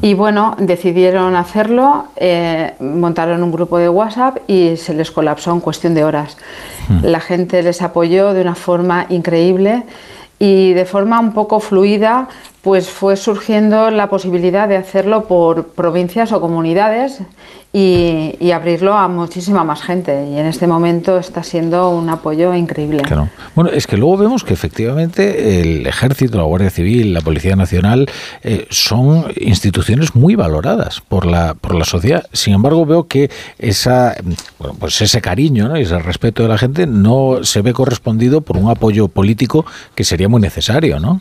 Y 0.00 0.14
bueno, 0.14 0.56
decidieron 0.58 1.36
hacerlo, 1.36 2.06
eh, 2.16 2.74
montaron 2.80 3.42
un 3.42 3.52
grupo 3.52 3.78
de 3.78 3.88
WhatsApp 3.88 4.38
y 4.46 4.76
se 4.76 4.94
les 4.94 5.10
colapsó 5.10 5.52
en 5.52 5.60
cuestión 5.60 5.94
de 5.94 6.04
horas. 6.04 6.36
La 7.02 7.20
gente 7.20 7.62
les 7.62 7.82
apoyó 7.82 8.32
de 8.32 8.40
una 8.40 8.54
forma 8.54 9.06
increíble 9.08 9.84
y 10.38 10.72
de 10.72 10.84
forma 10.84 11.20
un 11.20 11.32
poco 11.32 11.60
fluida 11.60 12.28
pues 12.66 12.90
fue 12.90 13.16
surgiendo 13.16 13.92
la 13.92 14.08
posibilidad 14.08 14.66
de 14.68 14.76
hacerlo 14.76 15.28
por 15.28 15.68
provincias 15.68 16.32
o 16.32 16.40
comunidades 16.40 17.20
y, 17.72 18.50
abrirlo 18.50 18.94
a 18.94 19.06
muchísima 19.06 19.62
más 19.62 19.82
gente 19.82 20.28
y 20.28 20.36
en 20.36 20.46
este 20.46 20.66
momento 20.66 21.16
está 21.16 21.44
siendo 21.44 21.90
un 21.90 22.10
apoyo 22.10 22.52
increíble. 22.54 23.02
Claro. 23.02 23.28
Bueno, 23.54 23.70
es 23.70 23.86
que 23.86 23.96
luego 23.96 24.16
vemos 24.16 24.42
que 24.42 24.54
efectivamente 24.54 25.60
el 25.60 25.86
Ejército, 25.86 26.38
la 26.38 26.42
Guardia 26.42 26.70
Civil, 26.70 27.14
la 27.14 27.20
Policía 27.20 27.54
Nacional 27.54 28.10
eh, 28.42 28.66
son 28.68 29.26
instituciones 29.36 30.16
muy 30.16 30.34
valoradas 30.34 31.00
por 31.00 31.24
la, 31.24 31.54
por 31.54 31.72
la 31.72 31.84
sociedad. 31.84 32.26
Sin 32.32 32.52
embargo, 32.54 32.84
veo 32.84 33.06
que 33.06 33.30
esa, 33.60 34.16
bueno, 34.58 34.74
pues 34.80 35.00
ese 35.02 35.20
cariño 35.20 35.68
¿no? 35.68 35.78
y 35.78 35.82
ese 35.82 36.00
respeto 36.00 36.42
de 36.42 36.48
la 36.48 36.58
gente 36.58 36.88
no 36.88 37.44
se 37.44 37.62
ve 37.62 37.72
correspondido 37.72 38.40
por 38.40 38.56
un 38.56 38.68
apoyo 38.68 39.06
político 39.06 39.64
que 39.94 40.02
sería 40.02 40.28
muy 40.28 40.40
necesario, 40.40 40.98
¿no? 40.98 41.20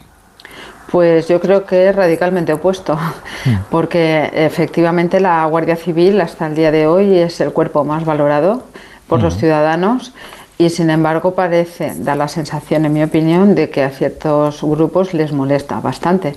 Pues 0.96 1.28
yo 1.28 1.42
creo 1.42 1.66
que 1.66 1.90
es 1.90 1.94
radicalmente 1.94 2.54
opuesto, 2.54 2.98
porque 3.70 4.32
efectivamente 4.34 5.20
la 5.20 5.46
Guardia 5.46 5.76
Civil 5.76 6.22
hasta 6.22 6.48
el 6.48 6.56
día 6.56 6.72
de 6.72 6.88
hoy 6.88 7.18
es 7.18 7.42
el 7.42 7.52
cuerpo 7.52 7.84
más 7.84 8.06
valorado 8.06 8.64
por 9.10 9.22
los 9.22 9.36
ciudadanos 9.36 10.14
y 10.58 10.70
sin 10.70 10.90
embargo 10.90 11.36
parece, 11.36 11.92
da 11.98 12.16
la 12.16 12.30
sensación 12.30 12.86
en 12.86 12.94
mi 12.94 13.04
opinión, 13.04 13.56
de 13.56 13.70
que 13.70 13.84
a 13.84 13.90
ciertos 13.90 14.62
grupos 14.62 15.14
les 15.14 15.34
molesta 15.34 15.82
bastante. 15.82 16.34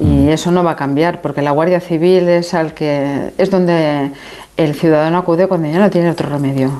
Y 0.00 0.04
mm. 0.04 0.28
eso 0.30 0.50
no 0.50 0.64
va 0.64 0.72
a 0.72 0.76
cambiar, 0.76 1.20
porque 1.20 1.40
la 1.40 1.52
Guardia 1.52 1.78
Civil 1.78 2.28
es 2.28 2.54
al 2.54 2.74
que 2.74 3.32
es 3.38 3.50
donde 3.52 4.10
el 4.56 4.74
ciudadano 4.74 5.18
acude 5.18 5.46
cuando 5.46 5.68
ya 5.68 5.78
no 5.78 5.90
tiene 5.90 6.10
otro 6.10 6.28
remedio. 6.28 6.72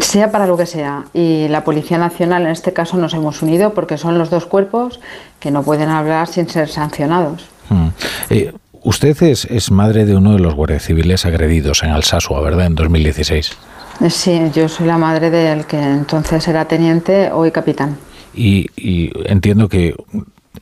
Sea 0.00 0.30
para 0.30 0.46
lo 0.46 0.56
que 0.56 0.66
sea. 0.66 1.04
Y 1.12 1.48
la 1.48 1.64
Policía 1.64 1.98
Nacional 1.98 2.42
en 2.42 2.48
este 2.48 2.72
caso 2.72 2.96
nos 2.96 3.14
hemos 3.14 3.42
unido 3.42 3.74
porque 3.74 3.98
son 3.98 4.18
los 4.18 4.30
dos 4.30 4.46
cuerpos 4.46 5.00
que 5.40 5.50
no 5.50 5.62
pueden 5.62 5.88
hablar 5.88 6.28
sin 6.28 6.48
ser 6.48 6.68
sancionados. 6.68 7.46
Mm. 7.70 7.88
Eh, 8.30 8.52
usted 8.82 9.22
es, 9.22 9.44
es, 9.46 9.70
madre 9.70 10.04
de 10.04 10.16
uno 10.16 10.32
de 10.32 10.38
los 10.38 10.54
guardias 10.54 10.84
civiles 10.84 11.24
agredidos 11.26 11.82
en 11.82 11.90
Alsasua, 11.90 12.40
¿verdad? 12.40 12.66
En 12.66 12.74
2016. 12.74 13.52
Eh, 14.00 14.10
sí, 14.10 14.40
yo 14.54 14.68
soy 14.68 14.86
la 14.86 14.98
madre 14.98 15.30
del 15.30 15.66
que 15.66 15.80
entonces 15.80 16.46
era 16.48 16.64
teniente, 16.66 17.30
hoy 17.32 17.50
capitán. 17.50 17.96
Y, 18.34 18.66
y 18.76 19.12
entiendo 19.26 19.68
que 19.68 19.94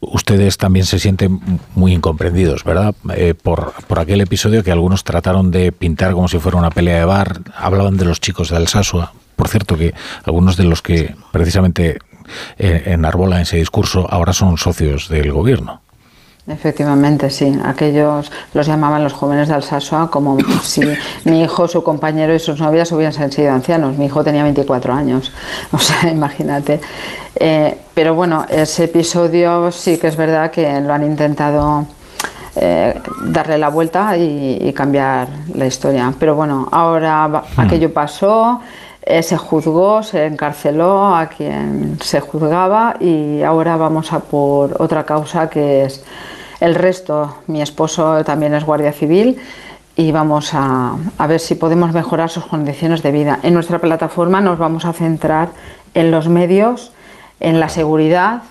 ustedes 0.00 0.56
también 0.56 0.86
se 0.86 0.98
sienten 0.98 1.40
muy 1.74 1.92
incomprendidos, 1.92 2.64
¿verdad? 2.64 2.94
Eh, 3.14 3.34
por, 3.34 3.72
por, 3.86 3.98
aquel 3.98 4.20
episodio 4.20 4.62
que 4.62 4.72
algunos 4.72 5.04
trataron 5.04 5.50
de 5.50 5.72
pintar 5.72 6.12
como 6.12 6.28
si 6.28 6.38
fuera 6.38 6.58
una 6.58 6.70
pelea 6.70 6.98
de 6.98 7.04
bar, 7.04 7.40
hablaban 7.56 7.96
de 7.96 8.04
los 8.04 8.20
chicos 8.20 8.50
de 8.50 8.56
Alsasua. 8.56 9.12
Por 9.36 9.48
cierto, 9.48 9.76
que 9.76 9.94
algunos 10.24 10.56
de 10.56 10.64
los 10.64 10.82
que 10.82 11.14
precisamente 11.32 11.98
eh, 12.58 12.82
enarbolan 12.86 13.40
ese 13.42 13.56
discurso 13.56 14.06
ahora 14.10 14.32
son 14.32 14.58
socios 14.58 15.08
del 15.08 15.32
gobierno. 15.32 15.82
Efectivamente, 16.46 17.30
sí. 17.30 17.56
Aquellos 17.64 18.32
los 18.52 18.66
llamaban 18.66 19.04
los 19.04 19.12
jóvenes 19.12 19.46
de 19.48 19.54
Alsasua 19.54 20.10
como 20.10 20.38
si 20.62 20.82
mi 21.24 21.42
hijo, 21.42 21.68
su 21.68 21.82
compañero 21.84 22.34
y 22.34 22.40
sus 22.40 22.60
novias 22.60 22.90
hubiesen 22.92 23.30
sido 23.30 23.52
ancianos. 23.52 23.96
Mi 23.96 24.06
hijo 24.06 24.24
tenía 24.24 24.42
24 24.42 24.92
años. 24.92 25.32
O 25.72 25.78
sea, 25.78 26.10
imagínate. 26.10 26.80
Eh, 27.36 27.78
pero 27.94 28.14
bueno, 28.14 28.44
ese 28.48 28.84
episodio 28.84 29.70
sí 29.72 29.98
que 29.98 30.08
es 30.08 30.16
verdad 30.16 30.50
que 30.50 30.80
lo 30.80 30.92
han 30.92 31.04
intentado 31.04 31.86
eh, 32.56 33.00
darle 33.24 33.56
la 33.56 33.68
vuelta 33.68 34.16
y, 34.18 34.72
cambiar 34.74 35.28
la 35.54 35.66
historia. 35.66 36.12
Pero 36.18 36.34
bueno, 36.34 36.68
ahora 36.72 37.28
hmm. 37.28 37.60
aquello 37.60 37.92
pasó. 37.92 38.60
Eh, 39.04 39.22
se 39.22 39.36
juzgó, 39.36 40.02
se 40.04 40.26
encarceló 40.26 41.14
a 41.14 41.26
quien 41.26 41.98
se 42.00 42.20
juzgaba 42.20 42.96
y 43.00 43.42
ahora 43.42 43.76
vamos 43.76 44.12
a 44.12 44.20
por 44.20 44.80
otra 44.80 45.04
causa 45.04 45.50
que 45.50 45.84
es 45.84 46.04
el 46.60 46.76
resto. 46.76 47.38
Mi 47.48 47.60
esposo 47.62 48.22
también 48.24 48.54
es 48.54 48.64
guardia 48.64 48.92
civil 48.92 49.40
y 49.96 50.12
vamos 50.12 50.50
a, 50.54 50.96
ver 51.26 51.40
si 51.40 51.56
podemos 51.56 51.92
mejorar 51.92 52.30
sus 52.30 52.46
condiciones 52.46 53.02
de 53.02 53.10
vida. 53.10 53.40
En 53.42 53.54
nuestra 53.54 53.80
plataforma 53.80 54.40
nos 54.40 54.58
vamos 54.58 54.84
a 54.84 54.92
centrar 54.92 55.48
en 55.94 56.12
los 56.12 56.28
medios, 56.28 56.92
en 57.40 57.58
la 57.58 57.68
seguridad, 57.68 58.42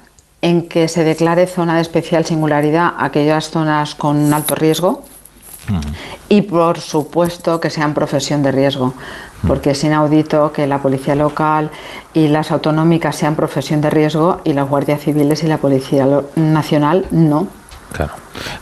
en 0.42 0.68
que 0.68 0.90
se 0.90 1.06
declare 1.06 1.48
zona 1.48 1.76
de 1.76 1.82
especial 1.82 2.26
singularidad 2.26 2.94
aquellas 2.98 3.52
zonas 3.52 3.96
con 3.96 4.34
alto 4.34 4.56
riesgo 4.56 5.04
y 6.30 6.42
por 6.44 6.80
supuesto 6.80 7.60
que 7.60 7.70
sean 7.70 7.94
profesión 7.94 8.44
de 8.44 8.52
riesgo, 8.52 8.94
porque 9.48 9.72
es 9.72 9.84
inaudito 9.84 10.52
que 10.52 10.68
la 10.68 10.82
policía 10.82 11.16
local 11.16 11.72
y 12.14 12.28
las 12.28 12.52
autonómicas 12.52 13.16
sean 13.16 13.36
profesión 13.36 13.82
de 13.82 13.90
riesgo 13.90 14.42
y 14.44 14.54
las 14.54 14.68
guardias 14.68 15.02
civiles 15.02 15.44
y 15.44 15.48
la 15.48 15.58
policía 15.58 16.08
nacional 16.36 17.06
no. 17.12 17.48
Claro. 17.92 18.14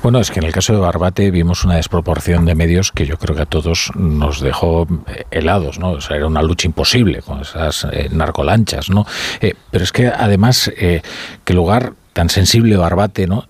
Bueno, 0.02 0.20
es 0.20 0.32
que 0.32 0.39
en 0.39 0.47
el 0.47 0.52
caso 0.52 0.74
de 0.74 0.80
Barbate 0.80 1.30
vimos 1.30 1.64
una 1.64 1.76
desproporción 1.76 2.45
de 2.45 2.56
medios 2.56 2.91
que 2.91 3.06
yo 3.06 3.18
creo 3.18 3.36
que 3.36 3.43
a 3.43 3.45
todos 3.45 3.91
nos 3.95 4.41
dejó 4.41 4.88
eh, 5.08 5.26
helados, 5.30 5.78
¿no? 5.78 5.97
Era 6.10 6.26
una 6.26 6.41
lucha 6.41 6.68
imposible 6.68 7.22
con 7.22 7.41
esas 7.41 7.86
eh, 7.91 8.10
narcolanchas, 8.12 8.89
¿no? 8.89 9.06
Eh, 9.39 9.54
pero 9.70 9.84
es 9.84 9.91
que 9.91 10.08
además, 10.08 10.72
eh, 10.76 11.04
que 11.45 11.54
lugar 11.54 11.93
tan 12.14 12.30
sensible 12.30 12.76
Barbate, 12.76 13.28
¿no? 13.28 13.45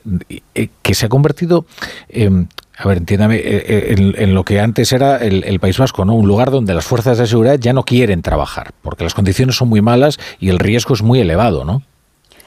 que 0.83 0.93
se 0.93 1.05
ha 1.05 1.09
convertido 1.09 1.65
a 2.81 2.87
ver, 2.87 2.97
entiéndame, 2.97 3.41
en, 3.43 4.33
lo 4.33 4.45
que 4.45 4.61
antes 4.61 4.93
era 4.93 5.17
el, 5.17 5.43
el, 5.43 5.59
País 5.59 5.77
Vasco, 5.77 6.05
¿no? 6.05 6.15
Un 6.15 6.27
lugar 6.27 6.49
donde 6.49 6.73
las 6.73 6.85
fuerzas 6.85 7.17
de 7.17 7.27
seguridad 7.27 7.59
ya 7.59 7.73
no 7.73 7.83
quieren 7.83 8.21
trabajar, 8.21 8.71
porque 8.81 9.03
las 9.03 9.13
condiciones 9.13 9.57
son 9.57 9.67
muy 9.67 9.81
malas 9.81 10.17
y 10.39 10.47
el 10.47 10.59
riesgo 10.59 10.93
es 10.93 11.03
muy 11.03 11.19
elevado, 11.19 11.65
¿no? 11.65 11.81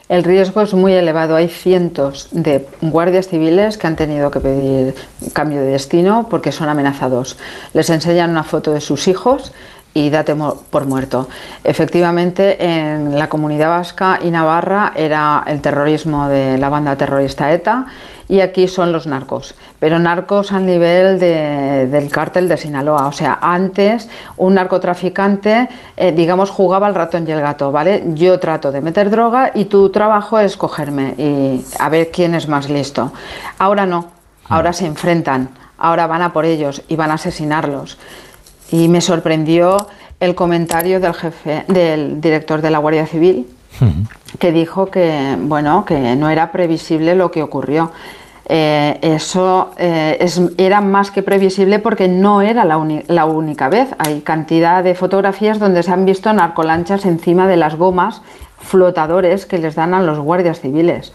El 0.08 0.24
riesgo 0.24 0.60
es 0.60 0.74
muy 0.74 0.92
elevado. 0.92 1.36
Hay 1.36 1.48
cientos 1.48 2.28
de 2.32 2.66
guardias 2.80 3.28
civiles 3.28 3.78
que 3.78 3.86
han 3.86 3.96
tenido 3.96 4.30
que 4.30 4.40
pedir 4.40 4.94
cambio 5.32 5.60
de 5.60 5.68
destino 5.68 6.26
porque 6.28 6.52
son 6.52 6.68
amenazados. 6.68 7.38
Les 7.72 7.88
enseñan 7.88 8.30
una 8.30 8.44
foto 8.44 8.72
de 8.72 8.80
sus 8.80 9.08
hijos 9.08 9.52
y 9.94 10.10
date 10.10 10.34
por 10.70 10.86
muerto. 10.86 11.28
Efectivamente, 11.64 12.62
en 12.62 13.18
la 13.18 13.28
comunidad 13.28 13.70
vasca 13.70 14.18
y 14.22 14.30
Navarra 14.30 14.92
era 14.96 15.44
el 15.46 15.60
terrorismo 15.60 16.28
de 16.28 16.58
la 16.58 16.68
banda 16.68 16.96
terrorista 16.96 17.52
ETA 17.52 17.86
y 18.32 18.40
aquí 18.40 18.66
son 18.66 18.92
los 18.92 19.06
narcos, 19.06 19.54
pero 19.78 19.98
narcos 19.98 20.52
al 20.52 20.64
nivel 20.64 21.18
del 21.20 22.08
cártel 22.08 22.48
de 22.48 22.56
Sinaloa. 22.56 23.06
O 23.06 23.12
sea, 23.12 23.38
antes 23.42 24.08
un 24.38 24.54
narcotraficante, 24.54 25.68
eh, 25.98 26.12
digamos, 26.12 26.48
jugaba 26.48 26.86
al 26.86 26.94
ratón 26.94 27.28
y 27.28 27.30
el 27.30 27.42
gato, 27.42 27.70
¿vale? 27.70 28.02
Yo 28.14 28.40
trato 28.40 28.72
de 28.72 28.80
meter 28.80 29.10
droga 29.10 29.50
y 29.54 29.66
tu 29.66 29.90
trabajo 29.90 30.38
es 30.38 30.56
cogerme 30.56 31.14
y 31.18 31.62
a 31.78 31.90
ver 31.90 32.10
quién 32.10 32.34
es 32.34 32.48
más 32.48 32.70
listo. 32.70 33.12
Ahora 33.58 33.84
no, 33.84 34.06
ahora 34.48 34.72
se 34.72 34.86
enfrentan, 34.86 35.50
ahora 35.76 36.06
van 36.06 36.22
a 36.22 36.32
por 36.32 36.46
ellos 36.46 36.80
y 36.88 36.96
van 36.96 37.10
a 37.10 37.14
asesinarlos. 37.14 37.98
Y 38.70 38.88
me 38.88 39.02
sorprendió 39.02 39.88
el 40.20 40.34
comentario 40.34 41.00
del 41.00 41.12
jefe, 41.12 41.66
del 41.68 42.18
director 42.22 42.62
de 42.62 42.70
la 42.70 42.78
Guardia 42.78 43.06
Civil, 43.06 43.46
que 44.38 44.52
dijo 44.52 44.86
que 44.86 45.36
bueno 45.38 45.84
que 45.84 46.16
no 46.16 46.30
era 46.30 46.50
previsible 46.50 47.14
lo 47.14 47.30
que 47.30 47.42
ocurrió 47.42 47.90
eh, 48.46 48.98
eso 49.02 49.70
eh, 49.78 50.26
era 50.58 50.80
más 50.80 51.10
que 51.10 51.22
previsible 51.22 51.78
porque 51.78 52.08
no 52.08 52.42
era 52.42 52.64
la, 52.64 53.24
única 53.26 53.68
vez. 53.68 53.88
Hay 53.98 54.20
cantidad 54.20 54.82
de 54.82 54.94
fotografías 54.94 55.58
donde 55.58 55.82
se 55.82 55.92
han 55.92 56.04
visto 56.04 56.32
narcolanchas 56.32 57.04
encima 57.04 57.46
de 57.46 57.56
las 57.56 57.76
gomas 57.76 58.22
flotadores 58.58 59.46
que 59.46 59.58
les 59.58 59.74
dan 59.74 59.94
a 59.94 60.02
los 60.02 60.18
guardias 60.18 60.60
civiles. 60.60 61.12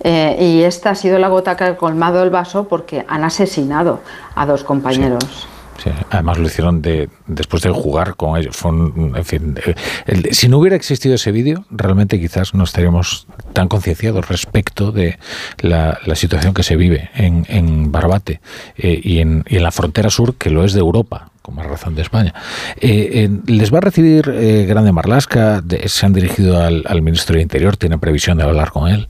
Eh, 0.00 0.36
y 0.40 0.62
esta 0.62 0.90
ha 0.90 0.94
sido 0.94 1.18
la 1.18 1.28
gota 1.28 1.56
que 1.56 1.64
ha 1.64 1.76
colmado 1.76 2.22
el 2.22 2.30
vaso 2.30 2.68
porque 2.68 3.04
han 3.08 3.24
asesinado 3.24 4.00
a 4.36 4.46
dos 4.46 4.62
compañeros 4.62 5.48
además 6.10 6.38
lo 6.38 6.46
hicieron 6.46 6.82
de, 6.82 7.08
después 7.26 7.62
de 7.62 7.70
jugar 7.70 8.16
con 8.16 8.38
ellos. 8.38 8.56
en 8.64 9.24
fin, 9.24 9.58
eh, 9.64 9.74
si 10.32 10.48
no 10.48 10.58
hubiera 10.58 10.76
existido 10.76 11.14
ese 11.14 11.32
vídeo, 11.32 11.64
realmente 11.70 12.18
quizás 12.18 12.54
no 12.54 12.64
estaríamos 12.64 13.26
tan 13.52 13.68
concienciados 13.68 14.28
respecto 14.28 14.92
de 14.92 15.18
la, 15.60 15.98
situación 16.14 16.52
que 16.52 16.62
se 16.64 16.76
vive 16.76 17.10
en, 17.14 17.92
Barbate 17.92 18.40
eh, 18.76 19.00
y, 19.02 19.18
en, 19.20 19.44
la 19.48 19.70
frontera 19.70 20.10
sur, 20.10 20.34
que 20.34 20.50
lo 20.50 20.64
es 20.64 20.72
de 20.72 20.80
Europa 20.80 21.30
con 21.42 21.54
más 21.54 21.66
razón 21.66 21.94
de 21.94 22.02
España. 22.02 22.34
Eh, 22.80 23.30
¿Les 23.46 23.72
va 23.72 23.78
a 23.78 23.80
recibir 23.80 24.30
Grande 24.66 24.92
Marlasca? 24.92 25.62
¿Se 25.86 26.04
han 26.04 26.12
dirigido 26.12 26.60
al, 26.60 26.84
al 26.86 27.00
ministro 27.00 27.34
del 27.34 27.42
Interior? 27.42 27.76
¿Tienen 27.76 28.00
previsión 28.00 28.36
de 28.36 28.44
hablar 28.44 28.70
con 28.70 28.88
él? 28.88 29.08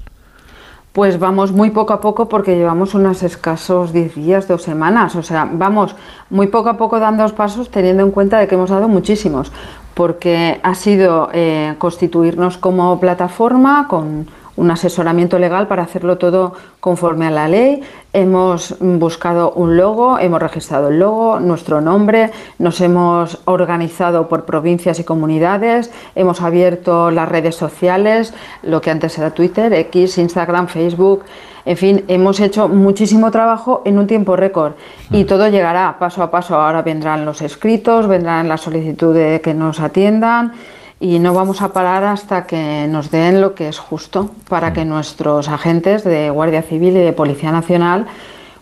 Pues 0.98 1.20
vamos 1.20 1.52
muy 1.52 1.70
poco 1.70 1.92
a 1.92 2.00
poco 2.00 2.28
porque 2.28 2.56
llevamos 2.56 2.92
unos 2.92 3.22
escasos 3.22 3.92
10 3.92 4.16
días, 4.16 4.48
dos 4.48 4.64
semanas. 4.64 5.14
O 5.14 5.22
sea, 5.22 5.48
vamos 5.48 5.94
muy 6.28 6.48
poco 6.48 6.70
a 6.70 6.76
poco 6.76 6.98
dando 6.98 7.22
los 7.22 7.32
pasos 7.32 7.70
teniendo 7.70 8.02
en 8.02 8.10
cuenta 8.10 8.36
de 8.40 8.48
que 8.48 8.56
hemos 8.56 8.70
dado 8.70 8.88
muchísimos. 8.88 9.52
Porque 9.94 10.58
ha 10.60 10.74
sido 10.74 11.30
eh, 11.32 11.76
constituirnos 11.78 12.58
como 12.58 12.98
plataforma 12.98 13.86
con 13.86 14.26
un 14.58 14.72
asesoramiento 14.72 15.38
legal 15.38 15.68
para 15.68 15.84
hacerlo 15.84 16.18
todo 16.18 16.52
conforme 16.80 17.26
a 17.26 17.30
la 17.30 17.46
ley. 17.46 17.80
Hemos 18.12 18.74
buscado 18.80 19.52
un 19.52 19.76
logo, 19.76 20.18
hemos 20.18 20.42
registrado 20.42 20.88
el 20.88 20.98
logo, 20.98 21.38
nuestro 21.38 21.80
nombre, 21.80 22.32
nos 22.58 22.80
hemos 22.80 23.38
organizado 23.44 24.28
por 24.28 24.44
provincias 24.44 24.98
y 24.98 25.04
comunidades, 25.04 25.92
hemos 26.16 26.42
abierto 26.42 27.12
las 27.12 27.28
redes 27.28 27.54
sociales, 27.54 28.34
lo 28.62 28.80
que 28.80 28.90
antes 28.90 29.16
era 29.16 29.30
Twitter, 29.30 29.72
X, 29.72 30.18
Instagram, 30.18 30.66
Facebook. 30.66 31.22
En 31.64 31.76
fin, 31.76 32.04
hemos 32.08 32.40
hecho 32.40 32.66
muchísimo 32.66 33.30
trabajo 33.30 33.82
en 33.84 33.98
un 33.98 34.08
tiempo 34.08 34.34
récord 34.34 34.72
y 35.10 35.24
todo 35.24 35.48
llegará 35.48 35.98
paso 36.00 36.22
a 36.22 36.30
paso. 36.32 36.56
Ahora 36.56 36.82
vendrán 36.82 37.24
los 37.24 37.42
escritos, 37.42 38.08
vendrán 38.08 38.48
las 38.48 38.62
solicitudes 38.62 39.32
de 39.32 39.40
que 39.40 39.54
nos 39.54 39.78
atiendan 39.78 40.52
y 41.00 41.18
no 41.18 41.32
vamos 41.32 41.62
a 41.62 41.72
parar 41.72 42.04
hasta 42.04 42.46
que 42.46 42.86
nos 42.88 43.10
den 43.10 43.40
lo 43.40 43.54
que 43.54 43.68
es 43.68 43.78
justo 43.78 44.30
para 44.48 44.72
que 44.72 44.84
nuestros 44.84 45.48
agentes 45.48 46.04
de 46.04 46.30
Guardia 46.30 46.62
Civil 46.62 46.96
y 46.96 47.00
de 47.00 47.12
Policía 47.12 47.52
Nacional 47.52 48.06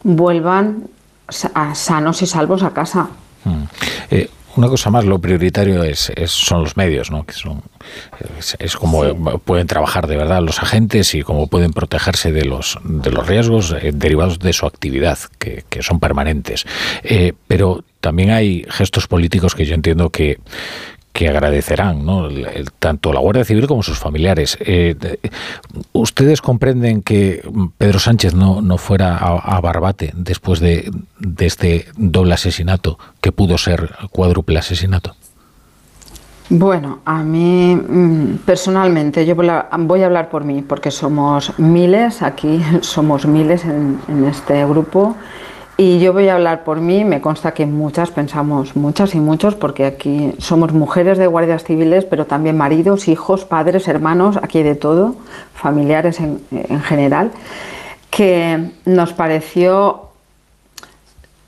vuelvan 0.03 0.85
sanos 1.29 2.23
y 2.23 2.27
salvos 2.27 2.63
a 2.63 2.71
casa. 2.71 3.09
Mm. 3.45 3.63
Eh, 4.11 4.31
una 4.57 4.69
cosa 4.69 4.91
más, 4.91 5.05
lo 5.05 5.19
prioritario 5.19 5.83
es, 5.85 6.11
son 6.27 6.63
los 6.63 6.79
medios, 6.79 7.11
¿no? 7.11 7.27
Que 7.27 7.35
son, 7.35 7.63
es, 8.59 8.77
como 8.77 9.39
pueden 9.41 9.67
trabajar 9.67 10.07
de 10.07 10.17
verdad 10.17 10.41
los 10.41 10.63
agentes 10.63 11.15
y 11.15 11.23
cómo 11.23 11.47
pueden 11.47 11.73
protegerse 11.73 12.33
de 12.33 12.47
los, 12.47 12.79
de 12.83 13.11
los 13.11 13.27
riesgos 13.27 13.75
eh, 13.79 13.93
derivados 13.95 14.39
de 14.39 14.55
su 14.55 14.65
actividad, 14.65 15.19
que, 15.39 15.65
son 15.81 16.01
permanentes. 16.01 16.65
Eh, 17.03 17.35
pero 17.47 17.85
también 18.01 18.31
hay 18.31 18.65
gestos 18.71 19.07
políticos 19.07 19.55
que 19.55 19.67
yo 19.67 19.75
entiendo 19.75 20.09
que, 20.09 20.39
que 21.17 21.31
agradecerán, 21.31 22.05
tanto 22.79 23.11
la 23.11 23.21
Guardia 23.21 23.43
Civil 23.43 23.67
como 23.67 23.83
sus 23.83 23.99
familiares. 23.99 24.59
Eh, 24.61 24.95
¿Ustedes 25.95 26.43
comprenden 26.43 27.01
que 27.01 27.43
Pedro 27.79 27.99
Sánchez 27.99 28.35
no, 28.35 28.61
no 28.61 28.77
fuera 28.77 29.17
a, 29.17 29.59
Barbate 29.63 30.13
después 30.15 30.61
de, 30.61 30.91
de 31.19 31.47
este 31.47 31.87
doble 31.97 32.35
asesinato 32.35 32.99
que 33.23 33.33
pudo 33.33 33.57
ser 33.57 33.95
cuádruple 34.11 34.59
asesinato? 34.59 35.17
Bueno, 36.51 36.99
a 37.07 37.23
mí 37.23 37.75
mm, 37.75 38.41
personalmente, 38.45 39.25
yo 39.25 39.35
voy 39.35 39.49
a 39.49 40.07
hablar 40.07 40.29
por 40.29 40.45
mí, 40.45 40.61
porque 40.61 40.91
somos 40.91 41.59
miles, 41.59 42.21
aquí 42.21 42.61
somos 42.83 43.25
miles 43.25 43.65
en, 43.65 43.99
este 44.27 44.67
grupo, 44.67 45.17
y 45.79 45.99
yo 46.01 46.15
voy 46.15 46.29
a 46.29 46.37
hablar 46.37 46.65
por 46.65 46.81
mí, 46.81 47.05
me 47.05 47.21
consta 47.21 47.53
que 47.53 47.67
muchas 47.67 48.11
pensamos, 48.11 48.77
muchas 48.77 49.15
y 49.15 49.21
muchos, 49.21 49.55
porque 49.55 49.85
aquí 49.85 50.33
somos 50.39 50.73
mujeres 50.73 51.19
de 51.19 51.27
guardias 51.27 51.65
civiles, 51.65 52.07
pero 52.07 52.25
también 52.25 52.57
maridos, 52.57 53.09
hijos, 53.09 53.45
padres, 53.45 53.87
hermanos, 53.87 54.39
aquí 54.39 54.63
de 54.63 54.75
todo, 54.75 55.17
familiares 55.55 56.19
en, 56.21 56.41
general, 56.83 57.31
que 58.09 58.71
nos 58.87 59.13
pareció, 59.13 60.09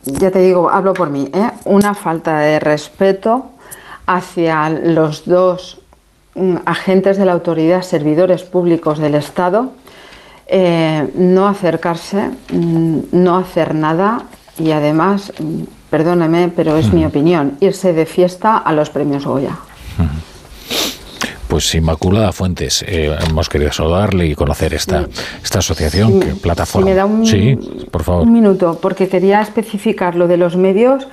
ya 0.05 0.31
te 0.31 0.41
digo, 0.41 0.69
hablo 0.69 0.93
por 0.93 1.09
mí, 1.09 1.31
¿eh? 1.33 1.51
una 1.65 1.95
falta 1.95 2.39
de 2.41 2.61
respeto 2.61 3.47
hacia 4.05 4.69
los 4.69 5.25
dos 5.25 5.81
mm, 6.35 6.57
agentes 6.67 7.17
de 7.17 7.25
la 7.25 7.33
autoridad, 7.33 7.81
servidores 7.81 8.43
públicos 8.43 8.99
del 8.99 9.15
Estado, 9.15 9.73
eh, 10.49 11.11
no 11.15 11.47
acercarse, 11.47 12.31
mm, 12.53 12.99
no 13.13 13.37
hacer 13.37 13.75
nada 13.75 14.23
y 14.59 14.71
además, 14.71 15.33
mm, 15.39 15.63
perdóneme, 15.91 16.51
pero 16.55 16.77
es 16.77 16.93
mi 16.93 17.05
opinión, 17.05 17.59
irse 17.61 17.93
de 17.93 18.07
fiesta 18.07 18.57
a 18.57 18.73
los 18.73 18.89
premios 18.89 19.27
Goya. 19.27 19.57
Pues 21.49 21.75
Inmaculada 21.75 22.33
Fuentes, 22.33 22.85
eh, 22.87 23.17
hemos 23.27 23.49
querido 23.49 23.73
saludarle 23.73 24.27
y 24.27 24.35
conocer 24.35 24.75
esta, 24.75 25.07
esta 25.43 25.61
asociación, 25.61 26.21
que 26.21 26.27
plataforma. 26.35 26.91
me 26.91 26.95
da 26.95 27.07
un, 27.07 27.27
sí, 27.27 27.59
por 27.91 28.03
favor. 28.03 28.25
Un 28.25 28.33
minuto, 28.33 28.79
porque 28.81 29.09
quería 29.09 29.41
especificar 29.41 30.15
lo 30.15 30.29
de 30.29 30.37
los 30.37 30.57
medios 30.57 31.09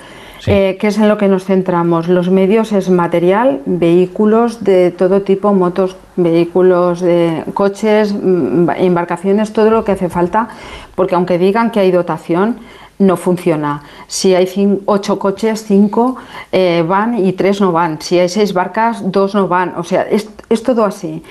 eh, 0.47 0.77
¿Qué 0.79 0.87
es 0.87 0.97
en 0.97 1.09
lo 1.09 1.17
que 1.17 1.27
nos 1.27 1.45
centramos? 1.45 2.07
Los 2.07 2.29
medios 2.29 2.71
es 2.71 2.89
material, 2.89 3.61
vehículos 3.65 4.63
de 4.63 4.91
todo 4.91 5.21
tipo, 5.21 5.53
motos, 5.53 5.95
vehículos, 6.15 7.01
de 7.01 7.43
coches, 7.53 8.13
mm, 8.13 8.69
embarcaciones, 8.77 9.53
todo 9.53 9.71
lo 9.71 9.83
que 9.83 9.93
hace 9.93 10.09
falta, 10.09 10.49
porque 10.95 11.15
aunque 11.15 11.37
digan 11.37 11.71
que 11.71 11.79
hay 11.79 11.91
dotación, 11.91 12.57
no 12.97 13.17
funciona. 13.17 13.83
Si 14.07 14.33
hay 14.33 14.47
ocho 14.85 15.19
coches, 15.19 15.65
cinco 15.67 16.15
eh, 16.51 16.83
van 16.87 17.17
y 17.25 17.33
tres 17.33 17.59
no 17.59 17.73
van. 17.73 18.01
Si 18.01 18.17
hay 18.17 18.29
seis 18.29 18.53
barcas, 18.53 19.11
dos 19.11 19.35
no 19.35 19.49
van. 19.49 19.73
O 19.75 19.83
sea, 19.83 20.03
es 20.03 20.63
todo 20.63 20.85
así. 20.85 21.21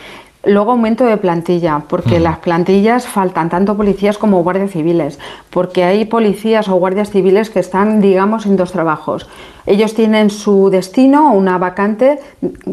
Luego 0.47 0.73
aumento 0.73 1.05
de 1.05 1.17
plantilla, 1.17 1.83
porque 1.89 2.21
las 2.21 2.39
plantillas 2.39 3.07
faltan 3.07 3.49
tanto 3.49 3.77
policías 3.77 4.19
como 4.19 4.43
guardias 4.43 4.73
civiles, 4.73 5.19
porque 5.51 5.85
hay 5.85 6.05
policías 6.05 6.69
o 6.69 6.75
guardias 6.75 7.11
civiles 7.11 7.49
que 7.49 7.61
están, 7.61 8.01
digamos, 8.01 8.45
en 8.45 8.57
dos 8.57 8.73
trabajos. 8.73 9.27
Ellos 9.67 9.95
tienen 9.95 10.29
su 10.29 10.69
destino, 10.69 11.33
una 11.33 11.57
vacante 11.57 12.19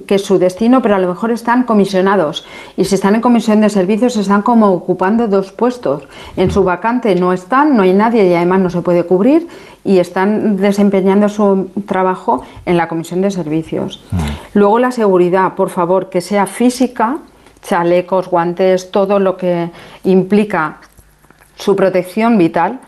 que 0.05 0.15
es 0.15 0.25
su 0.25 0.37
destino, 0.37 0.81
pero 0.81 0.95
a 0.95 0.99
lo 0.99 1.07
mejor 1.07 1.31
están 1.31 1.63
comisionados. 1.63 2.45
Y 2.75 2.83
si 2.83 2.95
están 2.95 3.15
en 3.15 3.21
comisión 3.21 3.61
de 3.61 3.69
servicios, 3.69 4.17
están 4.17 4.41
como 4.41 4.71
ocupando 4.73 5.29
dos 5.29 5.53
puestos. 5.53 6.03
En 6.35 6.51
su 6.51 6.65
vacante 6.65 7.15
no 7.15 7.31
están, 7.31 7.77
no 7.77 7.83
hay 7.83 7.93
nadie 7.93 8.27
y 8.27 8.33
además 8.33 8.59
no 8.59 8.69
se 8.69 8.81
puede 8.81 9.05
cubrir 9.05 9.47
y 9.85 9.99
están 9.99 10.57
desempeñando 10.57 11.29
su 11.29 11.69
trabajo 11.87 12.43
en 12.65 12.75
la 12.75 12.87
comisión 12.89 13.21
de 13.21 13.31
servicios. 13.31 14.03
Luego 14.53 14.77
la 14.79 14.91
seguridad, 14.91 15.53
por 15.55 15.69
favor, 15.69 16.09
que 16.09 16.19
sea 16.19 16.45
física 16.45 17.19
chalecos, 17.61 18.27
guantes, 18.27 18.91
todo 18.91 19.19
lo 19.19 19.37
que 19.37 19.69
implica 20.03 20.77
su 21.55 21.75
protección 21.75 22.37
vital. 22.37 22.79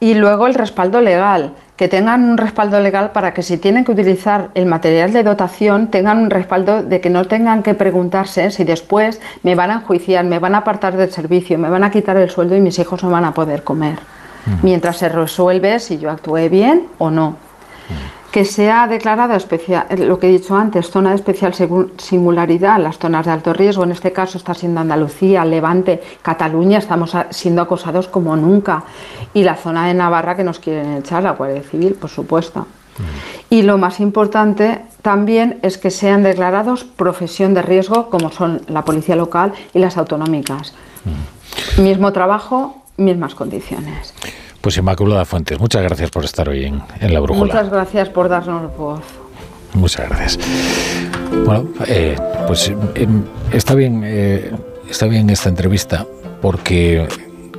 Y 0.00 0.14
luego 0.14 0.46
el 0.46 0.54
respaldo 0.54 1.00
legal, 1.00 1.54
que 1.76 1.88
tengan 1.88 2.24
un 2.24 2.38
respaldo 2.38 2.80
legal 2.80 3.12
para 3.12 3.34
que 3.34 3.42
si 3.42 3.58
tienen 3.58 3.84
que 3.84 3.92
utilizar 3.92 4.48
el 4.54 4.66
material 4.66 5.12
de 5.12 5.22
dotación, 5.22 5.88
tengan 5.88 6.18
un 6.18 6.30
respaldo 6.30 6.82
de 6.82 7.00
que 7.00 7.10
no 7.10 7.26
tengan 7.26 7.62
que 7.62 7.74
preguntarse 7.74 8.50
si 8.50 8.64
después 8.64 9.20
me 9.42 9.54
van 9.54 9.70
a 9.70 9.74
enjuiciar, 9.74 10.24
me 10.24 10.38
van 10.38 10.54
a 10.54 10.58
apartar 10.58 10.96
del 10.96 11.10
servicio, 11.10 11.58
me 11.58 11.68
van 11.68 11.84
a 11.84 11.90
quitar 11.90 12.16
el 12.16 12.30
sueldo 12.30 12.56
y 12.56 12.60
mis 12.60 12.78
hijos 12.78 13.02
no 13.02 13.10
van 13.10 13.24
a 13.24 13.34
poder 13.34 13.62
comer. 13.62 13.98
Mientras 14.62 14.96
se 14.96 15.08
resuelve 15.10 15.78
si 15.80 15.98
yo 15.98 16.10
actué 16.10 16.48
bien 16.48 16.86
o 16.98 17.10
no 17.10 17.36
que 18.30 18.44
sea 18.44 18.86
declarada 18.86 19.36
especial, 19.36 19.86
lo 19.98 20.18
que 20.18 20.28
he 20.28 20.30
dicho 20.30 20.54
antes, 20.56 20.90
zona 20.90 21.10
de 21.10 21.16
especial 21.16 21.52
singularidad, 21.98 22.78
las 22.78 22.98
zonas 22.98 23.26
de 23.26 23.32
alto 23.32 23.52
riesgo, 23.52 23.82
en 23.82 23.92
este 23.92 24.12
caso 24.12 24.38
está 24.38 24.54
siendo 24.54 24.80
Andalucía, 24.80 25.44
Levante, 25.44 26.00
Cataluña, 26.22 26.78
estamos 26.78 27.12
siendo 27.30 27.62
acosados 27.62 28.06
como 28.06 28.36
nunca, 28.36 28.84
y 29.34 29.42
la 29.42 29.56
zona 29.56 29.88
de 29.88 29.94
Navarra 29.94 30.36
que 30.36 30.44
nos 30.44 30.60
quieren 30.60 30.98
echar, 30.98 31.24
la 31.24 31.32
Guardia 31.32 31.62
Civil, 31.62 31.94
por 31.94 32.10
supuesto. 32.10 32.60
Mm. 32.60 33.54
Y 33.54 33.62
lo 33.62 33.78
más 33.78 33.98
importante 33.98 34.82
también 35.02 35.58
es 35.62 35.76
que 35.76 35.90
sean 35.90 36.22
declarados 36.22 36.84
profesión 36.84 37.52
de 37.54 37.62
riesgo, 37.62 38.10
como 38.10 38.30
son 38.30 38.62
la 38.68 38.84
policía 38.84 39.16
local 39.16 39.52
y 39.74 39.80
las 39.80 39.96
autonómicas. 39.96 40.74
Mm. 41.04 41.82
Mismo 41.82 42.12
trabajo, 42.12 42.76
mismas 42.96 43.34
condiciones. 43.34 44.14
Pues 44.60 44.76
Inmaculada 44.76 45.24
Fuentes, 45.24 45.58
muchas 45.58 45.82
gracias 45.82 46.10
por 46.10 46.24
estar 46.24 46.48
hoy 46.48 46.66
en, 46.66 46.82
La 47.12 47.20
Brújula. 47.20 47.54
Muchas 47.54 47.70
gracias 47.70 48.08
por 48.10 48.28
darnos 48.28 48.76
voz. 48.76 49.00
Muchas 49.72 50.08
gracias. 50.08 50.38
Bueno, 51.46 51.68
eh, 51.86 52.16
pues 52.46 52.72
em, 52.94 53.24
está 53.52 53.74
bien, 53.74 54.02
eh, 54.04 54.50
está 54.88 55.06
bien 55.06 55.30
esta 55.30 55.48
entrevista 55.48 56.06
porque 56.42 57.08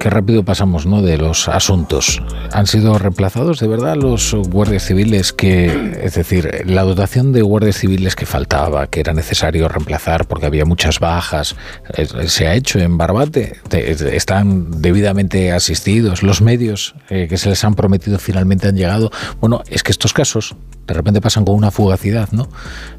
qué 0.02 0.10
rápido 0.10 0.44
pasamos 0.44 0.88
¿no? 0.88 1.04
de 1.04 1.18
los 1.18 1.48
asuntos. 1.48 2.24
¿Han 2.54 2.66
sido 2.66 2.98
reemplazados 2.98 3.60
de 3.60 3.68
verdad 3.68 3.96
los 3.96 4.34
guardias 4.34 4.84
civiles 4.84 5.32
que, 5.32 6.00
es 6.02 6.16
decir, 6.16 6.64
la 6.66 6.82
dotación 6.82 7.32
de 7.32 7.44
guardias 7.44 7.78
civiles 7.78 8.16
que 8.16 8.26
faltaba, 8.26 8.88
que 8.88 9.00
era 9.00 9.14
necesario 9.14 9.68
reemplazar 9.68 10.26
porque 10.26 10.48
había 10.48 10.66
muchas 10.66 11.00
bajas, 11.00 11.56
eh, 11.96 12.08
se 12.26 12.48
ha 12.48 12.56
hecho 12.56 12.80
en 12.80 12.98
Barbate? 12.98 13.58
¿Están 13.72 14.82
debidamente 14.82 15.52
asistidos? 15.52 16.24
¿Los 16.24 16.42
medios 16.42 16.96
eh, 17.12 17.28
que 17.30 17.38
se 17.38 17.50
les 17.50 17.64
han 17.64 17.76
prometido 17.76 18.18
finalmente 18.18 18.68
han 18.68 18.76
llegado? 18.76 19.12
Bueno, 19.40 19.62
es 19.70 19.84
que 19.84 19.92
estos 19.92 20.14
casos 20.14 20.56
de 20.88 20.96
repente 20.96 21.22
pasan 21.22 21.46
con 21.46 21.54
una 21.54 21.70
fugacidad, 21.70 22.30
¿no? 22.32 22.50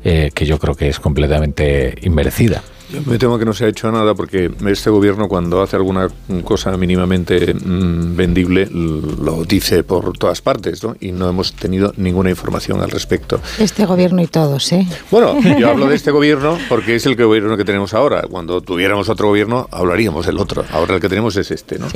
Eh, 0.05 0.31
que 0.33 0.47
yo 0.47 0.61
creo 0.61 0.77
que 0.77 0.89
es 0.89 1.01
completamente 1.01 1.97
inmerecida. 2.03 2.63
Me 3.07 3.19
temo 3.19 3.39
que 3.39 3.45
no 3.45 3.53
se 3.53 3.65
ha 3.65 3.69
hecho 3.69 3.91
nada 3.91 4.15
porque 4.15 4.51
este 4.67 4.91
gobierno 4.91 5.29
cuando 5.29 5.63
hace 5.63 5.77
alguna 5.77 6.09
cosa 6.45 6.77
mínimamente 6.77 7.55
mm, 7.55 8.17
vendible 8.17 8.69
lo 8.71 9.45
dice 9.45 9.83
por 9.83 10.17
todas 10.17 10.41
partes 10.41 10.83
¿no? 10.83 10.97
y 11.01 11.13
no 11.13 11.29
hemos 11.29 11.53
tenido 11.53 11.93
ninguna 11.97 12.31
información 12.31 12.81
al 12.81 12.91
respecto. 12.91 13.41
Este 13.59 13.87
gobierno 13.87 14.23
y 14.23 14.27
todos, 14.27 14.73
¿eh? 14.73 14.87
Bueno, 15.11 15.41
yo 15.59 15.71
hablo 15.71 15.87
de 15.87 15.95
este 16.03 16.11
gobierno 16.11 16.59
porque 16.69 16.97
es 16.97 17.07
el 17.07 17.17
gobierno 17.17 17.57
que 17.57 17.65
tenemos 17.65 17.95
ahora. 17.95 18.23
Cuando 18.23 18.61
tuviéramos 18.61 19.09
otro 19.09 19.29
gobierno 19.29 19.69
hablaríamos 19.71 20.27
del 20.27 20.39
otro. 20.39 20.65
Ahora 20.73 20.95
el 20.95 21.01
que 21.01 21.09
tenemos 21.09 21.37
es 21.37 21.51
este, 21.51 21.79
¿no? 21.79 21.87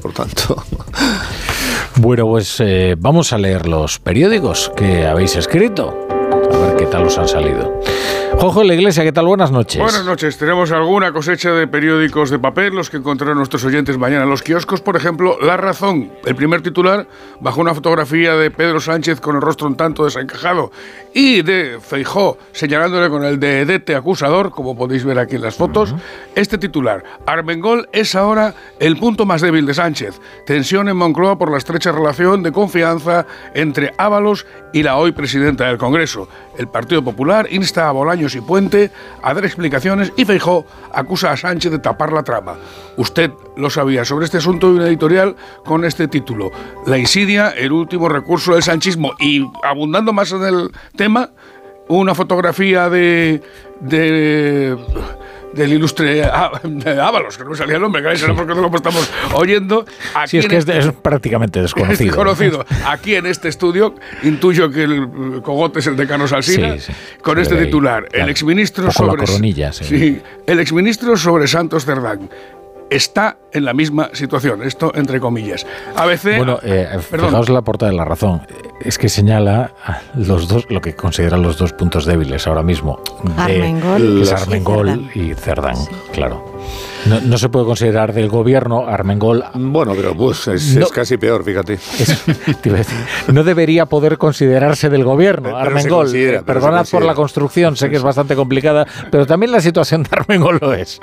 Por 0.00 0.12
tanto... 0.12 0.64
Bueno, 1.98 2.26
pues 2.26 2.60
eh, 2.60 2.94
vamos 2.98 3.32
a 3.32 3.38
leer 3.38 3.66
los 3.66 3.98
periódicos 3.98 4.70
que 4.76 5.06
habéis 5.06 5.34
escrito. 5.36 6.05
Ver 6.66 6.76
qué 6.76 6.86
tal 6.86 7.04
os 7.06 7.16
han 7.16 7.28
salido. 7.28 7.80
Jojo 8.38 8.64
la 8.64 8.74
Iglesia, 8.74 9.02
¿qué 9.04 9.12
tal? 9.12 9.26
Buenas 9.26 9.50
noches. 9.50 9.80
Buenas 9.80 10.04
noches. 10.04 10.36
Tenemos 10.36 10.70
alguna 10.72 11.12
cosecha 11.12 11.52
de 11.52 11.66
periódicos 11.66 12.28
de 12.28 12.38
papel, 12.38 12.74
los 12.74 12.90
que 12.90 12.98
encontrarán 12.98 13.38
nuestros 13.38 13.64
oyentes 13.64 13.96
mañana 13.98 14.24
en 14.24 14.30
los 14.30 14.42
kioscos. 14.42 14.80
Por 14.82 14.96
ejemplo, 14.96 15.38
La 15.40 15.56
Razón, 15.56 16.12
el 16.24 16.34
primer 16.34 16.60
titular, 16.60 17.06
bajo 17.40 17.60
una 17.60 17.72
fotografía 17.72 18.34
de 18.34 18.50
Pedro 18.50 18.80
Sánchez 18.80 19.20
con 19.20 19.36
el 19.36 19.42
rostro 19.42 19.68
un 19.68 19.76
tanto 19.76 20.04
desencajado 20.04 20.70
y 21.14 21.40
de 21.42 21.78
Feijó 21.80 22.36
señalándole 22.52 23.08
con 23.08 23.24
el 23.24 23.40
dedete 23.40 23.94
acusador, 23.94 24.50
como 24.50 24.76
podéis 24.76 25.04
ver 25.04 25.18
aquí 25.18 25.36
en 25.36 25.42
las 25.42 25.54
fotos. 25.54 25.94
Este 26.34 26.58
titular, 26.58 27.02
Armengol 27.24 27.88
es 27.92 28.14
ahora 28.14 28.54
el 28.80 28.98
punto 28.98 29.24
más 29.24 29.40
débil 29.40 29.64
de 29.64 29.72
Sánchez. 29.72 30.20
Tensión 30.44 30.90
en 30.90 30.96
Moncloa 30.98 31.38
por 31.38 31.50
la 31.50 31.56
estrecha 31.56 31.90
relación 31.90 32.42
de 32.42 32.52
confianza 32.52 33.26
entre 33.54 33.94
Ábalos 33.96 34.46
y 34.74 34.82
la 34.82 34.98
hoy 34.98 35.12
presidenta 35.12 35.66
del 35.68 35.78
Congreso. 35.78 36.28
El 36.58 36.68
Partido 36.68 37.02
Popular 37.02 37.46
insta 37.50 37.88
a 37.88 37.92
Bolaños 37.92 38.34
y 38.34 38.40
Puente 38.40 38.90
a 39.22 39.34
dar 39.34 39.44
explicaciones 39.44 40.12
y 40.16 40.24
Feijó 40.24 40.66
acusa 40.92 41.32
a 41.32 41.36
Sánchez 41.36 41.72
de 41.72 41.78
tapar 41.78 42.12
la 42.12 42.22
trama. 42.22 42.56
Usted 42.96 43.30
lo 43.56 43.70
sabía. 43.70 44.04
Sobre 44.04 44.24
este 44.24 44.38
asunto 44.38 44.68
hay 44.68 44.74
una 44.74 44.86
editorial 44.88 45.36
con 45.64 45.84
este 45.84 46.08
título. 46.08 46.50
La 46.86 46.98
insidia, 46.98 47.50
el 47.50 47.72
último 47.72 48.08
recurso 48.08 48.54
del 48.54 48.62
sanchismo. 48.62 49.12
Y 49.18 49.44
abundando 49.62 50.12
más 50.12 50.32
en 50.32 50.42
el 50.42 50.70
tema, 50.96 51.30
una 51.88 52.14
fotografía 52.14 52.88
de, 52.88 53.42
de 53.80 54.76
del 55.56 55.72
ilustre 55.72 56.24
Ábalos, 57.02 57.36
que 57.36 57.44
no 57.44 57.50
me 57.50 57.56
salía 57.56 57.76
el 57.76 57.82
nombre, 57.82 58.02
que 58.02 58.16
será 58.16 58.34
porque 58.34 58.54
no 58.54 58.60
lo 58.60 58.74
estamos 58.74 59.10
oyendo. 59.34 59.84
Aquí 60.14 60.30
sí, 60.30 60.38
es 60.38 60.46
que 60.46 60.56
este 60.56 60.78
es, 60.78 60.92
prácticamente 60.92 61.60
desconocido. 61.60 62.10
desconocido. 62.10 62.66
Aquí 62.86 63.14
en 63.14 63.26
este 63.26 63.48
estudio, 63.48 63.94
intuyo 64.22 64.70
que 64.70 64.84
el 64.84 65.40
cogote 65.42 65.80
es 65.80 65.86
el 65.86 65.96
de 65.96 66.06
Carlos 66.06 66.32
Alsina, 66.32 66.76
con 67.22 67.38
este 67.38 67.56
titular. 67.56 68.08
el 68.12 68.28
exministro 68.28 68.90
sobre... 68.90 69.26
sí. 69.72 70.20
el 70.46 70.60
exministro 70.60 71.16
sobre 71.16 71.46
Santos 71.46 71.84
Cerdán 71.84 72.28
está 72.90 73.38
en 73.52 73.64
la 73.64 73.74
misma 73.74 74.10
situación. 74.12 74.62
Esto 74.62 74.92
entre 74.94 75.20
comillas. 75.20 75.66
A 75.94 76.06
veces. 76.06 76.38
Bueno, 76.38 76.58
eh, 76.62 76.98
fijaos 77.00 77.48
la 77.48 77.62
portada 77.62 77.90
de 77.90 77.96
la 77.96 78.04
razón. 78.04 78.42
Es 78.80 78.98
que 78.98 79.08
señala 79.08 79.72
los 80.14 80.48
dos, 80.48 80.66
lo 80.68 80.80
que 80.80 80.94
consideran 80.94 81.42
los 81.42 81.56
dos 81.56 81.72
puntos 81.72 82.04
débiles 82.04 82.46
ahora 82.46 82.62
mismo. 82.62 83.00
Armengol, 83.36 84.22
es 84.22 84.32
Armengol 84.32 85.10
y 85.14 85.34
Cerdán, 85.34 85.76
claro. 86.12 86.56
No, 87.24 87.38
se 87.38 87.48
puede 87.48 87.64
considerar 87.64 88.12
del 88.12 88.28
gobierno 88.28 88.86
Armengol. 88.86 89.44
Bueno, 89.54 89.94
pero 89.94 90.14
pues 90.14 90.48
es, 90.48 90.78
casi 90.92 91.16
peor, 91.16 91.44
fíjate. 91.44 91.78
no 93.32 93.44
debería 93.44 93.86
poder 93.86 94.18
considerarse 94.18 94.90
del 94.90 95.04
gobierno 95.04 95.56
Armengol. 95.56 96.10
Perdonad 96.44 96.86
por 96.90 97.04
la 97.04 97.14
construcción, 97.14 97.76
sé 97.76 97.88
que 97.90 97.96
es 97.96 98.02
bastante 98.02 98.34
complicada, 98.34 98.86
pero 99.10 99.24
también 99.24 99.52
la 99.52 99.60
situación 99.60 100.02
de 100.02 100.08
Armengol 100.12 100.58
lo 100.60 100.74
es. 100.74 101.00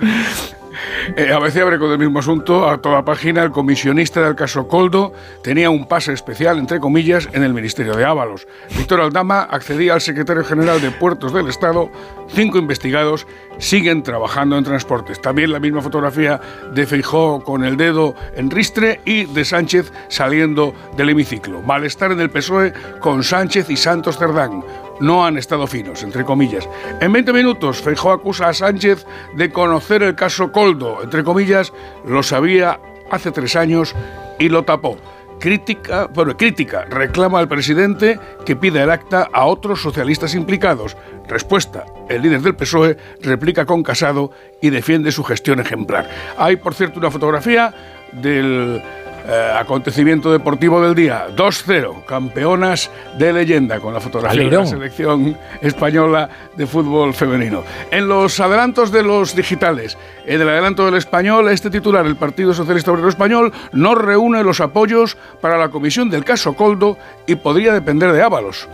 Eh, 1.15 1.31
a 1.31 1.39
veces 1.39 1.61
abre 1.61 1.79
con 1.79 1.91
el 1.91 1.97
mismo 1.97 2.19
asunto, 2.19 2.67
a 2.67 2.79
toda 2.79 3.03
página, 3.03 3.43
el 3.43 3.51
comisionista 3.51 4.21
del 4.21 4.35
caso 4.35 4.67
Coldo 4.67 5.13
tenía 5.41 5.69
un 5.69 5.87
pase 5.87 6.13
especial, 6.13 6.57
entre 6.57 6.79
comillas, 6.79 7.29
en 7.33 7.43
el 7.43 7.53
Ministerio 7.53 7.95
de 7.95 8.05
Ábalos. 8.05 8.47
Víctor 8.77 9.01
Aldama 9.01 9.41
accedía 9.43 9.93
al 9.93 10.01
secretario 10.01 10.43
general 10.43 10.81
de 10.81 10.91
Puertos 10.91 11.33
del 11.33 11.47
Estado. 11.47 11.89
Cinco 12.29 12.57
investigados 12.57 13.27
siguen 13.57 14.03
trabajando 14.03 14.57
en 14.57 14.63
transportes. 14.63 15.21
También 15.21 15.51
la 15.51 15.59
misma 15.59 15.81
fotografía 15.81 16.39
de 16.73 16.85
Feijó 16.85 17.43
con 17.43 17.63
el 17.63 17.77
dedo 17.77 18.15
en 18.35 18.49
ristre 18.49 19.01
y 19.05 19.25
de 19.25 19.45
Sánchez 19.45 19.91
saliendo 20.07 20.73
del 20.97 21.09
hemiciclo. 21.09 21.61
Malestar 21.61 22.11
en 22.11 22.21
el 22.21 22.29
PSOE 22.29 22.73
con 22.99 23.23
Sánchez 23.23 23.69
y 23.69 23.77
Santos 23.77 24.17
Cerdán 24.17 24.63
no 25.03 25.25
han 25.25 25.37
estado 25.37 25.67
finos, 25.67 26.01
entre 26.01 26.23
comillas. 26.23 26.67
En 27.01 27.11
20 27.11 27.33
minutos, 27.33 27.81
Feijó 27.81 28.11
acusa 28.11 28.47
a 28.47 28.53
Sánchez 28.53 29.05
de 29.35 29.51
conocer 29.51 30.01
el 30.01 30.15
caso 30.15 30.51
Coldo, 30.51 31.03
entre 31.03 31.23
comillas, 31.23 31.73
lo 32.05 32.23
sabía 32.23 32.79
hace 33.11 33.31
tres 33.31 33.57
años 33.57 33.93
y 34.39 34.47
lo 34.47 34.63
tapó. 34.63 34.97
Crítica, 35.39 36.07
bueno, 36.13 36.37
crítica, 36.37 36.85
reclama 36.85 37.39
al 37.39 37.49
presidente 37.49 38.17
que 38.45 38.55
pida 38.55 38.81
el 38.81 38.89
acta 38.89 39.27
a 39.33 39.45
otros 39.45 39.81
socialistas 39.81 40.35
implicados. 40.35 40.95
Respuesta, 41.27 41.85
el 42.07 42.21
líder 42.21 42.39
del 42.39 42.55
PSOE 42.55 42.95
replica 43.21 43.65
con 43.65 43.83
Casado 43.83 44.31
y 44.61 44.69
defiende 44.69 45.11
su 45.11 45.25
gestión 45.25 45.59
ejemplar. 45.59 46.09
Hay, 46.37 46.55
por 46.55 46.75
cierto, 46.75 46.99
una 46.99 47.11
fotografía 47.11 47.73
del 48.13 48.81
eh, 49.25 49.53
acontecimiento 49.57 50.31
deportivo 50.31 50.81
del 50.81 50.95
día, 50.95 51.27
2-0, 51.33 52.03
campeonas 52.03 52.91
de 53.17 53.31
leyenda 53.31 53.79
con 53.79 53.93
la 53.93 54.01
fotografía 54.01 54.49
de 54.49 54.57
la 54.57 54.65
selección 54.65 55.37
española 55.61 56.29
de 56.57 56.67
fútbol 56.67 57.13
femenino. 57.13 57.63
En 57.89 58.09
los 58.09 58.39
adelantos 58.39 58.91
de 58.91 59.03
los 59.03 59.35
digitales, 59.35 59.97
en 60.25 60.41
el 60.41 60.49
adelanto 60.49 60.85
del 60.85 60.95
español, 60.95 61.47
este 61.49 61.69
titular, 61.69 62.05
el 62.05 62.17
Partido 62.17 62.53
Socialista 62.53 62.91
Obrero 62.91 63.09
Español, 63.09 63.53
no 63.71 63.95
reúne 63.95 64.43
los 64.43 64.59
apoyos 64.59 65.17
para 65.39 65.57
la 65.57 65.69
comisión 65.69 66.09
del 66.09 66.25
caso 66.25 66.53
Coldo 66.53 66.97
y 67.25 67.35
podría 67.35 67.73
depender 67.73 68.11
de 68.11 68.21
Ábalos. 68.21 68.67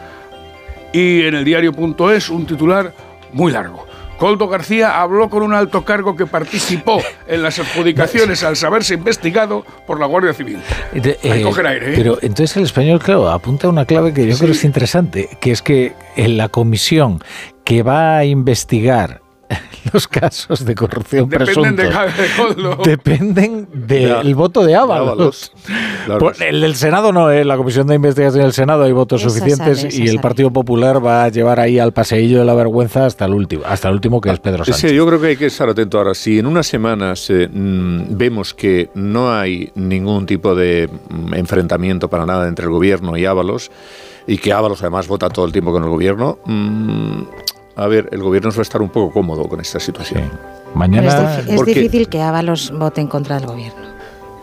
Y 0.92 1.22
en 1.26 1.36
el 1.36 1.46
diario.es 1.46 2.30
un 2.30 2.48
titular 2.48 2.92
muy 3.34 3.52
largo. 3.52 3.89
Coldo 4.20 4.50
García 4.50 5.02
habló 5.02 5.30
con 5.30 5.44
un 5.44 5.54
alto 5.54 5.86
cargo 5.86 6.16
que 6.16 6.26
participó 6.26 7.02
en 7.28 7.42
las 7.42 7.58
adjudicaciones 7.58 8.44
al 8.44 8.58
saberse 8.58 8.94
investigado 8.94 9.66
por 9.88 10.00
la 10.00 10.06
Guardia 10.06 10.34
Civil. 10.34 10.60
Eh, 10.94 11.18
aire, 11.24 11.94
¿eh? 11.94 11.94
Pero 11.96 12.18
entonces 12.22 12.58
el 12.58 12.64
español, 12.64 13.00
claro, 13.00 13.30
apunta 13.30 13.70
una 13.70 13.86
clave 13.86 14.14
que 14.14 14.28
yo 14.28 14.38
creo 14.38 14.52
es 14.52 14.66
interesante, 14.66 15.30
que 15.40 15.52
es 15.52 15.62
que 15.62 15.94
en 16.18 16.38
la 16.38 16.50
comisión 16.50 17.24
que 17.64 17.82
va 17.82 18.18
a 18.18 18.26
investigar 18.26 19.22
los 19.94 20.08
casos 20.08 20.64
de 20.66 20.76
corrupción 20.76 21.30
dependen 21.30 21.56
presuntos 21.56 22.84
de 22.86 22.92
dependen 22.92 23.68
del 23.74 24.36
voto 24.36 24.64
de 24.64 24.76
Ábalos. 24.76 25.52
el 26.40 26.62
del 26.62 26.76
Senado 26.76 27.12
no, 27.12 27.32
en 27.32 27.40
¿eh? 27.40 27.46
la 27.46 27.58
Comisión 27.58 27.88
de 27.88 27.96
Investigación 27.96 28.44
del 28.44 28.54
Senado 28.54 28.84
hay 28.84 28.92
votos 28.92 29.22
suficientes 29.22 29.98
y 29.98 30.08
el 30.08 30.20
Partido 30.20 30.52
Popular 30.52 31.04
va 31.04 31.24
a 31.24 31.30
llevar 31.30 31.60
ahí 31.60 31.80
al 31.80 31.94
paseillo 31.94 32.40
de 32.40 32.46
la 32.46 32.54
vergüenza 32.54 33.06
hasta 33.06 33.26
el 33.26 33.34
último, 33.34 33.64
hasta 33.66 33.88
el 33.88 33.96
último 33.96 34.22
que 34.22 34.30
es 34.30 34.40
Pedro 34.40 34.66
Sánchez. 34.66 34.90
Sí, 34.90 34.96
yo 34.96 35.06
creo 35.08 35.20
que 35.20 35.28
hay 35.28 35.38
que 35.38 35.48
estar 35.48 35.70
atento 35.70 35.98
ahora. 35.98 36.14
Si 36.14 36.40
en 36.40 36.46
unas 36.46 36.68
semanas 36.68 37.30
eh, 37.30 37.50
mm, 37.52 38.18
vemos 38.18 38.54
que 38.54 38.90
no 38.94 39.34
hay 39.34 39.72
ningún 39.76 40.26
tipo 40.26 40.56
de 40.56 40.90
mm, 41.10 41.34
enfrentamiento 41.34 42.10
para 42.10 42.26
nada 42.26 42.48
entre 42.48 42.66
el 42.66 42.72
gobierno 42.72 43.18
y 43.18 43.26
Ábalos, 43.26 43.72
y 44.28 44.38
que 44.38 44.54
Ábalos 44.54 44.82
además 44.82 45.08
vota 45.08 45.30
todo 45.30 45.46
el 45.46 45.52
tiempo 45.52 45.72
con 45.72 45.84
el 45.84 45.90
gobierno, 45.90 46.38
mm, 46.46 47.22
a 47.80 47.88
ver, 47.88 48.10
el 48.12 48.22
gobierno 48.22 48.52
va 48.52 48.60
a 48.60 48.62
estar 48.62 48.82
un 48.82 48.90
poco 48.90 49.14
cómodo 49.14 49.48
con 49.48 49.62
esta 49.62 49.80
situación. 49.80 50.30
Mañana 50.76 51.40
es, 51.40 51.66
difícil 51.66 52.10
que 52.10 52.22
Ábalos 52.22 52.72
vote 52.72 53.02
en 53.02 53.08
contra 53.08 53.40
del 53.40 53.48
gobierno. 53.48 53.88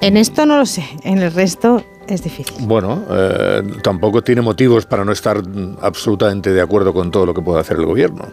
En 0.01 0.17
esto 0.17 0.47
no 0.47 0.59
lo 0.59 0.67
sé, 0.67 0.85
en 1.03 1.19
el 1.19 1.33
resto 1.33 1.85
es 2.09 2.23
difícil. 2.23 2.67
Bueno, 2.67 3.05
eh, 3.11 3.63
tampoco 3.83 4.23
tiene 4.23 4.41
motivos 4.41 4.87
para 4.87 5.05
no 5.05 5.13
estar 5.13 5.43
absolutamente 5.81 6.53
de 6.53 6.61
acuerdo 6.61 6.95
con 6.95 7.11
todo 7.11 7.27
lo 7.27 7.35
que 7.35 7.43
puede 7.43 7.61
hacer 7.61 7.77
el 7.77 7.87
gobierno. 7.87 8.27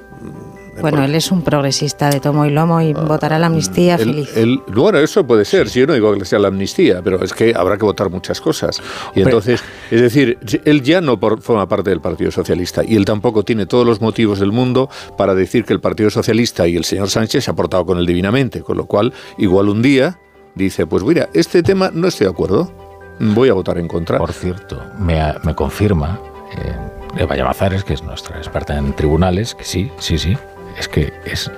Bueno, 0.82 1.04
él 1.04 1.16
es 1.16 1.32
un 1.32 1.44
progresista 1.44 2.10
de 2.10 2.20
tomo 2.20 2.46
y 2.46 2.50
lomo 2.50 2.82
y 2.82 2.94
ah, 2.96 3.02
votará 3.02 3.40
la 3.40 3.48
amnistía 3.48 3.98
feliz. 3.98 4.30
bueno, 4.68 5.00
eso 5.00 5.26
puede 5.26 5.46
ser, 5.46 5.70
si 5.70 5.80
yo 5.80 5.88
no 5.88 5.94
digo 5.94 6.14
que 6.18 6.26
sea 6.26 6.40
la 6.40 6.48
amnistía, 6.48 7.02
pero 7.04 7.24
es 7.24 7.34
que 7.34 7.54
habrá 7.56 7.78
que 7.78 7.86
votar 7.86 8.10
muchas 8.10 8.42
cosas. 8.42 8.82
Y 9.16 9.22
entonces, 9.22 9.64
es 9.92 10.02
decir, 10.02 10.38
él 10.66 10.82
ya 10.82 11.02
no 11.02 11.18
forma 11.18 11.68
parte 11.68 11.90
del 11.90 12.02
Partido 12.02 12.32
Socialista 12.32 12.84
y 12.86 12.96
él 12.96 13.06
tampoco 13.06 13.44
tiene 13.44 13.66
todos 13.66 13.86
los 13.86 14.02
motivos 14.02 14.40
del 14.40 14.52
mundo 14.52 14.90
para 15.18 15.36
decir 15.36 15.66
que 15.66 15.74
el 15.74 15.80
Partido 15.80 16.10
Socialista 16.10 16.68
y 16.68 16.76
el 16.76 16.86
señor 16.86 17.10
Sánchez 17.10 17.46
se 17.46 17.52
ha 17.52 17.54
portado 17.54 17.86
con 17.86 17.98
él 17.98 18.06
divinamente, 18.06 18.62
con 18.62 18.78
lo 18.78 18.86
cual, 18.86 19.14
igual 19.38 19.70
un 19.70 19.82
día 19.82 20.20
dice, 20.56 20.86
pues 20.86 21.04
mira, 21.04 21.30
este 21.34 21.64
tema 21.64 21.92
no 21.94 22.08
estoy 22.08 22.26
de 22.26 22.32
acuerdo, 22.32 22.72
voy 23.20 23.50
a 23.50 23.54
votar 23.54 23.78
en 23.78 23.88
contra. 23.88 24.18
Por 24.18 24.34
cierto, 24.34 24.82
me, 25.00 25.22
me 25.44 25.56
confirma... 25.56 26.20
Eh, 26.58 26.94
Eva 27.16 27.36
Llamazares, 27.36 27.84
que 27.84 27.94
es 27.94 28.04
nuestra 28.04 28.38
experta 28.38 28.78
en 28.78 28.94
tribunales, 28.94 29.54
que 29.54 29.64
sí, 29.64 29.92
sí, 30.00 30.18
sí, 30.18 30.36
es 30.78 30.88
que 30.88 31.14
es 31.26 31.52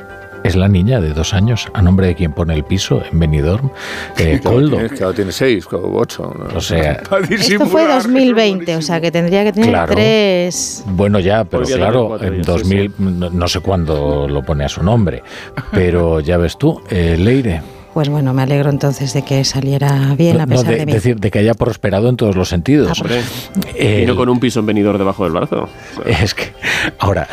es 0.46 0.56
la 0.56 0.68
niña 0.68 1.02
de 1.02 1.14
dos 1.14 1.34
años, 1.34 1.68
a 1.74 1.82
nombre 1.82 2.06
de 2.08 2.16
quien 2.16 2.32
pone 2.32 2.54
el 2.54 2.64
piso 2.64 3.02
en 3.12 3.20
Benidorm, 3.20 3.72
eh, 4.18 4.40
Coldo. 4.44 4.78
Claro, 4.90 5.14
tiene 5.14 5.32
seis, 5.32 5.66
ocho. 5.72 6.34
O 6.56 6.62
sea, 6.62 7.02
esto 7.30 7.66
fue 7.66 7.88
2020, 7.88 8.76
o 8.76 8.82
sea 8.82 9.02
que 9.02 9.12
tendría 9.12 9.44
que 9.44 9.54
tener 9.54 9.90
tres. 9.90 10.84
Bueno, 10.86 11.20
ya, 11.20 11.44
pero 11.46 11.64
claro, 11.66 12.22
en 12.24 12.44
2000, 12.44 12.94
no 13.00 13.48
sé 13.48 13.60
cuándo 13.60 14.28
lo 14.28 14.44
pone 14.44 14.66
a 14.66 14.70
su 14.70 14.84
nombre, 14.84 15.24
pero 15.72 16.20
ya 16.20 16.38
ves 16.38 16.58
tú, 16.58 16.82
eh, 16.90 17.16
Leire. 17.18 17.62
Pues 17.96 18.10
bueno, 18.10 18.34
me 18.34 18.44
alegro 18.44 18.70
entonces 18.70 19.14
de 19.14 19.22
que 19.22 19.46
saliera 19.46 20.14
bien 20.18 20.42
a 20.42 20.46
pesar 20.46 20.76
de, 20.76 20.86
mí. 20.86 20.92
decir, 20.92 21.18
de 21.18 21.32
que 21.32 21.40
haya 21.40 21.54
prosperado 21.54 22.10
en 22.10 22.18
todos 22.18 22.36
los 22.36 22.50
sentidos. 22.50 23.00
Ah, 23.02 23.08
pues. 23.08 23.50
y 23.80 24.06
no 24.06 24.18
con 24.18 24.28
un 24.28 24.40
piso 24.40 24.60
en 24.60 24.66
Benidorm 24.66 24.98
debajo 24.98 25.24
del 25.24 25.32
brazo. 25.32 25.70
Es 26.06 26.34
que, 26.34 26.52
ahora, 27.00 27.26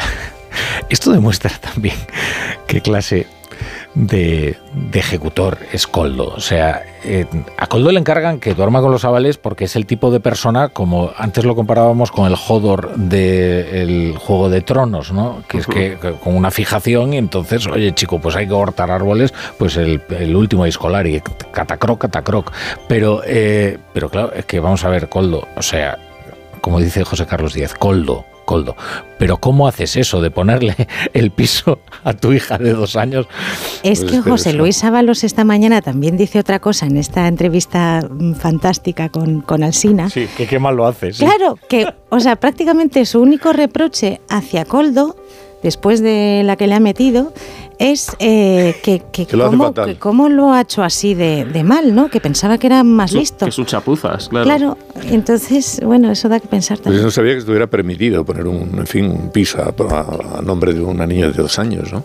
esto 0.89 1.13
demuestra 1.13 1.51
también 1.61 1.97
qué 2.67 2.81
clase 2.81 3.27
de, 3.95 4.57
ejecutor 4.93 5.59
es 5.73 5.87
Coldo. 5.87 6.29
O 6.29 6.41
sea, 6.41 6.83
eh, 7.05 7.27
a 7.57 7.67
Coldo 7.67 7.91
le 7.93 7.99
encargan 7.99 8.41
que 8.41 8.55
duerma 8.55 8.81
con 8.81 8.91
los 8.91 9.05
avales 9.05 9.37
porque 9.39 9.65
es 9.65 9.77
el 9.77 9.87
tipo 9.87 10.11
de 10.11 10.21
persona, 10.21 10.69
como 10.69 11.13
antes 11.17 11.45
lo 11.45 11.55
comparábamos 11.55 12.11
con 12.11 12.27
el 12.27 12.37
Hodor 12.37 12.95
del 12.97 14.17
Juego 14.19 14.49
de 14.49 14.61
Tronos, 14.61 15.13
¿no? 15.13 15.43
Que 15.49 15.59
es 15.59 15.67
que, 15.67 15.97
con 16.23 16.37
una 16.37 16.51
fijación 16.51 17.13
y 17.15 17.19
entonces, 17.19 17.67
oye 17.67 17.93
chico, 17.95 18.19
pues 18.19 18.37
hay 18.37 18.47
que 18.47 18.53
cortar 18.53 18.91
árboles, 18.91 19.33
pues 19.59 19.77
el, 19.77 20.01
último 20.35 20.65
escolar 20.67 21.07
y 21.07 21.21
catacroc, 21.53 22.01
catacroc. 22.01 22.53
Pero, 22.89 23.23
eh, 23.27 23.79
pero 23.93 24.09
claro, 24.09 24.33
es 24.35 24.45
que 24.45 24.61
vamos 24.61 24.85
a 24.85 24.89
ver, 24.89 25.09
Coldo, 25.09 25.47
o 25.57 25.63
sea, 25.63 25.99
como 26.61 26.81
dice 26.81 27.05
José 27.05 27.27
Carlos 27.27 27.55
Díaz, 27.55 27.75
Coldo, 27.75 28.25
Coldo. 28.45 28.77
Pero 29.19 29.39
¿cómo 29.39 29.69
haces 29.69 29.97
eso 29.97 30.21
de 30.21 30.31
ponerle 30.31 30.75
el 31.13 31.31
piso 31.31 31.79
a 32.05 32.13
tu 32.13 32.33
hija 32.33 32.59
de 32.59 32.73
dos 32.73 32.97
años? 32.97 33.27
Es 33.83 34.01
pues 34.01 34.13
que 34.13 34.23
José 34.23 34.53
Luis 34.53 34.83
Ábalos 34.85 35.25
esta 35.25 35.45
mañana 35.45 35.83
también 35.83 36.17
dice 36.17 36.39
otra 36.39 36.59
cosa 36.59 36.87
en 36.87 36.97
esta 36.97 37.29
entrevista 37.29 38.07
mm, 38.09 38.35
fantástica 38.35 39.09
con, 39.09 39.41
con 39.41 39.63
Alsina. 39.63 40.11
Sí, 40.11 40.29
que 40.37 40.47
qué 40.47 40.59
mal 40.59 40.77
lo 40.77 40.87
hace. 40.87 41.11
Claro, 41.13 41.59
que, 41.69 41.87
o 42.11 42.21
sea, 42.21 42.37
prácticamente 42.37 43.05
su 43.07 43.21
único 43.21 43.53
reproche 43.53 44.21
hacia 44.29 44.65
Coldo 44.65 45.17
después 45.63 46.03
de 46.03 46.43
la 46.45 46.57
que 46.57 46.67
le 46.67 46.75
ha 46.75 46.81
metido, 46.81 47.33
es 47.79 48.13
eh, 48.19 48.77
que, 48.83 49.03
que, 49.13 49.27
cómo, 49.99 50.29
lo 50.29 50.53
ha 50.53 50.61
hecho 50.61 50.83
así 50.83 51.15
de, 51.15 51.65
mal, 51.65 51.95
¿no? 51.95 52.09
Que 52.09 52.21
pensaba 52.21 52.59
que 52.59 52.67
era 52.69 52.85
más 52.85 53.13
listo. 53.13 53.47
Que 53.47 53.53
sus 53.53 53.67
chapuzas, 53.67 54.29
claro. 54.29 54.47
Claro, 54.47 54.79
entonces, 55.11 55.81
bueno, 55.85 56.11
eso 56.11 56.29
da 56.29 56.39
que 56.39 56.49
pensar 56.49 56.79
también. 56.79 57.03
Pues 57.03 57.05
no 57.05 57.11
sabía 57.11 57.33
que 57.33 57.39
estuviera 57.39 57.67
permitido 57.67 58.25
poner 58.25 58.47
un, 58.47 58.79
en 58.79 58.87
fin, 58.87 59.07
un 59.07 59.31
piso 59.31 59.59
a, 59.63 60.43
nombre 60.43 60.75
de 60.75 60.81
una 60.81 61.07
niña 61.07 61.29
de 61.29 61.33
dos 61.33 61.59
años, 61.59 61.93
¿no? 61.93 62.05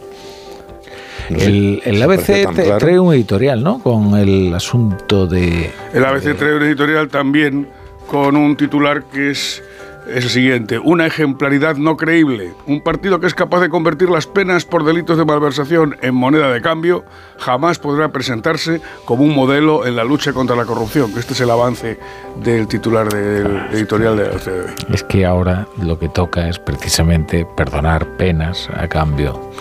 el, 1.30 1.82
el 1.84 2.02
ABC 2.02 2.48
trae 2.80 3.00
un 3.00 3.14
editorial, 3.14 3.62
¿no? 3.62 3.80
Con 3.80 4.16
el 4.16 4.54
asunto 4.54 5.28
de... 5.28 5.72
El 5.94 6.06
ABC 6.06 6.38
trae 6.38 6.56
un 6.56 6.64
editorial 6.64 7.10
también 7.10 7.68
con 8.08 8.36
un 8.38 8.56
titular 8.56 9.04
que 9.04 9.32
es 9.32 9.62
es 10.10 10.26
el 10.26 10.30
siguiente, 10.30 10.80
una 10.80 11.06
ejemplaridad 11.06 11.76
no 11.76 11.98
creíble. 11.98 12.54
Un 12.66 12.82
partido 12.82 13.20
que 13.20 13.28
es 13.28 13.34
capaz 13.34 13.60
de 13.60 13.70
convertir 13.70 14.10
las 14.10 14.28
penas 14.28 14.66
por 14.66 14.84
delitos 14.86 15.18
de 15.18 15.26
malversación 15.26 15.98
en 16.02 16.16
moneda 16.16 16.52
de 16.52 16.62
cambio 16.62 17.04
jamás 17.38 17.80
podrá 17.80 18.10
presentarse 18.10 18.82
como 19.06 19.24
un 19.24 19.36
modelo 19.36 19.86
en 19.86 19.96
la 19.96 20.04
lucha 20.04 20.34
contra 20.34 20.56
la 20.56 20.66
corrupción. 20.66 21.12
Este 21.18 21.34
es 21.34 21.42
el 21.42 21.50
avance 21.50 22.00
del 22.44 22.68
titular 22.68 23.10
del 23.10 23.68
editorial 23.72 24.18
de 24.18 24.26
la 24.26 24.94
Es 24.94 25.04
que 25.04 25.26
ahora 25.26 25.68
lo 25.82 26.00
que 26.00 26.10
toca 26.10 26.48
es 26.48 26.60
precisamente 26.60 27.46
perdonar 27.46 28.18
penas 28.18 28.70
a 28.76 28.88
cambio 28.88 29.52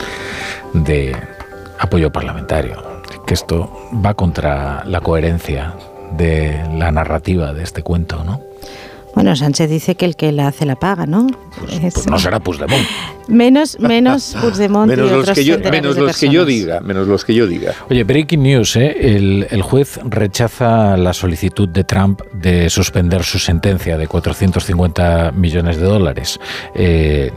de 0.73 1.17
apoyo 1.79 2.11
parlamentario. 2.13 2.83
Que 3.27 3.35
esto 3.35 3.71
va 4.05 4.15
contra 4.15 4.85
la 4.85 5.01
coherencia 5.01 5.75
de 6.13 6.63
la 6.75 6.93
narrativa 6.93 7.53
de 7.53 7.65
este 7.65 7.83
cuento, 7.83 8.23
¿no? 8.23 8.46
Bueno, 9.17 9.35
Sánchez 9.35 9.71
dice 9.71 9.95
que 9.95 10.05
el 10.05 10.15
que 10.15 10.31
la 10.31 10.49
hace 10.49 10.67
la 10.67 10.77
paga, 10.77 11.07
¿no? 11.07 11.27
Pues, 11.59 11.95
pues 11.95 12.07
no 12.07 12.19
será 12.19 12.39
Puigdemont. 12.39 12.87
Menos, 13.29 13.81
menos 13.81 14.37
Puigdemont 14.43 14.91
menos 14.91 15.11
los 15.11 15.31
que 15.31 15.43
yo, 15.43 15.59
menos 15.59 15.97
los 15.97 16.19
que 16.19 16.29
yo 16.29 16.45
diga, 16.45 16.81
menos 16.83 17.09
los 17.09 17.25
que 17.25 17.35
yo 17.35 17.47
diga. 17.47 17.73
Oye, 17.89 18.05
breaking 18.05 18.43
news, 18.43 18.77
¿eh? 18.77 18.95
el, 19.17 19.63
juez 19.63 19.99
rechaza 20.05 20.99
la 20.99 21.15
solicitud 21.15 21.67
de 21.67 21.85
Trump 21.85 22.21
de 22.35 22.69
suspender 22.69 23.25
su 23.25 23.39
sentencia 23.39 23.97
de 23.97 24.07
450 24.07 25.33
millones 25.33 25.79
de 25.79 25.87
dólares. 25.87 26.39
Eh, 26.75 27.33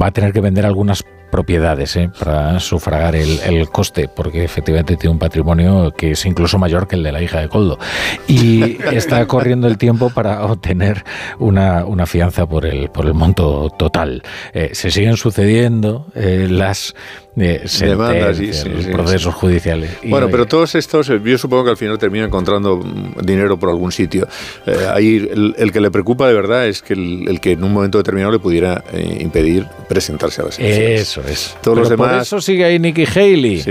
va 0.00 0.06
a 0.06 0.10
tener 0.12 0.32
que 0.32 0.40
vender 0.40 0.66
algunas 0.66 1.02
propiedades 1.30 1.96
¿eh? 1.96 2.10
para 2.18 2.60
sufragar 2.60 3.14
el, 3.14 3.68
coste, 3.70 4.08
porque 4.08 4.44
efectivamente 4.44 4.96
tiene 4.96 5.12
un 5.12 5.18
patrimonio 5.18 5.92
que 5.96 6.12
es 6.12 6.26
incluso 6.26 6.58
mayor 6.58 6.88
que 6.88 6.96
el 6.96 7.02
de 7.02 7.12
la 7.12 7.22
hija 7.22 7.40
de 7.40 7.48
Coldo. 7.48 7.78
Y 8.26 8.78
está 8.92 9.26
corriendo 9.26 9.66
el 9.66 9.78
tiempo 9.78 10.10
para 10.10 10.44
obtener 10.44 11.04
una, 11.38 11.84
una 11.84 12.06
fianza 12.06 12.46
por 12.46 12.66
el, 12.66 12.90
por 12.90 13.06
el 13.06 13.14
monto 13.14 13.70
total. 13.78 14.22
Eh, 14.52 14.70
se 14.72 14.90
siguen 14.90 15.16
sucediendo 15.16 16.06
eh, 16.14 16.48
las 16.50 16.94
de 17.34 17.60
demandas 17.80 18.40
y 18.40 18.50
procesos 18.90 19.34
judiciales. 19.34 19.90
bueno, 20.04 20.28
pero 20.30 20.46
todos 20.46 20.74
estos, 20.74 21.08
eh, 21.10 21.20
yo 21.24 21.38
supongo 21.38 21.64
que 21.64 21.70
al 21.70 21.76
final 21.76 21.98
termina 21.98 22.24
encontrando 22.24 22.78
mm, 22.78 23.24
dinero 23.24 23.58
por 23.58 23.68
algún 23.68 23.92
sitio. 23.92 24.26
Eh, 24.66 24.86
ahí 24.92 25.28
el, 25.56 25.72
que 25.72 25.80
le 25.80 25.90
preocupa 25.90 26.26
de 26.26 26.34
verdad 26.34 26.66
es 26.66 26.82
que 26.82 26.94
el, 26.94 27.40
que 27.40 27.52
en 27.52 27.62
un 27.62 27.72
momento 27.72 27.98
determinado 27.98 28.32
le 28.32 28.40
pudiera 28.40 28.82
eh, 28.92 29.18
impedir 29.20 29.66
presentarse 29.88 30.42
a 30.42 30.46
las 30.46 30.58
elecciones. 30.58 31.00
Eso 31.00 31.22
es. 31.22 31.56
Todos 31.62 31.78
los 31.78 31.88
demás. 31.88 32.12
Por 32.12 32.22
eso 32.22 32.40
sigue 32.40 32.64
ahí 32.64 32.78
Nikki 32.78 33.04
Haley, 33.06 33.62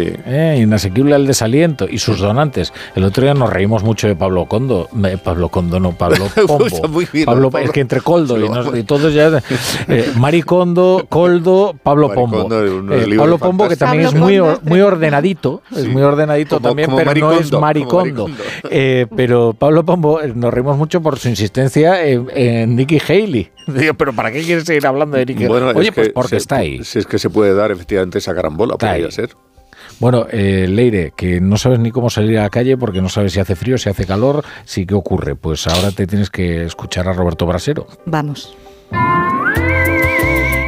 inasequible 0.58 1.16
al 1.16 1.28
desaliento 1.28 1.88
y 1.90 2.00
sus 2.00 2.20
donantes. 2.20 2.74
El 2.96 3.04
otro 3.04 3.24
día 3.24 3.34
nos 3.34 3.50
reímos 3.52 3.84
mucho 3.84 4.08
de 4.08 4.16
Pablo 4.16 4.46
Condo, 4.46 4.90
Pablo 5.24 5.50
Condo 5.50 5.80
no, 5.80 5.98
Pablo 5.98 6.28
Pombo. 6.48 6.82
Pablo, 7.26 7.52
es 7.60 7.72
que 7.72 7.82
entre 7.82 8.02
Coldo 8.02 8.38
y, 8.76 8.84
todos 8.84 9.14
ya, 9.14 9.42
Mari 10.16 10.44
Condo, 10.44 11.06
Coldo, 11.10 11.76
Pablo 11.84 12.14
Pombo. 12.14 12.48
Pablo 12.48 13.40
Pombo 13.50 13.68
que 13.68 13.76
también 13.76 14.06
es 14.06 14.14
muy, 14.14 14.40
muy 14.64 14.82
ordenadito, 14.82 15.62
es 15.76 15.88
muy 15.88 16.04
ordenadito 16.04 16.60
también, 16.60 16.92
pero 16.96 17.14
no 17.16 17.32
es 17.34 17.52
maricondo. 17.52 18.28
Eh, 18.70 19.08
pero 19.16 19.54
Pablo 19.54 19.84
Pombo, 19.84 20.22
eh, 20.22 20.32
nos 20.36 20.54
reímos 20.54 20.78
mucho 20.78 21.02
por 21.02 21.18
su 21.18 21.30
insistencia 21.30 22.04
en, 22.04 22.76
Nicky 22.76 23.00
Haley. 23.00 23.50
Digo, 23.68 23.94
pero 23.96 24.14
¿para 24.14 24.32
qué 24.32 24.44
quieres 24.44 24.66
seguir 24.66 24.86
hablando 24.86 25.18
de 25.18 25.26
Nicky 25.26 25.46
Haley? 25.46 25.74
Oye, 25.76 25.92
pues 25.92 26.10
porque 26.10 26.38
está 26.38 26.58
ahí. 26.58 26.84
Si 26.84 27.00
es 27.00 27.06
que 27.06 27.18
se 27.18 27.30
puede 27.30 27.54
dar 27.54 27.72
efectivamente 27.72 28.20
esa 28.20 28.36
carambola, 28.36 28.78
podría 28.78 29.10
ser. 29.10 29.32
Bueno, 30.00 30.28
eh, 30.32 30.66
Leire, 30.70 31.12
que 31.16 31.42
no 31.42 31.58
sabes 31.58 31.80
ni 31.80 31.92
cómo 31.92 32.10
salir 32.10 32.38
a 32.38 32.44
la 32.44 32.50
calle 32.50 32.78
porque 32.78 33.02
no 33.02 33.10
sabes 33.10 33.34
si 33.34 33.40
hace 33.40 33.56
frío, 33.56 33.78
si 33.78 33.90
hace 33.90 34.06
calor, 34.06 34.46
si 34.64 34.86
qué 34.86 34.94
ocurre. 34.94 35.36
Pues 35.36 35.68
ahora 35.68 35.92
te 35.92 36.08
tienes 36.08 36.30
que 36.30 36.64
escuchar 36.64 37.08
a 37.08 37.14
Roberto 37.14 37.46
Brasero. 37.46 37.88
Vamos. 38.06 38.56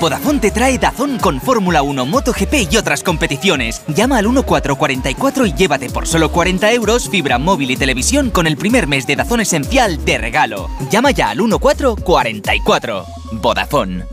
Vodafone 0.00 0.40
te 0.40 0.50
trae 0.50 0.78
Dazón 0.78 1.18
con 1.18 1.40
Fórmula 1.40 1.82
1, 1.82 2.06
MotoGP 2.06 2.72
y 2.72 2.76
otras 2.76 3.02
competiciones. 3.02 3.82
Llama 3.88 4.18
al 4.18 4.24
1444 4.24 5.46
y 5.46 5.52
llévate 5.52 5.90
por 5.90 6.06
solo 6.06 6.32
40 6.32 6.72
euros 6.72 7.08
fibra 7.08 7.38
móvil 7.38 7.70
y 7.70 7.76
televisión 7.76 8.30
con 8.30 8.46
el 8.46 8.56
primer 8.56 8.86
mes 8.86 9.06
de 9.06 9.16
Dazón 9.16 9.40
Esencial 9.40 10.04
de 10.04 10.18
regalo. 10.18 10.68
Llama 10.90 11.10
ya 11.10 11.30
al 11.30 11.38
1444. 11.38 13.04
Vodafone. 13.32 14.04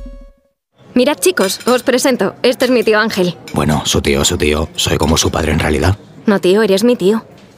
Mirad 0.93 1.17
chicos, 1.19 1.59
os 1.65 1.83
presento. 1.83 2.35
Este 2.43 2.65
es 2.65 2.71
mi 2.71 2.83
tío 2.83 2.99
Ángel. 2.99 3.37
Bueno, 3.53 3.83
su 3.85 4.01
tío, 4.01 4.25
su 4.25 4.37
tío. 4.37 4.69
Soy 4.75 4.97
como 4.97 5.17
su 5.17 5.31
padre 5.31 5.53
en 5.53 5.59
realidad. 5.59 5.97
No, 6.25 6.39
tío, 6.39 6.61
eres 6.61 6.83
mi 6.83 6.95
tío. 6.95 7.23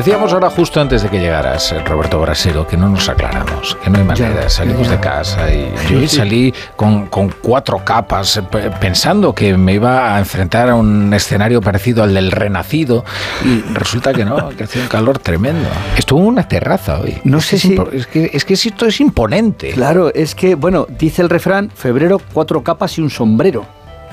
Decíamos 0.00 0.32
ahora 0.32 0.48
justo 0.48 0.80
antes 0.80 1.02
de 1.02 1.10
que 1.10 1.20
llegaras, 1.20 1.72
eh, 1.72 1.80
Roberto 1.80 2.18
Brasero, 2.18 2.66
que 2.66 2.74
no 2.74 2.88
nos 2.88 3.10
aclaramos, 3.10 3.76
que 3.84 3.90
no 3.90 3.98
hay 3.98 4.04
manera. 4.04 4.48
Salimos 4.48 4.88
de 4.88 4.98
casa 4.98 5.52
y 5.52 5.70
yo 5.90 6.08
salí 6.08 6.54
con, 6.74 7.08
con, 7.08 7.28
cuatro 7.42 7.84
capas 7.84 8.38
eh, 8.38 8.70
pensando 8.80 9.34
que 9.34 9.58
me 9.58 9.74
iba 9.74 10.16
a 10.16 10.18
enfrentar 10.18 10.70
a 10.70 10.74
un 10.74 11.12
escenario 11.12 11.60
parecido 11.60 12.02
al 12.02 12.14
del 12.14 12.32
Renacido 12.32 13.04
y 13.44 13.60
resulta 13.74 14.14
que 14.14 14.24
no, 14.24 14.48
que 14.56 14.64
hacía 14.64 14.80
un 14.80 14.88
calor 14.88 15.18
tremendo. 15.18 15.68
Estuvo 15.98 16.20
en 16.20 16.28
una 16.28 16.48
terraza 16.48 16.98
hoy. 16.98 17.18
No 17.24 17.42
sé 17.42 17.58
si... 17.58 17.76
Es 17.92 18.06
que, 18.06 18.30
es 18.32 18.46
que 18.46 18.54
esto 18.54 18.86
es 18.86 19.02
imponente. 19.02 19.72
Claro, 19.72 20.14
es 20.14 20.34
que, 20.34 20.54
bueno, 20.54 20.86
dice 20.88 21.20
el 21.20 21.28
refrán, 21.28 21.68
febrero, 21.68 22.18
cuatro 22.32 22.62
capas 22.62 22.96
y 22.96 23.02
un 23.02 23.10
sombrero. 23.10 23.66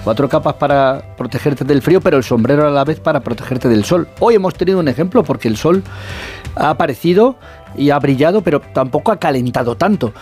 Cuatro 0.07 0.29
capas 0.29 0.53
para 0.53 1.03
protegerte 1.17 1.65
del 1.65 1.81
frío, 1.81 1.99
pero 1.99 2.15
el 2.15 2.23
sombrero 2.23 2.65
a 2.65 2.71
la 2.71 2.85
vez 2.85 2.97
para 2.97 3.19
protegerte 3.19 3.67
del 3.67 3.84
sol. 3.84 4.07
Hoy 4.21 4.35
hemos 4.35 4.53
tenido 4.53 4.79
un 4.79 4.88
ejemplo 4.88 5.21
porque 5.21 5.49
el 5.49 5.57
sol 5.57 5.84
ha 6.55 6.69
aparecido 6.69 7.35
y 7.75 7.89
ha 7.89 7.99
brillado, 7.99 8.39
pero 8.39 8.61
tampoco 8.61 9.11
ha 9.11 9.19
calentado 9.19 9.75
tanto, 9.75 10.13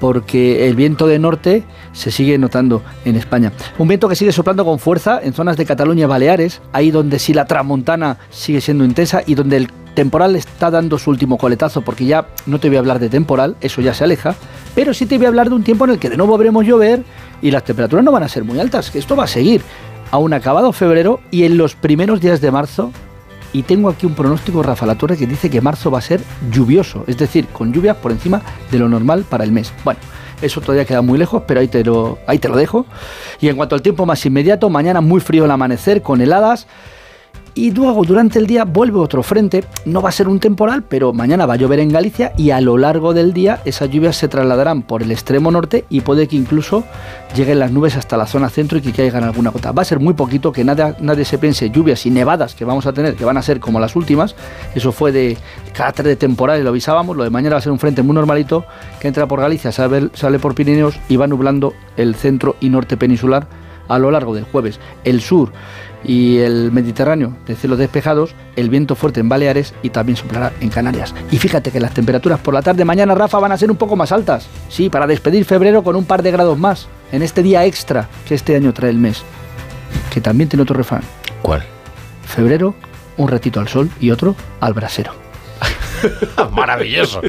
porque 0.00 0.66
el 0.66 0.74
viento 0.74 1.06
de 1.06 1.18
norte 1.18 1.62
se 1.92 2.10
sigue 2.10 2.38
notando 2.38 2.80
en 3.04 3.16
España. 3.16 3.52
Un 3.76 3.86
viento 3.86 4.08
que 4.08 4.16
sigue 4.16 4.32
soplando 4.32 4.64
con 4.64 4.78
fuerza 4.78 5.20
en 5.22 5.34
zonas 5.34 5.58
de 5.58 5.66
Cataluña 5.66 6.04
y 6.04 6.06
Baleares, 6.06 6.62
ahí 6.72 6.90
donde 6.90 7.18
sí 7.18 7.34
la 7.34 7.44
tramontana 7.44 8.16
sigue 8.30 8.62
siendo 8.62 8.82
intensa 8.82 9.20
y 9.26 9.34
donde 9.34 9.58
el 9.58 9.68
temporal 9.94 10.36
está 10.36 10.70
dando 10.70 10.98
su 10.98 11.10
último 11.10 11.36
coletazo, 11.36 11.82
porque 11.82 12.06
ya 12.06 12.28
no 12.46 12.60
te 12.60 12.68
voy 12.68 12.76
a 12.76 12.80
hablar 12.80 12.98
de 12.98 13.10
temporal, 13.10 13.56
eso 13.60 13.82
ya 13.82 13.92
se 13.92 14.04
aleja, 14.04 14.36
pero 14.74 14.94
sí 14.94 15.04
te 15.04 15.18
voy 15.18 15.26
a 15.26 15.28
hablar 15.28 15.50
de 15.50 15.54
un 15.54 15.62
tiempo 15.62 15.84
en 15.84 15.90
el 15.90 15.98
que 15.98 16.08
de 16.08 16.16
nuevo 16.16 16.36
veremos 16.38 16.64
llover 16.64 17.04
y 17.44 17.50
las 17.50 17.62
temperaturas 17.62 18.02
no 18.02 18.10
van 18.10 18.22
a 18.22 18.28
ser 18.28 18.42
muy 18.42 18.58
altas, 18.58 18.90
que 18.90 18.98
esto 18.98 19.14
va 19.14 19.24
a 19.24 19.26
seguir. 19.26 19.60
Aún 20.10 20.32
acabado 20.32 20.72
febrero 20.72 21.20
y 21.30 21.44
en 21.44 21.58
los 21.58 21.74
primeros 21.74 22.22
días 22.22 22.40
de 22.40 22.50
marzo, 22.50 22.90
y 23.52 23.64
tengo 23.64 23.90
aquí 23.90 24.06
un 24.06 24.14
pronóstico 24.14 24.62
Rafa 24.62 24.86
La 24.86 24.96
que 24.96 25.26
dice 25.26 25.50
que 25.50 25.60
marzo 25.60 25.90
va 25.90 25.98
a 25.98 26.00
ser 26.00 26.22
lluvioso, 26.50 27.04
es 27.06 27.18
decir, 27.18 27.46
con 27.48 27.70
lluvias 27.70 27.98
por 27.98 28.12
encima 28.12 28.40
de 28.70 28.78
lo 28.78 28.88
normal 28.88 29.26
para 29.28 29.44
el 29.44 29.52
mes. 29.52 29.74
Bueno, 29.84 30.00
eso 30.40 30.62
todavía 30.62 30.86
queda 30.86 31.02
muy 31.02 31.18
lejos, 31.18 31.42
pero 31.46 31.60
ahí 31.60 31.68
te 31.68 31.84
lo, 31.84 32.18
ahí 32.26 32.38
te 32.38 32.48
lo 32.48 32.56
dejo. 32.56 32.86
Y 33.42 33.48
en 33.48 33.56
cuanto 33.56 33.74
al 33.74 33.82
tiempo 33.82 34.06
más 34.06 34.24
inmediato, 34.24 34.70
mañana 34.70 35.02
muy 35.02 35.20
frío 35.20 35.44
el 35.44 35.50
amanecer 35.50 36.00
con 36.00 36.22
heladas. 36.22 36.66
Y 37.56 37.70
luego 37.70 38.02
durante 38.04 38.40
el 38.40 38.48
día 38.48 38.64
vuelve 38.64 38.98
otro 38.98 39.22
frente, 39.22 39.62
no 39.84 40.02
va 40.02 40.08
a 40.08 40.12
ser 40.12 40.26
un 40.26 40.40
temporal, 40.40 40.82
pero 40.82 41.12
mañana 41.12 41.46
va 41.46 41.54
a 41.54 41.56
llover 41.56 41.78
en 41.78 41.88
Galicia 41.88 42.32
y 42.36 42.50
a 42.50 42.60
lo 42.60 42.76
largo 42.76 43.14
del 43.14 43.32
día 43.32 43.60
esas 43.64 43.90
lluvias 43.90 44.16
se 44.16 44.26
trasladarán 44.26 44.82
por 44.82 45.02
el 45.04 45.12
extremo 45.12 45.52
norte 45.52 45.84
y 45.88 46.00
puede 46.00 46.26
que 46.26 46.34
incluso 46.34 46.82
lleguen 47.36 47.60
las 47.60 47.70
nubes 47.70 47.96
hasta 47.96 48.16
la 48.16 48.26
zona 48.26 48.48
centro 48.48 48.78
y 48.78 48.80
que 48.80 48.90
caigan 48.90 49.22
alguna 49.22 49.50
gota. 49.50 49.70
Va 49.70 49.82
a 49.82 49.84
ser 49.84 50.00
muy 50.00 50.14
poquito, 50.14 50.50
que 50.50 50.64
nada, 50.64 50.96
nadie 50.98 51.24
se 51.24 51.38
piense 51.38 51.70
lluvias 51.70 52.04
y 52.06 52.10
nevadas 52.10 52.56
que 52.56 52.64
vamos 52.64 52.86
a 52.86 52.92
tener, 52.92 53.14
que 53.14 53.24
van 53.24 53.36
a 53.36 53.42
ser 53.42 53.60
como 53.60 53.78
las 53.78 53.94
últimas. 53.94 54.34
Eso 54.74 54.90
fue 54.90 55.12
de 55.12 55.38
carácter 55.72 56.06
de 56.06 56.16
temporal 56.16 56.58
y 56.58 56.64
lo 56.64 56.70
avisábamos. 56.70 57.16
Lo 57.16 57.22
de 57.22 57.30
mañana 57.30 57.54
va 57.54 57.58
a 57.58 57.62
ser 57.62 57.70
un 57.70 57.78
frente 57.78 58.02
muy 58.02 58.16
normalito 58.16 58.64
que 58.98 59.06
entra 59.06 59.28
por 59.28 59.40
Galicia, 59.40 59.70
sale, 59.70 60.10
sale 60.14 60.40
por 60.40 60.56
Pirineos 60.56 60.98
y 61.08 61.16
va 61.16 61.28
nublando 61.28 61.72
el 61.96 62.16
centro 62.16 62.56
y 62.60 62.68
norte 62.68 62.96
peninsular 62.96 63.46
a 63.88 63.98
lo 63.98 64.10
largo 64.10 64.34
del 64.34 64.44
jueves. 64.44 64.80
El 65.04 65.20
sur 65.20 65.52
y 66.04 66.38
el 66.38 66.70
Mediterráneo 66.70 67.36
de 67.46 67.56
cielos 67.56 67.78
despejados, 67.78 68.34
el 68.56 68.68
viento 68.68 68.94
fuerte 68.94 69.20
en 69.20 69.28
Baleares 69.28 69.74
y 69.82 69.90
también 69.90 70.16
soplará 70.16 70.52
en 70.60 70.68
Canarias. 70.68 71.14
Y 71.30 71.38
fíjate 71.38 71.70
que 71.70 71.80
las 71.80 71.94
temperaturas 71.94 72.40
por 72.40 72.54
la 72.54 72.62
tarde 72.62 72.84
mañana, 72.84 73.14
Rafa, 73.14 73.38
van 73.38 73.52
a 73.52 73.58
ser 73.58 73.70
un 73.70 73.76
poco 73.76 73.96
más 73.96 74.12
altas. 74.12 74.46
Sí, 74.68 74.90
para 74.90 75.06
despedir 75.06 75.44
febrero 75.44 75.82
con 75.82 75.96
un 75.96 76.04
par 76.04 76.22
de 76.22 76.30
grados 76.30 76.58
más, 76.58 76.88
en 77.12 77.22
este 77.22 77.42
día 77.42 77.64
extra 77.64 78.08
que 78.26 78.34
este 78.34 78.54
año 78.56 78.72
trae 78.72 78.90
el 78.90 78.98
mes. 78.98 79.22
Que 80.12 80.20
también 80.20 80.48
tiene 80.48 80.62
otro 80.62 80.76
refrán. 80.76 81.02
¿Cuál? 81.42 81.64
Febrero, 82.26 82.74
un 83.16 83.28
ratito 83.28 83.60
al 83.60 83.68
sol 83.68 83.90
y 84.00 84.10
otro 84.10 84.36
al 84.60 84.74
brasero. 84.74 85.23
Maravilloso, 86.52 87.20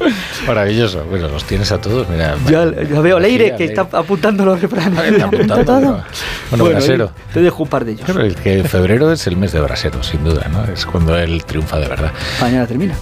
maravilloso. 0.48 1.04
Bueno, 1.06 1.28
los 1.28 1.44
tienes 1.46 1.72
a 1.72 1.80
todos, 1.80 2.08
mira. 2.10 2.36
Ya, 2.50 2.66
veo 2.66 3.20
Leire 3.20 3.56
que 3.56 3.66
está 3.66 3.88
apuntando 3.92 4.46
los 4.46 4.62
refranes. 4.62 5.00
Está 5.12 5.26
apuntando 5.26 5.66
todo. 5.66 6.04
Bueno, 6.50 6.66
brasero. 6.66 7.12
Te 7.34 7.42
dejo 7.42 7.64
un 7.64 7.70
par 7.70 7.86
de 7.86 7.94
ellos. 7.94 8.06
Claro, 8.06 8.28
que 8.44 8.64
febrero 8.64 9.12
es 9.12 9.26
el 9.28 9.38
mes 9.38 9.52
de 9.52 9.60
brasero, 9.60 10.04
sin 10.04 10.24
duda, 10.24 10.48
¿no? 10.52 10.64
Es 10.72 10.86
cuando 10.86 11.18
él 11.18 11.44
triunfa 11.46 11.80
de 11.80 11.88
verdad. 11.88 12.12
Mañana 12.42 12.68
termina. 12.68 12.96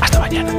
Hasta 0.00 0.20
mañana. 0.20 0.52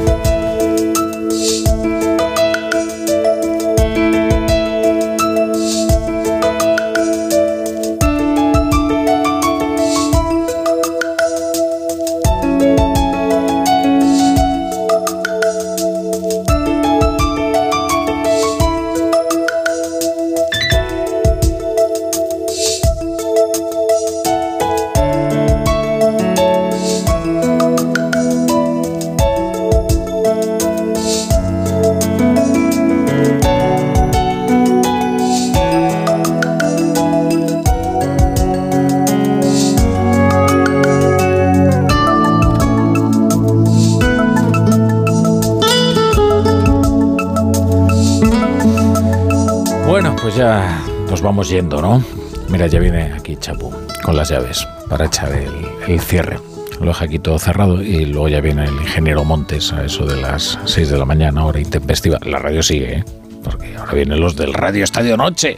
Yendo, 51.50 51.82
¿no? 51.82 52.04
Mira, 52.50 52.68
ya 52.68 52.80
viene 52.80 53.14
aquí 53.14 53.36
Chapu 53.36 53.72
con 54.04 54.16
las 54.16 54.30
llaves 54.30 54.68
para 54.90 55.06
echar 55.06 55.32
el, 55.32 56.00
cierre. 56.00 56.40
Lo 56.80 56.88
deja 56.88 57.06
aquí 57.06 57.20
todo 57.20 57.40
cerrado 57.40 57.82
y 57.82 58.06
luego 58.06 58.28
ya 58.28 58.42
viene 58.42 58.66
el 58.66 58.76
ingeniero 58.76 59.24
Montes 59.24 59.74
a 59.74 59.84
eso 59.84 60.06
de 60.06 60.22
las 60.22 60.60
6 60.66 60.90
de 60.90 60.98
la 60.98 61.06
mañana, 61.06 61.46
hora 61.46 61.60
intempestiva. 61.60 62.20
La 62.24 62.40
radio 62.40 62.62
sigue, 62.62 62.98
¿eh? 62.98 63.06
Porque 63.44 63.76
ahora 63.76 63.94
vienen 63.94 64.20
los 64.20 64.36
del 64.36 64.54
Radio 64.54 64.84
Estadio 64.84 65.18
Noche. 65.18 65.58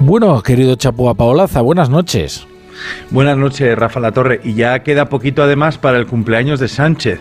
Bueno, 0.00 0.42
querido 0.42 0.76
Chapu 0.76 1.08
Apaolaza, 1.08 1.60
buenas 1.60 1.90
noches. 1.90 2.46
Buenas 3.10 3.36
noches, 3.36 3.76
Rafa 3.76 4.00
La 4.00 4.12
Torre. 4.12 4.40
Y 4.44 4.54
ya 4.54 4.82
queda 4.82 5.08
poquito 5.08 5.42
además 5.42 5.78
para 5.78 5.98
el 5.98 6.06
cumpleaños 6.06 6.60
de 6.60 6.68
Sánchez 6.68 7.20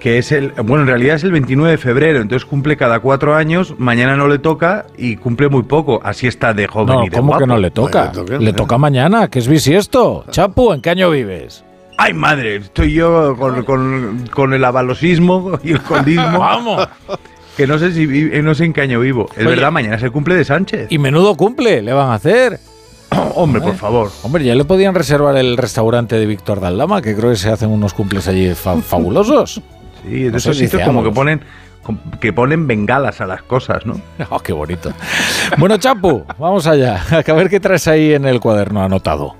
que 0.00 0.18
es 0.18 0.32
el, 0.32 0.52
bueno, 0.52 0.82
en 0.82 0.88
realidad 0.88 1.16
es 1.16 1.24
el 1.24 1.32
29 1.32 1.72
de 1.72 1.78
febrero, 1.78 2.20
entonces 2.20 2.46
cumple 2.46 2.76
cada 2.76 3.00
cuatro 3.00 3.34
años, 3.34 3.74
mañana 3.78 4.16
no 4.16 4.28
le 4.28 4.38
toca 4.38 4.86
y 4.96 5.16
cumple 5.16 5.48
muy 5.48 5.62
poco, 5.62 6.00
así 6.04 6.26
está 6.26 6.54
de 6.54 6.66
joven 6.66 7.00
y 7.04 7.08
de 7.08 7.16
¿cómo 7.16 7.38
que 7.38 7.46
no 7.46 7.56
le 7.56 7.70
toca? 7.70 8.12
le, 8.38 8.52
toca 8.52 8.78
mañana, 8.78 9.28
que 9.28 9.38
es 9.38 9.48
bisiesto. 9.48 10.24
Chapu, 10.30 10.72
¿en 10.72 10.80
qué 10.80 10.90
año 10.90 11.10
vives? 11.10 11.64
Ay, 11.98 12.12
madre, 12.12 12.56
estoy 12.56 12.92
yo 12.92 13.36
con, 13.36 14.52
el 14.52 14.64
avalosismo 14.64 15.58
y 15.64 15.72
el 15.72 15.82
condismo. 15.82 16.38
Vamos. 16.38 16.88
Que 17.56 17.66
no 17.66 17.78
sé 17.78 17.92
si 17.92 18.06
no 18.42 18.54
sé 18.54 18.66
en 18.66 18.74
qué 18.74 18.82
año 18.82 19.00
vivo. 19.00 19.30
Es 19.34 19.46
verdad, 19.46 19.72
mañana 19.72 19.98
se 19.98 20.10
cumple 20.10 20.34
de 20.34 20.44
Sánchez. 20.44 20.88
Y 20.90 20.98
menudo 20.98 21.34
cumple, 21.36 21.80
le 21.80 21.92
van 21.94 22.10
a 22.10 22.14
hacer. 22.14 22.60
hombre, 23.34 23.60
por 23.60 23.76
favor. 23.76 24.10
Hombre, 24.22 24.44
ya 24.44 24.54
le 24.54 24.64
podían 24.64 24.94
reservar 24.94 25.36
el 25.36 25.56
restaurante 25.56 26.16
de 26.16 26.26
Víctor 26.26 26.60
Daldama, 26.60 27.02
que 27.02 27.14
creo 27.16 27.30
que 27.30 27.36
se 27.36 27.50
hacen 27.50 27.70
unos 27.70 27.94
cumples 27.94 28.28
allí 28.28 28.52
fabulosos. 28.54 29.62
Sí, 30.02 30.24
de 30.24 30.36
esos 30.36 30.56
sitios 30.56 30.82
como 30.82 31.02
que 31.02 31.10
ponen 31.10 31.40
que 32.20 32.32
ponen 32.32 32.66
bengalas 32.66 33.20
a 33.20 33.26
las 33.26 33.42
cosas, 33.42 33.86
¿no? 33.86 34.00
Oh, 34.30 34.40
qué 34.40 34.52
bonito. 34.52 34.92
bueno, 35.58 35.76
Chapu, 35.76 36.24
vamos 36.38 36.66
allá. 36.66 37.00
A 37.10 37.32
ver 37.32 37.48
qué 37.48 37.60
traes 37.60 37.86
ahí 37.86 38.14
en 38.14 38.24
el 38.24 38.40
cuaderno 38.40 38.82
anotado. 38.82 39.36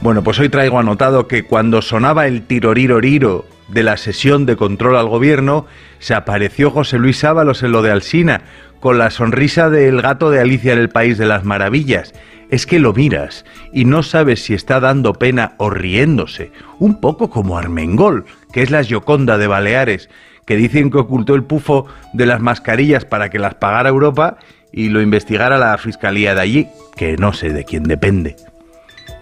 Bueno, 0.00 0.22
pues 0.22 0.38
hoy 0.38 0.48
traigo 0.48 0.78
anotado 0.78 1.28
que 1.28 1.44
cuando 1.44 1.80
sonaba 1.80 2.26
el 2.26 2.42
tiroriroriro 2.42 3.46
de 3.68 3.82
la 3.82 3.96
sesión 3.96 4.46
de 4.46 4.56
control 4.56 4.96
al 4.96 5.08
gobierno, 5.08 5.66
se 5.98 6.14
apareció 6.14 6.70
José 6.70 6.98
Luis 6.98 7.24
Ábalos 7.24 7.62
en 7.62 7.72
lo 7.72 7.82
de 7.82 7.90
Alsina, 7.90 8.42
con 8.80 8.98
la 8.98 9.10
sonrisa 9.10 9.70
del 9.70 10.02
gato 10.02 10.30
de 10.30 10.40
Alicia 10.40 10.72
en 10.72 10.78
el 10.78 10.90
País 10.90 11.16
de 11.16 11.26
las 11.26 11.44
Maravillas. 11.44 12.12
Es 12.50 12.66
que 12.66 12.78
lo 12.78 12.92
miras 12.92 13.44
y 13.72 13.86
no 13.86 14.02
sabes 14.02 14.44
si 14.44 14.52
está 14.52 14.78
dando 14.78 15.14
pena 15.14 15.54
o 15.56 15.70
riéndose, 15.70 16.52
un 16.78 17.00
poco 17.00 17.30
como 17.30 17.56
Armengol, 17.56 18.26
que 18.52 18.62
es 18.62 18.70
la 18.70 18.82
Gioconda 18.82 19.38
de 19.38 19.46
Baleares, 19.46 20.10
que 20.46 20.56
dicen 20.56 20.90
que 20.90 20.98
ocultó 20.98 21.34
el 21.34 21.44
pufo 21.44 21.86
de 22.12 22.26
las 22.26 22.40
mascarillas 22.40 23.04
para 23.06 23.30
que 23.30 23.38
las 23.38 23.54
pagara 23.54 23.88
Europa 23.88 24.36
y 24.70 24.90
lo 24.90 25.00
investigara 25.00 25.56
la 25.56 25.78
fiscalía 25.78 26.34
de 26.34 26.40
allí, 26.42 26.68
que 26.96 27.16
no 27.16 27.32
sé 27.32 27.52
de 27.52 27.64
quién 27.64 27.84
depende. 27.84 28.36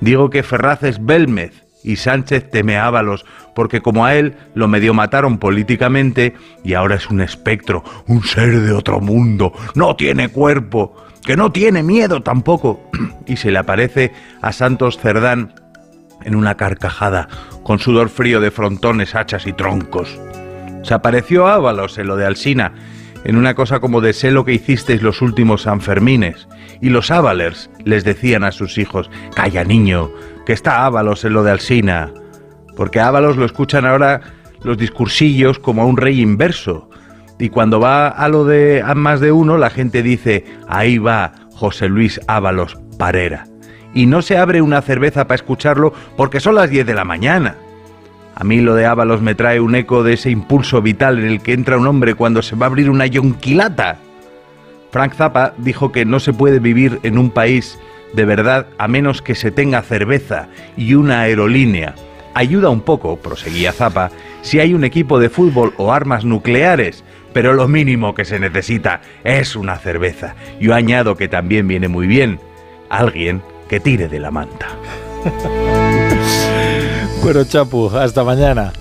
Digo 0.01 0.31
que 0.31 0.43
Ferraz 0.43 0.83
es 0.83 1.05
Belmez 1.05 1.62
y 1.85 1.97
Sánchez 1.97 2.51
teme 2.51 2.77
a 2.77 2.87
Ábalos, 2.87 3.25
porque 3.55 3.81
como 3.81 4.05
a 4.05 4.15
él 4.15 4.37
lo 4.55 4.69
medio 4.69 4.95
mataron 4.95 5.39
políticamente 5.39 6.35
y 6.65 6.75
ahora 6.75 6.97
es 6.97 7.11
un 7.11 7.21
espectro, 7.21 7.83
un 8.07 8.23
ser 8.23 8.61
de 8.61 8.73
otro 8.73 9.01
mundo, 9.01 9.53
no 9.75 9.97
tiene 9.97 10.29
cuerpo, 10.29 10.95
que 11.25 11.37
no 11.37 11.53
tiene 11.53 11.83
miedo 11.83 12.23
tampoco, 12.23 12.91
y 13.27 13.37
se 13.37 13.51
le 13.51 13.59
aparece 13.59 14.13
a 14.41 14.53
Santos 14.53 14.99
Cerdán 14.99 15.55
en 16.25 16.35
una 16.35 16.57
carcajada, 16.57 17.29
con 17.63 17.79
sudor 17.79 18.09
frío 18.09 18.41
de 18.41 18.51
frontones, 18.51 19.15
hachas 19.15 19.47
y 19.47 19.53
troncos. 19.53 20.21
Se 20.83 20.95
apareció 20.95 21.47
Ábalos 21.47 21.99
en 21.99 22.07
lo 22.09 22.17
de 22.17 22.27
Alsina, 22.27 22.73
en 23.25 23.37
una 23.37 23.55
cosa 23.55 23.81
como 23.81 24.01
de 24.01 24.13
sé 24.13 24.33
que 24.45 24.55
hicisteis 24.55 25.03
los 25.03 25.23
últimos 25.23 25.63
Sanfermines. 25.63 26.49
Y 26.81 26.91
los 26.91 27.11
Ábalers 27.11 27.71
les 27.85 28.05
decían 28.05 28.43
a 28.43 28.51
sus 28.51 28.79
hijos, 28.79 29.11
calla 29.35 29.63
niño, 29.63 30.11
que 30.45 30.53
está 30.53 30.85
Ábalos 30.85 31.25
en 31.25 31.35
lo 31.35 31.43
de 31.43 31.51
Alsina. 31.51 32.13
Porque 32.77 33.01
Ábalos 33.01 33.37
lo 33.37 33.45
escuchan 33.45 33.87
ahora 33.87 34.21
los 34.63 34.79
discursillos 34.79 35.59
como 35.59 35.83
a 35.83 35.87
un 35.87 35.97
rey 35.97 36.21
inverso. 36.21 36.89
Y 37.39 37.49
cuando 37.49 37.81
va 37.81 38.09
a 38.09 38.29
lo 38.29 38.45
de 38.45 38.83
a 38.83 38.95
más 38.95 39.21
de 39.21 39.33
uno, 39.33 39.59
la 39.59 39.71
gente 39.71 40.03
dice, 40.03 40.45
ahí 40.69 40.99
va 40.99 41.33
José 41.55 41.89
Luis 41.89 42.21
Ábalos 42.27 42.79
Parera. 42.99 43.47
Y 43.95 44.07
no 44.07 44.23
se 44.23 44.39
abre 44.39 44.63
una 44.63 44.81
cerveza 44.81 45.27
para 45.27 45.37
escucharlo 45.37 45.93
porque 46.17 46.41
son 46.41 46.55
las 46.55 46.71
10 46.71 46.87
de 46.87 46.95
la 46.95 47.05
mañana. 47.05 47.57
A 48.35 48.45
mí 48.45 48.61
lo 48.61 48.75
de 48.75 48.87
Ábalos 48.87 49.21
me 49.21 49.35
trae 49.35 49.61
un 49.61 49.75
eco 49.75 50.03
de 50.03 50.15
ese 50.15 50.31
impulso 50.31 50.81
vital 50.81 51.19
en 51.19 51.27
el 51.27 51.43
que 51.43 51.53
entra 51.53 51.77
un 51.77 51.87
hombre 51.87 52.15
cuando 52.15 52.43
se 52.43 52.57
va 52.57 52.67
a 52.67 52.69
abrir 52.69 52.89
una 52.89 53.07
yonquilata. 53.07 53.99
Frank 54.91 55.15
Zappa 55.15 55.55
dijo 55.59 55.93
que 55.93 56.05
no 56.05 56.21
se 56.21 56.33
puede 56.33 56.59
vivir 56.59 57.01
en 57.03 57.19
un 57.19 57.31
país 57.31 57.79
de 58.13 58.25
verdad 58.25 58.67
a 58.79 58.89
menos 58.89 59.23
que 59.23 59.35
se 59.35 59.51
tenga 59.51 59.83
cerveza 59.83 60.49
y 60.77 60.95
una 60.95 61.23
aerolínea. 61.23 61.95
Ayuda 62.35 62.71
un 62.71 62.81
poco, 62.81 63.17
proseguía 63.17 63.73
Zappa, 63.73 64.11
si 64.43 64.59
hay 64.59 64.75
un 64.75 64.85
equipo 64.85 65.19
de 65.19 65.29
fútbol 65.29 65.75
o 65.77 65.93
armas 65.93 66.25
nucleares, 66.25 67.05
pero 67.33 67.53
lo 67.53 67.69
mínimo 67.69 68.15
que 68.15 68.25
se 68.25 68.39
necesita 68.39 69.01
es 69.25 69.57
una 69.57 69.79
cerveza. 69.79 70.35
Yo 70.61 70.75
añado 70.75 71.17
que 71.17 71.29
también 71.29 71.69
viene 71.69 71.89
muy 71.89 72.07
bien 72.07 72.41
alguien 72.89 73.43
que 73.69 73.81
tire 73.81 74.09
de 74.09 74.21
la 74.21 74.31
manta. 74.31 74.69
bueno, 77.23 77.45
Chapu, 77.45 77.91
hasta 77.91 78.25
mañana. 78.25 78.73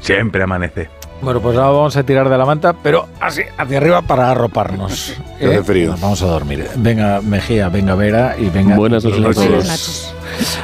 Siempre 0.00 0.42
amanece. 0.42 1.01
Bueno, 1.22 1.40
pues 1.40 1.56
ahora 1.56 1.70
vamos 1.70 1.96
a 1.96 2.02
tirar 2.02 2.28
de 2.28 2.36
la 2.36 2.44
manta, 2.44 2.72
pero 2.72 3.08
así, 3.20 3.42
hacia 3.56 3.78
arriba 3.78 4.02
para 4.02 4.30
arroparnos. 4.32 5.14
¿eh? 5.40 5.62
frío. 5.64 5.94
vamos 6.00 6.20
a 6.22 6.26
dormir. 6.26 6.66
Venga, 6.76 7.20
Mejía, 7.20 7.68
venga, 7.68 7.94
Vera 7.94 8.34
y 8.36 8.50
venga. 8.50 8.76
Buenas 8.76 9.04
noches 9.04 9.24
a 9.24 9.32
todos. 9.32 10.14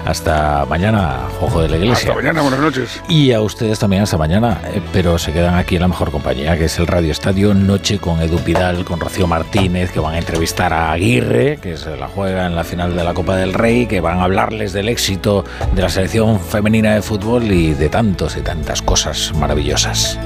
Hasta 0.05 0.65
mañana, 0.67 1.21
Ojo 1.41 1.63
de 1.63 1.69
la 1.69 1.77
Iglesia. 1.77 2.11
Hasta 2.11 2.15
mañana, 2.15 2.43
buenas 2.43 2.61
noches. 2.61 3.03
Y 3.09 3.33
a 3.33 3.41
ustedes 3.41 3.79
también 3.79 4.03
hasta 4.03 4.17
mañana, 4.17 4.61
eh, 4.65 4.81
pero 4.93 5.19
se 5.19 5.33
quedan 5.33 5.55
aquí 5.55 5.77
en 5.77 5.83
la 5.83 5.89
mejor 5.89 6.11
compañía, 6.11 6.57
que 6.57 6.67
es 6.67 6.79
el 6.79 6.87
Radio 6.87 7.13
Estadio 7.13 7.55
Noche 7.55 7.99
con 7.99 8.21
Edu 8.21 8.39
Pidal, 8.39 8.85
con 8.85 9.01
Rocío 9.01 9.27
Martínez, 9.27 9.91
que 9.91 10.01
van 10.01 10.15
a 10.15 10.19
entrevistar 10.19 10.73
a 10.73 10.93
Aguirre, 10.93 11.59
que 11.63 11.77
se 11.77 11.97
la 11.97 12.09
juega 12.09 12.47
en 12.47 12.57
la 12.57 12.65
final 12.65 12.97
de 12.97 13.05
la 13.05 13.15
Copa 13.15 13.37
del 13.37 13.55
Rey, 13.55 13.87
que 13.87 14.01
van 14.01 14.19
a 14.19 14.25
hablarles 14.25 14.73
del 14.73 14.89
éxito 14.89 15.45
de 15.75 15.83
la 15.83 15.89
selección 15.89 16.41
femenina 16.41 16.95
de 16.95 17.03
fútbol 17.03 17.51
y 17.51 17.75
de 17.75 17.89
tantos 17.89 18.37
y 18.37 18.41
tantas 18.41 18.83
cosas 18.83 19.33
maravillosas. 19.35 20.19